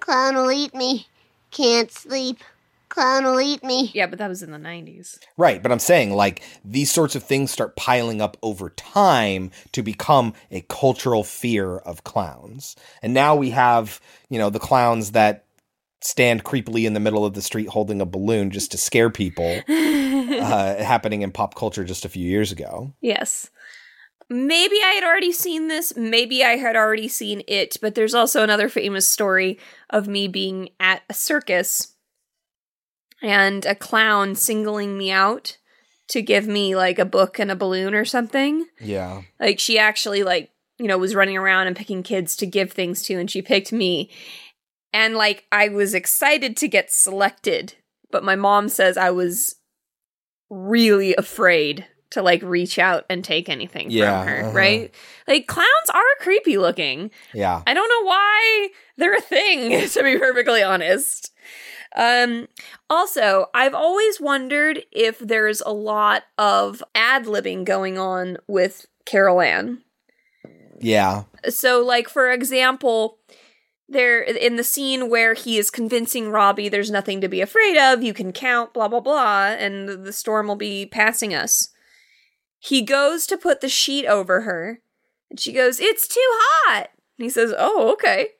Clown 0.00 0.36
will 0.36 0.52
eat 0.52 0.74
me. 0.74 1.06
Can't 1.50 1.90
sleep. 1.90 2.42
Clown 2.88 3.24
will 3.24 3.40
eat 3.40 3.62
me. 3.62 3.90
Yeah, 3.94 4.06
but 4.06 4.18
that 4.18 4.28
was 4.28 4.42
in 4.42 4.50
the 4.50 4.58
90s. 4.58 5.18
Right, 5.36 5.62
but 5.62 5.70
I'm 5.70 5.78
saying 5.78 6.14
like 6.14 6.42
these 6.64 6.90
sorts 6.90 7.14
of 7.14 7.22
things 7.22 7.50
start 7.50 7.76
piling 7.76 8.20
up 8.20 8.36
over 8.42 8.70
time 8.70 9.50
to 9.72 9.82
become 9.82 10.34
a 10.50 10.62
cultural 10.62 11.24
fear 11.24 11.76
of 11.78 12.04
clowns. 12.04 12.76
And 13.02 13.12
now 13.12 13.34
we 13.36 13.50
have, 13.50 14.00
you 14.28 14.38
know, 14.38 14.50
the 14.50 14.58
clowns 14.58 15.12
that 15.12 15.44
stand 16.00 16.44
creepily 16.44 16.84
in 16.84 16.94
the 16.94 17.00
middle 17.00 17.24
of 17.24 17.34
the 17.34 17.42
street 17.42 17.68
holding 17.68 18.00
a 18.00 18.06
balloon 18.06 18.50
just 18.50 18.70
to 18.70 18.78
scare 18.78 19.10
people 19.10 19.60
uh, 19.68 20.82
happening 20.82 21.22
in 21.22 21.32
pop 21.32 21.54
culture 21.54 21.84
just 21.84 22.04
a 22.04 22.08
few 22.08 22.28
years 22.28 22.52
ago. 22.52 22.94
Yes. 23.00 23.50
Maybe 24.30 24.76
I 24.84 24.90
had 24.90 25.04
already 25.04 25.32
seen 25.32 25.68
this. 25.68 25.96
Maybe 25.96 26.44
I 26.44 26.56
had 26.56 26.76
already 26.76 27.08
seen 27.08 27.42
it, 27.48 27.78
but 27.80 27.94
there's 27.94 28.14
also 28.14 28.42
another 28.42 28.68
famous 28.68 29.08
story 29.08 29.58
of 29.88 30.06
me 30.06 30.28
being 30.28 30.68
at 30.78 31.02
a 31.08 31.14
circus 31.14 31.94
and 33.22 33.64
a 33.64 33.74
clown 33.74 34.34
singling 34.34 34.98
me 34.98 35.10
out 35.10 35.56
to 36.08 36.22
give 36.22 36.46
me 36.46 36.76
like 36.76 36.98
a 36.98 37.04
book 37.04 37.38
and 37.38 37.50
a 37.50 37.56
balloon 37.56 37.94
or 37.94 38.04
something. 38.04 38.66
Yeah. 38.80 39.22
Like 39.40 39.58
she 39.58 39.78
actually 39.78 40.22
like, 40.22 40.50
you 40.78 40.86
know, 40.86 40.98
was 40.98 41.14
running 41.14 41.36
around 41.36 41.66
and 41.66 41.76
picking 41.76 42.02
kids 42.02 42.36
to 42.36 42.46
give 42.46 42.72
things 42.72 43.02
to 43.04 43.14
and 43.14 43.30
she 43.30 43.42
picked 43.42 43.72
me. 43.72 44.10
And 44.92 45.14
like 45.14 45.44
I 45.52 45.68
was 45.68 45.94
excited 45.94 46.56
to 46.58 46.68
get 46.68 46.90
selected, 46.90 47.74
but 48.10 48.24
my 48.24 48.36
mom 48.36 48.68
says 48.68 48.96
I 48.96 49.10
was 49.10 49.56
really 50.50 51.14
afraid 51.16 51.86
to 52.10 52.22
like 52.22 52.42
reach 52.42 52.78
out 52.78 53.04
and 53.10 53.22
take 53.22 53.48
anything 53.48 53.90
Yeah, 53.90 54.20
from 54.22 54.28
her, 54.28 54.40
uh-huh. 54.44 54.52
right? 54.52 54.94
Like 55.26 55.46
clowns 55.46 55.68
are 55.92 56.02
creepy 56.20 56.56
looking. 56.56 57.10
Yeah. 57.34 57.62
I 57.66 57.74
don't 57.74 57.88
know 57.88 58.08
why 58.08 58.68
they're 58.96 59.16
a 59.16 59.20
thing, 59.20 59.88
to 59.88 60.02
be 60.02 60.18
perfectly 60.18 60.62
honest. 60.62 61.32
Um, 61.96 62.48
also, 62.88 63.46
I've 63.54 63.74
always 63.74 64.20
wondered 64.20 64.84
if 64.92 65.18
there's 65.18 65.60
a 65.62 65.72
lot 65.72 66.24
of 66.36 66.82
ad 66.94 67.24
libbing 67.24 67.64
going 67.64 67.98
on 67.98 68.38
with 68.46 68.86
Carol 69.04 69.40
Anne. 69.40 69.82
Yeah. 70.80 71.24
So, 71.48 71.84
like, 71.84 72.08
for 72.08 72.30
example, 72.30 73.18
there 73.88 74.20
in 74.20 74.56
the 74.56 74.64
scene 74.64 75.08
where 75.08 75.34
he 75.34 75.56
is 75.56 75.70
convincing 75.70 76.30
Robbie 76.30 76.68
there's 76.68 76.90
nothing 76.90 77.20
to 77.22 77.28
be 77.28 77.40
afraid 77.40 77.78
of, 77.78 78.02
you 78.02 78.12
can 78.12 78.32
count, 78.32 78.74
blah, 78.74 78.88
blah, 78.88 79.00
blah, 79.00 79.46
and 79.58 79.88
the- 79.88 80.12
storm 80.12 80.46
will 80.48 80.56
be 80.56 80.84
passing 80.84 81.34
us. 81.34 81.68
He 82.58 82.82
goes 82.82 83.26
to 83.28 83.38
put 83.38 83.60
the 83.60 83.68
sheet 83.68 84.06
over 84.06 84.42
her, 84.42 84.80
and 85.30 85.40
she 85.40 85.52
goes, 85.52 85.80
It's 85.80 86.06
too 86.08 86.20
hot. 86.26 86.88
And 87.18 87.24
he 87.24 87.30
says, 87.30 87.54
Oh, 87.56 87.92
okay. 87.92 88.30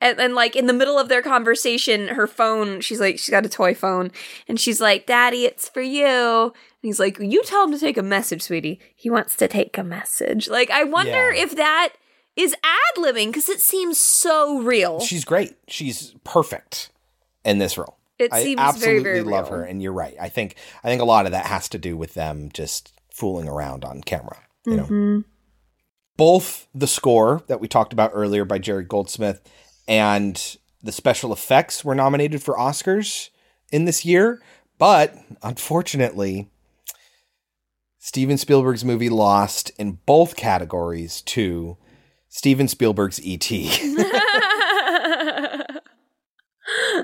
And 0.00 0.18
then, 0.18 0.34
like, 0.34 0.56
in 0.56 0.66
the 0.66 0.72
middle 0.72 0.98
of 0.98 1.08
their 1.08 1.22
conversation, 1.22 2.08
her 2.08 2.26
phone, 2.26 2.80
she's 2.80 2.98
like, 2.98 3.20
she's 3.20 3.30
got 3.30 3.46
a 3.46 3.48
toy 3.48 3.72
phone, 3.72 4.10
and 4.48 4.58
she's 4.58 4.80
like, 4.80 5.06
Daddy, 5.06 5.44
it's 5.44 5.68
for 5.68 5.80
you. 5.80 6.46
And 6.46 6.52
he's 6.82 6.98
like, 6.98 7.18
You 7.20 7.42
tell 7.44 7.64
him 7.64 7.72
to 7.72 7.78
take 7.78 7.96
a 7.96 8.02
message, 8.02 8.42
sweetie. 8.42 8.80
He 8.96 9.08
wants 9.08 9.36
to 9.36 9.46
take 9.46 9.78
a 9.78 9.84
message. 9.84 10.48
Like, 10.48 10.70
I 10.70 10.82
wonder 10.84 11.30
if 11.30 11.54
that 11.56 11.92
is 12.36 12.54
ad 12.64 13.02
libbing 13.02 13.26
because 13.28 13.48
it 13.48 13.60
seems 13.60 13.98
so 14.00 14.60
real. 14.60 15.00
She's 15.00 15.24
great. 15.24 15.54
She's 15.68 16.14
perfect 16.24 16.90
in 17.44 17.58
this 17.58 17.76
role. 17.76 17.98
It 18.18 18.32
I 18.32 18.42
seems 18.42 18.56
very, 18.58 18.68
absolutely 18.68 19.02
very 19.02 19.22
love 19.22 19.50
real. 19.50 19.58
her, 19.60 19.64
and 19.64 19.82
you're 19.82 19.92
right. 19.92 20.14
I 20.20 20.28
think 20.28 20.56
I 20.84 20.88
think 20.88 21.02
a 21.02 21.06
lot 21.06 21.26
of 21.26 21.32
that 21.32 21.46
has 21.46 21.68
to 21.70 21.78
do 21.78 21.96
with 21.96 22.14
them 22.14 22.50
just 22.52 22.92
fooling 23.12 23.48
around 23.48 23.84
on 23.84 24.00
camera. 24.02 24.38
You 24.64 24.76
know, 24.76 24.84
Mhm. 24.84 25.24
both 26.16 26.68
the 26.74 26.86
score 26.86 27.42
that 27.48 27.60
we 27.60 27.66
talked 27.68 27.92
about 27.92 28.12
earlier 28.14 28.44
by 28.44 28.58
Jerry 28.58 28.84
Goldsmith 28.84 29.40
and 29.88 30.56
the 30.82 30.92
special 30.92 31.32
effects 31.32 31.84
were 31.84 31.94
nominated 31.96 32.42
for 32.42 32.56
Oscars 32.56 33.30
in 33.72 33.84
this 33.86 34.04
year, 34.04 34.40
but 34.78 35.16
unfortunately, 35.42 36.48
Steven 37.98 38.36
Spielberg's 38.38 38.84
movie 38.84 39.08
lost 39.08 39.70
in 39.78 39.98
both 40.06 40.36
categories 40.36 41.22
to 41.22 41.76
Steven 42.34 42.66
Spielberg's 42.66 43.20
E.T. 43.20 43.68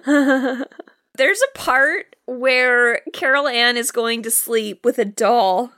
There's 0.07 1.43
a 1.43 1.55
part 1.55 2.17
where 2.25 3.03
Carol 3.13 3.47
Anne 3.47 3.77
is 3.77 3.91
going 3.91 4.23
to 4.23 4.31
sleep 4.31 4.87
with 4.87 4.99
a 4.99 5.05
doll 5.05 5.73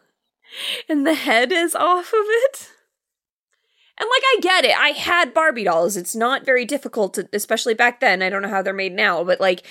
and 0.88 1.04
the 1.04 1.14
head 1.14 1.50
is 1.50 1.74
off 1.74 2.12
of 2.12 2.24
it. 2.28 2.68
And 3.98 4.08
like 4.08 4.22
I 4.24 4.38
get 4.40 4.64
it. 4.66 4.78
I 4.78 4.90
had 4.90 5.34
Barbie 5.34 5.64
dolls. 5.64 5.96
It's 5.96 6.14
not 6.14 6.46
very 6.46 6.64
difficult 6.64 7.14
to, 7.14 7.28
especially 7.32 7.74
back 7.74 7.98
then. 7.98 8.22
I 8.22 8.30
don't 8.30 8.42
know 8.42 8.48
how 8.48 8.62
they're 8.62 8.72
made 8.72 8.92
now, 8.92 9.24
but 9.24 9.40
like 9.40 9.66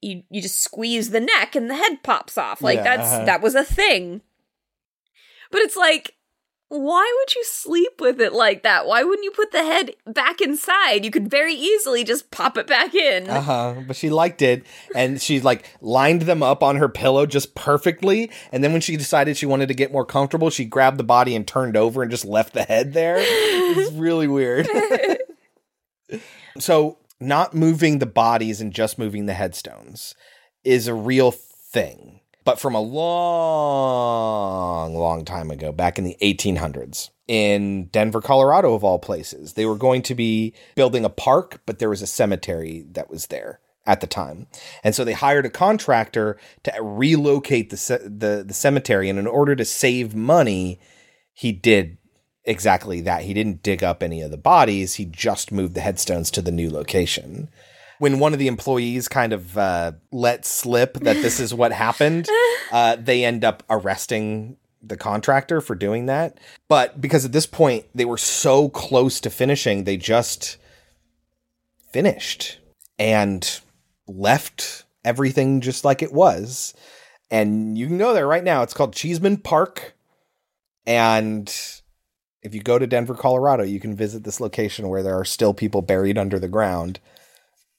you 0.00 0.24
you 0.28 0.42
just 0.42 0.60
squeeze 0.60 1.10
the 1.10 1.20
neck 1.20 1.54
and 1.54 1.70
the 1.70 1.76
head 1.76 2.02
pops 2.02 2.36
off. 2.36 2.62
Like 2.62 2.78
Yeah, 2.78 2.96
that's 2.96 3.12
uh-huh. 3.12 3.26
that 3.26 3.42
was 3.42 3.54
a 3.54 3.62
thing. 3.62 4.22
But 5.52 5.60
it's 5.60 5.76
like 5.76 6.16
why 6.70 7.12
would 7.18 7.34
you 7.34 7.42
sleep 7.44 8.00
with 8.00 8.20
it 8.20 8.32
like 8.32 8.62
that? 8.62 8.86
Why 8.86 9.02
wouldn't 9.02 9.24
you 9.24 9.32
put 9.32 9.50
the 9.50 9.64
head 9.64 9.90
back 10.06 10.40
inside? 10.40 11.04
You 11.04 11.10
could 11.10 11.28
very 11.28 11.52
easily 11.52 12.04
just 12.04 12.30
pop 12.30 12.56
it 12.56 12.68
back 12.68 12.94
in. 12.94 13.28
Uh 13.28 13.40
huh. 13.40 13.74
But 13.88 13.96
she 13.96 14.08
liked 14.08 14.40
it, 14.40 14.64
and 14.94 15.20
she 15.20 15.40
like 15.40 15.68
lined 15.80 16.22
them 16.22 16.44
up 16.44 16.62
on 16.62 16.76
her 16.76 16.88
pillow 16.88 17.26
just 17.26 17.56
perfectly. 17.56 18.30
And 18.52 18.62
then 18.62 18.70
when 18.70 18.80
she 18.80 18.96
decided 18.96 19.36
she 19.36 19.46
wanted 19.46 19.66
to 19.66 19.74
get 19.74 19.90
more 19.90 20.04
comfortable, 20.04 20.48
she 20.48 20.64
grabbed 20.64 20.98
the 20.98 21.04
body 21.04 21.34
and 21.34 21.44
turned 21.44 21.76
over 21.76 22.02
and 22.02 22.10
just 22.10 22.24
left 22.24 22.54
the 22.54 22.62
head 22.62 22.92
there. 22.92 23.16
It's 23.18 23.90
really 23.94 24.28
weird. 24.28 24.68
so, 26.56 26.98
not 27.18 27.52
moving 27.52 27.98
the 27.98 28.06
bodies 28.06 28.60
and 28.60 28.72
just 28.72 28.96
moving 28.96 29.26
the 29.26 29.34
headstones 29.34 30.14
is 30.62 30.86
a 30.86 30.94
real 30.94 31.32
thing. 31.32 32.19
But 32.50 32.58
from 32.58 32.74
a 32.74 32.80
long, 32.80 34.12
long 34.96 35.24
time 35.24 35.52
ago, 35.52 35.70
back 35.70 35.98
in 35.98 36.04
the 36.04 36.16
1800s, 36.20 37.10
in 37.28 37.84
Denver, 37.92 38.20
Colorado, 38.20 38.74
of 38.74 38.82
all 38.82 38.98
places, 38.98 39.52
they 39.52 39.66
were 39.66 39.76
going 39.76 40.02
to 40.02 40.16
be 40.16 40.52
building 40.74 41.04
a 41.04 41.10
park, 41.10 41.60
but 41.64 41.78
there 41.78 41.90
was 41.90 42.02
a 42.02 42.08
cemetery 42.08 42.84
that 42.90 43.08
was 43.08 43.28
there 43.28 43.60
at 43.86 44.00
the 44.00 44.08
time. 44.08 44.48
And 44.82 44.96
so 44.96 45.04
they 45.04 45.12
hired 45.12 45.46
a 45.46 45.48
contractor 45.48 46.38
to 46.64 46.74
relocate 46.82 47.70
the, 47.70 47.76
ce- 47.76 48.02
the, 48.02 48.42
the 48.44 48.52
cemetery. 48.52 49.08
And 49.08 49.20
in 49.20 49.28
order 49.28 49.54
to 49.54 49.64
save 49.64 50.16
money, 50.16 50.80
he 51.32 51.52
did 51.52 51.98
exactly 52.42 53.00
that. 53.02 53.22
He 53.22 53.32
didn't 53.32 53.62
dig 53.62 53.84
up 53.84 54.02
any 54.02 54.22
of 54.22 54.32
the 54.32 54.36
bodies, 54.36 54.96
he 54.96 55.04
just 55.04 55.52
moved 55.52 55.74
the 55.74 55.82
headstones 55.82 56.32
to 56.32 56.42
the 56.42 56.50
new 56.50 56.68
location. 56.68 57.48
When 58.00 58.18
one 58.18 58.32
of 58.32 58.38
the 58.38 58.48
employees 58.48 59.08
kind 59.08 59.34
of 59.34 59.58
uh, 59.58 59.92
let 60.10 60.46
slip 60.46 60.94
that 60.94 61.16
this 61.16 61.38
is 61.38 61.52
what 61.52 61.70
happened, 61.70 62.26
uh, 62.72 62.96
they 62.96 63.24
end 63.26 63.44
up 63.44 63.62
arresting 63.68 64.56
the 64.82 64.96
contractor 64.96 65.60
for 65.60 65.74
doing 65.74 66.06
that. 66.06 66.38
But 66.66 67.00
because 67.00 67.26
at 67.26 67.32
this 67.32 67.44
point 67.44 67.84
they 67.94 68.06
were 68.06 68.16
so 68.16 68.70
close 68.70 69.20
to 69.20 69.28
finishing, 69.28 69.84
they 69.84 69.98
just 69.98 70.56
finished 71.92 72.58
and 72.98 73.60
left 74.06 74.84
everything 75.04 75.60
just 75.60 75.84
like 75.84 76.02
it 76.02 76.12
was. 76.12 76.72
And 77.30 77.76
you 77.76 77.86
can 77.86 77.98
go 77.98 78.14
there 78.14 78.26
right 78.26 78.42
now. 78.42 78.62
It's 78.62 78.74
called 78.74 78.94
Cheeseman 78.94 79.38
Park. 79.38 79.94
And 80.86 81.54
if 82.42 82.54
you 82.54 82.62
go 82.62 82.78
to 82.78 82.86
Denver, 82.86 83.14
Colorado, 83.14 83.62
you 83.62 83.78
can 83.78 83.94
visit 83.94 84.24
this 84.24 84.40
location 84.40 84.88
where 84.88 85.02
there 85.02 85.18
are 85.18 85.24
still 85.24 85.54
people 85.54 85.82
buried 85.82 86.18
under 86.18 86.38
the 86.38 86.48
ground. 86.48 86.98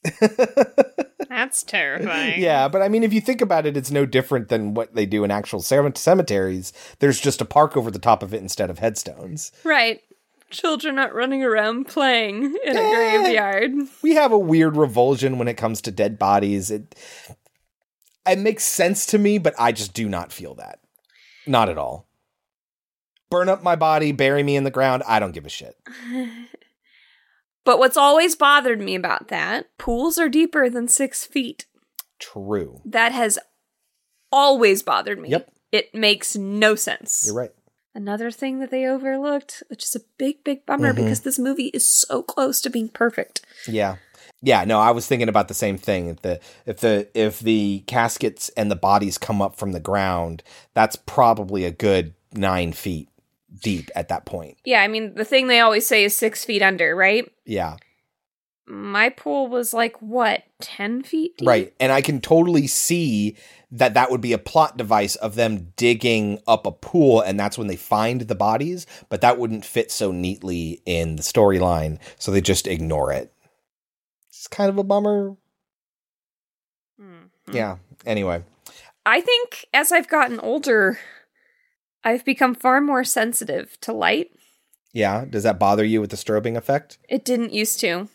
That's 1.29 1.63
terrifying. 1.63 2.41
Yeah, 2.41 2.67
but 2.67 2.81
I 2.81 2.89
mean, 2.89 3.03
if 3.03 3.13
you 3.13 3.21
think 3.21 3.41
about 3.41 3.65
it, 3.65 3.77
it's 3.77 3.91
no 3.91 4.05
different 4.05 4.49
than 4.49 4.73
what 4.73 4.95
they 4.95 5.05
do 5.05 5.23
in 5.23 5.31
actual 5.31 5.61
cemeteries. 5.61 6.73
There's 6.99 7.19
just 7.19 7.41
a 7.41 7.45
park 7.45 7.77
over 7.77 7.89
the 7.89 7.99
top 7.99 8.21
of 8.23 8.33
it 8.33 8.41
instead 8.41 8.69
of 8.69 8.79
headstones. 8.79 9.51
Right. 9.63 10.01
Children 10.49 10.95
not 10.95 11.13
running 11.15 11.43
around 11.43 11.87
playing 11.87 12.57
in 12.65 12.75
a 12.75 12.79
graveyard. 12.81 13.71
We 14.01 14.15
have 14.15 14.33
a 14.33 14.37
weird 14.37 14.75
revulsion 14.75 15.37
when 15.37 15.47
it 15.47 15.55
comes 15.55 15.79
to 15.81 15.91
dead 15.91 16.19
bodies. 16.19 16.69
It 16.69 16.93
it 18.27 18.37
makes 18.39 18.65
sense 18.65 19.05
to 19.07 19.17
me, 19.17 19.37
but 19.37 19.55
I 19.57 19.71
just 19.71 19.93
do 19.93 20.09
not 20.09 20.33
feel 20.33 20.55
that. 20.55 20.79
Not 21.47 21.69
at 21.69 21.77
all. 21.77 22.07
burn 23.29 23.47
up 23.47 23.63
my 23.63 23.77
body, 23.77 24.11
bury 24.11 24.43
me 24.43 24.57
in 24.57 24.65
the 24.65 24.71
ground. 24.71 25.03
I 25.07 25.19
don't 25.19 25.31
give 25.31 25.45
a 25.45 25.49
shit. 25.49 25.77
But 27.63 27.79
what's 27.79 27.97
always 27.97 28.35
bothered 28.35 28.79
me 28.81 28.95
about 28.95 29.27
that, 29.27 29.67
pools 29.77 30.17
are 30.17 30.29
deeper 30.29 30.69
than 30.69 30.87
six 30.87 31.25
feet. 31.25 31.65
True. 32.19 32.81
That 32.85 33.11
has 33.11 33.37
always 34.31 34.81
bothered 34.83 35.19
me. 35.19 35.29
Yep. 35.29 35.51
It 35.71 35.93
makes 35.95 36.35
no 36.35 36.75
sense. 36.75 37.23
You're 37.25 37.35
right. 37.35 37.51
Another 37.93 38.31
thing 38.31 38.59
that 38.59 38.71
they 38.71 38.85
overlooked, 38.85 39.63
which 39.69 39.83
is 39.83 39.95
a 39.95 40.01
big, 40.17 40.43
big 40.43 40.65
bummer 40.65 40.93
Mhm. 40.93 40.97
because 40.97 41.21
this 41.21 41.37
movie 41.37 41.67
is 41.67 41.87
so 41.87 42.23
close 42.23 42.61
to 42.61 42.69
being 42.69 42.89
perfect. 42.89 43.41
Yeah. 43.67 43.97
Yeah, 44.41 44.63
no, 44.65 44.79
I 44.79 44.91
was 44.91 45.05
thinking 45.07 45.29
about 45.29 45.49
the 45.49 45.53
same 45.53 45.77
thing. 45.77 46.07
If 46.07 46.21
the 46.21 46.39
if 46.65 46.79
the 46.79 47.07
if 47.13 47.39
the 47.39 47.83
caskets 47.85 48.49
and 48.57 48.71
the 48.71 48.75
bodies 48.75 49.17
come 49.19 49.39
up 49.41 49.55
from 49.55 49.71
the 49.71 49.79
ground, 49.79 50.41
that's 50.73 50.95
probably 50.95 51.63
a 51.65 51.71
good 51.71 52.15
nine 52.33 52.71
feet 52.71 53.09
deep 53.59 53.89
at 53.95 54.09
that 54.09 54.25
point. 54.25 54.57
Yeah, 54.65 54.81
I 54.81 54.87
mean, 54.87 55.15
the 55.15 55.25
thing 55.25 55.47
they 55.47 55.59
always 55.59 55.87
say 55.87 56.03
is 56.03 56.15
six 56.15 56.45
feet 56.45 56.61
under, 56.61 56.95
right? 56.95 57.29
Yeah. 57.45 57.77
My 58.67 59.09
pool 59.09 59.47
was 59.47 59.73
like, 59.73 60.01
what, 60.01 60.43
10 60.61 61.03
feet 61.03 61.37
deep? 61.37 61.47
Right. 61.47 61.73
And 61.79 61.91
I 61.91 62.01
can 62.01 62.21
totally 62.21 62.67
see 62.67 63.35
that 63.71 63.93
that 63.93 64.11
would 64.11 64.21
be 64.21 64.33
a 64.33 64.37
plot 64.37 64.77
device 64.77 65.15
of 65.15 65.35
them 65.35 65.73
digging 65.75 66.39
up 66.47 66.65
a 66.65 66.71
pool 66.71 67.21
and 67.21 67.39
that's 67.39 67.57
when 67.57 67.67
they 67.67 67.75
find 67.75 68.21
the 68.21 68.35
bodies, 68.35 68.85
but 69.09 69.21
that 69.21 69.37
wouldn't 69.37 69.65
fit 69.65 69.91
so 69.91 70.11
neatly 70.11 70.81
in 70.85 71.15
the 71.15 71.23
storyline, 71.23 71.97
so 72.19 72.31
they 72.31 72.41
just 72.41 72.67
ignore 72.67 73.11
it. 73.11 73.33
It's 74.29 74.47
kind 74.47 74.69
of 74.69 74.77
a 74.77 74.83
bummer. 74.83 75.35
Mm-hmm. 77.01 77.55
Yeah. 77.55 77.77
Anyway. 78.05 78.43
I 79.05 79.21
think 79.21 79.65
as 79.73 79.91
I've 79.91 80.07
gotten 80.07 80.39
older, 80.39 80.99
I've 82.03 82.25
become 82.25 82.55
far 82.55 82.81
more 82.81 83.03
sensitive 83.03 83.79
to 83.81 83.93
light. 83.93 84.31
Yeah, 84.93 85.25
does 85.25 85.43
that 85.43 85.59
bother 85.59 85.85
you 85.85 86.01
with 86.01 86.09
the 86.09 86.17
strobing 86.17 86.57
effect? 86.57 86.97
It 87.07 87.23
didn't 87.23 87.53
used 87.53 87.79
to. 87.81 88.09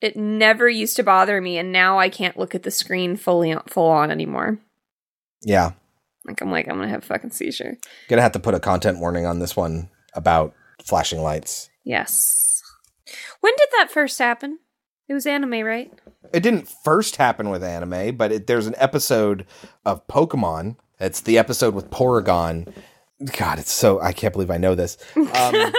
It 0.00 0.16
never 0.16 0.68
used 0.68 0.96
to 0.96 1.02
bother 1.02 1.40
me, 1.40 1.58
and 1.58 1.72
now 1.72 1.98
I 1.98 2.08
can't 2.08 2.38
look 2.38 2.54
at 2.54 2.62
the 2.62 2.70
screen 2.70 3.16
fully 3.16 3.54
full 3.66 3.88
on 3.90 4.10
anymore. 4.10 4.58
Yeah. 5.42 5.72
Like 6.24 6.40
I'm 6.40 6.50
like 6.50 6.68
I'm 6.68 6.76
gonna 6.76 6.88
have 6.88 7.02
a 7.02 7.06
fucking 7.06 7.30
seizure. 7.30 7.78
Gonna 8.08 8.22
have 8.22 8.32
to 8.32 8.40
put 8.40 8.54
a 8.54 8.60
content 8.60 9.00
warning 9.00 9.26
on 9.26 9.38
this 9.38 9.56
one 9.56 9.88
about 10.14 10.54
flashing 10.84 11.22
lights. 11.22 11.70
Yes. 11.84 12.62
When 13.40 13.52
did 13.56 13.68
that 13.78 13.90
first 13.90 14.18
happen? 14.18 14.58
It 15.08 15.14
was 15.14 15.26
anime, 15.26 15.64
right? 15.64 15.90
It 16.34 16.42
didn't 16.42 16.68
first 16.68 17.16
happen 17.16 17.48
with 17.48 17.64
anime, 17.64 18.16
but 18.16 18.30
it, 18.30 18.46
there's 18.46 18.66
an 18.66 18.74
episode 18.76 19.46
of 19.86 20.06
Pokemon. 20.06 20.76
It's 21.00 21.22
the 21.22 21.38
episode 21.38 21.74
with 21.74 21.90
Porygon. 21.90 22.72
God, 23.24 23.58
it's 23.58 23.72
so 23.72 24.00
I 24.00 24.12
can't 24.12 24.32
believe 24.32 24.50
I 24.50 24.58
know 24.58 24.74
this. 24.74 24.96
Um, 25.16 25.72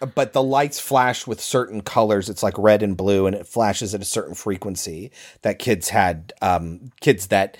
but 0.14 0.32
the 0.32 0.42
lights 0.42 0.80
flash 0.80 1.26
with 1.26 1.40
certain 1.40 1.82
colors. 1.82 2.28
It's 2.28 2.42
like 2.42 2.56
red 2.56 2.82
and 2.82 2.96
blue, 2.96 3.26
and 3.26 3.36
it 3.36 3.46
flashes 3.46 3.94
at 3.94 4.00
a 4.00 4.06
certain 4.06 4.34
frequency. 4.34 5.10
That 5.42 5.58
kids 5.58 5.90
had 5.90 6.32
um, 6.40 6.92
kids 7.00 7.28
that 7.28 7.56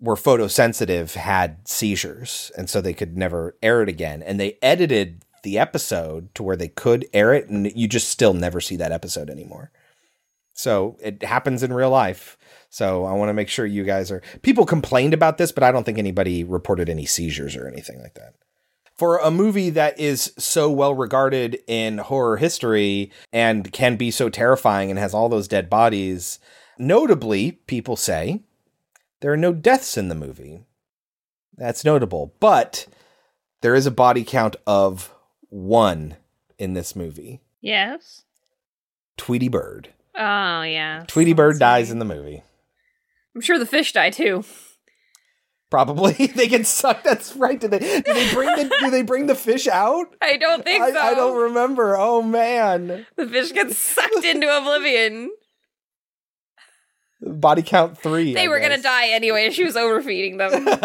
were 0.00 0.16
photosensitive 0.16 1.14
had 1.14 1.68
seizures, 1.68 2.50
and 2.56 2.68
so 2.68 2.80
they 2.80 2.94
could 2.94 3.16
never 3.16 3.56
air 3.62 3.82
it 3.82 3.88
again. 3.88 4.22
And 4.22 4.40
they 4.40 4.58
edited 4.62 5.24
the 5.42 5.58
episode 5.58 6.34
to 6.34 6.42
where 6.42 6.56
they 6.56 6.68
could 6.68 7.06
air 7.12 7.34
it, 7.34 7.48
and 7.48 7.70
you 7.74 7.88
just 7.88 8.08
still 8.08 8.34
never 8.34 8.60
see 8.60 8.76
that 8.76 8.92
episode 8.92 9.28
anymore. 9.28 9.70
So 10.52 10.96
it 11.00 11.22
happens 11.22 11.62
in 11.62 11.72
real 11.72 11.90
life. 11.90 12.36
So 12.68 13.04
I 13.04 13.12
want 13.12 13.28
to 13.28 13.34
make 13.34 13.48
sure 13.48 13.66
you 13.66 13.84
guys 13.84 14.10
are. 14.10 14.22
People 14.42 14.64
complained 14.66 15.14
about 15.14 15.38
this, 15.38 15.52
but 15.52 15.62
I 15.62 15.72
don't 15.72 15.84
think 15.84 15.98
anybody 15.98 16.44
reported 16.44 16.88
any 16.88 17.06
seizures 17.06 17.56
or 17.56 17.68
anything 17.68 18.00
like 18.00 18.14
that. 18.14 18.34
For 18.94 19.18
a 19.18 19.30
movie 19.30 19.70
that 19.70 19.98
is 19.98 20.32
so 20.38 20.70
well 20.70 20.94
regarded 20.94 21.58
in 21.66 21.98
horror 21.98 22.36
history 22.36 23.10
and 23.32 23.72
can 23.72 23.96
be 23.96 24.10
so 24.10 24.28
terrifying 24.28 24.90
and 24.90 24.98
has 24.98 25.14
all 25.14 25.28
those 25.28 25.48
dead 25.48 25.68
bodies, 25.68 26.38
notably, 26.78 27.52
people 27.52 27.96
say 27.96 28.42
there 29.20 29.32
are 29.32 29.36
no 29.36 29.52
deaths 29.52 29.96
in 29.96 30.08
the 30.08 30.14
movie. 30.14 30.60
That's 31.56 31.84
notable. 31.84 32.34
But 32.38 32.86
there 33.60 33.74
is 33.74 33.86
a 33.86 33.90
body 33.90 34.24
count 34.24 34.56
of 34.66 35.12
one 35.48 36.16
in 36.58 36.74
this 36.74 36.94
movie 36.94 37.40
Yes. 37.62 38.24
Tweety 39.16 39.48
Bird. 39.48 39.90
Oh 40.16 40.62
yeah. 40.62 41.04
Tweety 41.06 41.32
Bird 41.32 41.58
dies 41.58 41.90
in 41.90 41.98
the 41.98 42.04
movie. 42.04 42.42
I'm 43.34 43.40
sure 43.40 43.58
the 43.58 43.66
fish 43.66 43.92
die 43.92 44.10
too. 44.10 44.44
Probably 45.70 46.12
they 46.34 46.48
get 46.48 46.66
sucked. 46.66 47.04
That's 47.04 47.34
right. 47.34 47.58
Did 47.58 47.70
they? 47.70 47.78
They 47.78 48.34
bring 48.34 48.56
the? 48.56 48.76
do 48.80 48.90
they 48.90 49.02
bring 49.02 49.26
the 49.26 49.34
fish 49.34 49.66
out? 49.66 50.14
I 50.22 50.36
don't 50.36 50.64
think 50.64 50.82
I, 50.82 50.92
so. 50.92 50.98
I 51.00 51.14
don't 51.14 51.42
remember. 51.44 51.96
Oh 51.96 52.20
man, 52.22 53.06
the 53.16 53.26
fish 53.26 53.52
gets 53.52 53.78
sucked 53.78 54.24
into 54.24 54.54
oblivion. 54.54 55.30
Body 57.22 57.62
count 57.62 57.96
three. 57.96 58.34
They 58.34 58.44
I 58.44 58.48
were 58.48 58.58
guess. 58.58 58.68
gonna 58.68 58.82
die 58.82 59.08
anyway. 59.10 59.50
She 59.50 59.64
was 59.64 59.76
overfeeding 59.76 60.36
them. 60.36 60.68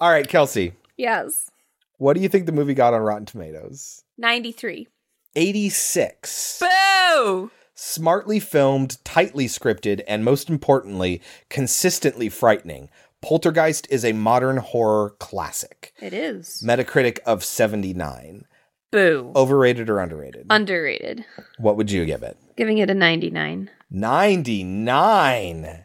All 0.00 0.10
right, 0.10 0.28
Kelsey. 0.28 0.74
Yes. 0.96 1.50
What 1.98 2.16
do 2.16 2.22
you 2.22 2.28
think 2.28 2.46
the 2.46 2.52
movie 2.52 2.74
got 2.74 2.94
on 2.94 3.00
Rotten 3.00 3.26
Tomatoes? 3.26 4.02
Ninety-three. 4.18 4.88
86. 5.36 6.60
Boo! 6.60 7.50
Smartly 7.74 8.40
filmed, 8.40 9.02
tightly 9.04 9.46
scripted, 9.46 10.02
and 10.08 10.24
most 10.24 10.50
importantly, 10.50 11.22
consistently 11.48 12.28
frightening. 12.28 12.90
Poltergeist 13.22 13.86
is 13.90 14.04
a 14.04 14.12
modern 14.12 14.56
horror 14.56 15.10
classic. 15.18 15.92
It 16.00 16.12
is. 16.12 16.62
Metacritic 16.66 17.20
of 17.20 17.44
79. 17.44 18.44
Boo. 18.90 19.32
Overrated 19.36 19.88
or 19.88 20.00
underrated? 20.00 20.46
Underrated. 20.50 21.24
What 21.58 21.76
would 21.76 21.92
you 21.92 22.04
give 22.04 22.22
it? 22.22 22.36
Giving 22.56 22.78
it 22.78 22.90
a 22.90 22.94
99. 22.94 23.70
99. 23.90 25.84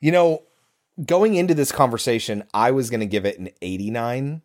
You 0.00 0.12
know, 0.12 0.42
going 1.04 1.34
into 1.34 1.54
this 1.54 1.72
conversation, 1.72 2.44
I 2.54 2.70
was 2.70 2.88
going 2.88 3.00
to 3.00 3.06
give 3.06 3.26
it 3.26 3.38
an 3.38 3.50
89. 3.60 4.42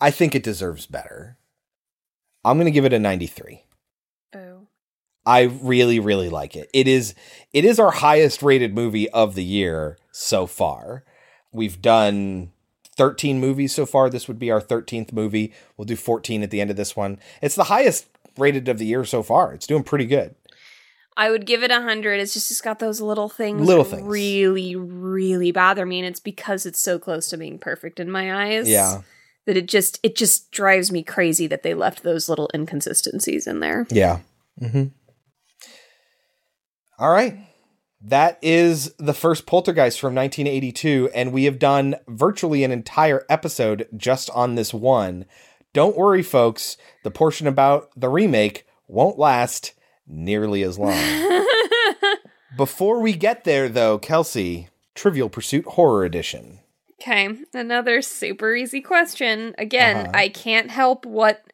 I 0.00 0.10
think 0.10 0.34
it 0.34 0.42
deserves 0.42 0.86
better. 0.86 1.37
I'm 2.44 2.56
going 2.56 2.66
to 2.66 2.70
give 2.70 2.84
it 2.84 2.92
a 2.92 2.98
93. 2.98 3.64
Boo. 4.32 4.66
I 5.26 5.42
really 5.42 6.00
really 6.00 6.30
like 6.30 6.56
it. 6.56 6.70
It 6.72 6.88
is 6.88 7.14
it 7.52 7.64
is 7.64 7.78
our 7.78 7.90
highest 7.90 8.42
rated 8.42 8.74
movie 8.74 9.08
of 9.10 9.34
the 9.34 9.44
year 9.44 9.98
so 10.10 10.46
far. 10.46 11.04
We've 11.52 11.80
done 11.82 12.52
13 12.96 13.38
movies 13.38 13.74
so 13.74 13.86
far. 13.86 14.08
This 14.08 14.26
would 14.28 14.38
be 14.38 14.50
our 14.50 14.60
13th 14.60 15.12
movie. 15.12 15.52
We'll 15.76 15.84
do 15.84 15.96
14 15.96 16.42
at 16.42 16.50
the 16.50 16.60
end 16.60 16.70
of 16.70 16.76
this 16.76 16.96
one. 16.96 17.18
It's 17.42 17.54
the 17.54 17.64
highest 17.64 18.06
rated 18.36 18.68
of 18.68 18.78
the 18.78 18.86
year 18.86 19.04
so 19.04 19.22
far. 19.22 19.52
It's 19.52 19.66
doing 19.66 19.84
pretty 19.84 20.06
good. 20.06 20.34
I 21.16 21.30
would 21.30 21.46
give 21.46 21.64
it 21.64 21.72
a 21.72 21.82
hundred. 21.82 22.20
It's 22.20 22.32
just 22.32 22.50
it's 22.50 22.60
got 22.60 22.78
those 22.78 23.00
little 23.00 23.28
things 23.28 23.66
Little 23.66 23.82
that 23.82 23.96
things. 23.96 24.06
really, 24.08 24.76
really 24.76 25.50
bother 25.50 25.84
me, 25.84 25.98
and 25.98 26.06
it's 26.06 26.20
because 26.20 26.64
it's 26.64 26.78
so 26.78 26.98
close 26.98 27.28
to 27.30 27.36
being 27.36 27.58
perfect 27.58 27.98
in 27.98 28.08
my 28.08 28.54
eyes. 28.54 28.68
Yeah. 28.68 29.02
That 29.48 29.56
it 29.56 29.66
just 29.66 29.98
it 30.02 30.14
just 30.14 30.50
drives 30.50 30.92
me 30.92 31.02
crazy 31.02 31.46
that 31.46 31.62
they 31.62 31.72
left 31.72 32.02
those 32.02 32.28
little 32.28 32.50
inconsistencies 32.54 33.46
in 33.46 33.60
there. 33.60 33.86
Yeah. 33.88 34.18
Mm-hmm. 34.60 34.88
All 36.98 37.10
right. 37.10 37.38
That 38.02 38.38
is 38.42 38.92
the 38.98 39.14
first 39.14 39.46
Poltergeist 39.46 39.98
from 39.98 40.14
1982, 40.14 41.08
and 41.14 41.32
we 41.32 41.44
have 41.44 41.58
done 41.58 41.96
virtually 42.06 42.62
an 42.62 42.70
entire 42.72 43.24
episode 43.30 43.88
just 43.96 44.28
on 44.34 44.54
this 44.54 44.74
one. 44.74 45.24
Don't 45.72 45.96
worry, 45.96 46.22
folks. 46.22 46.76
The 47.02 47.10
portion 47.10 47.46
about 47.46 47.88
the 47.96 48.10
remake 48.10 48.66
won't 48.86 49.18
last 49.18 49.72
nearly 50.06 50.62
as 50.62 50.78
long. 50.78 50.94
Before 52.58 53.00
we 53.00 53.14
get 53.14 53.44
there, 53.44 53.70
though, 53.70 53.98
Kelsey, 53.98 54.68
Trivial 54.94 55.30
Pursuit 55.30 55.64
Horror 55.64 56.04
Edition. 56.04 56.60
Okay, 57.00 57.28
another 57.54 58.02
super 58.02 58.54
easy 58.54 58.80
question. 58.80 59.54
Again, 59.58 59.96
Uh-huh. 59.98 60.10
I 60.14 60.28
can't 60.28 60.70
help 60.70 61.06
what 61.06 61.44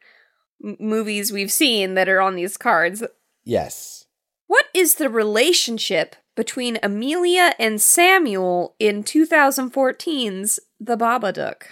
m- 0.65 0.77
movies 0.81 1.33
we've 1.33 1.53
seen 1.53 1.95
that 1.95 2.09
are 2.09 2.21
on 2.21 2.35
these 2.35 2.57
cards. 2.57 3.03
Yes. 3.45 4.07
What 4.47 4.67
is 4.75 4.95
the 4.95 5.11
relationship 5.11 6.17
between 6.35 6.79
Amelia 6.83 7.53
and 7.59 7.81
Samuel 7.81 8.75
in 8.79 9.05
2014's 9.05 10.61
The 10.81 10.97
Babadook? 10.97 11.63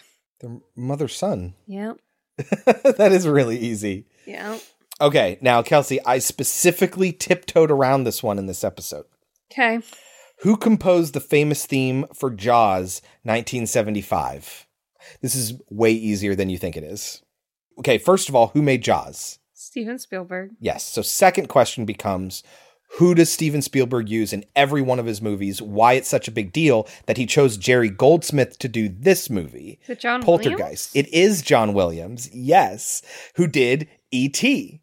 The 0.41 0.61
mother 0.77 1.09
son. 1.09 1.55
Yep. 1.67 1.99
that 2.37 3.11
is 3.13 3.27
really 3.29 3.59
easy. 3.59 4.07
Yeah. 4.27 4.59
Okay, 5.01 5.39
now, 5.41 5.63
Kelsey, 5.63 5.99
I 6.05 6.19
specifically 6.19 7.13
tiptoed 7.13 7.71
around 7.71 8.05
this 8.05 8.23
one 8.23 8.39
in 8.39 8.47
this 8.47 8.65
episode. 8.65 9.05
Okay. 9.53 9.81
Who 10.43 10.57
composed 10.57 11.15
the 11.15 11.21
famous 11.21 11.67
theme 11.67 12.05
for 12.13 12.29
Jaws 12.29 13.01
1975? 13.23 14.67
This 15.21 15.37
is 15.37 15.55
way 15.71 15.93
easier 15.93 16.35
than 16.35 16.51
you 16.51 16.59
think 16.59 16.77
it 16.77 16.83
is. 16.83 17.23
Okay, 17.79 17.97
first 17.97 18.29
of 18.29 18.35
all, 18.35 18.49
who 18.49 18.61
made 18.61 18.83
Jaws? 18.83 19.39
Steven 19.55 20.01
Spielberg. 20.01 20.51
Yes. 20.59 20.85
So, 20.85 21.01
second 21.01 21.49
question 21.49 21.85
becomes 21.85 22.43
who 22.99 23.15
does 23.15 23.33
Steven 23.33 23.63
Spielberg 23.63 24.09
use 24.09 24.33
in 24.33 24.45
every 24.57 24.83
one 24.83 24.99
of 24.99 25.07
his 25.07 25.23
movies? 25.23 25.63
Why 25.63 25.93
it's 25.95 26.09
such 26.09 26.27
a 26.27 26.33
big 26.33 26.53
deal 26.53 26.89
that 27.07 27.17
he 27.17 27.25
chose 27.25 27.57
Jerry 27.57 27.89
Goldsmith 27.89 28.59
to 28.59 28.69
do 28.69 28.89
this 28.89 29.31
movie? 29.31 29.79
Is 29.87 29.99
John 29.99 30.25
Poltergeist. 30.25 30.95
It 30.97 31.09
is 31.15 31.41
John 31.41 31.73
Williams, 31.73 32.29
yes, 32.35 33.01
who 33.37 33.47
did 33.47 33.89
E.T. 34.11 34.82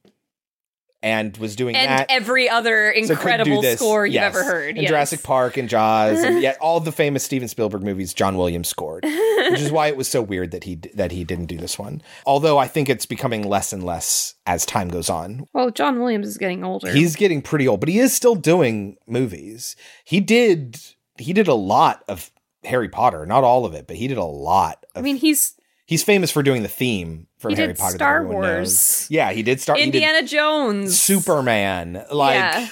and 1.02 1.36
was 1.38 1.56
doing 1.56 1.76
and 1.76 1.90
that. 1.90 2.08
every 2.10 2.50
other 2.50 2.94
So 2.94 3.00
could 3.00 3.08
do 3.08 3.14
incredible 3.14 3.62
this, 3.62 3.80
score 3.80 4.06
you've 4.06 4.16
yes. 4.16 4.36
ever 4.36 4.44
heard. 4.44 4.70
And 4.70 4.82
yes. 4.82 4.90
Jurassic 4.90 5.24
Park 5.24 5.58
and 5.58 5.70
Jaws, 5.70 6.24
and 6.24 6.42
yet 6.42 6.58
all 6.60 6.80
the 6.80 6.92
famous 6.92 7.24
Steven 7.24 7.48
Spielberg 7.48 7.84
movies, 7.84 8.14
John 8.14 8.38
Williams 8.38 8.68
scored, 8.68 9.04
which 9.06 9.62
is 9.62 9.72
why 9.72 9.88
it 9.88 9.98
was 9.98 10.08
so 10.08 10.22
weird 10.22 10.52
that 10.52 10.66
he 10.66 10.76
that 10.94 11.12
he 11.12 11.24
didn't 11.24 11.46
do 11.46 11.58
this 11.58 11.80
one. 11.80 12.02
Although 12.26 12.58
I 12.58 12.68
think 12.68 12.90
it's 12.90 13.06
becoming 13.06 13.48
less 13.48 13.72
and 13.72 13.84
less 13.84 14.36
as 14.46 14.66
time 14.66 14.90
goes 14.90 15.10
on. 15.10 15.48
Well, 15.54 15.72
John 15.72 16.00
Williams 16.00 16.28
is 16.28 16.38
getting 16.38 16.64
older. 16.64 16.92
He's 16.92 17.16
getting 17.16 17.42
pretty 17.42 17.68
old, 17.68 17.80
but 17.80 17.90
he 17.90 18.00
is 18.00 18.14
still 18.14 18.36
doing 18.36 18.98
movies. 19.08 19.76
He 20.04 20.20
did 20.20 20.80
he 21.18 21.34
did 21.34 21.48
a 21.48 21.54
lot 21.54 22.04
of 22.08 22.32
Harry 22.66 22.90
Potter, 22.90 23.26
not 23.26 23.44
all 23.44 23.66
of 23.66 23.74
it, 23.74 23.88
but 23.88 23.96
he 23.96 24.08
did 24.08 24.18
a 24.18 24.24
lot. 24.24 24.86
I 24.96 25.02
mean, 25.02 25.16
he's 25.16 25.56
He's 25.90 26.04
famous 26.04 26.30
for 26.30 26.44
doing 26.44 26.62
the 26.62 26.70
theme 26.70 27.26
for 27.40 27.50
He 27.50 27.56
Harry 27.56 27.74
Potter. 27.74 27.96
Star 27.96 28.24
Wars. 28.24 28.46
knows. 28.46 29.08
Yeah, 29.10 29.32
he 29.32 29.42
did 29.42 29.60
Star. 29.60 29.76
did 29.76 29.86
Indiana 29.86 30.22
Jones. 30.22 31.02
Superman. 31.02 32.06
Like 32.12 32.36
Yeah. 32.36 32.68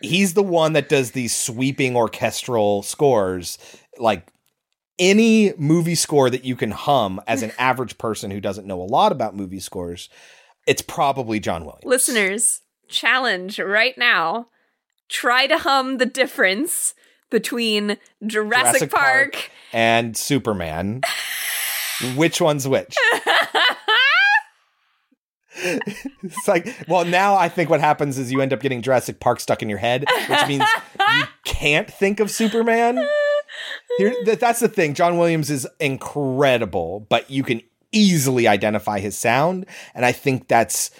he's 0.00 0.34
the 0.34 0.42
one 0.44 0.74
that 0.74 0.88
does 0.88 1.10
these 1.10 1.34
sweeping 1.36 1.96
orchestral 1.96 2.84
scores. 2.84 3.58
Like 3.98 4.28
any 4.96 5.52
movie 5.58 5.96
score 5.96 6.30
that 6.30 6.44
you 6.44 6.54
can 6.54 6.70
hum 6.70 7.20
as 7.26 7.42
an 7.42 7.50
average 7.58 7.98
person 7.98 8.30
who 8.30 8.40
doesn't 8.40 8.64
know 8.64 8.80
a 8.80 8.84
lot 8.84 9.10
about 9.10 9.34
movie 9.34 9.58
scores, 9.58 10.08
it's 10.68 10.82
probably 10.82 11.40
John 11.40 11.64
Williams. 11.64 11.84
Listeners, 11.84 12.60
challenge 12.88 13.58
right 13.58 13.98
now. 13.98 14.46
Try 15.08 15.48
to 15.48 15.58
hum 15.58 15.98
the 15.98 16.06
difference 16.06 16.94
between 17.28 17.96
Jurassic, 18.24 18.88
Park. 18.92 19.50
and 19.72 20.16
Superman. 20.16 21.00
which 22.16 22.40
one's 22.40 22.66
which? 22.66 22.96
it's 25.62 26.48
like, 26.48 26.84
well, 26.88 27.04
now 27.04 27.34
I 27.34 27.48
think 27.48 27.70
what 27.70 27.80
happens 27.80 28.18
is 28.18 28.32
you 28.32 28.40
end 28.40 28.52
up 28.52 28.60
getting 28.60 28.82
Jurassic 28.82 29.20
Park 29.20 29.40
stuck 29.40 29.62
in 29.62 29.68
your 29.68 29.78
head, 29.78 30.04
which 30.28 30.46
means 30.46 30.64
you 31.16 31.24
can't 31.44 31.90
think 31.90 32.20
of 32.20 32.30
Superman. 32.30 33.06
Here, 33.98 34.14
that, 34.24 34.40
that's 34.40 34.60
the 34.60 34.68
thing. 34.68 34.94
John 34.94 35.18
Williams 35.18 35.50
is 35.50 35.66
incredible, 35.78 37.06
but 37.08 37.30
you 37.30 37.42
can 37.42 37.62
easily 37.92 38.46
identify 38.46 39.00
his 39.00 39.18
sound, 39.18 39.66
and 39.94 40.04
I 40.04 40.12
think 40.12 40.48
that's 40.48 40.90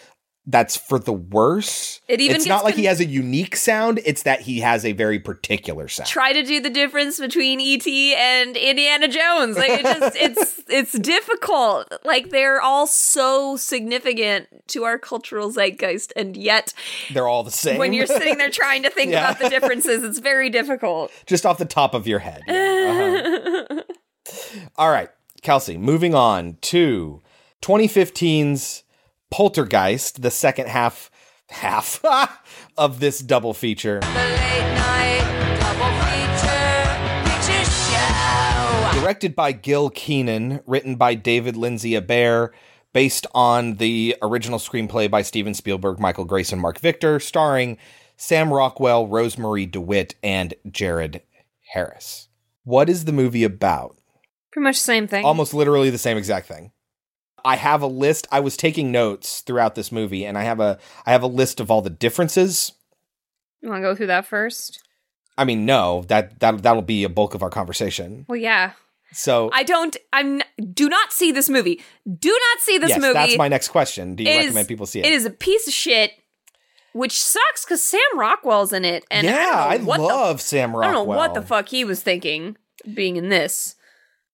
that's 0.47 0.77
for 0.77 0.99
the 0.99 1.13
worse. 1.13 2.01
It 2.09 2.21
even 2.21 2.37
it's 2.37 2.47
not 2.47 2.65
like 2.65 2.75
he 2.75 2.85
has 2.87 2.99
a 2.99 3.05
unique 3.05 3.55
sound; 3.55 4.01
it's 4.05 4.23
that 4.25 4.41
he 4.41 4.61
has 4.61 4.85
a 4.85 4.93
very 4.93 5.19
particular 5.21 5.87
sound. 5.87 6.09
Try 6.09 6.33
to 6.33 6.43
do 6.43 6.61
the 6.61 6.71
difference 6.71 7.21
between 7.21 7.61
ET 7.61 7.87
and 7.87 8.57
Indiana 8.57 9.07
Jones. 9.07 9.57
Like 9.57 9.71
it 9.71 9.83
just 9.83 10.17
it's 10.21 10.61
it's 10.69 10.93
difficult. 10.99 11.93
Like 12.05 12.31
they're 12.31 12.61
all 12.61 12.87
so 12.87 13.57
significant 13.57 14.49
to 14.69 14.85
our 14.85 14.99
cultural 14.99 15.51
zeitgeist 15.51 16.13
and 16.17 16.37
yet 16.37 16.73
They're 17.13 17.29
all 17.29 17.43
the 17.43 17.51
same. 17.51 17.79
when 17.79 17.93
you're 17.93 18.07
sitting 18.07 18.39
there 18.39 18.51
trying 18.53 18.83
to 18.85 18.91
think 18.91 19.13
Yeah. 19.13 19.29
about 19.31 19.41
the 19.43 19.49
differences, 19.51 20.03
it's 20.03 20.21
very 20.21 20.49
difficult. 20.49 21.11
just 21.27 21.45
off 21.45 21.59
the 21.59 21.65
top 21.65 21.93
of 21.95 22.07
your 22.07 22.21
head. 22.21 22.43
Yeah, 22.49 23.65
uh-huh. 23.71 23.83
All 24.77 24.91
right, 24.91 25.11
Kelsey, 25.43 25.77
moving 25.77 26.15
on 26.15 26.57
to 26.63 27.21
2015's 27.63 28.85
Poltergeist, 29.31 30.23
the 30.23 30.31
second 30.31 30.69
half 30.69 31.11
half 31.49 32.05
of 32.77 33.01
this 33.01 33.21
double 33.21 33.55
feature. 33.55 34.01
Directed 38.93 39.35
by 39.35 39.53
Gil 39.53 39.91
Kenan, 39.91 40.61
written 40.67 40.97
by 40.97 41.15
David 41.15 41.57
Lindsay-Abaire, 41.57 42.53
based 42.93 43.27
on 43.35 43.77
the 43.77 44.17
original 44.23 44.59
screenplay 44.59 45.11
by 45.11 45.23
Steven 45.23 45.55
Spielberg, 45.55 45.99
Michael 45.99 46.25
Grais, 46.25 46.53
Mark 46.53 46.79
Victor, 46.79 47.19
starring 47.19 47.79
Sam 48.17 48.53
Rockwell, 48.53 49.07
Rosemarie 49.07 49.71
DeWitt, 49.71 50.15
and 50.23 50.55
Jared 50.71 51.23
Harris. 51.73 52.29
What 52.65 52.89
is 52.89 53.05
the 53.05 53.13
movie 53.13 53.45
about? 53.45 53.97
Pretty 54.53 54.65
much 54.65 54.77
the 54.77 54.85
same 54.85 55.07
thing. 55.07 55.25
Almost 55.25 55.55
literally 55.55 55.91
the 55.91 55.99
same 55.99 56.19
exact 56.19 56.47
thing. 56.47 56.73
I 57.45 57.57
have 57.57 57.83
a 57.83 57.87
list. 57.87 58.27
I 58.31 58.41
was 58.41 58.57
taking 58.57 58.91
notes 58.93 59.41
throughout 59.41 59.75
this 59.75 59.91
movie, 59.93 60.25
and 60.25 60.37
I 60.39 60.43
have 60.43 60.61
a 60.61 60.79
I 61.07 61.13
have 61.13 61.23
a 61.23 61.27
list 61.29 61.61
of 61.61 61.71
all 61.71 61.83
the 61.83 61.91
differences. 61.91 62.73
You 63.63 63.69
want 63.69 63.83
to 63.83 63.89
go 63.89 63.95
through 63.95 64.07
that 64.09 64.27
first? 64.27 64.81
I 65.37 65.45
mean, 65.45 65.65
no, 65.67 66.03
that 66.09 66.41
that 66.41 66.63
that'll 66.63 66.83
be 66.83 67.05
a 67.05 67.09
bulk 67.09 67.35
of 67.35 67.43
our 67.43 67.51
conversation. 67.51 68.27
Well, 68.29 68.37
yeah. 68.37 68.73
So 69.13 69.51
I 69.53 69.63
don't. 69.65 69.97
I'm. 70.13 70.41
Do 70.73 70.89
not 70.89 71.13
see 71.13 71.33
this 71.33 71.49
movie. 71.49 71.83
Do 72.07 72.29
not 72.29 72.63
see 72.63 72.79
this 72.79 72.91
yes, 72.91 73.01
movie. 73.01 73.15
that's 73.15 73.39
my 73.39 73.49
next 73.49 73.69
question. 73.69 74.15
Do 74.15 74.23
you 74.23 74.31
It 74.31 74.37
is- 74.37 74.45
recommend 74.47 74.69
people 74.69 74.87
see 74.87 75.01
it? 75.01 75.07
It 75.07 75.13
is 75.13 75.25
a 75.25 75.31
piece 75.31 75.67
of 75.67 75.73
shit, 75.73 76.13
which 76.93 77.21
sucks 77.21 77.65
because 77.65 77.83
Sam 77.83 78.01
Rockwell's 78.15 78.73
in 78.73 78.85
it, 78.85 79.05
and 79.11 79.25
yeah, 79.27 79.51
I, 79.53 79.75
I, 79.75 79.77
what 79.79 79.97
the- 79.97 80.05
love 80.05 80.41
Sam 80.41 80.71
Rockwell. 80.77 80.89
I 80.89 80.93
don't 80.93 81.09
know 81.09 81.17
what 81.17 81.35
the 81.35 81.43
fuck 81.43 81.69
he 81.69 81.85
was 81.85 82.03
thinking 82.03 82.57
being 82.95 83.17
in 83.17 83.31
this. 83.31 83.75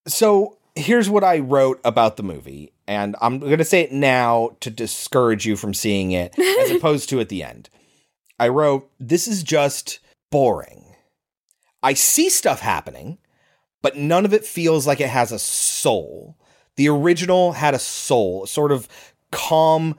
So 0.06 0.58
here's 0.77 1.11
what 1.11 1.24
I 1.24 1.39
wrote 1.39 1.81
about 1.85 2.16
the 2.16 2.23
movie, 2.23 2.73
and 2.86 3.16
I'm 3.20 3.39
going 3.39 3.59
to 3.59 3.65
say 3.65 3.81
it 3.81 3.93
now 3.93 4.51
to 4.61 4.70
discourage 4.70 5.47
you 5.47 5.57
from 5.57 5.74
seeing 5.74 6.12
it, 6.12 6.39
as 6.39 6.70
opposed 6.77 7.09
to 7.09 7.20
at 7.20 7.28
the 7.28 7.43
end. 7.43 7.69
I 8.39 8.48
wrote, 8.48 8.90
This 9.01 9.27
is 9.27 9.43
just 9.43 9.98
boring. 10.31 10.85
I 11.82 11.94
see 11.94 12.28
stuff 12.28 12.61
happening, 12.61 13.19
but 13.82 13.97
none 13.97 14.24
of 14.24 14.35
it 14.35 14.44
feels 14.44 14.86
like 14.86 15.01
it 15.01 15.09
has 15.09 15.32
a 15.32 15.39
soul. 15.39 16.36
The 16.77 16.89
original 16.89 17.53
had 17.53 17.74
a 17.74 17.78
soul, 17.78 18.44
a 18.44 18.48
sort 18.48 18.73
of 18.73 18.89
calm 19.31 19.97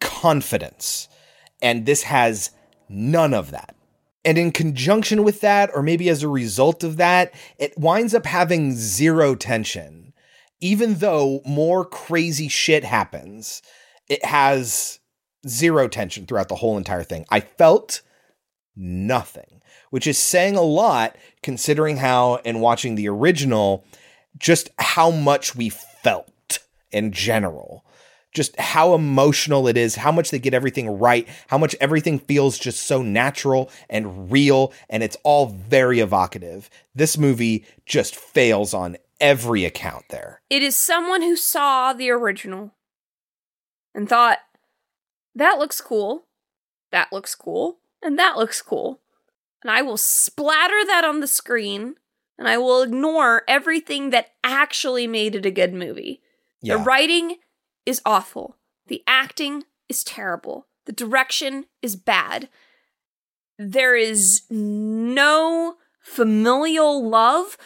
confidence, 0.00 1.08
and 1.62 1.86
this 1.86 2.02
has 2.04 2.50
none 2.88 3.34
of 3.34 3.50
that. 3.52 3.76
And 4.24 4.36
in 4.36 4.52
conjunction 4.52 5.22
with 5.22 5.40
that, 5.40 5.70
or 5.74 5.82
maybe 5.82 6.08
as 6.08 6.22
a 6.22 6.28
result 6.28 6.82
of 6.82 6.96
that, 6.96 7.32
it 7.56 7.78
winds 7.78 8.14
up 8.14 8.26
having 8.26 8.74
zero 8.74 9.34
tension. 9.34 10.07
Even 10.60 10.94
though 10.96 11.40
more 11.46 11.84
crazy 11.84 12.48
shit 12.48 12.84
happens, 12.84 13.62
it 14.08 14.24
has 14.24 14.98
zero 15.46 15.88
tension 15.88 16.26
throughout 16.26 16.48
the 16.48 16.56
whole 16.56 16.76
entire 16.76 17.04
thing. 17.04 17.24
I 17.30 17.40
felt 17.40 18.02
nothing, 18.76 19.62
which 19.90 20.06
is 20.06 20.18
saying 20.18 20.56
a 20.56 20.62
lot 20.62 21.16
considering 21.42 21.98
how, 21.98 22.36
in 22.36 22.60
watching 22.60 22.94
the 22.94 23.08
original, 23.08 23.84
just 24.36 24.70
how 24.78 25.10
much 25.10 25.54
we 25.54 25.68
felt 25.68 26.58
in 26.90 27.12
general 27.12 27.84
just 28.34 28.58
how 28.60 28.94
emotional 28.94 29.66
it 29.68 29.76
is, 29.76 29.96
how 29.96 30.12
much 30.12 30.30
they 30.30 30.38
get 30.38 30.54
everything 30.54 30.88
right, 30.98 31.26
how 31.48 31.58
much 31.58 31.74
everything 31.80 32.18
feels 32.18 32.58
just 32.58 32.86
so 32.86 33.02
natural 33.02 33.70
and 33.88 34.30
real, 34.30 34.72
and 34.88 35.02
it's 35.02 35.16
all 35.24 35.46
very 35.46 36.00
evocative. 36.00 36.68
This 36.94 37.16
movie 37.16 37.64
just 37.86 38.14
fails 38.14 38.74
on 38.74 38.96
every 39.20 39.64
account 39.64 40.06
there. 40.10 40.42
It 40.50 40.62
is 40.62 40.76
someone 40.76 41.22
who 41.22 41.36
saw 41.36 41.92
the 41.92 42.10
original 42.10 42.74
and 43.94 44.08
thought, 44.08 44.38
that 45.34 45.58
looks 45.58 45.80
cool, 45.80 46.26
that 46.90 47.12
looks 47.12 47.34
cool, 47.34 47.78
and 48.02 48.18
that 48.18 48.36
looks 48.36 48.62
cool. 48.62 49.00
And 49.62 49.70
I 49.70 49.82
will 49.82 49.96
splatter 49.96 50.84
that 50.86 51.04
on 51.04 51.20
the 51.20 51.26
screen 51.26 51.96
and 52.38 52.46
I 52.46 52.56
will 52.58 52.82
ignore 52.82 53.42
everything 53.48 54.10
that 54.10 54.30
actually 54.44 55.06
made 55.06 55.34
it 55.34 55.44
a 55.44 55.50
good 55.50 55.74
movie. 55.74 56.22
Yeah. 56.62 56.76
The 56.76 56.84
writing 56.84 57.36
is 57.84 58.00
awful. 58.06 58.56
The 58.86 59.02
acting 59.06 59.64
is 59.88 60.04
terrible. 60.04 60.66
The 60.86 60.92
direction 60.92 61.66
is 61.82 61.96
bad. 61.96 62.48
There 63.58 63.96
is 63.96 64.42
no 64.48 65.76
familial 66.00 67.06
love. 67.06 67.58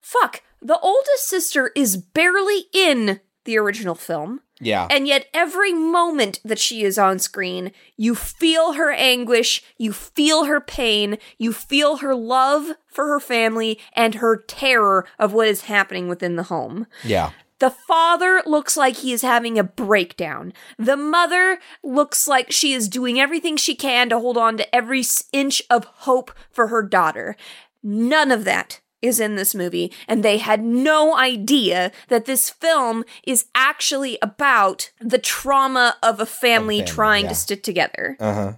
Fuck, 0.00 0.42
the 0.60 0.78
oldest 0.78 1.28
sister 1.28 1.72
is 1.74 1.96
barely 1.96 2.66
in 2.72 3.20
the 3.44 3.58
original 3.58 3.94
film. 3.94 4.40
Yeah. 4.60 4.86
And 4.90 5.08
yet, 5.08 5.26
every 5.32 5.72
moment 5.72 6.40
that 6.44 6.58
she 6.58 6.82
is 6.82 6.98
on 6.98 7.18
screen, 7.18 7.72
you 7.96 8.14
feel 8.14 8.74
her 8.74 8.92
anguish, 8.92 9.62
you 9.78 9.92
feel 9.92 10.44
her 10.44 10.60
pain, 10.60 11.16
you 11.38 11.52
feel 11.52 11.98
her 11.98 12.14
love 12.14 12.72
for 12.86 13.06
her 13.06 13.20
family, 13.20 13.78
and 13.94 14.16
her 14.16 14.36
terror 14.36 15.06
of 15.18 15.32
what 15.32 15.48
is 15.48 15.62
happening 15.62 16.08
within 16.08 16.36
the 16.36 16.44
home. 16.44 16.86
yeah. 17.02 17.30
The 17.58 17.70
father 17.70 18.42
looks 18.46 18.74
like 18.74 18.96
he 18.96 19.12
is 19.12 19.20
having 19.20 19.58
a 19.58 19.62
breakdown. 19.62 20.54
The 20.78 20.96
mother 20.96 21.58
looks 21.84 22.26
like 22.26 22.50
she 22.50 22.72
is 22.72 22.88
doing 22.88 23.20
everything 23.20 23.58
she 23.58 23.74
can 23.74 24.08
to 24.08 24.18
hold 24.18 24.38
on 24.38 24.56
to 24.56 24.74
every 24.74 25.04
inch 25.30 25.62
of 25.68 25.84
hope 25.84 26.32
for 26.50 26.68
her 26.68 26.82
daughter. 26.82 27.36
None 27.82 28.30
of 28.32 28.44
that 28.44 28.80
is 29.02 29.20
in 29.20 29.36
this 29.36 29.54
movie, 29.54 29.92
and 30.06 30.22
they 30.22 30.38
had 30.38 30.62
no 30.62 31.16
idea 31.16 31.92
that 32.08 32.26
this 32.26 32.50
film 32.50 33.04
is 33.24 33.46
actually 33.54 34.18
about 34.22 34.90
the 35.00 35.18
trauma 35.18 35.96
of 36.02 36.20
a 36.20 36.26
family, 36.26 36.78
family, 36.78 36.92
trying 36.92 37.24
yeah. 37.24 37.28
to 37.30 37.34
stick 37.34 37.62
together. 37.62 38.16
Uh 38.20 38.34
huh. 38.34 38.52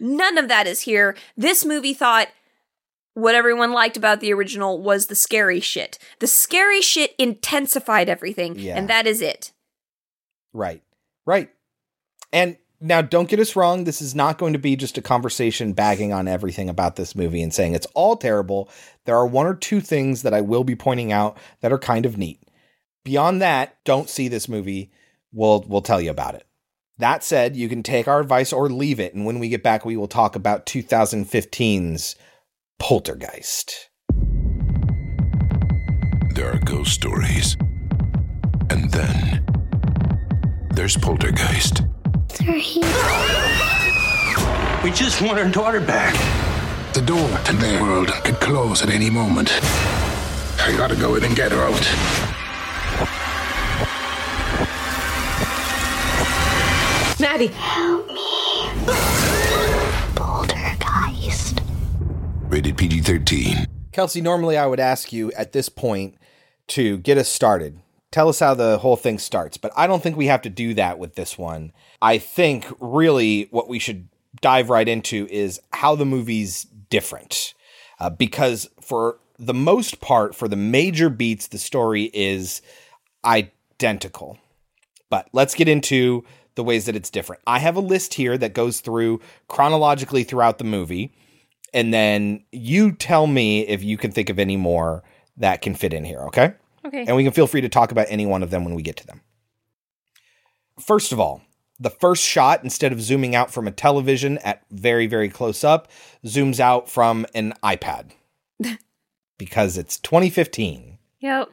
None 0.00 0.38
of 0.38 0.48
that 0.48 0.66
is 0.66 0.82
here. 0.82 1.16
This 1.36 1.64
movie 1.64 1.94
thought 1.94 2.28
what 3.14 3.34
everyone 3.34 3.72
liked 3.72 3.96
about 3.96 4.20
the 4.20 4.32
original 4.32 4.80
was 4.80 5.06
the 5.06 5.16
scary 5.16 5.58
shit. 5.58 5.98
The 6.20 6.28
scary 6.28 6.80
shit 6.80 7.14
intensified 7.18 8.08
everything, 8.08 8.56
Yeah. 8.56 8.76
and 8.76 8.88
that 8.88 9.06
is 9.06 9.20
it. 9.20 9.52
Right. 10.52 10.82
Right. 11.26 11.50
And 12.32 12.56
now 12.80 13.02
don't 13.02 13.28
get 13.28 13.40
us 13.40 13.56
wrong, 13.56 13.84
this 13.84 14.00
is 14.00 14.14
not 14.14 14.38
going 14.38 14.52
to 14.52 14.58
be 14.58 14.76
just 14.76 14.98
a 14.98 15.02
conversation 15.02 15.72
bagging 15.72 16.12
on 16.12 16.28
everything 16.28 16.68
about 16.68 16.96
this 16.96 17.16
movie 17.16 17.42
and 17.42 17.52
saying 17.52 17.74
it's 17.74 17.86
all 17.94 18.16
terrible. 18.16 18.70
There 19.04 19.16
are 19.16 19.26
one 19.26 19.46
or 19.46 19.54
two 19.54 19.80
things 19.80 20.22
that 20.22 20.34
I 20.34 20.40
will 20.40 20.64
be 20.64 20.76
pointing 20.76 21.12
out 21.12 21.36
that 21.60 21.72
are 21.72 21.78
kind 21.78 22.06
of 22.06 22.16
neat. 22.16 22.40
Beyond 23.04 23.42
that, 23.42 23.76
don't 23.84 24.08
see 24.08 24.28
this 24.28 24.48
movie. 24.48 24.92
We'll 25.32 25.64
we'll 25.66 25.82
tell 25.82 26.00
you 26.00 26.10
about 26.10 26.34
it. 26.34 26.46
That 26.98 27.22
said, 27.22 27.56
you 27.56 27.68
can 27.68 27.82
take 27.82 28.08
our 28.08 28.20
advice 28.20 28.52
or 28.52 28.68
leave 28.68 28.98
it, 28.98 29.14
and 29.14 29.24
when 29.24 29.38
we 29.38 29.48
get 29.48 29.62
back, 29.62 29.84
we 29.84 29.96
will 29.96 30.08
talk 30.08 30.34
about 30.34 30.66
2015's 30.66 32.16
Poltergeist. 32.78 33.88
There 36.34 36.52
are 36.52 36.58
ghost 36.58 36.92
stories. 36.92 37.56
And 38.70 38.90
then 38.92 39.44
there's 40.70 40.96
Poltergeist. 40.96 41.82
They're 42.40 42.56
here. 42.56 42.84
We 44.84 44.92
just 44.92 45.20
want 45.20 45.38
our 45.38 45.48
daughter 45.48 45.80
back. 45.80 46.14
The 46.94 47.02
door 47.02 47.28
to 47.44 47.56
their 47.56 47.82
world 47.82 48.08
could 48.24 48.36
close 48.40 48.82
at 48.82 48.90
any 48.90 49.10
moment. 49.10 49.50
I 50.60 50.72
gotta 50.76 50.94
go 50.96 51.16
in 51.16 51.24
and 51.24 51.34
get 51.34 51.52
her 51.52 51.62
out. 51.62 51.74
Maddie. 57.20 57.48
Help 57.48 58.06
me. 58.06 58.86
Poltergeist. 60.14 61.60
Rated 62.48 62.76
PG 62.76 63.00
13. 63.00 63.66
Kelsey, 63.90 64.20
normally 64.20 64.56
I 64.56 64.66
would 64.66 64.80
ask 64.80 65.12
you 65.12 65.32
at 65.32 65.52
this 65.52 65.68
point 65.68 66.14
to 66.68 66.98
get 66.98 67.18
us 67.18 67.28
started. 67.28 67.80
Tell 68.10 68.28
us 68.28 68.40
how 68.40 68.54
the 68.54 68.78
whole 68.78 68.96
thing 68.96 69.18
starts, 69.18 69.58
but 69.58 69.72
I 69.76 69.86
don't 69.86 70.02
think 70.02 70.16
we 70.16 70.26
have 70.26 70.42
to 70.42 70.50
do 70.50 70.74
that 70.74 70.98
with 70.98 71.14
this 71.14 71.36
one. 71.36 71.72
I 72.00 72.18
think 72.18 72.66
really 72.80 73.48
what 73.50 73.68
we 73.68 73.78
should 73.78 74.08
dive 74.40 74.70
right 74.70 74.88
into 74.88 75.26
is 75.30 75.60
how 75.72 75.94
the 75.94 76.06
movie's 76.06 76.64
different. 76.90 77.54
Uh, 78.00 78.10
because 78.10 78.68
for 78.80 79.18
the 79.38 79.54
most 79.54 80.00
part, 80.00 80.34
for 80.34 80.48
the 80.48 80.56
major 80.56 81.10
beats, 81.10 81.48
the 81.48 81.58
story 81.58 82.10
is 82.14 82.62
identical. 83.24 84.38
But 85.10 85.28
let's 85.32 85.54
get 85.54 85.68
into 85.68 86.24
the 86.54 86.64
ways 86.64 86.86
that 86.86 86.96
it's 86.96 87.10
different. 87.10 87.42
I 87.46 87.58
have 87.60 87.76
a 87.76 87.80
list 87.80 88.14
here 88.14 88.36
that 88.38 88.54
goes 88.54 88.80
through 88.80 89.20
chronologically 89.48 90.24
throughout 90.24 90.58
the 90.58 90.64
movie, 90.64 91.12
and 91.72 91.92
then 91.92 92.44
you 92.50 92.92
tell 92.92 93.26
me 93.26 93.60
if 93.60 93.82
you 93.82 93.96
can 93.96 94.10
think 94.10 94.28
of 94.28 94.38
any 94.38 94.56
more 94.56 95.04
that 95.36 95.62
can 95.62 95.74
fit 95.74 95.92
in 95.92 96.04
here, 96.04 96.20
okay? 96.22 96.54
Okay. 96.88 97.04
And 97.06 97.16
we 97.16 97.22
can 97.22 97.32
feel 97.32 97.46
free 97.46 97.60
to 97.60 97.68
talk 97.68 97.92
about 97.92 98.06
any 98.08 98.26
one 98.26 98.42
of 98.42 98.50
them 98.50 98.64
when 98.64 98.74
we 98.74 98.82
get 98.82 98.96
to 98.96 99.06
them. 99.06 99.20
First 100.80 101.12
of 101.12 101.20
all, 101.20 101.42
the 101.78 101.90
first 101.90 102.24
shot, 102.24 102.64
instead 102.64 102.92
of 102.92 103.00
zooming 103.00 103.34
out 103.34 103.52
from 103.52 103.68
a 103.68 103.72
television 103.72 104.38
at 104.38 104.62
very, 104.70 105.06
very 105.06 105.28
close 105.28 105.62
up, 105.62 105.88
zooms 106.24 106.58
out 106.58 106.88
from 106.88 107.26
an 107.34 107.54
iPad 107.62 108.10
because 109.38 109.78
it's 109.78 109.98
2015. 109.98 110.98
Yep. 111.20 111.48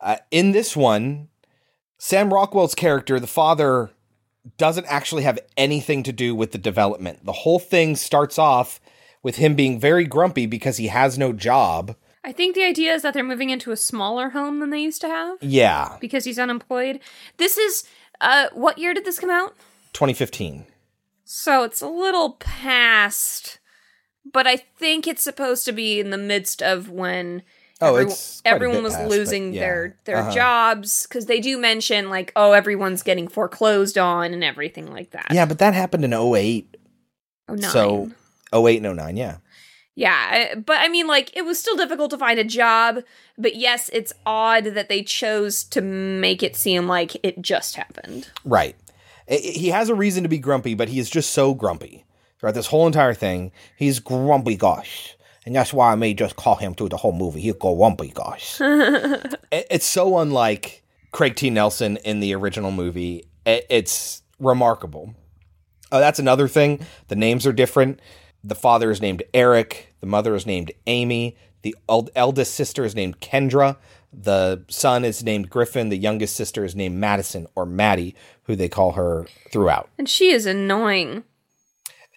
Uh, 0.00 0.16
in 0.30 0.52
this 0.52 0.76
one, 0.76 1.28
Sam 1.98 2.32
Rockwell's 2.32 2.74
character, 2.74 3.18
the 3.18 3.26
father, 3.26 3.90
doesn't 4.58 4.86
actually 4.86 5.22
have 5.22 5.38
anything 5.56 6.02
to 6.02 6.12
do 6.12 6.34
with 6.34 6.52
the 6.52 6.58
development. 6.58 7.24
The 7.24 7.32
whole 7.32 7.58
thing 7.58 7.96
starts 7.96 8.38
off 8.38 8.80
with 9.22 9.36
him 9.36 9.54
being 9.54 9.80
very 9.80 10.04
grumpy 10.04 10.46
because 10.46 10.76
he 10.76 10.88
has 10.88 11.18
no 11.18 11.32
job. 11.32 11.96
I 12.26 12.32
think 12.32 12.54
the 12.56 12.64
idea 12.64 12.92
is 12.92 13.02
that 13.02 13.14
they're 13.14 13.22
moving 13.22 13.50
into 13.50 13.70
a 13.70 13.76
smaller 13.76 14.30
home 14.30 14.58
than 14.58 14.70
they 14.70 14.80
used 14.80 15.00
to 15.02 15.08
have 15.08 15.38
Yeah, 15.40 15.96
because 16.00 16.24
he's 16.24 16.38
unemployed. 16.38 16.98
This 17.36 17.56
is 17.56 17.84
uh 18.20 18.48
what 18.52 18.78
year 18.78 18.92
did 18.92 19.04
this 19.04 19.18
come 19.20 19.30
out? 19.30 19.54
2015. 19.92 20.66
So 21.24 21.62
it's 21.64 21.80
a 21.80 21.88
little 21.88 22.32
past, 22.32 23.58
but 24.30 24.46
I 24.46 24.56
think 24.56 25.06
it's 25.06 25.22
supposed 25.24 25.64
to 25.66 25.72
be 25.72 26.00
in 26.00 26.10
the 26.10 26.18
midst 26.18 26.62
of 26.62 26.90
when 26.90 27.42
Oh, 27.80 27.88
everyone, 27.88 28.10
it's 28.12 28.42
everyone 28.44 28.82
was 28.82 28.94
past, 28.94 29.10
losing 29.10 29.52
yeah. 29.52 29.60
their 29.60 29.96
their 30.04 30.16
Uh-huh. 30.18 30.32
jobs 30.32 31.06
because 31.06 31.26
they 31.26 31.40
do 31.40 31.58
mention 31.58 32.08
like 32.10 32.32
oh 32.34 32.52
everyone's 32.52 33.02
getting 33.02 33.28
foreclosed 33.28 33.96
on 33.98 34.32
and 34.34 34.42
everything 34.42 34.90
like 34.90 35.10
that. 35.10 35.26
Yeah, 35.30 35.44
but 35.46 35.58
that 35.58 35.74
happened 35.74 36.04
in 36.04 36.12
08. 36.12 36.76
Oh 37.48 37.54
nine. 37.54 37.70
So 37.70 38.10
08 38.52 38.82
and 38.82 38.96
09, 38.96 39.16
yeah. 39.16 39.36
Yeah, 39.98 40.50
uh, 40.52 40.56
but 40.60 40.76
I 40.80 40.88
mean, 40.88 41.06
like, 41.08 41.34
it 41.36 41.44
was 41.44 41.58
still 41.58 41.74
difficult 41.76 42.10
to 42.10 42.18
find 42.18 42.38
a 42.38 42.44
job. 42.44 42.98
But 43.38 43.56
yes, 43.56 43.88
it's 43.92 44.12
odd 44.26 44.66
that 44.66 44.88
they 44.88 45.02
chose 45.02 45.64
to 45.64 45.80
make 45.80 46.42
it 46.42 46.54
seem 46.54 46.86
like 46.86 47.16
it 47.24 47.40
just 47.42 47.76
happened. 47.76 48.28
Right. 48.44 48.76
He 49.26 49.68
has 49.70 49.88
a 49.88 49.94
reason 49.94 50.22
to 50.22 50.28
be 50.28 50.38
grumpy, 50.38 50.74
but 50.74 50.88
he 50.90 50.98
is 51.00 51.10
just 51.10 51.30
so 51.30 51.54
grumpy. 51.54 52.04
Throughout 52.38 52.54
this 52.54 52.66
whole 52.66 52.86
entire 52.86 53.14
thing, 53.14 53.50
he's 53.74 53.98
grumpy 53.98 54.54
gosh. 54.56 55.16
And 55.46 55.56
that's 55.56 55.72
why 55.72 55.92
I 55.92 55.94
may 55.94 56.12
just 56.12 56.36
call 56.36 56.56
him 56.56 56.74
through 56.74 56.90
the 56.90 56.96
whole 56.98 57.12
movie. 57.12 57.40
He'll 57.40 57.54
go 57.54 57.74
grumpy 57.74 58.08
gosh. 58.08 58.60
It- 58.60 59.66
It's 59.70 59.86
so 59.86 60.18
unlike 60.18 60.82
Craig 61.12 61.36
T. 61.36 61.48
Nelson 61.50 61.96
in 62.04 62.20
the 62.20 62.34
original 62.34 62.70
movie. 62.70 63.24
It's 63.46 64.22
remarkable. 64.38 65.14
Oh, 65.90 66.00
that's 66.00 66.18
another 66.18 66.48
thing. 66.48 66.80
The 67.08 67.16
names 67.16 67.46
are 67.46 67.52
different. 67.52 68.00
The 68.44 68.54
father 68.56 68.90
is 68.90 69.00
named 69.00 69.22
Eric. 69.32 69.85
The 70.00 70.06
mother 70.06 70.34
is 70.34 70.46
named 70.46 70.72
Amy. 70.86 71.36
The 71.62 71.74
eld- 71.88 72.10
eldest 72.14 72.54
sister 72.54 72.84
is 72.84 72.94
named 72.94 73.20
Kendra. 73.20 73.76
The 74.12 74.64
son 74.68 75.04
is 75.04 75.22
named 75.24 75.50
Griffin. 75.50 75.88
The 75.88 75.96
youngest 75.98 76.36
sister 76.36 76.64
is 76.64 76.74
named 76.76 76.96
Madison 76.96 77.46
or 77.54 77.66
Maddie, 77.66 78.14
who 78.44 78.56
they 78.56 78.68
call 78.68 78.92
her 78.92 79.26
throughout. 79.52 79.88
And 79.98 80.08
she 80.08 80.30
is 80.30 80.46
annoying. 80.46 81.24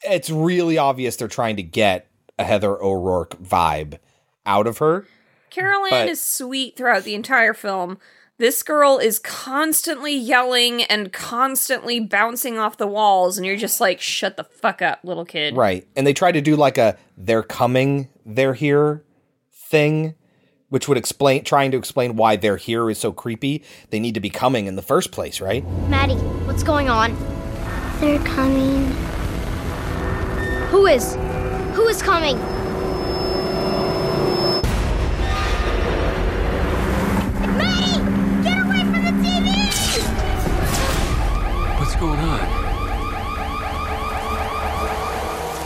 It's 0.03 0.29
really 0.29 0.77
obvious 0.77 1.15
they're 1.15 1.27
trying 1.27 1.55
to 1.57 1.63
get 1.63 2.07
a 2.37 2.43
Heather 2.43 2.81
O'Rourke 2.81 3.37
vibe 3.41 3.99
out 4.45 4.67
of 4.67 4.77
her. 4.77 5.05
Carol 5.49 5.83
Anne 5.85 5.89
But- 5.91 6.09
is 6.09 6.21
sweet 6.21 6.77
throughout 6.77 7.03
the 7.03 7.15
entire 7.15 7.53
film. 7.53 7.97
This 8.39 8.63
girl 8.63 8.99
is 8.99 9.19
constantly 9.19 10.15
yelling 10.15 10.83
and 10.83 11.11
constantly 11.11 11.99
bouncing 11.99 12.57
off 12.57 12.77
the 12.77 12.87
walls, 12.87 13.37
and 13.37 13.45
you're 13.45 13.57
just 13.57 13.81
like, 13.81 13.99
shut 13.99 14.37
the 14.37 14.45
fuck 14.45 14.81
up, 14.81 15.01
little 15.03 15.25
kid. 15.25 15.57
Right. 15.57 15.85
And 15.97 16.07
they 16.07 16.13
try 16.13 16.31
to 16.31 16.39
do 16.39 16.55
like 16.55 16.77
a 16.77 16.97
they're 17.17 17.43
coming, 17.43 18.07
they're 18.25 18.53
here 18.53 19.03
thing, 19.51 20.15
which 20.69 20.87
would 20.87 20.97
explain 20.97 21.43
trying 21.43 21.71
to 21.71 21.77
explain 21.77 22.15
why 22.15 22.37
they're 22.37 22.55
here 22.55 22.89
is 22.89 22.97
so 22.97 23.11
creepy. 23.11 23.61
They 23.89 23.99
need 23.99 24.13
to 24.13 24.21
be 24.21 24.29
coming 24.29 24.67
in 24.67 24.77
the 24.77 24.81
first 24.81 25.11
place, 25.11 25.41
right? 25.41 25.65
Maddie, 25.89 26.13
what's 26.45 26.63
going 26.63 26.87
on? 26.87 27.13
They're 27.99 28.23
coming. 28.23 28.85
Who 30.69 30.85
is? 30.85 31.15
Who 31.75 31.89
is 31.89 32.01
coming? 32.01 32.39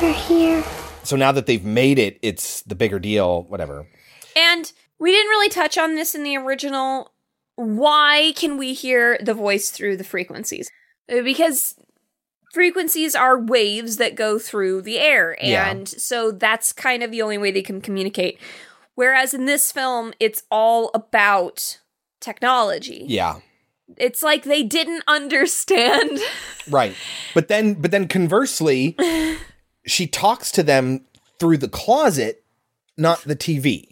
They're 0.03 0.11
here. 0.11 0.63
So 1.03 1.15
now 1.15 1.31
that 1.31 1.45
they've 1.45 1.63
made 1.63 1.97
it, 1.97 2.19
it's 2.21 2.61
the 2.63 2.75
bigger 2.75 2.99
deal, 2.99 3.43
whatever. 3.43 3.87
And 4.35 4.69
we 4.99 5.11
didn't 5.13 5.29
really 5.29 5.47
touch 5.47 5.77
on 5.77 5.95
this 5.95 6.13
in 6.13 6.23
the 6.23 6.35
original. 6.35 7.13
Why 7.55 8.33
can 8.35 8.57
we 8.57 8.73
hear 8.73 9.17
the 9.23 9.33
voice 9.33 9.69
through 9.69 9.95
the 9.95 10.03
frequencies? 10.03 10.69
Uh, 11.09 11.21
Because 11.21 11.75
frequencies 12.53 13.15
are 13.15 13.39
waves 13.39 13.95
that 13.95 14.15
go 14.15 14.37
through 14.37 14.81
the 14.81 14.99
air. 14.99 15.37
Yeah. 15.41 15.69
And 15.69 15.87
so 15.87 16.31
that's 16.31 16.73
kind 16.73 17.01
of 17.01 17.11
the 17.11 17.21
only 17.21 17.37
way 17.37 17.51
they 17.51 17.61
can 17.63 17.79
communicate. 17.79 18.37
Whereas 18.95 19.33
in 19.33 19.45
this 19.45 19.71
film, 19.71 20.11
it's 20.19 20.43
all 20.51 20.91
about 20.93 21.79
technology. 22.19 23.05
Yeah. 23.07 23.39
It's 23.95 24.21
like 24.21 24.43
they 24.43 24.63
didn't 24.63 25.03
understand. 25.07 26.19
Right. 26.69 26.93
But 27.33 27.47
then 27.47 27.75
but 27.75 27.91
then 27.91 28.09
conversely, 28.09 28.97
she 29.85 30.07
talks 30.07 30.51
to 30.51 30.63
them 30.63 31.05
through 31.39 31.57
the 31.57 31.67
closet, 31.69 32.43
not 32.97 33.21
the 33.21 33.35
TV. 33.35 33.89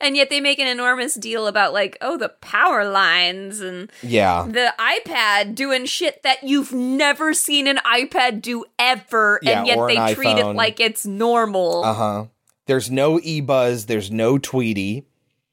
And 0.00 0.16
yet 0.16 0.30
they 0.30 0.40
make 0.40 0.58
an 0.58 0.68
enormous 0.68 1.14
deal 1.16 1.46
about, 1.46 1.72
like, 1.74 1.98
oh, 2.00 2.16
the 2.16 2.30
power 2.30 2.88
lines 2.88 3.60
and 3.60 3.90
Yeah. 4.02 4.46
the 4.48 4.72
iPad 4.78 5.54
doing 5.54 5.84
shit 5.84 6.22
that 6.22 6.42
you've 6.42 6.72
never 6.72 7.34
seen 7.34 7.66
an 7.66 7.78
iPad 7.84 8.40
do 8.40 8.64
ever, 8.78 9.38
Yeah, 9.42 9.58
and 9.58 9.66
yet 9.66 9.78
they 9.86 10.14
treat 10.14 10.38
it 10.38 10.46
like 10.46 10.80
it's 10.80 11.04
normal. 11.04 11.84
Uh-huh. 11.84 12.24
There's 12.66 12.90
no 12.90 13.20
e-buzz, 13.22 13.86
there's 13.86 14.10
no 14.10 14.38
Tweety. 14.38 15.06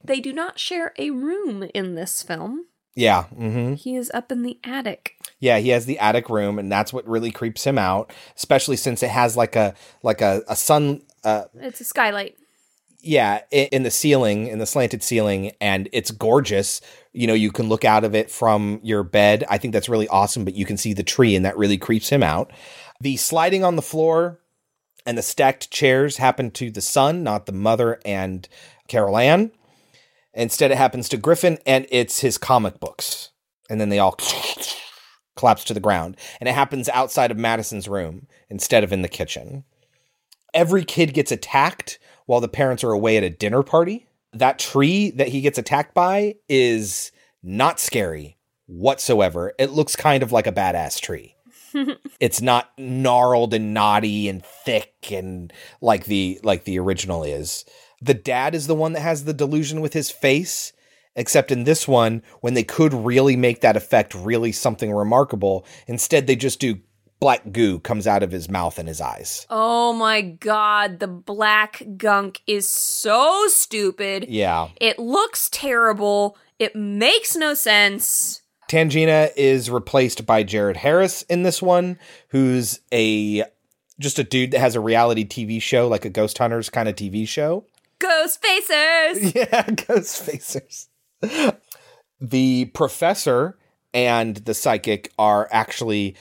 They 0.03 0.19
do 0.19 0.31
not 0.31 0.59
share 0.59 0.93
a 0.97 1.11
room 1.11 1.69
in 1.73 1.95
this 1.95 2.23
film. 2.23 2.65
Yeah. 2.95 3.25
Mm-hmm. 3.37 3.73
He 3.73 3.95
is 3.95 4.11
up 4.13 4.31
in 4.31 4.43
the 4.43 4.59
attic. 4.63 5.15
Yeah, 5.43 5.57
he 5.59 5.69
has 5.69 5.85
the 5.85 5.99
attic 5.99 6.29
room, 6.29 6.57
and 6.57 6.71
that's 6.71 6.93
what 6.93 7.05
really 7.05 7.29
creeps 7.31 7.65
him 7.65 7.77
out, 7.77 8.13
especially 8.37 8.77
since 8.77 9.03
it 9.03 9.09
has 9.09 9.35
like 9.35 9.55
a 9.57 9.73
like 10.01 10.21
a, 10.21 10.41
a 10.47 10.55
sun. 10.55 11.01
Uh, 11.23 11.43
It's 11.55 11.81
a 11.81 11.83
skylight. 11.83 12.37
yeah, 13.01 13.41
i- 13.51 13.69
in 13.71 13.83
the 13.83 13.91
ceiling, 13.91 14.47
in 14.47 14.59
the 14.59 14.65
slanted 14.65 15.03
ceiling, 15.03 15.51
and 15.59 15.89
it's 15.91 16.11
gorgeous. 16.11 16.79
You 17.11 17.27
know, 17.27 17.33
you 17.33 17.51
can 17.51 17.67
look 17.67 17.83
out 17.83 18.05
of 18.05 18.15
it 18.15 18.31
from 18.31 18.79
your 18.83 19.03
bed. 19.03 19.43
I 19.49 19.57
think 19.57 19.73
that's 19.73 19.89
really 19.89 20.07
awesome, 20.07 20.45
but 20.45 20.55
you 20.55 20.65
can 20.65 20.77
see 20.77 20.93
the 20.93 21.03
tree, 21.03 21.35
and 21.35 21.43
that 21.45 21.57
really 21.57 21.77
creeps 21.77 22.07
him 22.09 22.23
out. 22.23 22.51
The 23.01 23.17
sliding 23.17 23.65
on 23.65 23.75
the 23.75 23.81
floor 23.81 24.39
and 25.05 25.17
the 25.17 25.21
stacked 25.21 25.69
chairs 25.71 26.17
happen 26.17 26.51
to 26.51 26.71
the 26.71 26.81
son, 26.81 27.21
not 27.21 27.47
the 27.47 27.51
mother 27.51 27.99
and 28.05 28.47
Carol 28.87 29.17
Anne. 29.17 29.51
Instead, 30.33 30.71
it 30.71 30.77
happens 30.77 31.09
to 31.09 31.17
Griffin, 31.17 31.57
and 31.65 31.85
it's 31.91 32.21
his 32.21 32.37
comic 32.37 32.79
books. 32.79 33.31
And 33.69 33.81
then 33.81 33.89
they 33.89 33.99
all 33.99 34.15
collapse 35.35 35.63
to 35.65 35.73
the 35.73 35.79
ground. 35.79 36.17
And 36.39 36.47
it 36.47 36.55
happens 36.55 36.89
outside 36.89 37.31
of 37.31 37.37
Madison's 37.37 37.87
room 37.87 38.27
instead 38.49 38.83
of 38.83 38.93
in 38.93 39.01
the 39.01 39.07
kitchen. 39.07 39.63
Every 40.53 40.83
kid 40.83 41.13
gets 41.13 41.31
attacked 41.31 41.99
while 42.25 42.41
the 42.41 42.47
parents 42.47 42.83
are 42.83 42.91
away 42.91 43.17
at 43.17 43.23
a 43.23 43.29
dinner 43.29 43.63
party. 43.63 44.07
That 44.33 44.59
tree 44.59 45.11
that 45.11 45.29
he 45.29 45.41
gets 45.41 45.57
attacked 45.57 45.93
by 45.93 46.35
is 46.47 47.11
not 47.41 47.79
scary 47.79 48.37
whatsoever. 48.67 49.53
It 49.59 49.71
looks 49.71 49.95
kind 49.95 50.23
of 50.23 50.31
like 50.31 50.47
a 50.47 50.51
badass 50.51 50.99
tree. 50.99 51.35
it's 52.19 52.41
not 52.41 52.71
gnarled 52.77 53.53
and 53.53 53.73
knotty 53.73 54.29
and 54.29 54.45
thick 54.45 55.11
and 55.11 55.51
like 55.81 56.05
the 56.05 56.39
like 56.43 56.65
the 56.65 56.79
original 56.79 57.23
is. 57.23 57.65
The 58.01 58.13
dad 58.13 58.53
is 58.53 58.67
the 58.67 58.75
one 58.75 58.93
that 58.93 59.01
has 59.01 59.23
the 59.23 59.33
delusion 59.33 59.81
with 59.81 59.93
his 59.93 60.11
face, 60.11 60.73
except 61.15 61.51
in 61.51 61.63
this 61.63 61.87
one 61.87 62.23
when 62.41 62.53
they 62.53 62.63
could 62.63 62.93
really 62.93 63.35
make 63.35 63.61
that 63.61 63.77
effect 63.77 64.13
really 64.15 64.51
something 64.51 64.91
remarkable, 64.91 65.65
instead 65.87 66.27
they 66.27 66.35
just 66.35 66.59
do 66.59 66.79
black 67.19 67.53
goo 67.53 67.79
comes 67.79 68.05
out 68.05 68.21
of 68.21 68.31
his 68.31 68.49
mouth 68.49 68.77
and 68.77 68.89
his 68.89 68.99
eyes. 68.99 69.47
Oh 69.49 69.93
my 69.93 70.21
god, 70.21 70.99
the 70.99 71.07
black 71.07 71.81
gunk 71.95 72.41
is 72.47 72.69
so 72.69 73.47
stupid. 73.47 74.25
Yeah. 74.27 74.69
It 74.81 74.99
looks 74.99 75.49
terrible. 75.49 76.37
It 76.59 76.75
makes 76.75 77.35
no 77.35 77.53
sense. 77.53 78.41
Tangina 78.69 79.29
is 79.37 79.69
replaced 79.69 80.25
by 80.25 80.43
Jared 80.43 80.77
Harris 80.77 81.21
in 81.23 81.43
this 81.43 81.61
one, 81.61 81.97
who's 82.29 82.79
a 82.91 83.43
just 83.99 84.19
a 84.19 84.23
dude 84.23 84.51
that 84.51 84.59
has 84.59 84.75
a 84.75 84.81
reality 84.81 85.25
TV 85.25 85.61
show, 85.61 85.87
like 85.87 86.05
a 86.05 86.09
Ghost 86.09 86.37
Hunters 86.37 86.69
kind 86.69 86.89
of 86.89 86.95
TV 86.95 87.27
show. 87.27 87.65
Ghost 87.99 88.41
facers. 88.43 89.33
yeah, 89.35 89.69
Ghost 89.69 90.27
Facers. 90.27 90.87
the 92.21 92.65
professor 92.73 93.57
and 93.93 94.37
the 94.37 94.53
psychic 94.53 95.11
are 95.17 95.47
actually 95.51 96.15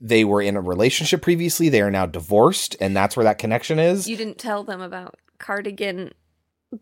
they 0.00 0.24
were 0.24 0.42
in 0.42 0.56
a 0.56 0.60
relationship 0.60 1.22
previously. 1.22 1.68
They 1.68 1.80
are 1.80 1.90
now 1.90 2.04
divorced, 2.04 2.76
and 2.80 2.94
that's 2.94 3.16
where 3.16 3.24
that 3.24 3.38
connection 3.38 3.78
is. 3.78 4.06
You 4.08 4.16
didn't 4.16 4.38
tell 4.38 4.62
them 4.62 4.82
about 4.82 5.16
Carrigan 5.38 6.12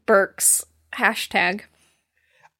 Burke's 0.06 0.64
hashtag. 0.94 1.62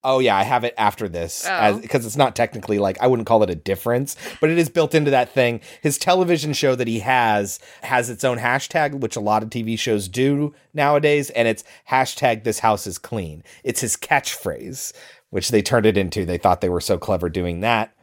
Oh 0.04 0.18
yeah, 0.18 0.36
I 0.36 0.42
have 0.42 0.64
it 0.64 0.74
after 0.76 1.08
this 1.08 1.46
Oh. 1.48 1.78
because 1.78 2.04
it's 2.04 2.16
not 2.16 2.34
technically 2.34 2.78
like 2.80 3.00
I 3.00 3.06
wouldn't 3.06 3.26
call 3.28 3.42
it 3.44 3.50
a 3.50 3.54
difference, 3.54 4.16
but 4.40 4.50
it 4.50 4.58
is 4.58 4.68
built 4.68 4.94
into 4.94 5.12
that 5.12 5.32
thing. 5.32 5.60
His 5.80 5.96
television 5.96 6.52
show 6.54 6.74
that 6.74 6.88
he 6.88 6.98
has 7.00 7.60
has 7.82 8.10
its 8.10 8.24
own 8.24 8.38
hashtag, 8.38 8.98
which 9.00 9.14
a 9.16 9.20
lot 9.20 9.42
of 9.44 9.50
TV 9.50 9.78
shows 9.78 10.08
do 10.08 10.54
nowadays, 10.74 11.30
and 11.30 11.46
it's 11.46 11.62
hashtag 11.90 12.42
This 12.42 12.58
House 12.60 12.86
is 12.86 12.98
Clean. 12.98 13.44
It's 13.62 13.80
his 13.80 13.96
catchphrase, 13.96 14.92
which 15.30 15.50
they 15.50 15.62
turned 15.62 15.86
it 15.86 15.96
into. 15.96 16.24
They 16.24 16.38
thought 16.38 16.60
they 16.62 16.68
were 16.68 16.80
so 16.80 16.98
clever 16.98 17.28
doing 17.28 17.60
that. 17.60 17.94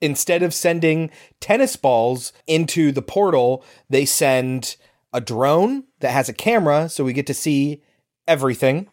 Instead 0.00 0.42
of 0.42 0.54
sending 0.54 1.10
tennis 1.40 1.76
balls 1.76 2.32
into 2.46 2.92
the 2.92 3.02
portal, 3.02 3.64
they 3.90 4.04
send 4.04 4.76
a 5.12 5.20
drone 5.20 5.84
that 6.00 6.10
has 6.12 6.28
a 6.28 6.32
camera, 6.32 6.88
so 6.88 7.02
we 7.04 7.12
get 7.12 7.26
to 7.26 7.34
see 7.34 7.82
everything. 8.26 8.88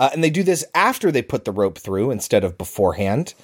Uh, 0.00 0.08
and 0.14 0.24
they 0.24 0.30
do 0.30 0.42
this 0.42 0.64
after 0.74 1.12
they 1.12 1.20
put 1.20 1.44
the 1.44 1.52
rope 1.52 1.76
through 1.76 2.10
instead 2.10 2.42
of 2.42 2.56
beforehand. 2.56 3.34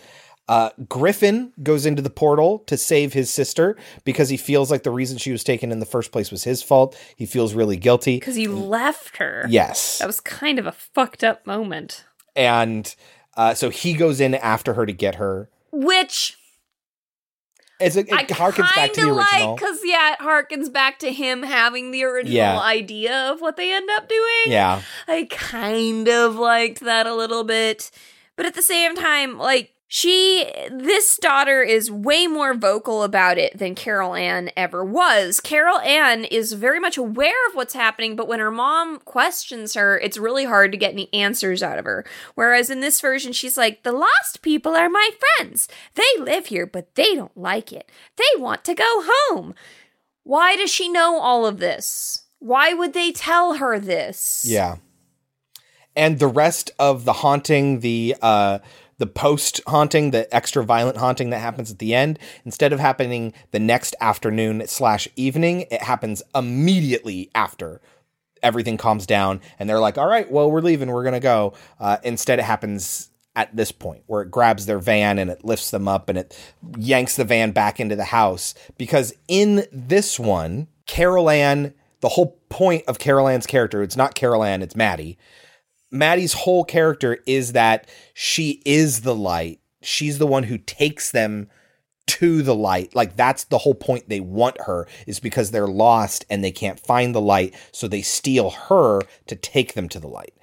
Uh, 0.48 0.70
Griffin 0.88 1.52
goes 1.62 1.84
into 1.84 2.00
the 2.00 2.10
portal 2.10 2.60
to 2.60 2.78
save 2.78 3.12
his 3.12 3.28
sister 3.28 3.76
because 4.04 4.30
he 4.30 4.38
feels 4.38 4.70
like 4.70 4.82
the 4.82 4.90
reason 4.90 5.18
she 5.18 5.32
was 5.32 5.44
taken 5.44 5.70
in 5.70 5.80
the 5.80 5.86
first 5.86 6.12
place 6.12 6.30
was 6.30 6.44
his 6.44 6.62
fault. 6.62 6.96
He 7.14 7.26
feels 7.26 7.52
really 7.52 7.76
guilty. 7.76 8.18
Because 8.18 8.36
he 8.36 8.48
left 8.48 9.18
her. 9.18 9.44
Yes. 9.50 9.98
That 9.98 10.06
was 10.06 10.20
kind 10.20 10.58
of 10.58 10.66
a 10.66 10.72
fucked 10.72 11.22
up 11.22 11.46
moment. 11.46 12.06
And 12.34 12.94
uh, 13.36 13.52
so 13.52 13.68
he 13.68 13.92
goes 13.92 14.18
in 14.18 14.34
after 14.34 14.74
her 14.74 14.86
to 14.86 14.92
get 14.92 15.16
her. 15.16 15.50
Which 15.72 16.38
It's 17.78 17.94
a, 17.96 18.00
it 18.00 18.12
I 18.12 18.24
harkens 18.24 18.74
back 18.74 18.92
to 18.94 19.00
the 19.02 19.06
original. 19.08 19.50
like 19.50 19.56
because 19.60 19.80
yeah, 19.84 20.12
it 20.14 20.18
harkens 20.20 20.72
back 20.72 20.98
to 21.00 21.12
him 21.12 21.42
having 21.42 21.90
the 21.90 22.04
original 22.04 22.34
Yeah. 22.34 22.58
idea 22.60 23.30
of 23.32 23.40
what 23.42 23.56
they 23.56 23.72
end 23.74 23.88
up 23.90 24.08
doing. 24.08 24.44
Yeah. 24.46 24.80
I 25.06 25.26
kind 25.30 26.08
of 26.08 26.36
liked 26.36 26.80
that 26.80 27.06
a 27.06 27.14
little 27.14 27.44
bit, 27.44 27.90
but 28.34 28.46
at 28.46 28.54
the 28.54 28.62
same 28.62 28.94
time, 28.96 29.36
like 29.38 29.72
she, 29.88 30.50
this 30.70 31.16
daughter 31.16 31.62
is 31.62 31.90
way 31.90 32.26
more 32.26 32.54
vocal 32.54 33.04
about 33.04 33.38
it 33.38 33.56
than 33.56 33.76
Carol 33.76 34.16
Anne 34.16 34.50
ever 34.56 34.84
was. 34.84 35.38
Carol 35.38 35.78
Anne 35.78 36.24
is 36.24 36.54
very 36.54 36.80
much 36.80 36.96
aware 36.98 37.46
of 37.48 37.54
what's 37.54 37.74
happening, 37.74 38.16
but 38.16 38.26
when 38.26 38.40
her 38.40 38.50
mom 38.50 38.98
questions 38.98 39.74
her, 39.74 39.96
it's 39.96 40.18
really 40.18 40.44
hard 40.44 40.72
to 40.72 40.78
get 40.78 40.92
any 40.92 41.12
answers 41.14 41.62
out 41.62 41.78
of 41.78 41.84
her. 41.84 42.04
Whereas 42.34 42.68
in 42.68 42.80
this 42.80 43.00
version, 43.00 43.32
she's 43.32 43.56
like, 43.56 43.84
the 43.84 43.92
lost 43.92 44.42
people 44.42 44.74
are 44.74 44.88
my 44.88 45.10
friends. 45.38 45.68
They 45.94 46.02
live 46.18 46.46
here, 46.46 46.66
but 46.66 46.96
they 46.96 47.14
don't 47.14 47.36
like 47.36 47.72
it. 47.72 47.88
They 48.16 48.40
want 48.40 48.64
to 48.64 48.74
go 48.74 49.04
home. 49.06 49.54
Why 50.24 50.56
does 50.56 50.72
she 50.72 50.88
know 50.88 51.20
all 51.20 51.46
of 51.46 51.58
this? 51.58 52.24
Why 52.40 52.74
would 52.74 52.92
they 52.92 53.12
tell 53.12 53.54
her 53.54 53.78
this? 53.78 54.44
Yeah. 54.48 54.78
And 55.94 56.18
the 56.18 56.26
rest 56.26 56.72
of 56.78 57.04
the 57.04 57.12
haunting, 57.14 57.80
the 57.80 58.16
uh 58.20 58.58
the 58.98 59.06
post 59.06 59.60
haunting, 59.66 60.10
the 60.10 60.32
extra 60.34 60.64
violent 60.64 60.96
haunting 60.96 61.30
that 61.30 61.40
happens 61.40 61.70
at 61.70 61.78
the 61.78 61.94
end, 61.94 62.18
instead 62.44 62.72
of 62.72 62.80
happening 62.80 63.32
the 63.50 63.58
next 63.58 63.94
afternoon 64.00 64.66
slash 64.66 65.08
evening, 65.16 65.66
it 65.70 65.82
happens 65.82 66.22
immediately 66.34 67.30
after 67.34 67.80
everything 68.42 68.76
calms 68.76 69.06
down, 69.06 69.40
and 69.58 69.68
they're 69.68 69.80
like, 69.80 69.98
"All 69.98 70.06
right, 70.06 70.30
well, 70.30 70.50
we're 70.50 70.60
leaving, 70.60 70.90
we're 70.90 71.04
gonna 71.04 71.20
go." 71.20 71.52
Uh, 71.80 71.98
instead, 72.02 72.38
it 72.38 72.44
happens 72.44 73.10
at 73.36 73.54
this 73.54 73.70
point 73.70 74.02
where 74.06 74.22
it 74.22 74.30
grabs 74.30 74.64
their 74.64 74.78
van 74.78 75.18
and 75.18 75.30
it 75.30 75.44
lifts 75.44 75.70
them 75.70 75.86
up 75.86 76.08
and 76.08 76.16
it 76.16 76.36
yanks 76.78 77.16
the 77.16 77.24
van 77.24 77.50
back 77.50 77.78
into 77.78 77.94
the 77.94 78.04
house 78.04 78.54
because 78.78 79.12
in 79.28 79.66
this 79.70 80.18
one, 80.18 80.66
Carol 80.86 81.28
Anne, 81.28 81.74
the 82.00 82.08
whole 82.08 82.38
point 82.48 82.82
of 82.88 82.98
Carol 82.98 83.28
Anne's 83.28 83.46
character, 83.46 83.82
it's 83.82 83.96
not 83.96 84.14
Carol 84.14 84.42
Anne, 84.42 84.62
it's 84.62 84.74
Maddie. 84.74 85.18
Maddie's 85.98 86.32
whole 86.32 86.64
character 86.64 87.18
is 87.26 87.52
that 87.52 87.88
she 88.14 88.62
is 88.64 89.02
the 89.02 89.14
light. 89.14 89.60
She's 89.82 90.18
the 90.18 90.26
one 90.26 90.44
who 90.44 90.58
takes 90.58 91.10
them 91.10 91.48
to 92.06 92.42
the 92.42 92.54
light. 92.54 92.94
Like 92.94 93.16
that's 93.16 93.44
the 93.44 93.58
whole 93.58 93.74
point 93.74 94.08
they 94.08 94.20
want 94.20 94.60
her 94.62 94.86
is 95.06 95.20
because 95.20 95.50
they're 95.50 95.66
lost 95.66 96.24
and 96.30 96.42
they 96.42 96.52
can't 96.52 96.80
find 96.80 97.14
the 97.14 97.20
light, 97.20 97.54
so 97.72 97.88
they 97.88 98.02
steal 98.02 98.50
her 98.50 99.00
to 99.26 99.36
take 99.36 99.74
them 99.74 99.88
to 99.90 100.00
the 100.00 100.08
light. 100.08 100.34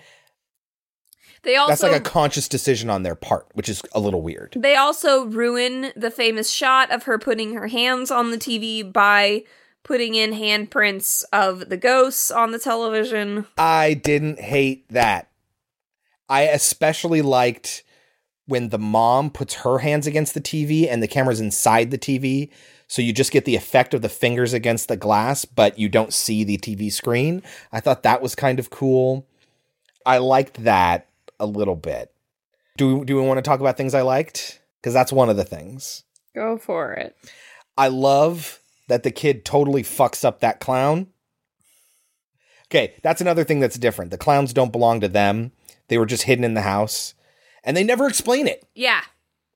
They 1.44 1.58
also 1.58 1.72
that's 1.72 1.84
like 1.84 1.92
a 1.96 2.00
conscious 2.00 2.48
decision 2.48 2.90
on 2.90 3.04
their 3.04 3.16
part, 3.16 3.48
which 3.54 3.68
is 3.68 3.82
a 3.94 4.00
little 4.00 4.22
weird. 4.22 4.56
They 4.58 4.76
also 4.76 5.26
ruin 5.26 5.92
the 5.96 6.12
famous 6.12 6.50
shot 6.50 6.90
of 6.90 7.04
her 7.04 7.20
putting 7.20 7.54
her 7.54 7.68
hands 7.68 8.12
on 8.12 8.32
the 8.32 8.38
TV 8.38 8.92
by 8.92 9.44
putting 9.84 10.16
in 10.16 10.32
handprints 10.32 11.24
of 11.34 11.68
the 11.68 11.76
ghosts 11.76 12.32
on 12.32 12.52
the 12.52 12.60
television. 12.60 13.46
I 13.58 13.94
didn't 13.94 14.40
hate 14.40 14.88
that. 14.90 15.30
I 16.30 16.44
especially 16.44 17.22
liked 17.22 17.84
when 18.46 18.70
the 18.70 18.80
mom 18.80 19.30
puts 19.30 19.56
her 19.56 19.80
hands 19.80 20.08
against 20.08 20.34
the 20.34 20.42
TV 20.42 20.88
and 20.90 21.02
the 21.02 21.08
camera's 21.08 21.40
inside 21.40 21.92
the 21.92 21.98
TV. 21.98 22.50
So 22.88 23.02
you 23.02 23.14
just 23.14 23.32
get 23.32 23.46
the 23.46 23.56
effect 23.56 23.94
of 23.94 24.02
the 24.02 24.10
fingers 24.10 24.54
against 24.54 24.88
the 24.88 24.98
glass, 24.98 25.46
but 25.46 25.80
you 25.80 25.90
don't 25.90 26.14
see 26.14 26.44
the 26.44 26.58
TV 26.58 26.92
screen. 26.92 27.42
I 27.72 27.80
thought 27.80 28.04
that 28.04 28.22
was 28.22 28.36
kind 28.36 28.60
of 28.60 28.70
cool. 28.70 29.28
I 30.06 30.18
liked 30.18 30.64
that 30.64 31.08
a 31.40 31.46
little 31.46 31.76
bit. 31.76 32.12
Do 32.78 32.98
we, 32.98 33.06
do 33.06 33.16
we 33.16 33.26
want 33.26 33.38
to 33.38 33.42
talk 33.42 33.60
about 33.60 33.78
things 33.78 33.94
I 33.94 34.02
liked? 34.02 34.62
Because 34.82 34.94
that's 34.94 35.14
one 35.14 35.30
of 35.30 35.38
the 35.38 35.44
things. 35.44 36.04
Go 36.36 36.58
for 36.58 36.94
it. 36.94 37.16
I 37.78 37.88
love 37.88 38.60
that 38.90 39.04
the 39.04 39.12
kid 39.12 39.46
totally 39.46 39.84
fucks 39.84 40.26
up 40.26 40.42
that 40.42 40.60
clown. 40.60 41.08
Okay, 42.68 42.96
that's 43.04 43.22
another 43.22 43.44
thing 43.44 43.60
that's 43.60 43.78
different. 43.78 44.12
The 44.12 44.18
clowns 44.18 44.54
don't 44.54 44.72
belong 44.72 45.00
to 45.02 45.08
them. 45.08 45.52
They 45.88 45.98
were 45.98 46.06
just 46.06 46.24
hidden 46.24 46.44
in 46.44 46.54
the 46.54 46.62
house. 46.62 47.14
And 47.64 47.78
they 47.78 47.84
never 47.84 48.08
explain 48.08 48.48
it. 48.48 48.66
Yeah. 48.76 49.02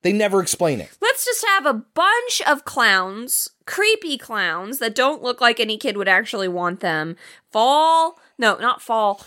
They 0.02 0.12
never 0.12 0.40
explain 0.40 0.80
it. 0.80 0.96
Let's 1.02 1.24
just 1.24 1.44
have 1.46 1.66
a 1.66 1.74
bunch 1.74 2.40
of 2.46 2.64
clowns, 2.64 3.48
creepy 3.66 4.16
clowns 4.16 4.78
that 4.78 4.94
don't 4.94 5.22
look 5.22 5.40
like 5.40 5.58
any 5.58 5.76
kid 5.76 5.96
would 5.96 6.08
actually 6.08 6.46
want 6.46 6.80
them. 6.80 7.16
Fall, 7.50 8.18
no, 8.38 8.56
not 8.58 8.80
fall. 8.80 9.20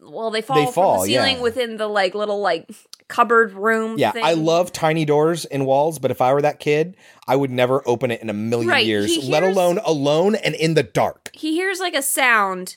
Well, 0.00 0.30
they 0.30 0.40
fall, 0.40 0.56
They 0.56 0.64
from 0.64 0.72
fall, 0.72 1.02
the 1.02 1.08
ceiling 1.08 1.36
yeah. 1.36 1.42
within 1.42 1.76
the 1.76 1.88
like 1.88 2.14
little 2.14 2.40
like 2.40 2.70
cupboard 3.08 3.52
room. 3.52 3.98
Yeah, 3.98 4.12
thing. 4.12 4.24
I 4.24 4.32
love 4.32 4.72
tiny 4.72 5.04
doors 5.04 5.44
in 5.44 5.66
walls, 5.66 5.98
but 5.98 6.10
if 6.10 6.22
I 6.22 6.32
were 6.32 6.42
that 6.42 6.58
kid, 6.58 6.96
I 7.28 7.36
would 7.36 7.50
never 7.50 7.86
open 7.86 8.10
it 8.10 8.22
in 8.22 8.30
a 8.30 8.34
million 8.34 8.70
Right, 8.70 8.86
years, 8.86 9.14
he 9.14 9.30
let 9.30 9.42
alone 9.42 9.78
alone 9.84 10.36
and 10.36 10.54
in 10.54 10.72
the 10.72 10.82
dark. 10.82 11.30
He 11.34 11.52
hears 11.54 11.80
like 11.80 11.94
a 11.94 12.02
sound, 12.02 12.76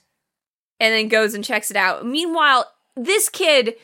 and 0.81 0.93
then 0.93 1.07
goes 1.07 1.33
and 1.33 1.45
checks 1.45 1.71
it 1.71 1.77
out. 1.77 2.05
Meanwhile, 2.05 2.65
this 2.97 3.29
kid 3.29 3.75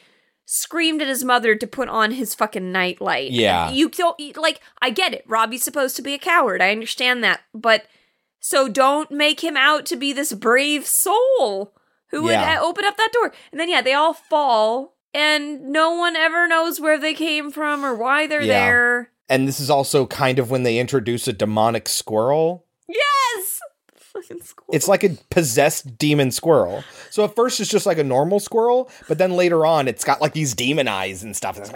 screamed 0.45 1.01
at 1.01 1.07
his 1.07 1.23
mother 1.23 1.55
to 1.55 1.65
put 1.67 1.87
on 1.87 2.11
his 2.11 2.35
fucking 2.35 2.71
nightlight. 2.71 3.31
Yeah. 3.31 3.71
you 3.71 3.89
don't 3.89 4.19
like. 4.37 4.59
I 4.81 4.89
get 4.89 5.13
it. 5.13 5.23
Robbie's 5.27 5.63
supposed 5.63 5.95
to 5.95 6.01
be 6.01 6.13
a 6.13 6.19
coward. 6.19 6.61
I 6.61 6.71
understand 6.71 7.23
that, 7.23 7.41
but 7.53 7.85
so 8.39 8.67
don't 8.67 9.09
make 9.09 9.39
him 9.41 9.55
out 9.55 9.85
to 9.87 9.95
be 9.95 10.11
this 10.11 10.33
brave 10.33 10.85
soul 10.85 11.73
who 12.11 12.23
would 12.23 12.31
Yeah. 12.33 12.59
uh, 12.59 12.63
open 12.65 12.83
up 12.85 12.97
that 12.97 13.11
door. 13.13 13.31
And 13.51 13.59
then 13.59 13.69
yeah, 13.69 13.81
they 13.81 13.93
all 13.93 14.13
fall, 14.13 14.97
and 15.13 15.61
no 15.71 15.91
one 15.93 16.15
ever 16.17 16.47
knows 16.47 16.79
where 16.81 16.99
they 16.99 17.13
came 17.13 17.49
from 17.51 17.85
or 17.85 17.95
why 17.95 18.27
they're 18.27 18.41
Yeah. 18.41 18.65
there. 18.65 19.11
And 19.29 19.47
this 19.47 19.59
is 19.61 19.69
also 19.69 20.05
kind 20.05 20.37
of 20.39 20.51
when 20.51 20.63
they 20.63 20.77
introduce 20.77 21.27
a 21.27 21.33
demonic 21.33 21.87
squirrel. 21.87 22.65
Yes. 22.89 23.52
Fucking 24.13 24.41
squirrel. 24.41 24.75
It's 24.75 24.87
like 24.87 25.03
a 25.03 25.17
possessed 25.29 25.97
demon 25.97 26.31
squirrel. 26.31 26.83
So 27.09 27.23
at 27.23 27.35
first 27.35 27.59
it's 27.59 27.69
just 27.69 27.85
like 27.85 27.97
a 27.97 28.03
normal 28.03 28.39
squirrel, 28.39 28.89
but 29.07 29.17
then 29.17 29.33
later 29.33 29.65
on 29.65 29.87
it's 29.87 30.03
got 30.03 30.21
like 30.21 30.33
these 30.33 30.53
demon 30.53 30.87
eyes 30.87 31.23
and 31.23 31.35
stuff. 31.35 31.59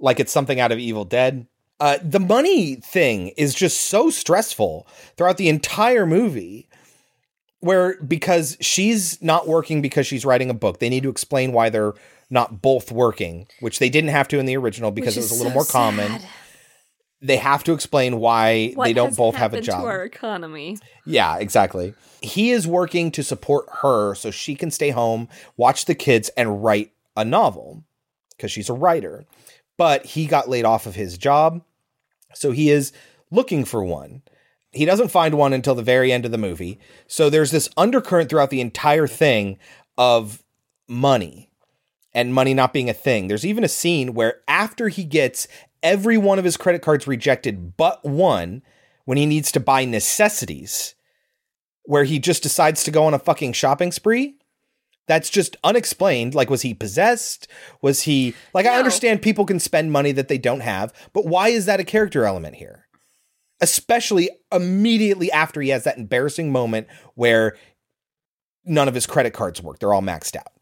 Like 0.00 0.20
it's 0.20 0.32
something 0.32 0.60
out 0.60 0.70
of 0.70 0.78
Evil 0.78 1.06
Dead. 1.06 1.46
Uh, 1.80 1.96
the 2.02 2.20
money 2.20 2.74
thing 2.74 3.28
is 3.38 3.54
just 3.54 3.84
so 3.84 4.10
stressful 4.10 4.86
throughout 5.16 5.38
the 5.38 5.48
entire 5.48 6.04
movie. 6.04 6.68
Where 7.60 7.96
because 8.02 8.58
she's 8.60 9.22
not 9.22 9.48
working 9.48 9.80
because 9.80 10.06
she's 10.06 10.26
writing 10.26 10.50
a 10.50 10.54
book, 10.54 10.78
they 10.78 10.90
need 10.90 11.04
to 11.04 11.08
explain 11.08 11.52
why 11.52 11.70
they're 11.70 11.94
not 12.28 12.60
both 12.60 12.92
working, 12.92 13.46
which 13.60 13.78
they 13.78 13.88
didn't 13.88 14.10
have 14.10 14.28
to 14.28 14.38
in 14.38 14.44
the 14.44 14.58
original 14.58 14.90
because 14.90 15.16
it 15.16 15.20
was 15.20 15.30
a 15.30 15.34
little 15.34 15.50
so 15.50 15.54
more 15.54 15.64
common. 15.64 16.20
They 17.24 17.38
have 17.38 17.64
to 17.64 17.72
explain 17.72 18.20
why 18.20 18.72
What 18.74 18.84
they 18.84 18.92
don't 18.92 19.16
both 19.16 19.34
have 19.36 19.54
a 19.54 19.62
job. 19.62 19.80
To 19.80 19.86
our 19.86 20.04
economy. 20.04 20.76
Yeah, 21.06 21.38
exactly. 21.38 21.94
He 22.20 22.50
is 22.50 22.66
working 22.66 23.10
to 23.12 23.22
support 23.22 23.64
her 23.80 24.14
so 24.14 24.30
she 24.30 24.54
can 24.54 24.70
stay 24.70 24.90
home, 24.90 25.28
watch 25.56 25.86
the 25.86 25.94
kids, 25.94 26.28
and 26.36 26.62
write 26.62 26.92
a 27.16 27.24
novel 27.24 27.82
because 28.36 28.52
she's 28.52 28.68
a 28.68 28.74
writer. 28.74 29.24
But 29.78 30.04
he 30.04 30.26
got 30.26 30.50
laid 30.50 30.66
off 30.66 30.84
of 30.84 30.96
his 30.96 31.16
job, 31.16 31.62
so 32.34 32.50
he 32.50 32.68
is 32.68 32.92
looking 33.30 33.64
for 33.64 33.82
one. 33.82 34.20
He 34.70 34.84
doesn't 34.84 35.08
find 35.08 35.38
one 35.38 35.54
until 35.54 35.74
the 35.74 35.82
very 35.82 36.12
end 36.12 36.26
of 36.26 36.30
the 36.30 36.36
movie. 36.36 36.78
So 37.06 37.30
there's 37.30 37.52
this 37.52 37.70
undercurrent 37.78 38.28
throughout 38.28 38.50
the 38.50 38.60
entire 38.60 39.06
thing 39.06 39.58
of 39.96 40.42
money 40.86 41.50
and 42.12 42.34
money 42.34 42.52
not 42.52 42.74
being 42.74 42.90
a 42.90 42.94
thing. 42.94 43.28
There's 43.28 43.46
even 43.46 43.64
a 43.64 43.68
scene 43.68 44.12
where 44.12 44.40
after 44.46 44.88
he 44.88 45.04
gets 45.04 45.48
every 45.84 46.18
one 46.18 46.40
of 46.40 46.44
his 46.44 46.56
credit 46.56 46.82
cards 46.82 47.06
rejected 47.06 47.76
but 47.76 48.04
one, 48.04 48.62
when 49.04 49.18
he 49.18 49.26
needs 49.26 49.52
to 49.52 49.60
buy 49.60 49.84
necessities, 49.84 50.96
where 51.84 52.04
he 52.04 52.18
just 52.18 52.42
decides 52.42 52.82
to 52.82 52.90
go 52.90 53.04
on 53.04 53.14
a 53.14 53.18
fucking 53.18 53.52
shopping 53.52 53.92
spree. 53.92 54.36
That's 55.06 55.28
just 55.28 55.56
unexplained. 55.62 56.34
Like, 56.34 56.48
was 56.48 56.62
he 56.62 56.72
possessed? 56.72 57.46
Was 57.82 58.02
he 58.02 58.34
like? 58.54 58.64
I 58.64 58.78
understand 58.78 59.20
people 59.20 59.44
can 59.44 59.60
spend 59.60 59.92
money 59.92 60.12
that 60.12 60.28
they 60.28 60.38
don't 60.38 60.60
have, 60.60 60.94
but 61.12 61.26
why 61.26 61.48
is 61.48 61.66
that 61.66 61.78
a 61.78 61.84
character 61.84 62.24
element 62.24 62.56
here? 62.56 62.86
Especially 63.60 64.30
immediately 64.50 65.30
after 65.30 65.60
he 65.60 65.68
has 65.68 65.84
that 65.84 65.98
embarrassing 65.98 66.50
moment 66.50 66.86
where 67.14 67.56
none 68.64 68.88
of 68.88 68.94
his 68.94 69.06
credit 69.06 69.34
cards 69.34 69.62
work; 69.62 69.78
they're 69.78 69.92
all 69.92 70.00
maxed 70.00 70.36
out. 70.36 70.53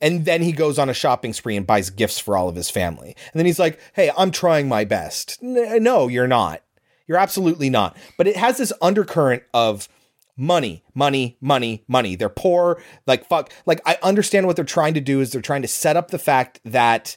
And 0.00 0.24
then 0.24 0.42
he 0.42 0.52
goes 0.52 0.78
on 0.78 0.88
a 0.88 0.94
shopping 0.94 1.32
spree 1.32 1.56
and 1.56 1.66
buys 1.66 1.90
gifts 1.90 2.18
for 2.18 2.36
all 2.36 2.48
of 2.48 2.56
his 2.56 2.70
family. 2.70 3.16
And 3.32 3.38
then 3.38 3.46
he's 3.46 3.58
like, 3.58 3.80
"Hey, 3.94 4.10
I'm 4.16 4.30
trying 4.30 4.68
my 4.68 4.84
best." 4.84 5.38
No, 5.42 6.08
you're 6.08 6.28
not. 6.28 6.62
You're 7.06 7.18
absolutely 7.18 7.70
not. 7.70 7.96
But 8.16 8.26
it 8.26 8.36
has 8.36 8.58
this 8.58 8.72
undercurrent 8.80 9.42
of 9.52 9.88
money, 10.36 10.84
money, 10.94 11.36
money, 11.40 11.84
money. 11.88 12.14
They're 12.14 12.28
poor. 12.28 12.80
Like 13.06 13.26
fuck. 13.26 13.52
Like 13.66 13.80
I 13.84 13.98
understand 14.02 14.46
what 14.46 14.56
they're 14.56 14.64
trying 14.64 14.94
to 14.94 15.00
do 15.00 15.20
is 15.20 15.32
they're 15.32 15.42
trying 15.42 15.62
to 15.62 15.68
set 15.68 15.96
up 15.96 16.10
the 16.10 16.18
fact 16.18 16.60
that 16.64 17.16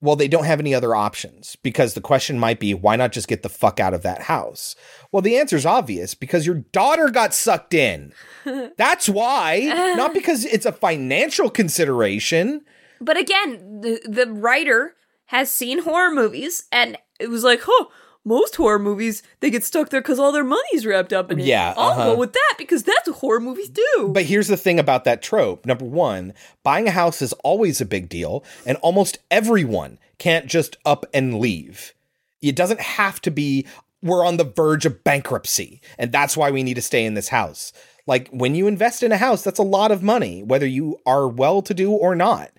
well, 0.00 0.16
they 0.16 0.28
don't 0.28 0.44
have 0.44 0.60
any 0.60 0.74
other 0.74 0.94
options 0.94 1.56
because 1.62 1.94
the 1.94 2.00
question 2.00 2.38
might 2.38 2.60
be 2.60 2.74
why 2.74 2.96
not 2.96 3.12
just 3.12 3.28
get 3.28 3.42
the 3.42 3.48
fuck 3.48 3.80
out 3.80 3.94
of 3.94 4.02
that 4.02 4.22
house? 4.22 4.76
Well, 5.10 5.22
the 5.22 5.38
answer's 5.38 5.64
obvious 5.64 6.14
because 6.14 6.44
your 6.44 6.56
daughter 6.56 7.08
got 7.08 7.34
sucked 7.34 7.72
in. 7.72 8.12
That's 8.76 9.08
why, 9.08 9.60
not 9.96 10.12
because 10.14 10.44
it's 10.44 10.66
a 10.66 10.72
financial 10.72 11.48
consideration. 11.48 12.62
But 13.00 13.16
again, 13.16 13.80
the 13.80 14.00
the 14.06 14.30
writer 14.30 14.94
has 15.26 15.50
seen 15.50 15.82
horror 15.82 16.14
movies, 16.14 16.64
and 16.70 16.98
it 17.18 17.28
was 17.28 17.44
like, 17.44 17.60
huh. 17.62 17.86
Most 18.26 18.56
horror 18.56 18.80
movies, 18.80 19.22
they 19.38 19.50
get 19.50 19.62
stuck 19.62 19.90
there 19.90 20.00
because 20.00 20.18
all 20.18 20.32
their 20.32 20.42
money's 20.42 20.84
wrapped 20.84 21.12
up 21.12 21.30
in 21.30 21.38
it. 21.38 21.46
Yeah, 21.46 21.72
I'll 21.76 21.92
uh-huh. 21.92 22.04
go 22.06 22.16
with 22.16 22.32
that 22.32 22.54
because 22.58 22.82
that's 22.82 23.06
what 23.06 23.18
horror 23.18 23.38
movies 23.38 23.68
do. 23.68 24.10
But 24.12 24.24
here's 24.24 24.48
the 24.48 24.56
thing 24.56 24.80
about 24.80 25.04
that 25.04 25.22
trope. 25.22 25.64
Number 25.64 25.84
one, 25.84 26.34
buying 26.64 26.88
a 26.88 26.90
house 26.90 27.22
is 27.22 27.32
always 27.44 27.80
a 27.80 27.86
big 27.86 28.08
deal, 28.08 28.42
and 28.66 28.78
almost 28.78 29.18
everyone 29.30 30.00
can't 30.18 30.48
just 30.48 30.76
up 30.84 31.06
and 31.14 31.38
leave. 31.38 31.94
It 32.42 32.56
doesn't 32.56 32.80
have 32.80 33.20
to 33.22 33.30
be, 33.30 33.64
we're 34.02 34.26
on 34.26 34.38
the 34.38 34.44
verge 34.44 34.86
of 34.86 35.04
bankruptcy, 35.04 35.80
and 35.96 36.10
that's 36.10 36.36
why 36.36 36.50
we 36.50 36.64
need 36.64 36.74
to 36.74 36.82
stay 36.82 37.04
in 37.04 37.14
this 37.14 37.28
house. 37.28 37.72
Like 38.08 38.28
when 38.30 38.56
you 38.56 38.66
invest 38.66 39.04
in 39.04 39.12
a 39.12 39.18
house, 39.18 39.44
that's 39.44 39.60
a 39.60 39.64
lot 39.64 39.92
of 39.92 40.02
money, 40.02 40.42
whether 40.42 40.66
you 40.66 40.98
are 41.06 41.28
well 41.28 41.62
to 41.62 41.74
do 41.74 41.92
or 41.92 42.16
not. 42.16 42.50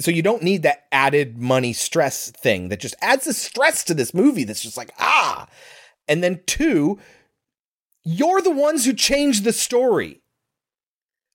So 0.00 0.10
you 0.10 0.22
don't 0.22 0.42
need 0.42 0.62
that 0.62 0.86
added 0.92 1.38
money 1.38 1.72
stress 1.72 2.30
thing 2.30 2.68
that 2.68 2.80
just 2.80 2.94
adds 3.00 3.24
the 3.24 3.32
stress 3.32 3.82
to 3.84 3.94
this 3.94 4.14
movie 4.14 4.44
that's 4.44 4.62
just 4.62 4.76
like, 4.76 4.92
ah. 4.98 5.48
And 6.06 6.22
then 6.22 6.40
two, 6.46 6.98
you're 8.04 8.40
the 8.40 8.50
ones 8.50 8.84
who 8.84 8.92
changed 8.92 9.44
the 9.44 9.52
story. 9.52 10.22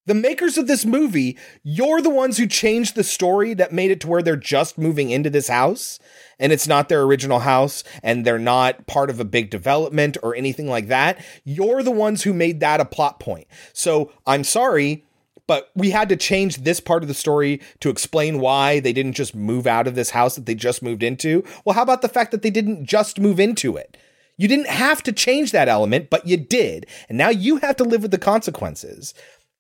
The 0.06 0.14
makers 0.14 0.58
of 0.58 0.68
this 0.68 0.86
movie, 0.86 1.38
you're 1.64 2.02
the 2.02 2.10
ones 2.10 2.38
who 2.38 2.46
changed 2.46 2.96
the 2.96 3.06
story 3.06 3.54
that 3.54 3.72
made 3.72 3.90
it 3.90 4.02
to 4.02 4.08
where 4.08 4.22
they're 4.22 4.36
just 4.36 4.78
moving 4.78 5.10
into 5.12 5.30
this 5.30 5.48
house 5.48 5.98
and 6.40 6.52
it's 6.52 6.68
not 6.68 6.90
their 6.90 7.04
original 7.04 7.40
house 7.40 7.86
and 8.02 8.26
they're 8.26 8.38
not 8.38 8.86
part 8.86 9.10
of 9.10 9.22
a 9.22 9.26
big 9.26 9.50
development 9.50 10.18
or 10.22 10.36
anything 10.36 10.68
like 10.68 10.88
that. 10.88 11.24
You're 11.46 11.84
the 11.84 11.92
ones 11.92 12.24
who 12.24 12.34
made 12.34 12.60
that 12.60 12.82
a 12.82 12.86
plot 12.86 13.20
point. 13.22 13.48
So 13.72 14.12
I'm 14.28 14.44
sorry, 14.44 15.06
but 15.48 15.72
we 15.76 15.90
had 15.90 16.10
to 16.10 16.16
change 16.16 16.58
this 16.58 16.80
part 16.80 17.04
of 17.04 17.08
the 17.08 17.14
story 17.14 17.62
to 17.82 17.90
explain 17.90 18.40
why 18.40 18.80
they 18.80 18.94
didn't 18.94 19.14
just 19.14 19.36
move 19.36 19.68
out 19.68 19.88
of 19.88 19.96
this 19.96 20.12
house 20.12 20.36
that 20.36 20.46
they 20.46 20.56
just 20.56 20.82
moved 20.82 21.04
into. 21.04 21.44
Well, 21.66 21.76
how 21.76 21.84
about 21.84 22.02
the 22.02 22.10
fact 22.10 22.32
that 22.32 22.42
they 22.42 22.50
didn't 22.50 22.86
just 22.86 23.20
move 23.20 23.40
into 23.40 23.76
it? 23.76 23.98
You 24.38 24.48
didn't 24.48 24.70
have 24.70 25.04
to 25.04 25.12
change 25.12 25.52
that 25.52 25.68
element, 25.68 26.10
but 26.10 26.28
you 26.28 26.38
did. 26.38 26.88
And 27.10 27.18
now 27.18 27.30
you 27.30 27.58
have 27.58 27.76
to 27.78 27.84
live 27.84 28.02
with 28.02 28.12
the 28.12 28.18
consequences. 28.18 29.14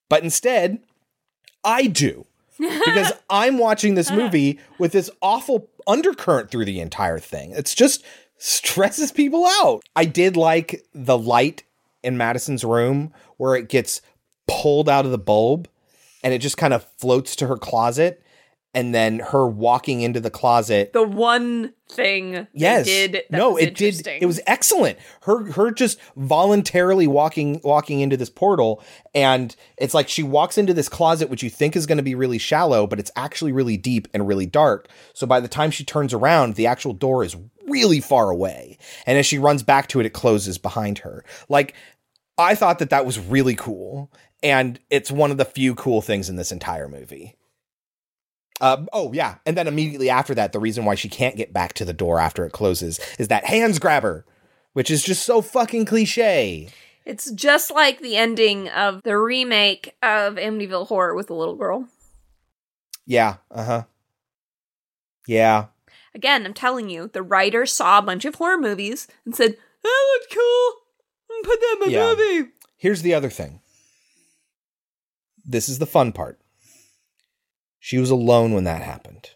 But 0.09 0.23
instead, 0.23 0.79
I 1.63 1.87
do. 1.87 2.25
because 2.59 3.11
I'm 3.29 3.57
watching 3.57 3.95
this 3.95 4.09
uh-huh. 4.09 4.21
movie 4.21 4.59
with 4.77 4.91
this 4.91 5.09
awful 5.21 5.69
undercurrent 5.87 6.51
through 6.51 6.65
the 6.65 6.79
entire 6.79 7.19
thing. 7.19 7.51
It's 7.51 7.73
just 7.73 8.03
stresses 8.37 9.11
people 9.11 9.45
out. 9.61 9.83
I 9.95 10.05
did 10.05 10.37
like 10.37 10.85
the 10.93 11.17
light 11.17 11.63
in 12.03 12.15
Madison's 12.15 12.63
room 12.63 13.11
where 13.37 13.55
it 13.55 13.69
gets 13.69 14.01
pulled 14.47 14.87
out 14.87 15.05
of 15.05 15.11
the 15.11 15.17
bulb 15.17 15.67
and 16.23 16.33
it 16.33 16.39
just 16.39 16.57
kind 16.57 16.73
of 16.73 16.85
floats 16.97 17.35
to 17.37 17.47
her 17.47 17.57
closet 17.57 18.23
and 18.73 18.93
then 18.93 19.19
her 19.19 19.47
walking 19.47 20.01
into 20.01 20.19
the 20.19 20.29
closet 20.29 20.93
the 20.93 21.03
one 21.03 21.73
thing 21.89 22.47
yes. 22.53 22.85
did 22.85 23.13
that 23.13 23.31
no 23.31 23.51
was 23.51 23.63
it 23.63 23.75
did 23.75 24.07
it 24.07 24.25
was 24.25 24.39
excellent. 24.47 24.97
Her 25.23 25.51
her 25.51 25.71
just 25.71 25.99
voluntarily 26.15 27.07
walking 27.07 27.61
walking 27.63 27.99
into 27.99 28.17
this 28.17 28.29
portal 28.29 28.83
and 29.13 29.55
it's 29.77 29.93
like 29.93 30.09
she 30.09 30.23
walks 30.23 30.57
into 30.57 30.73
this 30.73 30.89
closet 30.89 31.29
which 31.29 31.43
you 31.43 31.49
think 31.49 31.75
is 31.75 31.85
going 31.85 31.97
to 31.97 32.03
be 32.03 32.15
really 32.15 32.39
shallow 32.39 32.87
but 32.87 32.99
it's 32.99 33.11
actually 33.15 33.51
really 33.51 33.77
deep 33.77 34.07
and 34.13 34.27
really 34.27 34.47
dark. 34.47 34.87
So 35.13 35.27
by 35.27 35.39
the 35.39 35.47
time 35.47 35.71
she 35.71 35.83
turns 35.83 36.13
around 36.13 36.55
the 36.55 36.67
actual 36.67 36.93
door 36.93 37.23
is 37.23 37.35
really 37.67 37.99
far 37.99 38.29
away 38.29 38.77
and 39.05 39.17
as 39.17 39.25
she 39.25 39.37
runs 39.37 39.63
back 39.63 39.87
to 39.89 39.99
it 39.99 40.05
it 40.05 40.13
closes 40.13 40.57
behind 40.57 40.99
her. 40.99 41.23
Like 41.47 41.75
i 42.35 42.55
thought 42.55 42.79
that 42.79 42.89
that 42.89 43.05
was 43.05 43.19
really 43.19 43.53
cool 43.53 44.11
and 44.43 44.79
it's 44.89 45.09
one 45.09 45.31
of 45.31 45.37
the 45.37 45.45
few 45.45 45.73
cool 45.73 46.01
things 46.01 46.29
in 46.29 46.35
this 46.35 46.51
entire 46.51 46.87
movie 46.87 47.35
uh, 48.61 48.85
oh 48.93 49.11
yeah, 49.11 49.37
and 49.45 49.57
then 49.57 49.67
immediately 49.67 50.09
after 50.09 50.33
that, 50.35 50.53
the 50.53 50.59
reason 50.59 50.85
why 50.85 50.95
she 50.95 51.09
can't 51.09 51.35
get 51.35 51.51
back 51.51 51.73
to 51.73 51.83
the 51.83 51.91
door 51.91 52.17
after 52.19 52.45
it 52.45 52.51
closes 52.53 52.97
is 53.19 53.27
that 53.27 53.45
hands 53.45 53.77
grabber, 53.77 54.25
which 54.71 54.89
is 54.89 55.03
just 55.03 55.25
so 55.25 55.41
fucking 55.41 55.83
cliche. 55.85 56.69
It's 57.03 57.29
just 57.31 57.71
like 57.71 57.99
the 57.99 58.15
ending 58.15 58.69
of 58.69 59.01
the 59.03 59.17
remake 59.17 59.95
of 60.01 60.35
Amityville 60.35 60.87
Horror 60.87 61.13
with 61.15 61.27
the 61.27 61.33
little 61.33 61.55
girl. 61.55 61.89
Yeah, 63.05 63.37
uh 63.51 63.63
huh. 63.65 63.83
Yeah, 65.27 65.65
Again, 66.15 66.45
I'm 66.45 66.53
telling 66.53 66.89
you, 66.89 67.07
the 67.11 67.23
writer 67.23 67.65
saw 67.65 67.97
a 67.97 68.03
bunch 68.03 68.23
of 68.23 68.35
horror 68.35 68.57
movies 68.59 69.07
and 69.25 69.35
said, 69.35 69.57
"That 69.83 70.17
looked 70.19 70.31
cool. 70.33 70.71
Put 71.43 71.59
that 71.59 71.73
in 71.73 71.79
my 71.79 71.87
Yeah. 71.87 72.13
movie." 72.15 72.51
Here's 72.77 73.01
the 73.01 73.13
other 73.15 73.29
thing. 73.31 73.59
This 75.45 75.69
is 75.69 75.79
the 75.79 75.85
fun 75.85 76.11
part. 76.11 76.39
She 77.79 77.97
was 77.97 78.09
alone 78.09 78.53
when 78.53 78.63
that 78.63 78.81
happened. 78.81 79.31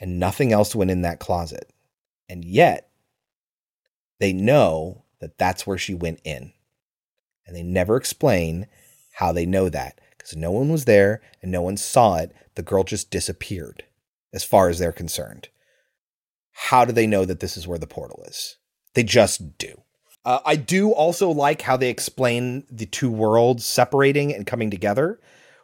and 0.00 0.18
nothing 0.18 0.52
else 0.52 0.74
went 0.74 0.90
in 0.90 1.02
that 1.02 1.20
closet. 1.20 1.72
And 2.28 2.44
yet, 2.44 2.90
they 4.20 4.32
know 4.32 5.04
that 5.20 5.38
that's 5.38 5.66
where 5.66 5.78
she 5.78 5.94
went 5.94 6.20
in. 6.24 6.52
And 7.46 7.56
they 7.56 7.62
never 7.62 7.96
explain 7.96 8.66
how 9.12 9.32
they 9.32 9.46
know 9.46 9.68
that 9.68 10.00
because 10.16 10.36
no 10.36 10.50
one 10.50 10.70
was 10.70 10.84
there 10.84 11.20
and 11.42 11.50
no 11.50 11.62
one 11.62 11.76
saw 11.76 12.16
it. 12.16 12.34
The 12.54 12.62
girl 12.62 12.84
just 12.84 13.10
disappeared, 13.10 13.84
as 14.32 14.44
far 14.44 14.68
as 14.68 14.78
they're 14.78 14.92
concerned. 14.92 15.48
How 16.52 16.84
do 16.84 16.92
they 16.92 17.06
know 17.06 17.24
that 17.24 17.40
this 17.40 17.56
is 17.56 17.66
where 17.66 17.78
the 17.78 17.86
portal 17.86 18.22
is? 18.26 18.56
They 18.94 19.04
just 19.04 19.58
do. 19.58 19.82
Uh, 20.24 20.40
I 20.44 20.56
do 20.56 20.90
also 20.90 21.30
like 21.30 21.62
how 21.62 21.76
they 21.76 21.90
explain 21.90 22.64
the 22.70 22.86
two 22.86 23.10
worlds 23.10 23.64
separating 23.64 24.34
and 24.34 24.46
coming 24.46 24.70
together, 24.70 25.20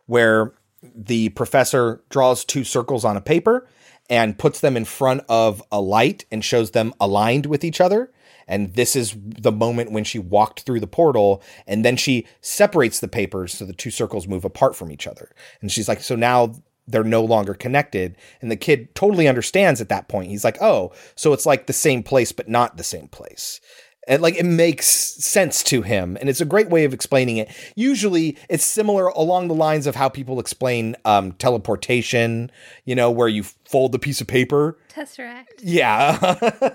where 0.07 0.55
the 0.95 1.31
professor 1.31 2.03
draws 2.09 2.45
two 2.45 2.65
circles 2.65 3.05
on 3.05 3.17
a 3.17 3.21
paper 3.21 3.67
and 4.11 4.39
puts 4.39 4.61
them 4.61 4.77
in 4.77 4.85
front 4.85 5.23
of 5.29 5.63
a 5.73 5.81
light 5.81 6.25
and 6.31 6.45
shows 6.45 6.73
them 6.73 6.93
aligned 7.01 7.47
with 7.47 7.65
each 7.65 7.81
other. 7.81 8.13
And 8.47 8.75
this 8.75 8.95
is 8.95 9.17
the 9.25 9.53
moment 9.53 9.93
when 9.93 10.05
she 10.05 10.19
walked 10.19 10.61
through 10.61 10.81
the 10.81 10.87
portal, 10.87 11.43
and 11.67 11.83
then 11.83 11.97
she 11.97 12.27
separates 12.43 13.01
the 13.01 13.09
papers 13.09 13.55
so 13.55 13.65
the 13.65 13.73
two 13.73 13.91
circles 13.91 14.29
move 14.29 14.45
apart 14.45 14.77
from 14.77 14.93
each 14.93 15.07
other. 15.07 15.31
And 15.63 15.73
she's 15.73 15.89
like, 15.89 16.03
so 16.03 16.15
now 16.15 16.55
they're 16.87 17.03
no 17.05 17.25
longer 17.25 17.55
connected. 17.55 18.17
And 18.43 18.51
the 18.51 18.57
kid 18.57 18.95
totally 18.95 19.27
understands 19.27 19.81
at 19.81 19.89
that 19.89 20.09
point. 20.09 20.29
He's 20.29 20.45
like, 20.45 20.61
oh, 20.61 20.93
so 21.15 21.33
it's 21.33 21.47
like 21.47 21.67
the 21.67 21.73
same 21.73 22.03
place, 22.03 22.33
but 22.33 22.49
not 22.49 22.77
the 22.77 22.85
same 22.85 23.09
place. 23.09 23.61
And 24.07 24.23
like 24.23 24.37
it 24.37 24.45
makes 24.45 24.87
sense 24.87 25.63
to 25.65 25.83
him. 25.83 26.17
And 26.21 26.29
it's 26.29 26.41
a 26.41 26.45
great 26.45 26.69
way 26.69 26.85
of 26.85 26.93
explaining 26.93 27.39
it. 27.39 27.51
Usually 27.75 28.37
it's 28.49 28.65
similar 28.65 29.09
along 29.09 29.49
the 29.49 29.55
lines 29.55 29.87
of 29.87 29.95
how 29.97 30.09
people 30.09 30.39
explain 30.41 30.97
um, 31.05 31.33
teleportation, 31.33 32.51
you 32.85 32.95
know, 32.95 33.11
where 33.11 33.29
you 33.29 33.45
fold 33.65 33.93
the 33.93 33.99
piece 33.99 34.21
of 34.21 34.27
paper. 34.27 34.79
Tesseract. 34.93 35.61
Yeah. 35.63 36.19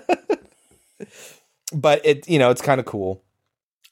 but 1.72 2.04
it, 2.04 2.28
you 2.28 2.38
know, 2.38 2.50
it's 2.50 2.62
kind 2.62 2.80
of 2.80 2.86
cool. 2.86 3.22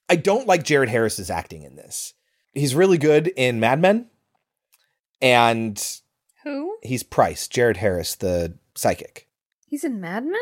I 0.08 0.16
don't 0.16 0.46
like 0.46 0.64
Jared 0.64 0.88
Harris's 0.88 1.30
acting 1.30 1.62
in 1.62 1.76
this. 1.76 2.14
He's 2.54 2.74
really 2.74 2.98
good 2.98 3.28
in 3.36 3.60
Mad 3.60 3.80
Men. 3.80 4.06
And 5.20 5.82
Who? 6.44 6.78
he's 6.82 7.02
Pryce, 7.02 7.48
Jared 7.48 7.76
Harris, 7.78 8.14
the 8.14 8.56
psychic. 8.74 9.28
He's 9.66 9.84
in 9.84 10.00
Mad 10.00 10.24
Men? 10.24 10.40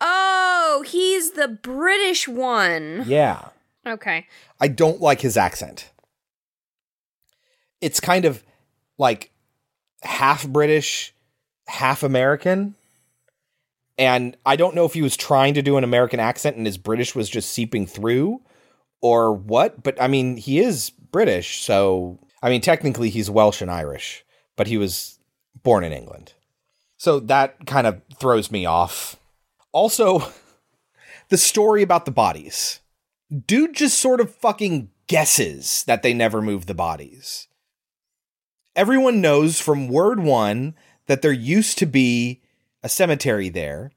Oh, 0.00 0.84
he's 0.86 1.32
the 1.32 1.48
British 1.48 2.26
one. 2.26 3.04
Yeah. 3.06 3.48
Okay. 3.86 4.26
I 4.60 4.68
don't 4.68 5.00
like 5.00 5.20
his 5.20 5.36
accent. 5.36 5.90
It's 7.80 8.00
kind 8.00 8.24
of 8.24 8.42
like 8.98 9.30
half 10.02 10.46
British, 10.46 11.14
half 11.66 12.02
American. 12.02 12.74
And 13.98 14.36
I 14.46 14.56
don't 14.56 14.74
know 14.74 14.84
if 14.86 14.94
he 14.94 15.02
was 15.02 15.16
trying 15.16 15.54
to 15.54 15.62
do 15.62 15.76
an 15.76 15.84
American 15.84 16.20
accent 16.20 16.56
and 16.56 16.66
his 16.66 16.78
British 16.78 17.14
was 17.14 17.28
just 17.28 17.50
seeping 17.50 17.86
through 17.86 18.40
or 19.00 19.32
what, 19.32 19.82
but 19.82 20.00
I 20.00 20.08
mean, 20.08 20.36
he 20.36 20.58
is 20.60 20.90
British, 20.90 21.60
so 21.60 22.18
I 22.42 22.50
mean, 22.50 22.60
technically 22.60 23.10
he's 23.10 23.30
Welsh 23.30 23.60
and 23.60 23.70
Irish, 23.70 24.24
but 24.56 24.66
he 24.66 24.78
was 24.78 25.18
born 25.62 25.84
in 25.84 25.92
England. 25.92 26.34
So 26.96 27.20
that 27.20 27.66
kind 27.66 27.86
of 27.86 28.00
throws 28.18 28.50
me 28.50 28.66
off. 28.66 29.16
Also, 29.72 30.32
the 31.28 31.38
story 31.38 31.82
about 31.82 32.04
the 32.04 32.10
bodies. 32.10 32.80
Dude 33.46 33.74
just 33.74 33.98
sort 33.98 34.20
of 34.20 34.34
fucking 34.34 34.90
guesses 35.06 35.84
that 35.84 36.02
they 36.02 36.12
never 36.12 36.42
moved 36.42 36.66
the 36.66 36.74
bodies. 36.74 37.48
Everyone 38.76 39.20
knows 39.20 39.60
from 39.60 39.88
word 39.88 40.20
one 40.20 40.74
that 41.06 41.22
there 41.22 41.32
used 41.32 41.78
to 41.78 41.86
be 41.86 42.42
a 42.82 42.88
cemetery 42.88 43.48
there. 43.48 43.92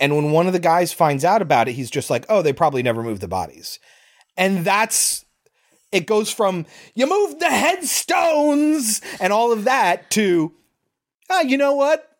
And 0.00 0.16
when 0.16 0.32
one 0.32 0.46
of 0.46 0.52
the 0.52 0.58
guys 0.58 0.92
finds 0.92 1.24
out 1.24 1.42
about 1.42 1.68
it, 1.68 1.72
he's 1.72 1.90
just 1.90 2.10
like, 2.10 2.26
oh, 2.28 2.42
they 2.42 2.52
probably 2.52 2.82
never 2.82 3.02
moved 3.02 3.20
the 3.20 3.28
bodies. 3.28 3.78
And 4.36 4.64
that's 4.64 5.24
it 5.92 6.06
goes 6.08 6.30
from 6.30 6.66
you 6.94 7.08
moved 7.08 7.38
the 7.38 7.48
headstones 7.48 9.00
and 9.20 9.32
all 9.32 9.52
of 9.52 9.64
that 9.64 10.10
to, 10.10 10.52
ah, 11.30 11.42
you 11.42 11.56
know 11.56 11.74
what? 11.74 12.10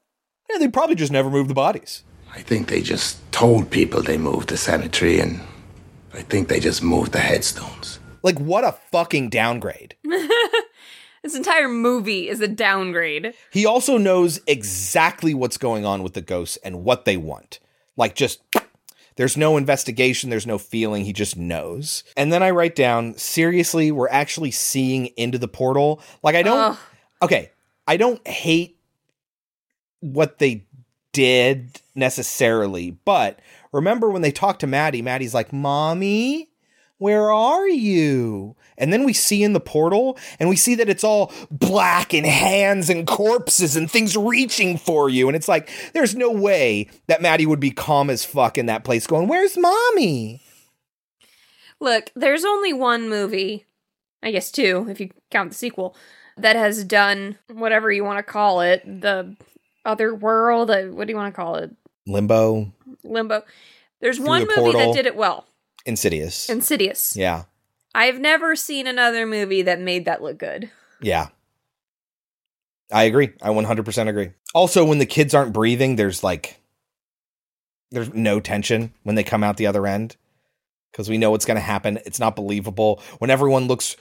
Yeah, 0.48 0.58
they 0.58 0.68
probably 0.68 0.94
just 0.94 1.10
never 1.10 1.28
moved 1.28 1.50
the 1.50 1.54
bodies. 1.54 2.03
I 2.34 2.40
think 2.40 2.68
they 2.68 2.82
just 2.82 3.30
told 3.32 3.70
people 3.70 4.02
they 4.02 4.18
moved 4.18 4.48
the 4.48 4.56
cemetery, 4.56 5.20
and 5.20 5.40
I 6.12 6.22
think 6.22 6.48
they 6.48 6.60
just 6.60 6.82
moved 6.82 7.12
the 7.12 7.20
headstones. 7.20 8.00
Like, 8.22 8.38
what 8.38 8.64
a 8.64 8.72
fucking 8.90 9.30
downgrade. 9.30 9.96
This 11.24 11.34
entire 11.34 11.68
movie 11.68 12.28
is 12.28 12.42
a 12.42 12.48
downgrade. 12.48 13.32
He 13.50 13.64
also 13.64 13.96
knows 13.96 14.42
exactly 14.46 15.32
what's 15.32 15.56
going 15.56 15.86
on 15.86 16.02
with 16.02 16.12
the 16.12 16.20
ghosts 16.20 16.58
and 16.62 16.84
what 16.84 17.06
they 17.06 17.16
want. 17.16 17.60
Like, 17.96 18.14
just 18.14 18.42
there's 19.16 19.34
no 19.34 19.56
investigation, 19.56 20.28
there's 20.28 20.46
no 20.46 20.58
feeling, 20.58 21.06
he 21.06 21.14
just 21.14 21.34
knows. 21.34 22.04
And 22.14 22.30
then 22.30 22.42
I 22.42 22.50
write 22.50 22.76
down, 22.76 23.16
seriously, 23.16 23.90
we're 23.90 24.10
actually 24.10 24.50
seeing 24.50 25.06
into 25.16 25.38
the 25.38 25.48
portal. 25.48 26.02
Like, 26.22 26.34
I 26.34 26.42
don't, 26.42 26.72
Ugh. 26.72 26.78
okay, 27.22 27.52
I 27.86 27.96
don't 27.96 28.24
hate 28.28 28.78
what 30.00 30.38
they 30.38 30.66
did 31.14 31.80
necessarily, 31.94 32.90
but 32.90 33.40
remember 33.72 34.10
when 34.10 34.20
they 34.20 34.32
talk 34.32 34.58
to 34.58 34.66
Maddie, 34.66 35.00
Maddie's 35.00 35.32
like, 35.32 35.52
Mommy, 35.52 36.50
where 36.98 37.30
are 37.30 37.68
you? 37.68 38.56
And 38.76 38.92
then 38.92 39.04
we 39.04 39.12
see 39.12 39.42
in 39.42 39.52
the 39.52 39.60
portal 39.60 40.18
and 40.38 40.48
we 40.48 40.56
see 40.56 40.74
that 40.74 40.88
it's 40.88 41.04
all 41.04 41.32
black 41.50 42.12
and 42.12 42.26
hands 42.26 42.90
and 42.90 43.06
corpses 43.06 43.76
and 43.76 43.90
things 43.90 44.16
reaching 44.16 44.76
for 44.76 45.08
you. 45.08 45.28
And 45.28 45.36
it's 45.36 45.48
like, 45.48 45.70
there's 45.92 46.14
no 46.14 46.30
way 46.30 46.88
that 47.06 47.22
Maddie 47.22 47.46
would 47.46 47.60
be 47.60 47.70
calm 47.70 48.10
as 48.10 48.24
fuck 48.24 48.58
in 48.58 48.66
that 48.66 48.84
place 48.84 49.06
going, 49.06 49.28
Where's 49.28 49.56
mommy? 49.56 50.42
Look, 51.80 52.10
there's 52.14 52.44
only 52.44 52.72
one 52.72 53.08
movie, 53.08 53.66
I 54.22 54.30
guess 54.30 54.50
two, 54.50 54.86
if 54.88 55.00
you 55.00 55.10
count 55.30 55.50
the 55.50 55.56
sequel, 55.56 55.96
that 56.36 56.56
has 56.56 56.84
done 56.84 57.38
whatever 57.52 57.92
you 57.92 58.04
want 58.04 58.18
to 58.18 58.32
call 58.32 58.60
it. 58.60 58.82
The 58.84 59.36
other 59.84 60.14
world, 60.14 60.70
uh, 60.70 60.82
what 60.84 61.06
do 61.06 61.12
you 61.12 61.16
want 61.16 61.34
to 61.34 61.36
call 61.36 61.56
it? 61.56 61.70
Limbo, 62.06 62.72
Limbo. 63.02 63.42
There's 64.00 64.16
Through 64.16 64.26
one 64.26 64.40
the 64.42 64.46
movie 64.48 64.72
portal. 64.72 64.80
that 64.92 64.96
did 64.96 65.06
it 65.06 65.16
well 65.16 65.46
Insidious. 65.86 66.48
Insidious. 66.50 67.16
yeah. 67.16 67.44
I've 67.94 68.18
never 68.18 68.56
seen 68.56 68.86
another 68.86 69.24
movie 69.26 69.62
that 69.62 69.80
made 69.80 70.06
that 70.06 70.20
look 70.22 70.38
good. 70.38 70.70
Yeah. 71.00 71.28
I 72.92 73.04
agree. 73.04 73.30
I 73.40 73.50
100% 73.50 74.08
agree. 74.08 74.30
Also, 74.54 74.84
when 74.84 74.98
the 74.98 75.06
kids 75.06 75.32
aren't 75.34 75.52
breathing, 75.52 75.96
there's 75.96 76.22
like, 76.24 76.60
there's 77.90 78.12
no 78.12 78.40
tension 78.40 78.92
when 79.04 79.14
they 79.14 79.22
come 79.24 79.44
out 79.44 79.56
the 79.56 79.66
other 79.68 79.86
end 79.86 80.16
because 80.90 81.08
we 81.08 81.18
know 81.18 81.30
what's 81.30 81.44
going 81.44 81.56
to 81.56 81.60
happen. 81.60 81.98
It's 82.04 82.18
not 82.18 82.36
believable. 82.36 83.00
When 83.18 83.30
everyone 83.30 83.68
looks 83.68 83.96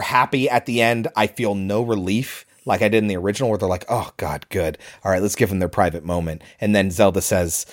happy 0.00 0.48
at 0.48 0.66
the 0.66 0.82
end, 0.82 1.08
I 1.16 1.26
feel 1.26 1.54
no 1.54 1.82
relief 1.82 2.44
like 2.66 2.82
I 2.82 2.88
did 2.88 3.02
in 3.02 3.08
the 3.08 3.16
original 3.16 3.48
where 3.48 3.58
they're 3.58 3.68
like, 3.68 3.86
oh, 3.88 4.10
God, 4.16 4.46
good. 4.50 4.78
All 5.04 5.10
right, 5.10 5.22
let's 5.22 5.36
give 5.36 5.48
them 5.48 5.58
their 5.58 5.68
private 5.68 6.04
moment. 6.04 6.42
And 6.60 6.74
then 6.74 6.90
Zelda 6.90 7.22
says, 7.22 7.66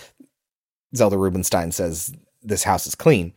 Zelda 0.96 1.18
Rubinstein 1.18 1.72
says, 1.72 2.14
this 2.42 2.64
house 2.64 2.88
is 2.88 2.96
clean. 2.96 3.34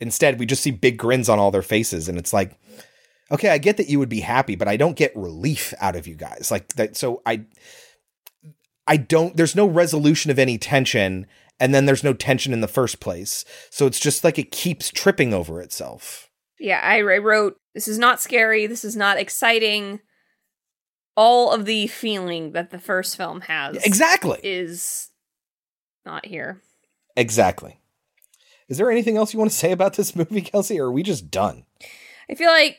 Instead, 0.00 0.38
we 0.38 0.46
just 0.46 0.62
see 0.62 0.70
big 0.70 0.98
grins 0.98 1.28
on 1.28 1.38
all 1.38 1.50
their 1.50 1.62
faces. 1.62 2.08
And 2.08 2.18
it's 2.18 2.32
like, 2.32 2.58
okay, 3.30 3.50
I 3.50 3.58
get 3.58 3.76
that 3.76 3.88
you 3.88 3.98
would 3.98 4.08
be 4.08 4.20
happy, 4.20 4.56
but 4.56 4.68
I 4.68 4.76
don't 4.76 4.96
get 4.96 5.16
relief 5.16 5.72
out 5.80 5.96
of 5.96 6.06
you 6.06 6.14
guys. 6.14 6.50
Like 6.50 6.68
that. 6.74 6.96
So 6.96 7.22
I, 7.24 7.44
I 8.86 8.96
don't, 8.96 9.36
there's 9.36 9.56
no 9.56 9.66
resolution 9.66 10.30
of 10.30 10.38
any 10.38 10.58
tension. 10.58 11.26
And 11.58 11.74
then 11.74 11.86
there's 11.86 12.04
no 12.04 12.14
tension 12.14 12.52
in 12.52 12.60
the 12.60 12.68
first 12.68 13.00
place. 13.00 13.44
So 13.70 13.86
it's 13.86 14.00
just 14.00 14.24
like 14.24 14.38
it 14.38 14.50
keeps 14.50 14.90
tripping 14.90 15.34
over 15.34 15.60
itself. 15.60 16.30
Yeah, 16.58 16.80
I, 16.82 16.98
I 16.98 17.18
wrote, 17.18 17.56
this 17.74 17.88
is 17.88 17.98
not 17.98 18.20
scary, 18.20 18.66
this 18.66 18.84
is 18.84 18.96
not 18.96 19.18
exciting. 19.18 20.00
All 21.16 21.52
of 21.52 21.64
the 21.64 21.86
feeling 21.88 22.52
that 22.52 22.70
the 22.70 22.78
first 22.78 23.16
film 23.16 23.42
has 23.42 23.76
Exactly. 23.84 24.38
is 24.42 25.10
not 26.06 26.24
here. 26.26 26.60
Exactly. 27.16 27.78
Is 28.68 28.78
there 28.78 28.90
anything 28.90 29.16
else 29.16 29.32
you 29.32 29.38
want 29.38 29.50
to 29.50 29.56
say 29.56 29.72
about 29.72 29.94
this 29.94 30.14
movie, 30.14 30.40
Kelsey, 30.42 30.78
or 30.78 30.86
are 30.86 30.92
we 30.92 31.02
just 31.02 31.30
done? 31.30 31.64
I 32.30 32.34
feel 32.34 32.50
like 32.50 32.78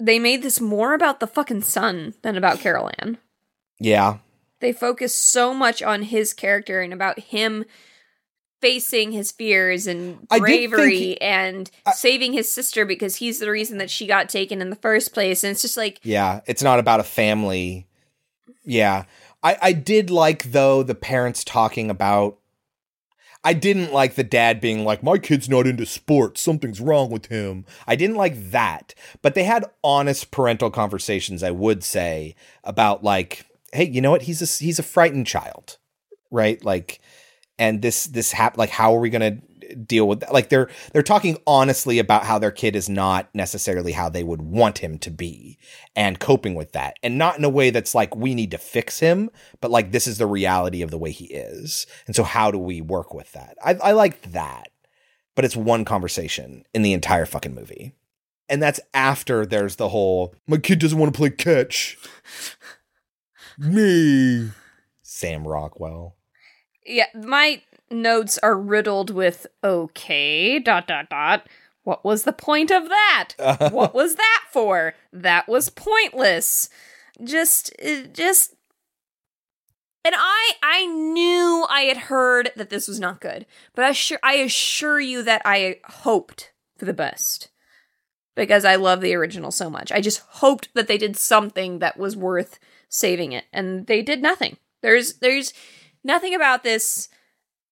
they 0.00 0.18
made 0.18 0.42
this 0.42 0.60
more 0.60 0.94
about 0.94 1.20
the 1.20 1.26
fucking 1.26 1.62
son 1.62 2.14
than 2.22 2.36
about 2.36 2.58
Carol 2.58 2.90
Anne. 2.98 3.18
Yeah. 3.78 4.18
They 4.60 4.72
focus 4.72 5.14
so 5.14 5.54
much 5.54 5.82
on 5.82 6.02
his 6.02 6.34
character 6.34 6.80
and 6.80 6.92
about 6.92 7.20
him 7.20 7.64
facing 8.60 9.12
his 9.12 9.30
fears 9.32 9.86
and 9.86 10.26
bravery 10.28 11.20
and 11.20 11.70
saving 11.94 12.32
his 12.32 12.50
sister 12.52 12.84
because 12.84 13.16
he's 13.16 13.38
the 13.38 13.50
reason 13.50 13.78
that 13.78 13.90
she 13.90 14.06
got 14.06 14.28
taken 14.28 14.60
in 14.60 14.70
the 14.70 14.76
first 14.76 15.12
place. 15.14 15.44
And 15.44 15.50
it's 15.52 15.62
just 15.62 15.76
like, 15.76 16.00
Yeah. 16.02 16.40
It's 16.46 16.62
not 16.62 16.78
about 16.78 17.00
a 17.00 17.04
family. 17.04 17.86
Yeah. 18.64 19.04
I, 19.42 19.56
I 19.62 19.72
did 19.72 20.10
like, 20.10 20.50
though, 20.52 20.82
the 20.82 20.94
parents 20.96 21.44
talking 21.44 21.90
about. 21.90 22.38
I 23.44 23.52
didn't 23.52 23.92
like 23.92 24.16
the 24.16 24.24
dad 24.24 24.60
being 24.60 24.84
like, 24.84 25.02
my 25.04 25.16
kid's 25.16 25.48
not 25.48 25.66
into 25.68 25.86
sports. 25.86 26.40
Something's 26.40 26.80
wrong 26.80 27.08
with 27.08 27.26
him. 27.26 27.64
I 27.86 27.94
didn't 27.94 28.16
like 28.16 28.50
that. 28.50 28.94
But 29.22 29.34
they 29.36 29.44
had 29.44 29.64
honest 29.84 30.32
parental 30.32 30.70
conversations, 30.72 31.44
I 31.44 31.52
would 31.52 31.84
say, 31.84 32.34
about 32.64 33.04
like, 33.04 33.46
hey, 33.72 33.84
you 33.88 34.00
know 34.00 34.10
what? 34.10 34.22
He's 34.22 34.42
a, 34.42 34.62
he's 34.64 34.80
a 34.80 34.82
frightened 34.82 35.28
child. 35.28 35.78
right? 36.32 36.62
Like, 36.64 37.00
and 37.58 37.82
this 37.82 38.04
this 38.04 38.32
hap- 38.32 38.58
like 38.58 38.70
how 38.70 38.94
are 38.94 39.00
we 39.00 39.10
going 39.10 39.40
to 39.40 39.48
deal 39.74 40.08
with 40.08 40.20
that? 40.20 40.32
Like 40.32 40.48
they're 40.48 40.68
they're 40.92 41.02
talking 41.02 41.38
honestly 41.46 41.98
about 41.98 42.24
how 42.24 42.38
their 42.38 42.50
kid 42.50 42.76
is 42.76 42.88
not 42.88 43.28
necessarily 43.34 43.92
how 43.92 44.08
they 44.08 44.24
would 44.24 44.42
want 44.42 44.78
him 44.78 44.98
to 44.98 45.10
be 45.10 45.58
and 45.94 46.18
coping 46.18 46.54
with 46.54 46.72
that. 46.72 46.96
And 47.02 47.18
not 47.18 47.38
in 47.38 47.44
a 47.44 47.48
way 47.48 47.70
that's 47.70 47.94
like 47.94 48.16
we 48.16 48.34
need 48.34 48.50
to 48.52 48.58
fix 48.58 49.00
him, 49.00 49.30
but 49.60 49.70
like 49.70 49.92
this 49.92 50.06
is 50.06 50.18
the 50.18 50.26
reality 50.26 50.82
of 50.82 50.90
the 50.90 50.98
way 50.98 51.10
he 51.10 51.26
is. 51.26 51.86
And 52.06 52.14
so 52.14 52.24
how 52.24 52.50
do 52.50 52.58
we 52.58 52.80
work 52.80 53.14
with 53.14 53.32
that? 53.32 53.56
I 53.64 53.74
I 53.74 53.92
liked 53.92 54.32
that. 54.32 54.70
But 55.34 55.44
it's 55.44 55.56
one 55.56 55.84
conversation 55.84 56.64
in 56.74 56.82
the 56.82 56.92
entire 56.92 57.24
fucking 57.24 57.54
movie. 57.54 57.92
And 58.48 58.60
that's 58.62 58.80
after 58.92 59.46
there's 59.46 59.76
the 59.76 59.90
whole 59.90 60.34
my 60.46 60.58
kid 60.58 60.78
doesn't 60.78 60.98
want 60.98 61.12
to 61.12 61.18
play 61.18 61.30
catch. 61.30 61.98
Me. 63.58 64.50
Sam 65.02 65.46
Rockwell. 65.46 66.17
Yeah, 66.88 67.06
my 67.14 67.62
notes 67.90 68.38
are 68.38 68.58
riddled 68.58 69.10
with 69.10 69.46
okay, 69.62 70.58
dot 70.58 70.86
dot 70.88 71.10
dot. 71.10 71.46
What 71.84 72.04
was 72.04 72.24
the 72.24 72.32
point 72.32 72.70
of 72.70 72.88
that? 72.88 73.34
what 73.72 73.94
was 73.94 74.16
that 74.16 74.44
for? 74.50 74.94
That 75.12 75.48
was 75.48 75.68
pointless. 75.68 76.68
Just 77.22 77.72
uh, 77.84 78.02
just 78.12 78.54
and 80.04 80.14
I 80.16 80.52
I 80.62 80.86
knew 80.86 81.66
I 81.68 81.82
had 81.82 81.96
heard 81.96 82.52
that 82.56 82.70
this 82.70 82.88
was 82.88 83.00
not 83.00 83.20
good, 83.20 83.46
but 83.74 83.84
I 83.84 83.92
sure 83.92 84.18
I 84.22 84.34
assure 84.34 85.00
you 85.00 85.22
that 85.22 85.42
I 85.44 85.80
hoped 85.84 86.52
for 86.76 86.84
the 86.84 86.94
best. 86.94 87.48
Because 88.34 88.64
I 88.64 88.76
love 88.76 89.00
the 89.00 89.14
original 89.14 89.50
so 89.50 89.68
much. 89.68 89.90
I 89.90 90.00
just 90.00 90.20
hoped 90.20 90.68
that 90.74 90.86
they 90.86 90.96
did 90.96 91.16
something 91.16 91.80
that 91.80 91.96
was 91.96 92.16
worth 92.16 92.60
saving 92.88 93.32
it 93.32 93.44
and 93.52 93.88
they 93.88 94.00
did 94.00 94.22
nothing. 94.22 94.58
There's 94.80 95.14
there's 95.14 95.52
nothing 96.04 96.34
about 96.34 96.62
this 96.62 97.08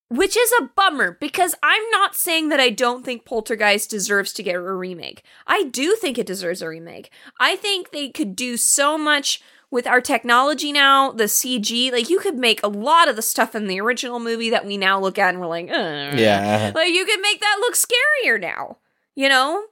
which 0.09 0.37
is 0.37 0.53
a 0.61 0.71
bummer 0.77 1.17
because 1.21 1.55
I'm 1.63 1.83
not 1.91 2.15
saying 2.15 2.49
that 2.51 2.61
I 2.61 2.71
don't 2.71 3.05
think 3.05 3.25
Poltergeist 3.25 3.91
deserves 3.91 4.33
to 4.35 4.43
get 4.43 4.55
a 4.55 4.61
remake. 4.61 5.23
I 5.47 5.65
do 5.65 5.97
think 5.97 6.17
it 6.17 6.27
deserves 6.27 6.63
a 6.63 6.69
remake. 6.69 7.11
I 7.41 7.57
think 7.57 7.91
they 7.91 8.11
could 8.11 8.37
do 8.37 8.57
so 8.57 8.97
much 8.97 9.43
with 9.71 9.87
our 9.87 10.01
technology 10.01 10.71
now, 10.71 11.11
the 11.11 11.25
CG. 11.25 11.91
Like 11.91 12.09
you 12.09 12.21
could 12.21 12.37
make 12.37 12.63
a 12.63 12.69
lot 12.69 13.09
of 13.09 13.17
the 13.17 13.23
stuff 13.23 13.55
in 13.57 13.67
the 13.67 13.81
original 13.81 14.21
movie 14.21 14.51
that 14.51 14.65
we 14.65 14.77
now 14.77 15.01
look 15.01 15.19
at 15.19 15.31
and 15.31 15.41
we're 15.41 15.49
like, 15.49 15.69
Ugh. 15.71 16.19
Yeah. 16.19 16.57
Uh-huh. 16.57 16.73
Like 16.75 16.95
you 16.95 17.05
could 17.05 17.21
make 17.21 17.41
that 17.41 17.59
look 17.61 17.75
scarier 17.75 18.41
now, 18.41 18.79
you 19.17 19.29
know? 19.29 19.65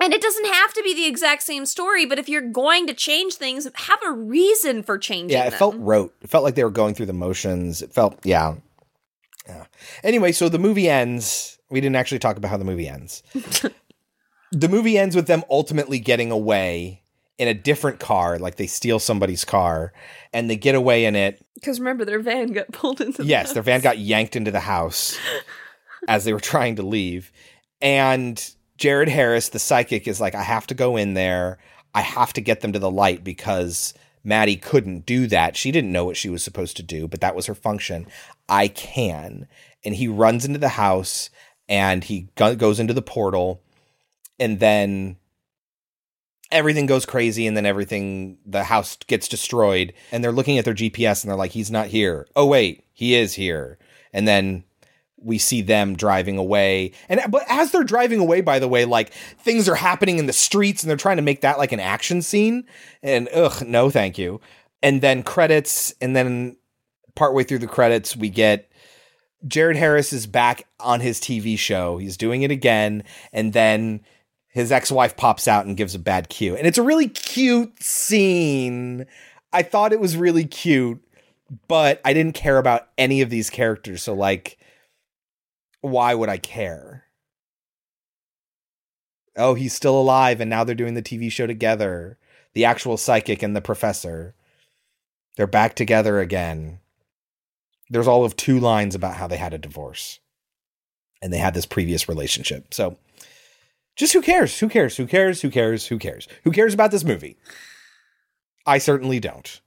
And 0.00 0.12
it 0.14 0.20
doesn't 0.22 0.46
have 0.46 0.72
to 0.74 0.82
be 0.82 0.94
the 0.94 1.06
exact 1.06 1.42
same 1.42 1.66
story, 1.66 2.06
but 2.06 2.18
if 2.18 2.28
you're 2.28 2.40
going 2.42 2.86
to 2.86 2.94
change 2.94 3.34
things, 3.34 3.68
have 3.74 3.98
a 4.06 4.12
reason 4.12 4.82
for 4.82 4.98
changing 4.98 5.30
Yeah, 5.36 5.46
it 5.46 5.50
them. 5.50 5.58
felt 5.58 5.76
rote. 5.78 6.14
It 6.22 6.30
felt 6.30 6.44
like 6.44 6.54
they 6.54 6.64
were 6.64 6.70
going 6.70 6.94
through 6.94 7.06
the 7.06 7.12
motions. 7.12 7.82
It 7.82 7.92
felt, 7.92 8.18
yeah. 8.24 8.54
Yeah. 9.46 9.64
Anyway, 10.04 10.32
so 10.32 10.48
the 10.48 10.58
movie 10.58 10.88
ends. 10.88 11.58
We 11.70 11.80
didn't 11.80 11.96
actually 11.96 12.18
talk 12.20 12.36
about 12.36 12.50
how 12.50 12.56
the 12.58 12.64
movie 12.64 12.88
ends. 12.88 13.22
the 14.52 14.68
movie 14.68 14.98
ends 14.98 15.16
with 15.16 15.26
them 15.26 15.42
ultimately 15.50 15.98
getting 15.98 16.30
away 16.30 17.02
in 17.38 17.48
a 17.48 17.54
different 17.54 18.00
car, 18.00 18.38
like 18.38 18.56
they 18.56 18.66
steal 18.66 18.98
somebody's 18.98 19.44
car 19.44 19.92
and 20.32 20.50
they 20.50 20.56
get 20.56 20.74
away 20.74 21.04
in 21.04 21.14
it. 21.16 21.44
Because 21.54 21.78
remember, 21.78 22.04
their 22.04 22.20
van 22.20 22.52
got 22.52 22.70
pulled 22.72 23.00
into 23.00 23.22
the 23.22 23.28
Yes, 23.28 23.52
their 23.52 23.62
van 23.62 23.80
got 23.80 23.98
yanked 23.98 24.34
into 24.36 24.50
the 24.50 24.60
house 24.60 25.16
as 26.08 26.24
they 26.24 26.32
were 26.32 26.40
trying 26.40 26.76
to 26.76 26.82
leave. 26.82 27.30
And 27.80 28.44
Jared 28.78 29.08
Harris, 29.08 29.50
the 29.50 29.58
psychic, 29.58 30.08
is 30.08 30.20
like, 30.20 30.34
I 30.34 30.42
have 30.42 30.66
to 30.68 30.74
go 30.74 30.96
in 30.96 31.14
there. 31.14 31.58
I 31.94 32.00
have 32.00 32.32
to 32.34 32.40
get 32.40 32.60
them 32.60 32.72
to 32.72 32.78
the 32.78 32.90
light 32.90 33.24
because 33.24 33.92
Maddie 34.24 34.56
couldn't 34.56 35.04
do 35.04 35.26
that. 35.26 35.56
She 35.56 35.72
didn't 35.72 35.92
know 35.92 36.04
what 36.04 36.16
she 36.16 36.28
was 36.28 36.42
supposed 36.42 36.76
to 36.76 36.82
do, 36.82 37.08
but 37.08 37.20
that 37.20 37.34
was 37.34 37.46
her 37.46 37.54
function. 37.54 38.06
I 38.48 38.68
can. 38.68 39.48
And 39.84 39.94
he 39.94 40.08
runs 40.08 40.44
into 40.44 40.58
the 40.58 40.70
house 40.70 41.28
and 41.68 42.04
he 42.04 42.28
go- 42.36 42.54
goes 42.56 42.78
into 42.78 42.94
the 42.94 43.02
portal. 43.02 43.62
And 44.38 44.60
then 44.60 45.16
everything 46.50 46.86
goes 46.86 47.04
crazy 47.04 47.46
and 47.46 47.56
then 47.56 47.66
everything 47.66 48.38
the 48.46 48.64
house 48.64 48.96
gets 49.06 49.28
destroyed 49.28 49.92
and 50.10 50.22
they're 50.22 50.32
looking 50.32 50.58
at 50.58 50.64
their 50.64 50.74
GPS 50.74 51.22
and 51.22 51.30
they're 51.30 51.36
like 51.36 51.50
he's 51.50 51.70
not 51.70 51.88
here. 51.88 52.26
Oh 52.34 52.46
wait, 52.46 52.84
he 52.92 53.14
is 53.14 53.34
here. 53.34 53.78
And 54.12 54.26
then 54.26 54.64
we 55.22 55.38
see 55.38 55.62
them 55.62 55.96
driving 55.96 56.38
away. 56.38 56.92
And 57.08 57.20
but 57.30 57.44
as 57.48 57.70
they're 57.70 57.84
driving 57.84 58.20
away 58.20 58.40
by 58.40 58.58
the 58.58 58.68
way, 58.68 58.84
like 58.84 59.12
things 59.12 59.68
are 59.68 59.74
happening 59.74 60.18
in 60.18 60.26
the 60.26 60.32
streets 60.32 60.82
and 60.82 60.90
they're 60.90 60.96
trying 60.96 61.16
to 61.16 61.22
make 61.22 61.40
that 61.40 61.58
like 61.58 61.72
an 61.72 61.80
action 61.80 62.22
scene 62.22 62.64
and 63.02 63.28
ugh, 63.34 63.66
no 63.66 63.90
thank 63.90 64.18
you. 64.18 64.40
And 64.82 65.00
then 65.00 65.22
credits 65.22 65.94
and 66.00 66.14
then 66.14 66.56
partway 67.14 67.42
through 67.42 67.58
the 67.58 67.66
credits 67.66 68.16
we 68.16 68.28
get 68.28 68.70
Jared 69.46 69.76
Harris 69.76 70.12
is 70.12 70.26
back 70.26 70.66
on 70.80 71.00
his 71.00 71.20
TV 71.20 71.58
show. 71.58 71.98
He's 71.98 72.16
doing 72.16 72.42
it 72.42 72.50
again 72.50 73.04
and 73.32 73.52
then 73.52 74.00
his 74.48 74.72
ex-wife 74.72 75.16
pops 75.16 75.46
out 75.46 75.66
and 75.66 75.76
gives 75.76 75.94
a 75.94 76.00
bad 76.00 76.28
cue. 76.28 76.56
And 76.56 76.66
it's 76.66 76.78
a 76.78 76.82
really 76.82 77.08
cute 77.08 77.80
scene. 77.82 79.06
I 79.52 79.62
thought 79.62 79.92
it 79.92 80.00
was 80.00 80.16
really 80.16 80.44
cute, 80.44 81.00
but 81.68 82.00
I 82.04 82.12
didn't 82.12 82.34
care 82.34 82.58
about 82.58 82.88
any 82.96 83.20
of 83.20 83.30
these 83.30 83.50
characters. 83.50 84.02
So 84.02 84.14
like 84.14 84.57
why 85.80 86.14
would 86.14 86.28
I 86.28 86.38
care? 86.38 87.04
Oh, 89.36 89.54
he's 89.54 89.72
still 89.72 89.98
alive 89.98 90.40
and 90.40 90.50
now 90.50 90.64
they're 90.64 90.74
doing 90.74 90.94
the 90.94 91.02
TV 91.02 91.30
show 91.30 91.46
together. 91.46 92.18
The 92.54 92.64
actual 92.64 92.96
psychic 92.96 93.42
and 93.42 93.54
the 93.54 93.60
professor. 93.60 94.34
They're 95.36 95.46
back 95.46 95.74
together 95.74 96.18
again. 96.18 96.80
There's 97.88 98.08
all 98.08 98.24
of 98.24 98.36
two 98.36 98.58
lines 98.58 98.94
about 98.94 99.14
how 99.14 99.28
they 99.28 99.36
had 99.36 99.54
a 99.54 99.58
divorce. 99.58 100.18
And 101.22 101.32
they 101.32 101.38
had 101.38 101.54
this 101.54 101.66
previous 101.66 102.08
relationship. 102.08 102.74
So 102.74 102.98
just 103.96 104.12
who 104.12 104.22
cares? 104.22 104.58
Who 104.58 104.68
cares? 104.68 104.96
Who 104.96 105.06
cares? 105.06 105.42
Who 105.42 105.50
cares? 105.50 105.86
Who 105.86 105.98
cares? 105.98 106.28
Who 106.44 106.52
cares 106.52 106.74
about 106.74 106.90
this 106.90 107.04
movie? 107.04 107.36
I 108.66 108.78
certainly 108.78 109.18
don't. 109.18 109.60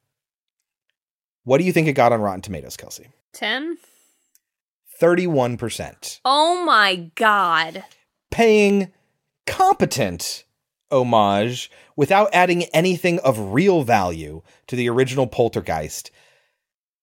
What 1.43 1.57
do 1.57 1.63
you 1.63 1.73
think 1.73 1.87
it 1.87 1.93
got 1.93 2.13
on 2.13 2.21
Rotten 2.21 2.41
Tomatoes, 2.41 2.77
Kelsey? 2.77 3.07
10? 3.33 3.77
31%. 5.01 6.19
Oh 6.23 6.63
my 6.63 7.09
god. 7.15 7.83
Paying 8.29 8.91
competent 9.47 10.45
homage 10.91 11.71
without 11.95 12.29
adding 12.31 12.63
anything 12.65 13.19
of 13.19 13.53
real 13.53 13.83
value 13.83 14.43
to 14.67 14.75
the 14.75 14.87
original 14.89 15.25
Poltergeist. 15.25 16.11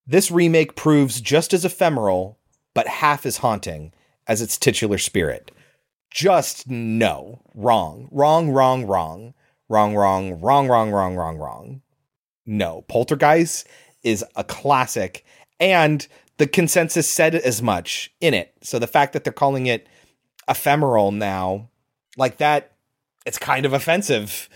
This 0.06 0.30
remake 0.30 0.76
proves 0.76 1.20
just 1.20 1.52
as 1.52 1.64
ephemeral, 1.64 2.38
but 2.72 2.86
half 2.86 3.26
as 3.26 3.38
haunting 3.38 3.92
as 4.28 4.40
its 4.40 4.56
titular 4.56 4.98
spirit. 4.98 5.50
Just 6.10 6.70
no. 6.70 7.42
Wrong. 7.52 8.08
Wrong, 8.12 8.50
wrong, 8.50 8.86
wrong. 8.86 9.34
Wrong, 9.68 9.94
wrong, 9.94 10.40
wrong, 10.40 10.68
wrong, 10.68 10.90
wrong, 10.90 11.16
wrong, 11.16 11.36
wrong. 11.36 11.82
No. 12.46 12.82
Poltergeist 12.82 13.66
is 14.02 14.24
a 14.36 14.44
classic, 14.44 15.24
and 15.60 16.06
the 16.38 16.46
consensus 16.46 17.10
said 17.10 17.34
as 17.34 17.60
much 17.60 18.12
in 18.20 18.32
it. 18.32 18.54
So 18.62 18.78
the 18.78 18.86
fact 18.86 19.12
that 19.12 19.24
they're 19.24 19.32
calling 19.32 19.66
it 19.66 19.86
ephemeral 20.48 21.12
now, 21.12 21.68
like 22.16 22.38
that, 22.38 22.72
it's 23.26 23.38
kind 23.38 23.66
of 23.66 23.72
offensive. 23.72 24.48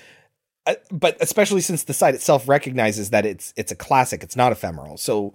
Uh, 0.66 0.76
but 0.90 1.16
especially 1.20 1.60
since 1.60 1.84
the 1.84 1.92
site 1.92 2.14
itself 2.14 2.48
recognizes 2.48 3.10
that 3.10 3.26
it's 3.26 3.52
it's 3.56 3.72
a 3.72 3.76
classic, 3.76 4.22
it's 4.22 4.36
not 4.36 4.52
ephemeral. 4.52 4.96
So, 4.96 5.34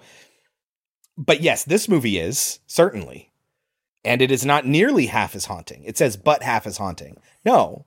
but 1.17 1.41
yes, 1.41 1.65
this 1.65 1.89
movie 1.89 2.17
is 2.17 2.59
certainly, 2.65 3.31
and 4.05 4.21
it 4.21 4.31
is 4.31 4.45
not 4.45 4.65
nearly 4.65 5.07
half 5.07 5.35
as 5.35 5.45
haunting. 5.45 5.83
It 5.83 5.97
says 5.97 6.15
but 6.15 6.43
half 6.43 6.65
as 6.65 6.77
haunting. 6.77 7.17
No, 7.43 7.85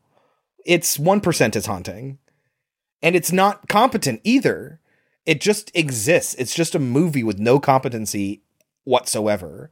it's 0.66 0.98
one 0.98 1.22
percent 1.22 1.56
as 1.56 1.64
haunting, 1.64 2.18
and 3.02 3.16
it's 3.16 3.32
not 3.32 3.68
competent 3.68 4.20
either. 4.22 4.80
It 5.24 5.40
just 5.40 5.74
exists. 5.74 6.34
It's 6.34 6.54
just 6.54 6.74
a 6.74 6.78
movie 6.78 7.22
with 7.22 7.38
no 7.38 7.58
competency 7.58 8.42
whatsoever, 8.90 9.70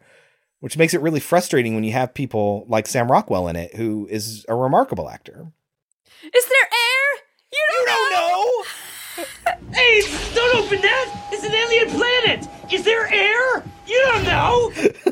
which 0.60 0.78
makes 0.78 0.94
it 0.94 1.02
really 1.02 1.20
frustrating 1.20 1.74
when 1.74 1.84
you 1.84 1.92
have 1.92 2.14
people 2.14 2.64
like 2.68 2.86
Sam 2.86 3.10
Rockwell 3.10 3.48
in 3.48 3.56
it, 3.56 3.74
who 3.74 4.06
is 4.10 4.46
a 4.48 4.54
remarkable 4.54 5.10
actor. 5.10 5.52
Is 6.22 6.46
there 6.46 6.68
air? 6.72 7.22
You 7.52 7.66
don't, 7.86 8.10
know. 8.12 8.64
Hey, 9.74 10.00
don't 10.34 10.64
open 10.64 10.80
that! 10.80 11.28
It's 11.32 11.44
an 11.44 11.52
alien 11.52 11.90
planet! 11.90 12.48
Is 12.72 12.84
there 12.84 13.12
air? 13.12 13.64
You 13.86 14.00
don't 14.06 14.24
know! 14.24 14.72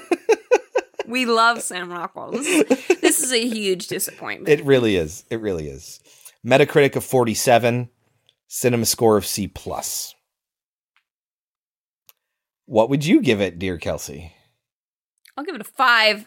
We 1.09 1.25
love 1.25 1.63
Sam 1.63 1.91
Rockwell. 1.91 2.33
This 2.33 2.47
is, 2.47 2.99
this 3.01 3.23
is 3.23 3.33
a 3.33 3.49
huge 3.49 3.87
disappointment. 3.87 4.49
It 4.49 4.65
really 4.65 4.97
is. 4.97 5.25
It 5.31 5.41
really 5.41 5.69
is. 5.69 6.01
Metacritic 6.45 6.97
of 6.97 7.05
47, 7.05 7.89
cinema 8.49 8.87
score 8.87 9.17
of 9.17 9.25
C 9.25 9.47
plus. 9.47 10.16
What 12.67 12.91
would 12.91 13.07
you 13.07 13.23
give 13.23 13.41
it, 13.41 13.61
dear 13.61 13.79
Kelsey? 13.79 14.33
I'll 15.37 15.45
give 15.45 15.55
it 15.55 15.61
a 15.61 15.65
five. 15.65 16.27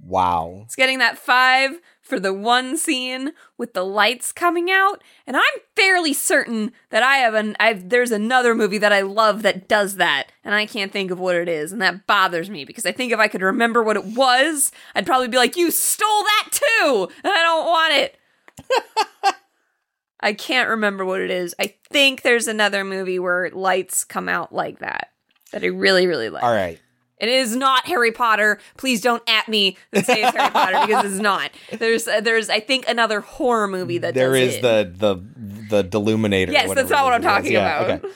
Wow. 0.00 0.62
It's 0.64 0.76
getting 0.76 1.00
that 1.00 1.18
five 1.18 1.80
for 2.00 2.20
the 2.20 2.32
one 2.32 2.76
scene 2.76 3.32
with 3.58 3.74
the 3.74 3.84
lights 3.84 4.30
coming 4.30 4.70
out, 4.70 5.02
and 5.26 5.36
I'm 5.36 5.42
fairly 5.74 6.14
certain 6.14 6.70
that 6.90 7.02
I 7.02 7.16
have 7.16 7.34
an 7.34 7.56
I've 7.58 7.88
there's 7.88 8.12
another 8.12 8.54
movie 8.54 8.78
that 8.78 8.92
I 8.92 9.00
love 9.00 9.42
that 9.42 9.66
does 9.66 9.96
that, 9.96 10.30
and 10.44 10.54
I 10.54 10.66
can't 10.66 10.92
think 10.92 11.10
of 11.10 11.18
what 11.18 11.34
it 11.34 11.48
is, 11.48 11.72
and 11.72 11.82
that 11.82 12.06
bothers 12.06 12.48
me 12.48 12.64
because 12.64 12.86
I 12.86 12.92
think 12.92 13.12
if 13.12 13.18
I 13.18 13.26
could 13.26 13.42
remember 13.42 13.82
what 13.82 13.96
it 13.96 14.04
was, 14.04 14.70
I'd 14.94 15.06
probably 15.06 15.28
be 15.28 15.36
like, 15.36 15.56
"You 15.56 15.72
stole 15.72 16.22
that 16.22 16.48
too, 16.52 17.08
and 17.24 17.32
I 17.32 17.42
don't 17.42 17.66
want 17.66 17.94
it." 17.94 19.34
I 20.20 20.32
can't 20.32 20.70
remember 20.70 21.04
what 21.04 21.20
it 21.20 21.30
is. 21.30 21.54
I 21.58 21.74
think 21.90 22.22
there's 22.22 22.46
another 22.46 22.84
movie 22.84 23.18
where 23.18 23.50
lights 23.50 24.04
come 24.04 24.28
out 24.28 24.54
like 24.54 24.78
that 24.78 25.10
that 25.52 25.62
I 25.62 25.66
really 25.66 26.06
really 26.06 26.30
like. 26.30 26.42
All 26.42 26.52
right. 26.52 26.80
It 27.20 27.28
is 27.28 27.56
not 27.56 27.84
Harry 27.86 28.12
Potter. 28.12 28.60
Please 28.76 29.00
don't 29.00 29.22
at 29.28 29.48
me 29.48 29.76
and 29.92 30.06
say 30.06 30.22
it's 30.22 30.36
Harry 30.36 30.50
Potter 30.52 30.86
because 30.86 31.04
it's 31.12 31.20
not. 31.20 31.50
There's 31.76 32.06
uh, 32.06 32.20
there's 32.20 32.48
I 32.48 32.60
think 32.60 32.88
another 32.88 33.20
horror 33.20 33.66
movie 33.66 33.98
that 33.98 34.14
There 34.14 34.32
does 34.34 34.50
is 34.50 34.54
it. 34.56 34.62
the 34.62 34.92
the 34.96 35.82
the 35.82 35.84
Deluminator. 35.88 36.52
Yes, 36.52 36.72
that's 36.74 36.90
not 36.90 37.04
what 37.04 37.14
I'm 37.14 37.22
talking 37.22 37.50
Yeah, 37.52 37.80
about. 37.80 38.04
Okay. 38.04 38.14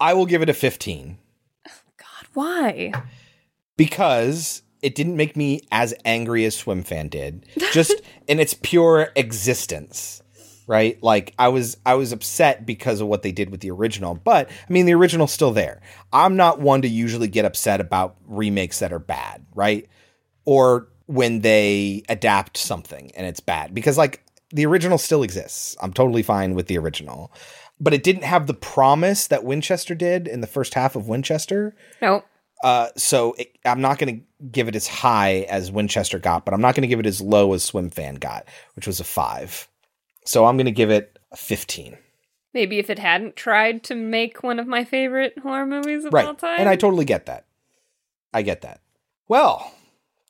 I 0.00 0.12
will 0.12 0.26
give 0.26 0.42
it 0.42 0.50
a 0.50 0.54
15 0.54 1.16
God, 1.96 2.28
Why? 2.34 2.92
because 3.78 4.62
it 4.82 4.94
didn't 4.94 5.16
make 5.16 5.36
me 5.36 5.62
as 5.72 5.94
angry 6.04 6.44
as 6.44 6.54
Swim 6.56 6.82
Fan 6.82 7.08
did. 7.08 7.46
Just 7.72 7.94
in 8.28 8.38
its 8.40 8.52
pure 8.52 9.08
existence. 9.16 10.22
Right? 10.66 11.02
Like 11.02 11.34
I 11.38 11.48
was 11.48 11.76
I 11.84 11.94
was 11.94 12.12
upset 12.12 12.64
because 12.64 13.00
of 13.00 13.08
what 13.08 13.22
they 13.22 13.32
did 13.32 13.50
with 13.50 13.60
the 13.60 13.70
original, 13.70 14.14
but 14.14 14.48
I 14.48 14.72
mean 14.72 14.86
the 14.86 14.94
original's 14.94 15.32
still 15.32 15.52
there. 15.52 15.82
I'm 16.12 16.36
not 16.36 16.60
one 16.60 16.82
to 16.82 16.88
usually 16.88 17.28
get 17.28 17.44
upset 17.44 17.80
about 17.80 18.16
remakes 18.26 18.78
that 18.78 18.92
are 18.92 18.98
bad, 18.98 19.44
right? 19.54 19.88
Or 20.46 20.88
when 21.06 21.40
they 21.40 22.02
adapt 22.08 22.56
something 22.56 23.10
and 23.14 23.26
it's 23.26 23.40
bad 23.40 23.74
because 23.74 23.98
like 23.98 24.24
the 24.54 24.66
original 24.66 24.98
still 24.98 25.22
exists. 25.22 25.76
I'm 25.82 25.92
totally 25.92 26.22
fine 26.22 26.54
with 26.54 26.68
the 26.68 26.78
original. 26.78 27.32
But 27.80 27.92
it 27.92 28.04
didn't 28.04 28.22
have 28.22 28.46
the 28.46 28.54
promise 28.54 29.26
that 29.26 29.44
Winchester 29.44 29.96
did 29.96 30.28
in 30.28 30.40
the 30.40 30.46
first 30.46 30.74
half 30.74 30.94
of 30.94 31.08
Winchester. 31.08 31.74
Nope. 32.00 32.24
Uh, 32.62 32.88
so 32.96 33.34
it, 33.34 33.58
I'm 33.64 33.80
not 33.80 33.98
going 33.98 34.16
to 34.16 34.46
give 34.46 34.68
it 34.68 34.76
as 34.76 34.86
high 34.86 35.40
as 35.50 35.72
Winchester 35.72 36.20
got, 36.20 36.44
but 36.44 36.54
I'm 36.54 36.60
not 36.60 36.74
going 36.74 36.82
to 36.82 36.88
give 36.88 37.00
it 37.00 37.06
as 37.06 37.20
low 37.20 37.52
as 37.52 37.64
Swim 37.64 37.90
Fan 37.90 38.14
got, 38.14 38.46
which 38.76 38.86
was 38.86 39.00
a 39.00 39.04
five. 39.04 39.68
So 40.24 40.46
I'm 40.46 40.56
going 40.56 40.66
to 40.66 40.72
give 40.72 40.90
it 40.90 41.18
a 41.32 41.36
15. 41.36 41.98
Maybe 42.52 42.78
if 42.78 42.88
it 42.88 42.98
hadn't 42.98 43.36
tried 43.36 43.82
to 43.84 43.94
make 43.94 44.42
one 44.42 44.58
of 44.58 44.66
my 44.66 44.84
favorite 44.84 45.38
horror 45.40 45.66
movies 45.66 46.04
of 46.04 46.12
right. 46.12 46.26
all 46.26 46.34
time. 46.34 46.60
And 46.60 46.68
I 46.68 46.76
totally 46.76 47.04
get 47.04 47.26
that. 47.26 47.46
I 48.32 48.42
get 48.42 48.62
that. 48.62 48.80
Well, 49.28 49.72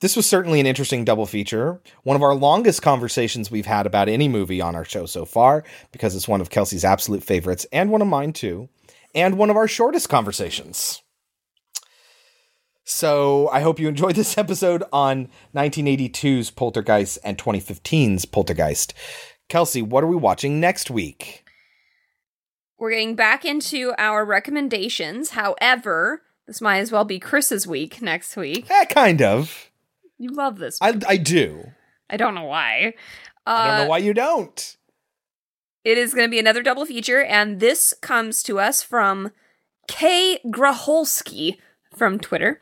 this 0.00 0.16
was 0.16 0.26
certainly 0.26 0.60
an 0.60 0.66
interesting 0.66 1.04
double 1.04 1.26
feature. 1.26 1.80
One 2.02 2.16
of 2.16 2.22
our 2.22 2.34
longest 2.34 2.82
conversations 2.82 3.50
we've 3.50 3.66
had 3.66 3.86
about 3.86 4.08
any 4.08 4.28
movie 4.28 4.60
on 4.60 4.74
our 4.74 4.84
show 4.84 5.06
so 5.06 5.24
far, 5.24 5.64
because 5.92 6.14
it's 6.14 6.28
one 6.28 6.40
of 6.40 6.50
Kelsey's 6.50 6.84
absolute 6.84 7.22
favorites, 7.22 7.66
and 7.72 7.90
one 7.90 8.02
of 8.02 8.08
mine 8.08 8.32
too, 8.32 8.68
and 9.14 9.38
one 9.38 9.50
of 9.50 9.56
our 9.56 9.68
shortest 9.68 10.08
conversations. 10.08 11.02
So 12.84 13.48
I 13.48 13.60
hope 13.60 13.80
you 13.80 13.88
enjoyed 13.88 14.14
this 14.14 14.36
episode 14.38 14.84
on 14.92 15.28
1982's 15.54 16.50
Poltergeist 16.50 17.18
and 17.24 17.38
2015's 17.38 18.26
Poltergeist. 18.26 18.92
Kelsey, 19.54 19.82
what 19.82 20.02
are 20.02 20.08
we 20.08 20.16
watching 20.16 20.58
next 20.58 20.90
week? 20.90 21.44
We're 22.76 22.90
getting 22.90 23.14
back 23.14 23.44
into 23.44 23.92
our 23.96 24.24
recommendations. 24.24 25.30
However, 25.30 26.22
this 26.48 26.60
might 26.60 26.78
as 26.78 26.90
well 26.90 27.04
be 27.04 27.20
Chris's 27.20 27.64
week 27.64 28.02
next 28.02 28.36
week. 28.36 28.68
Eh, 28.68 28.84
kind 28.86 29.22
of. 29.22 29.70
You 30.18 30.30
love 30.30 30.58
this. 30.58 30.76
I, 30.82 30.98
I 31.06 31.18
do. 31.18 31.70
I 32.10 32.16
don't 32.16 32.34
know 32.34 32.46
why. 32.46 32.94
I 33.46 33.64
don't 33.68 33.74
Uh, 33.74 33.82
know 33.84 33.88
why 33.90 33.98
you 33.98 34.12
don't. 34.12 34.76
It 35.84 35.98
is 35.98 36.14
going 36.14 36.26
to 36.26 36.30
be 36.32 36.40
another 36.40 36.64
double 36.64 36.84
feature, 36.84 37.22
and 37.22 37.60
this 37.60 37.94
comes 38.00 38.42
to 38.42 38.58
us 38.58 38.82
from 38.82 39.30
Kay 39.86 40.40
Graholski 40.46 41.58
from 41.96 42.18
Twitter. 42.18 42.60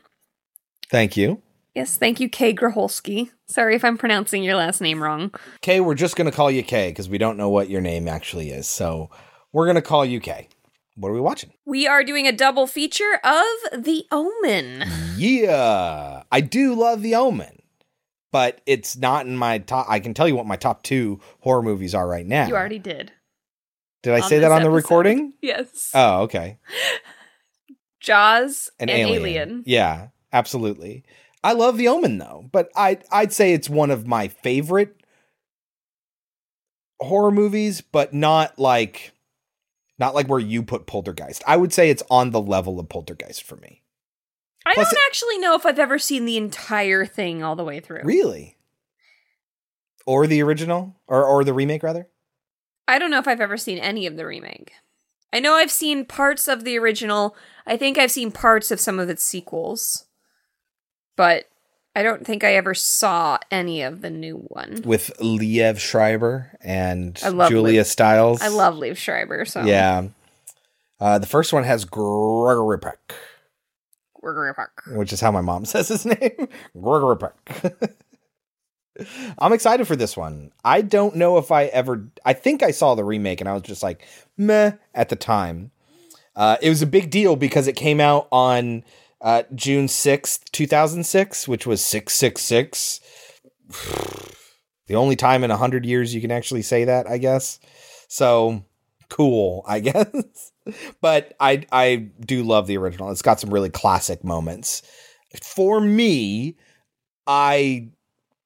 Thank 0.91 1.17
you. 1.17 1.41
Yes, 1.75 1.97
thank 1.97 2.19
you, 2.19 2.29
Kay 2.29 2.53
Graholski. 2.53 3.31
Sorry 3.47 3.75
if 3.75 3.83
I'm 3.83 3.97
pronouncing 3.97 4.43
your 4.43 4.55
last 4.55 4.79
name 4.79 5.01
wrong. 5.01 5.33
Kay, 5.61 5.79
we're 5.79 5.95
just 5.95 6.15
going 6.15 6.29
to 6.29 6.35
call 6.35 6.51
you 6.51 6.61
Kay 6.61 6.89
because 6.89 7.09
we 7.09 7.17
don't 7.17 7.35
know 7.37 7.49
what 7.49 7.69
your 7.69 7.81
name 7.81 8.07
actually 8.07 8.51
is. 8.51 8.67
So 8.67 9.09
we're 9.51 9.65
going 9.65 9.75
to 9.75 9.81
call 9.81 10.05
you 10.05 10.19
Kay. 10.19 10.49
What 10.95 11.09
are 11.09 11.13
we 11.13 11.19
watching? 11.19 11.51
We 11.65 11.87
are 11.87 12.03
doing 12.03 12.27
a 12.27 12.31
double 12.31 12.67
feature 12.67 13.19
of 13.23 13.83
The 13.83 14.05
Omen. 14.11 14.83
Yeah. 15.17 16.23
I 16.31 16.41
do 16.41 16.75
love 16.75 17.01
The 17.01 17.15
Omen, 17.15 17.63
but 18.31 18.61
it's 18.67 18.95
not 18.95 19.25
in 19.25 19.35
my 19.35 19.57
top. 19.57 19.87
I 19.89 19.99
can 19.99 20.13
tell 20.13 20.27
you 20.27 20.35
what 20.35 20.45
my 20.45 20.55
top 20.55 20.83
two 20.83 21.19
horror 21.39 21.63
movies 21.63 21.95
are 21.95 22.07
right 22.07 22.25
now. 22.25 22.47
You 22.47 22.55
already 22.55 22.77
did. 22.77 23.11
Did 24.03 24.13
I 24.13 24.19
say 24.19 24.39
that 24.39 24.51
on 24.51 24.61
the 24.61 24.69
recording? 24.69 25.33
Yes. 25.41 25.89
Oh, 25.95 26.23
okay. 26.23 26.59
Jaws 27.99 28.69
An 28.79 28.89
and 28.89 28.99
alien. 28.99 29.23
Alien. 29.23 29.63
Yeah, 29.65 30.07
absolutely. 30.31 31.05
I 31.43 31.53
love 31.53 31.77
The 31.77 31.87
Omen 31.87 32.17
though, 32.17 32.49
but 32.51 32.69
I 32.75 32.99
I'd 33.11 33.33
say 33.33 33.53
it's 33.53 33.69
one 33.69 33.91
of 33.91 34.07
my 34.07 34.27
favorite 34.27 34.95
horror 36.99 37.31
movies, 37.31 37.81
but 37.81 38.13
not 38.13 38.57
like 38.57 39.11
not 39.99 40.15
like 40.15 40.27
where 40.27 40.39
you 40.39 40.63
put 40.63 40.87
Poltergeist. 40.87 41.43
I 41.45 41.57
would 41.57 41.73
say 41.73 41.89
it's 41.89 42.03
on 42.09 42.31
the 42.31 42.41
level 42.41 42.79
of 42.79 42.89
Poltergeist 42.89 43.43
for 43.43 43.57
me. 43.57 43.81
I 44.65 44.73
Plus 44.73 44.89
don't 44.91 45.03
actually 45.07 45.37
know 45.39 45.55
if 45.55 45.65
I've 45.65 45.79
ever 45.79 45.99
seen 45.99 46.25
the 46.25 46.37
entire 46.37 47.05
thing 47.05 47.43
all 47.43 47.55
the 47.55 47.65
way 47.65 47.79
through. 47.79 48.03
Really? 48.03 48.55
Or 50.05 50.25
the 50.25 50.41
original 50.41 50.95
or 51.07 51.25
or 51.25 51.43
the 51.43 51.53
remake 51.53 51.83
rather? 51.83 52.07
I 52.87 52.99
don't 52.99 53.11
know 53.11 53.19
if 53.19 53.27
I've 53.27 53.41
ever 53.41 53.57
seen 53.57 53.77
any 53.77 54.07
of 54.07 54.15
the 54.15 54.25
remake. 54.25 54.71
I 55.31 55.39
know 55.39 55.53
I've 55.53 55.71
seen 55.71 56.05
parts 56.05 56.47
of 56.47 56.63
the 56.63 56.77
original. 56.77 57.35
I 57.65 57.75
think 57.75 57.97
I've 57.97 58.11
seen 58.11 58.31
parts 58.31 58.71
of 58.71 58.79
some 58.79 58.99
of 58.99 59.09
its 59.09 59.23
sequels. 59.23 60.05
But 61.15 61.45
I 61.95 62.01
don't 62.03 62.25
think 62.25 62.43
I 62.43 62.55
ever 62.55 62.73
saw 62.73 63.37
any 63.51 63.81
of 63.83 64.01
the 64.01 64.09
new 64.09 64.37
one. 64.37 64.81
With 64.83 65.11
Liev 65.19 65.77
Schreiber 65.79 66.51
and 66.61 67.15
Julia 67.15 67.81
Liev- 67.83 67.85
Stiles. 67.85 68.41
I 68.41 68.47
love 68.47 68.75
Liev 68.75 68.97
Schreiber, 68.97 69.45
so 69.45 69.63
Yeah. 69.63 70.07
Uh, 70.99 71.19
the 71.19 71.27
first 71.27 71.51
one 71.53 71.63
has 71.65 71.83
Gregory 71.85 72.79
Peck, 72.79 73.13
Gregory 74.21 74.53
Peck. 74.55 74.69
which 74.95 75.11
is 75.11 75.19
how 75.19 75.31
my 75.31 75.41
mom 75.41 75.65
says 75.65 75.89
his 75.89 76.05
name. 76.05 76.47
Gregory 76.79 77.17
Peck. 77.17 77.83
I'm 79.39 79.53
excited 79.53 79.87
for 79.87 79.95
this 79.95 80.15
one. 80.15 80.51
I 80.63 80.81
don't 80.81 81.15
know 81.15 81.37
if 81.39 81.51
I 81.51 81.65
ever. 81.65 82.07
I 82.25 82.33
think 82.33 82.61
I 82.61 82.71
saw 82.71 82.93
the 82.95 83.03
remake 83.03 83.41
and 83.41 83.49
I 83.49 83.53
was 83.53 83.63
just 83.63 83.81
like, 83.83 84.05
meh 84.37 84.73
at 84.93 85.09
the 85.09 85.15
time. 85.15 85.71
Uh, 86.35 86.57
it 86.61 86.69
was 86.69 86.81
a 86.83 86.87
big 86.87 87.09
deal 87.09 87.35
because 87.35 87.67
it 87.67 87.75
came 87.75 87.99
out 87.99 88.27
on 88.31 88.83
uh, 89.23 89.43
June 89.55 89.87
6th, 89.87 90.51
2006, 90.51 91.47
which 91.47 91.65
was 91.65 91.83
666. 91.83 92.99
the 94.87 94.95
only 94.95 95.15
time 95.15 95.43
in 95.43 95.49
100 95.49 95.85
years 95.85 96.13
you 96.13 96.21
can 96.21 96.31
actually 96.31 96.61
say 96.61 96.83
that, 96.83 97.09
I 97.09 97.17
guess. 97.17 97.59
So 98.09 98.65
cool, 99.09 99.63
I 99.65 99.79
guess. 99.79 100.51
but 101.01 101.33
I 101.39 101.65
I 101.71 102.09
do 102.19 102.43
love 102.43 102.67
the 102.67 102.77
original. 102.77 103.09
It's 103.09 103.21
got 103.21 103.39
some 103.39 103.53
really 103.53 103.69
classic 103.69 104.23
moments. 104.23 104.81
For 105.41 105.79
me, 105.79 106.57
I 107.25 107.89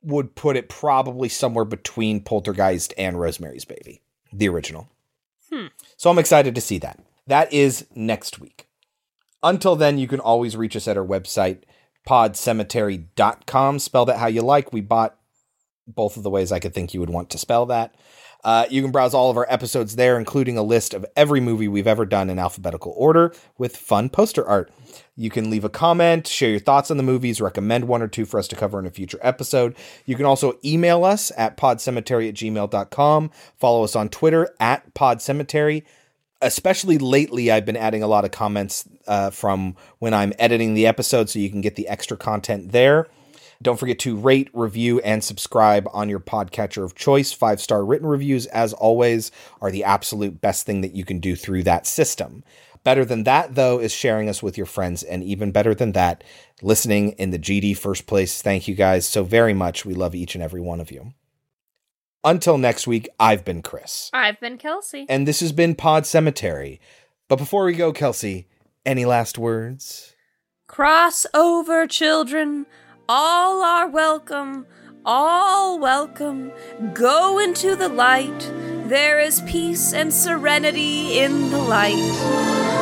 would 0.04 0.36
put 0.36 0.56
it 0.56 0.70
probably 0.70 1.28
somewhere 1.28 1.66
between 1.66 2.22
Poltergeist 2.22 2.94
and 2.98 3.20
Rosemary's 3.20 3.66
Baby, 3.66 4.02
the 4.32 4.48
original. 4.48 4.90
Hmm. 5.52 5.68
So 5.98 6.10
I'm 6.10 6.20
excited 6.20 6.56
to 6.56 6.62
see 6.62 6.78
that. 6.80 7.00
That 7.26 7.52
is 7.52 7.86
next 7.96 8.40
week. 8.40 8.67
Until 9.44 9.76
then, 9.76 9.98
you 9.98 10.08
can 10.08 10.20
always 10.20 10.58
reach 10.58 10.76
us 10.76 10.88
at 10.88 10.98
our 10.98 11.06
website, 11.06 11.64
podcemetery.com. 12.08 13.80
Spell 13.80 14.06
that 14.06 14.18
how 14.18 14.28
you 14.28 14.42
like. 14.42 14.74
We 14.74 14.82
bought 14.82 15.18
both 15.88 16.18
of 16.18 16.24
the 16.24 16.30
ways 16.30 16.52
I 16.52 16.60
could 16.60 16.74
think 16.74 16.94
you 16.94 17.00
would 17.00 17.10
want 17.10 17.30
to 17.32 17.38
spell 17.38 17.66
that. 17.68 17.96
Uh, 18.44 18.66
you 18.70 18.82
can 18.82 18.92
browse 18.92 19.14
all 19.14 19.30
of 19.30 19.38
our 19.38 19.48
episodes 19.50 19.96
there, 19.96 20.18
including 20.18 20.58
a 20.58 20.64
list 20.64 20.94
of 20.94 21.06
every 21.16 21.40
movie 21.40 21.68
we've 21.68 21.88
ever 21.88 22.06
done 22.06 22.30
in 22.30 22.40
alphabetical 22.40 22.94
order 22.96 23.34
with 23.58 23.76
fun 23.76 24.10
poster 24.10 24.48
art. 24.48 24.72
You 25.16 25.30
can 25.30 25.50
leave 25.50 25.64
a 25.64 25.70
comment, 25.70 26.28
share 26.28 26.52
your 26.52 26.60
thoughts 26.60 26.92
on 26.92 26.98
the 26.98 27.04
movies, 27.04 27.42
recommend 27.42 27.88
one 27.88 28.02
or 28.02 28.08
two 28.08 28.26
for 28.26 28.40
us 28.40 28.48
to 28.50 28.56
cover 28.56 28.80
in 28.80 28.86
a 28.86 28.92
future 28.92 29.20
episode. 29.22 29.76
You 30.06 30.16
can 30.16 30.26
also 30.26 30.60
email 30.64 31.04
us 31.04 31.32
at 31.36 31.58
podcemetery 31.58 32.30
at 32.30 32.36
gmail.com. 32.36 33.32
Follow 33.58 33.84
us 33.84 33.96
on 33.96 34.10
Twitter 34.10 34.54
at 34.60 34.94
podcemetery. 34.94 35.84
Especially 36.42 36.98
lately, 36.98 37.52
I've 37.52 37.66
been 37.66 37.78
adding 37.78 38.04
a 38.04 38.08
lot 38.08 38.26
of 38.26 38.32
comments 38.32 38.88
uh, 39.08 39.32
from 39.32 39.76
when 40.00 40.14
I'm 40.14 40.34
editing 40.38 40.74
the 40.74 40.86
episode, 40.86 41.30
so 41.30 41.40
you 41.40 41.50
can 41.50 41.62
get 41.62 41.76
the 41.76 41.88
extra 41.88 42.16
content 42.16 42.72
there. 42.72 43.08
Don't 43.62 43.80
forget 43.80 43.98
to 44.00 44.16
rate, 44.16 44.50
review, 44.54 45.00
and 45.00 45.24
subscribe 45.24 45.88
on 45.92 46.10
your 46.10 46.20
podcatcher 46.20 46.84
of 46.84 46.96
choice. 46.96 47.32
Five 47.32 47.60
star 47.60 47.84
written 47.84 48.08
reviews, 48.08 48.46
as 48.48 48.74
always, 48.74 49.32
are 49.62 49.72
the 49.72 49.84
absolute 49.84 50.40
best 50.40 50.66
thing 50.66 50.82
that 50.82 50.94
you 50.94 51.04
can 51.04 51.20
do 51.20 51.36
through 51.36 51.64
that 51.64 51.88
system. 51.88 52.44
Better 52.84 53.04
than 53.04 53.24
that, 53.24 53.56
though, 53.56 53.80
is 53.80 53.92
sharing 53.92 54.30
us 54.30 54.44
with 54.44 54.58
your 54.58 54.66
friends. 54.68 55.04
And 55.04 55.24
even 55.24 55.52
better 55.52 55.74
than 55.74 55.94
that, 55.94 56.24
listening 56.62 57.14
in 57.14 57.32
the 57.32 57.40
GD 57.40 57.78
first 57.78 58.06
place. 58.06 58.42
Thank 58.42 58.68
you 58.68 58.76
guys 58.76 59.08
so 59.08 59.24
very 59.24 59.54
much. 59.54 59.86
We 59.86 59.94
love 59.94 60.16
each 60.16 60.36
and 60.36 60.44
every 60.44 60.62
one 60.62 60.80
of 60.80 60.92
you. 60.92 61.14
Until 62.24 62.58
next 62.58 62.88
week, 62.88 63.08
I've 63.20 63.46
been 63.46 63.62
Chris. 63.62 64.10
I've 64.14 64.40
been 64.40 64.58
Kelsey. 64.58 65.06
And 65.08 65.28
this 65.28 65.40
has 65.40 65.52
been 65.52 65.76
Pod 65.76 66.06
Cemetery. 66.06 66.82
But 67.28 67.38
before 67.38 67.66
we 67.66 67.74
go, 67.74 67.94
Kelsey, 67.94 68.48
any 68.86 69.06
last 69.06 69.38
words? 69.38 70.16
Cross 70.68 71.26
over, 71.34 71.88
children. 71.88 72.66
All 73.08 73.62
are 73.64 73.88
welcome. 73.88 74.66
All 75.06 75.80
welcome. 75.80 76.52
Go 76.94 77.40
into 77.40 77.76
the 77.76 77.88
light. 77.88 78.52
There 78.88 79.20
is 79.20 79.42
peace 79.42 79.94
and 79.94 80.14
serenity 80.14 81.20
in 81.20 81.50
the 81.52 81.58
light. 81.58 82.77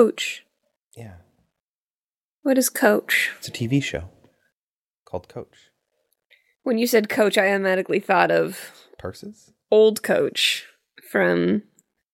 Coach. 0.00 0.44
Yeah. 0.94 1.14
What 2.42 2.58
is 2.58 2.68
Coach? 2.68 3.30
It's 3.38 3.48
a 3.48 3.50
TV 3.50 3.82
show 3.82 4.10
called 5.06 5.26
Coach. 5.26 5.70
When 6.64 6.76
you 6.76 6.86
said 6.86 7.08
Coach, 7.08 7.38
I 7.38 7.48
automatically 7.48 7.98
thought 7.98 8.30
of 8.30 8.72
Purses? 8.98 9.52
old 9.70 10.02
Coach 10.02 10.66
from 11.10 11.62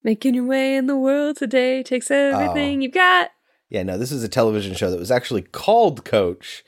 Making 0.05 0.35
Your 0.35 0.45
Way 0.45 0.77
in 0.77 0.87
the 0.87 0.95
World 0.97 1.39
Today 1.39 1.83
takes 1.83 2.09
everything 2.09 2.79
Oh. 2.79 2.83
you've 2.83 2.93
got. 2.95 3.31
Yeah, 3.69 3.83
no, 3.83 3.99
this 3.99 4.13
is 4.13 4.23
a 4.23 4.29
television 4.29 4.77
show 4.77 4.89
that 4.89 5.01
was 5.01 5.11
actually 5.11 5.43
called 5.43 6.05
Coach, 6.05 6.63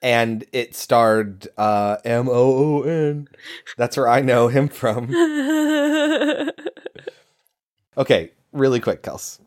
and 0.00 0.44
it 0.52 0.76
starred 0.76 1.48
uh, 1.58 1.96
M 2.04 2.28
O 2.28 2.32
O 2.32 2.82
N. 2.82 3.26
That's 3.76 3.96
where 3.96 4.06
I 4.08 4.20
know 4.20 4.46
him 4.46 4.68
from. 4.68 5.10
Okay, 7.98 8.30
really 8.52 8.78
quick, 8.78 9.02
Kels. 9.02 9.40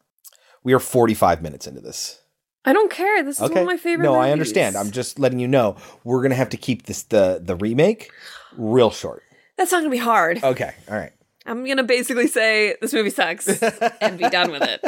We 0.63 0.73
are 0.73 0.79
45 0.79 1.41
minutes 1.41 1.67
into 1.67 1.81
this. 1.81 2.21
I 2.65 2.71
don't 2.71 2.91
care. 2.91 3.23
This 3.23 3.37
is 3.37 3.43
okay. 3.43 3.55
one 3.55 3.63
of 3.63 3.67
my 3.67 3.77
favorite 3.77 4.05
no, 4.05 4.15
I 4.15 4.31
understand. 4.31 4.77
I'm 4.77 4.91
just 4.91 5.19
letting 5.19 5.39
you 5.39 5.49
know 5.49 5.75
we're 6.05 6.21
gonna 6.21 6.35
have 6.35 6.49
to 6.49 6.57
keep 6.57 6.85
this 6.85 7.03
the 7.03 7.41
the 7.43 7.55
remake 7.55 8.09
real 8.57 8.89
short. 8.89 9.23
That's 9.57 9.71
not 9.71 9.79
going 9.79 9.91
to 9.91 9.95
be 9.95 9.97
hard. 9.97 10.43
Okay, 10.43 10.73
all 10.89 10.97
right. 10.97 11.11
I'm 11.45 11.65
going 11.65 11.77
to 11.77 11.83
basically 11.83 12.27
say 12.27 12.75
this 12.81 12.93
movie 12.93 13.09
sucks 13.09 13.47
and 14.01 14.17
be 14.17 14.29
done 14.29 14.51
with 14.51 14.63
it. 14.63 14.81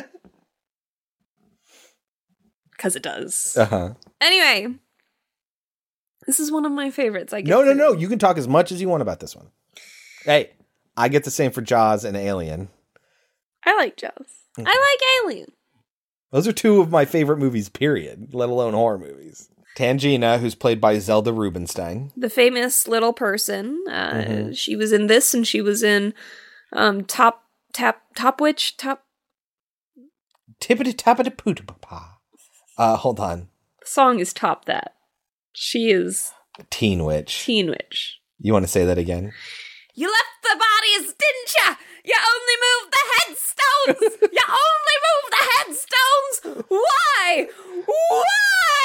Because 2.71 2.95
it 2.95 3.03
does. 3.03 3.55
Uh 3.57 3.65
huh. 3.65 3.93
Anyway, 4.21 4.75
this 6.25 6.39
is 6.39 6.51
one 6.51 6.65
of 6.65 6.71
my 6.71 6.89
favorites. 6.89 7.33
I 7.33 7.41
No, 7.41 7.63
no, 7.63 7.73
no. 7.73 7.93
You 7.93 8.07
can 8.07 8.19
talk 8.19 8.37
as 8.37 8.47
much 8.47 8.71
as 8.71 8.81
you 8.81 8.89
want 8.89 9.01
about 9.01 9.19
this 9.19 9.35
one. 9.35 9.49
Hey, 10.23 10.51
I 10.97 11.09
get 11.09 11.23
the 11.23 11.31
same 11.31 11.51
for 11.51 11.61
Jaws 11.61 12.03
and 12.03 12.17
Alien. 12.17 12.69
I 13.65 13.75
like 13.75 13.97
Jaws. 13.97 14.11
I 14.57 14.61
like 14.63 15.33
Alien. 15.33 15.51
Those 16.35 16.49
are 16.49 16.51
two 16.51 16.81
of 16.81 16.91
my 16.91 17.05
favorite 17.05 17.37
movies, 17.39 17.69
period, 17.69 18.33
let 18.33 18.49
alone 18.49 18.73
horror 18.73 18.97
movies. 18.99 19.47
Tangina, 19.77 20.37
who's 20.37 20.53
played 20.53 20.81
by 20.81 20.99
Zelda 20.99 21.31
Rubinstein. 21.31 22.11
The 22.17 22.29
famous 22.29 22.89
little 22.89 23.13
person. 23.13 23.81
Uh, 23.89 24.11
Mhm. 24.15 24.57
She 24.57 24.75
was 24.75 24.91
in 24.91 25.07
this, 25.07 25.33
and 25.33 25.47
she 25.47 25.61
was 25.61 25.81
in 25.81 26.13
um, 26.73 27.05
Top 27.05 27.45
Tap 27.71 28.01
Top 28.17 28.41
Witch 28.41 28.75
Top. 28.75 29.05
Tippity 30.59 30.93
tappity 30.93 31.37
poot 31.37 31.65
papa. 31.65 32.17
Uh, 32.77 32.97
hold 32.97 33.21
on. 33.21 33.47
The 33.79 33.87
song 33.87 34.19
is 34.19 34.33
Top 34.33 34.65
That. 34.65 34.93
She 35.53 35.89
is 35.89 36.33
Teen 36.69 37.05
Witch. 37.05 37.45
Teen 37.45 37.69
Witch. 37.69 38.19
You 38.39 38.51
want 38.51 38.65
to 38.65 38.71
say 38.71 38.83
that 38.83 38.97
again? 38.97 39.31
You 39.93 40.11
left 40.11 40.43
the 40.43 40.59
bodies, 40.59 41.13
didn't 41.13 41.53
ya? 41.65 41.75
You 42.05 42.13
only 42.33 42.57
move 42.65 42.85
the 42.91 43.03
headstones! 43.15 44.13
you 44.31 44.45
only 44.63 44.97
move 45.07 45.25
the 45.31 45.43
headstones! 45.49 46.35
Why? 46.69 47.47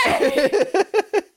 Why? 0.03 1.23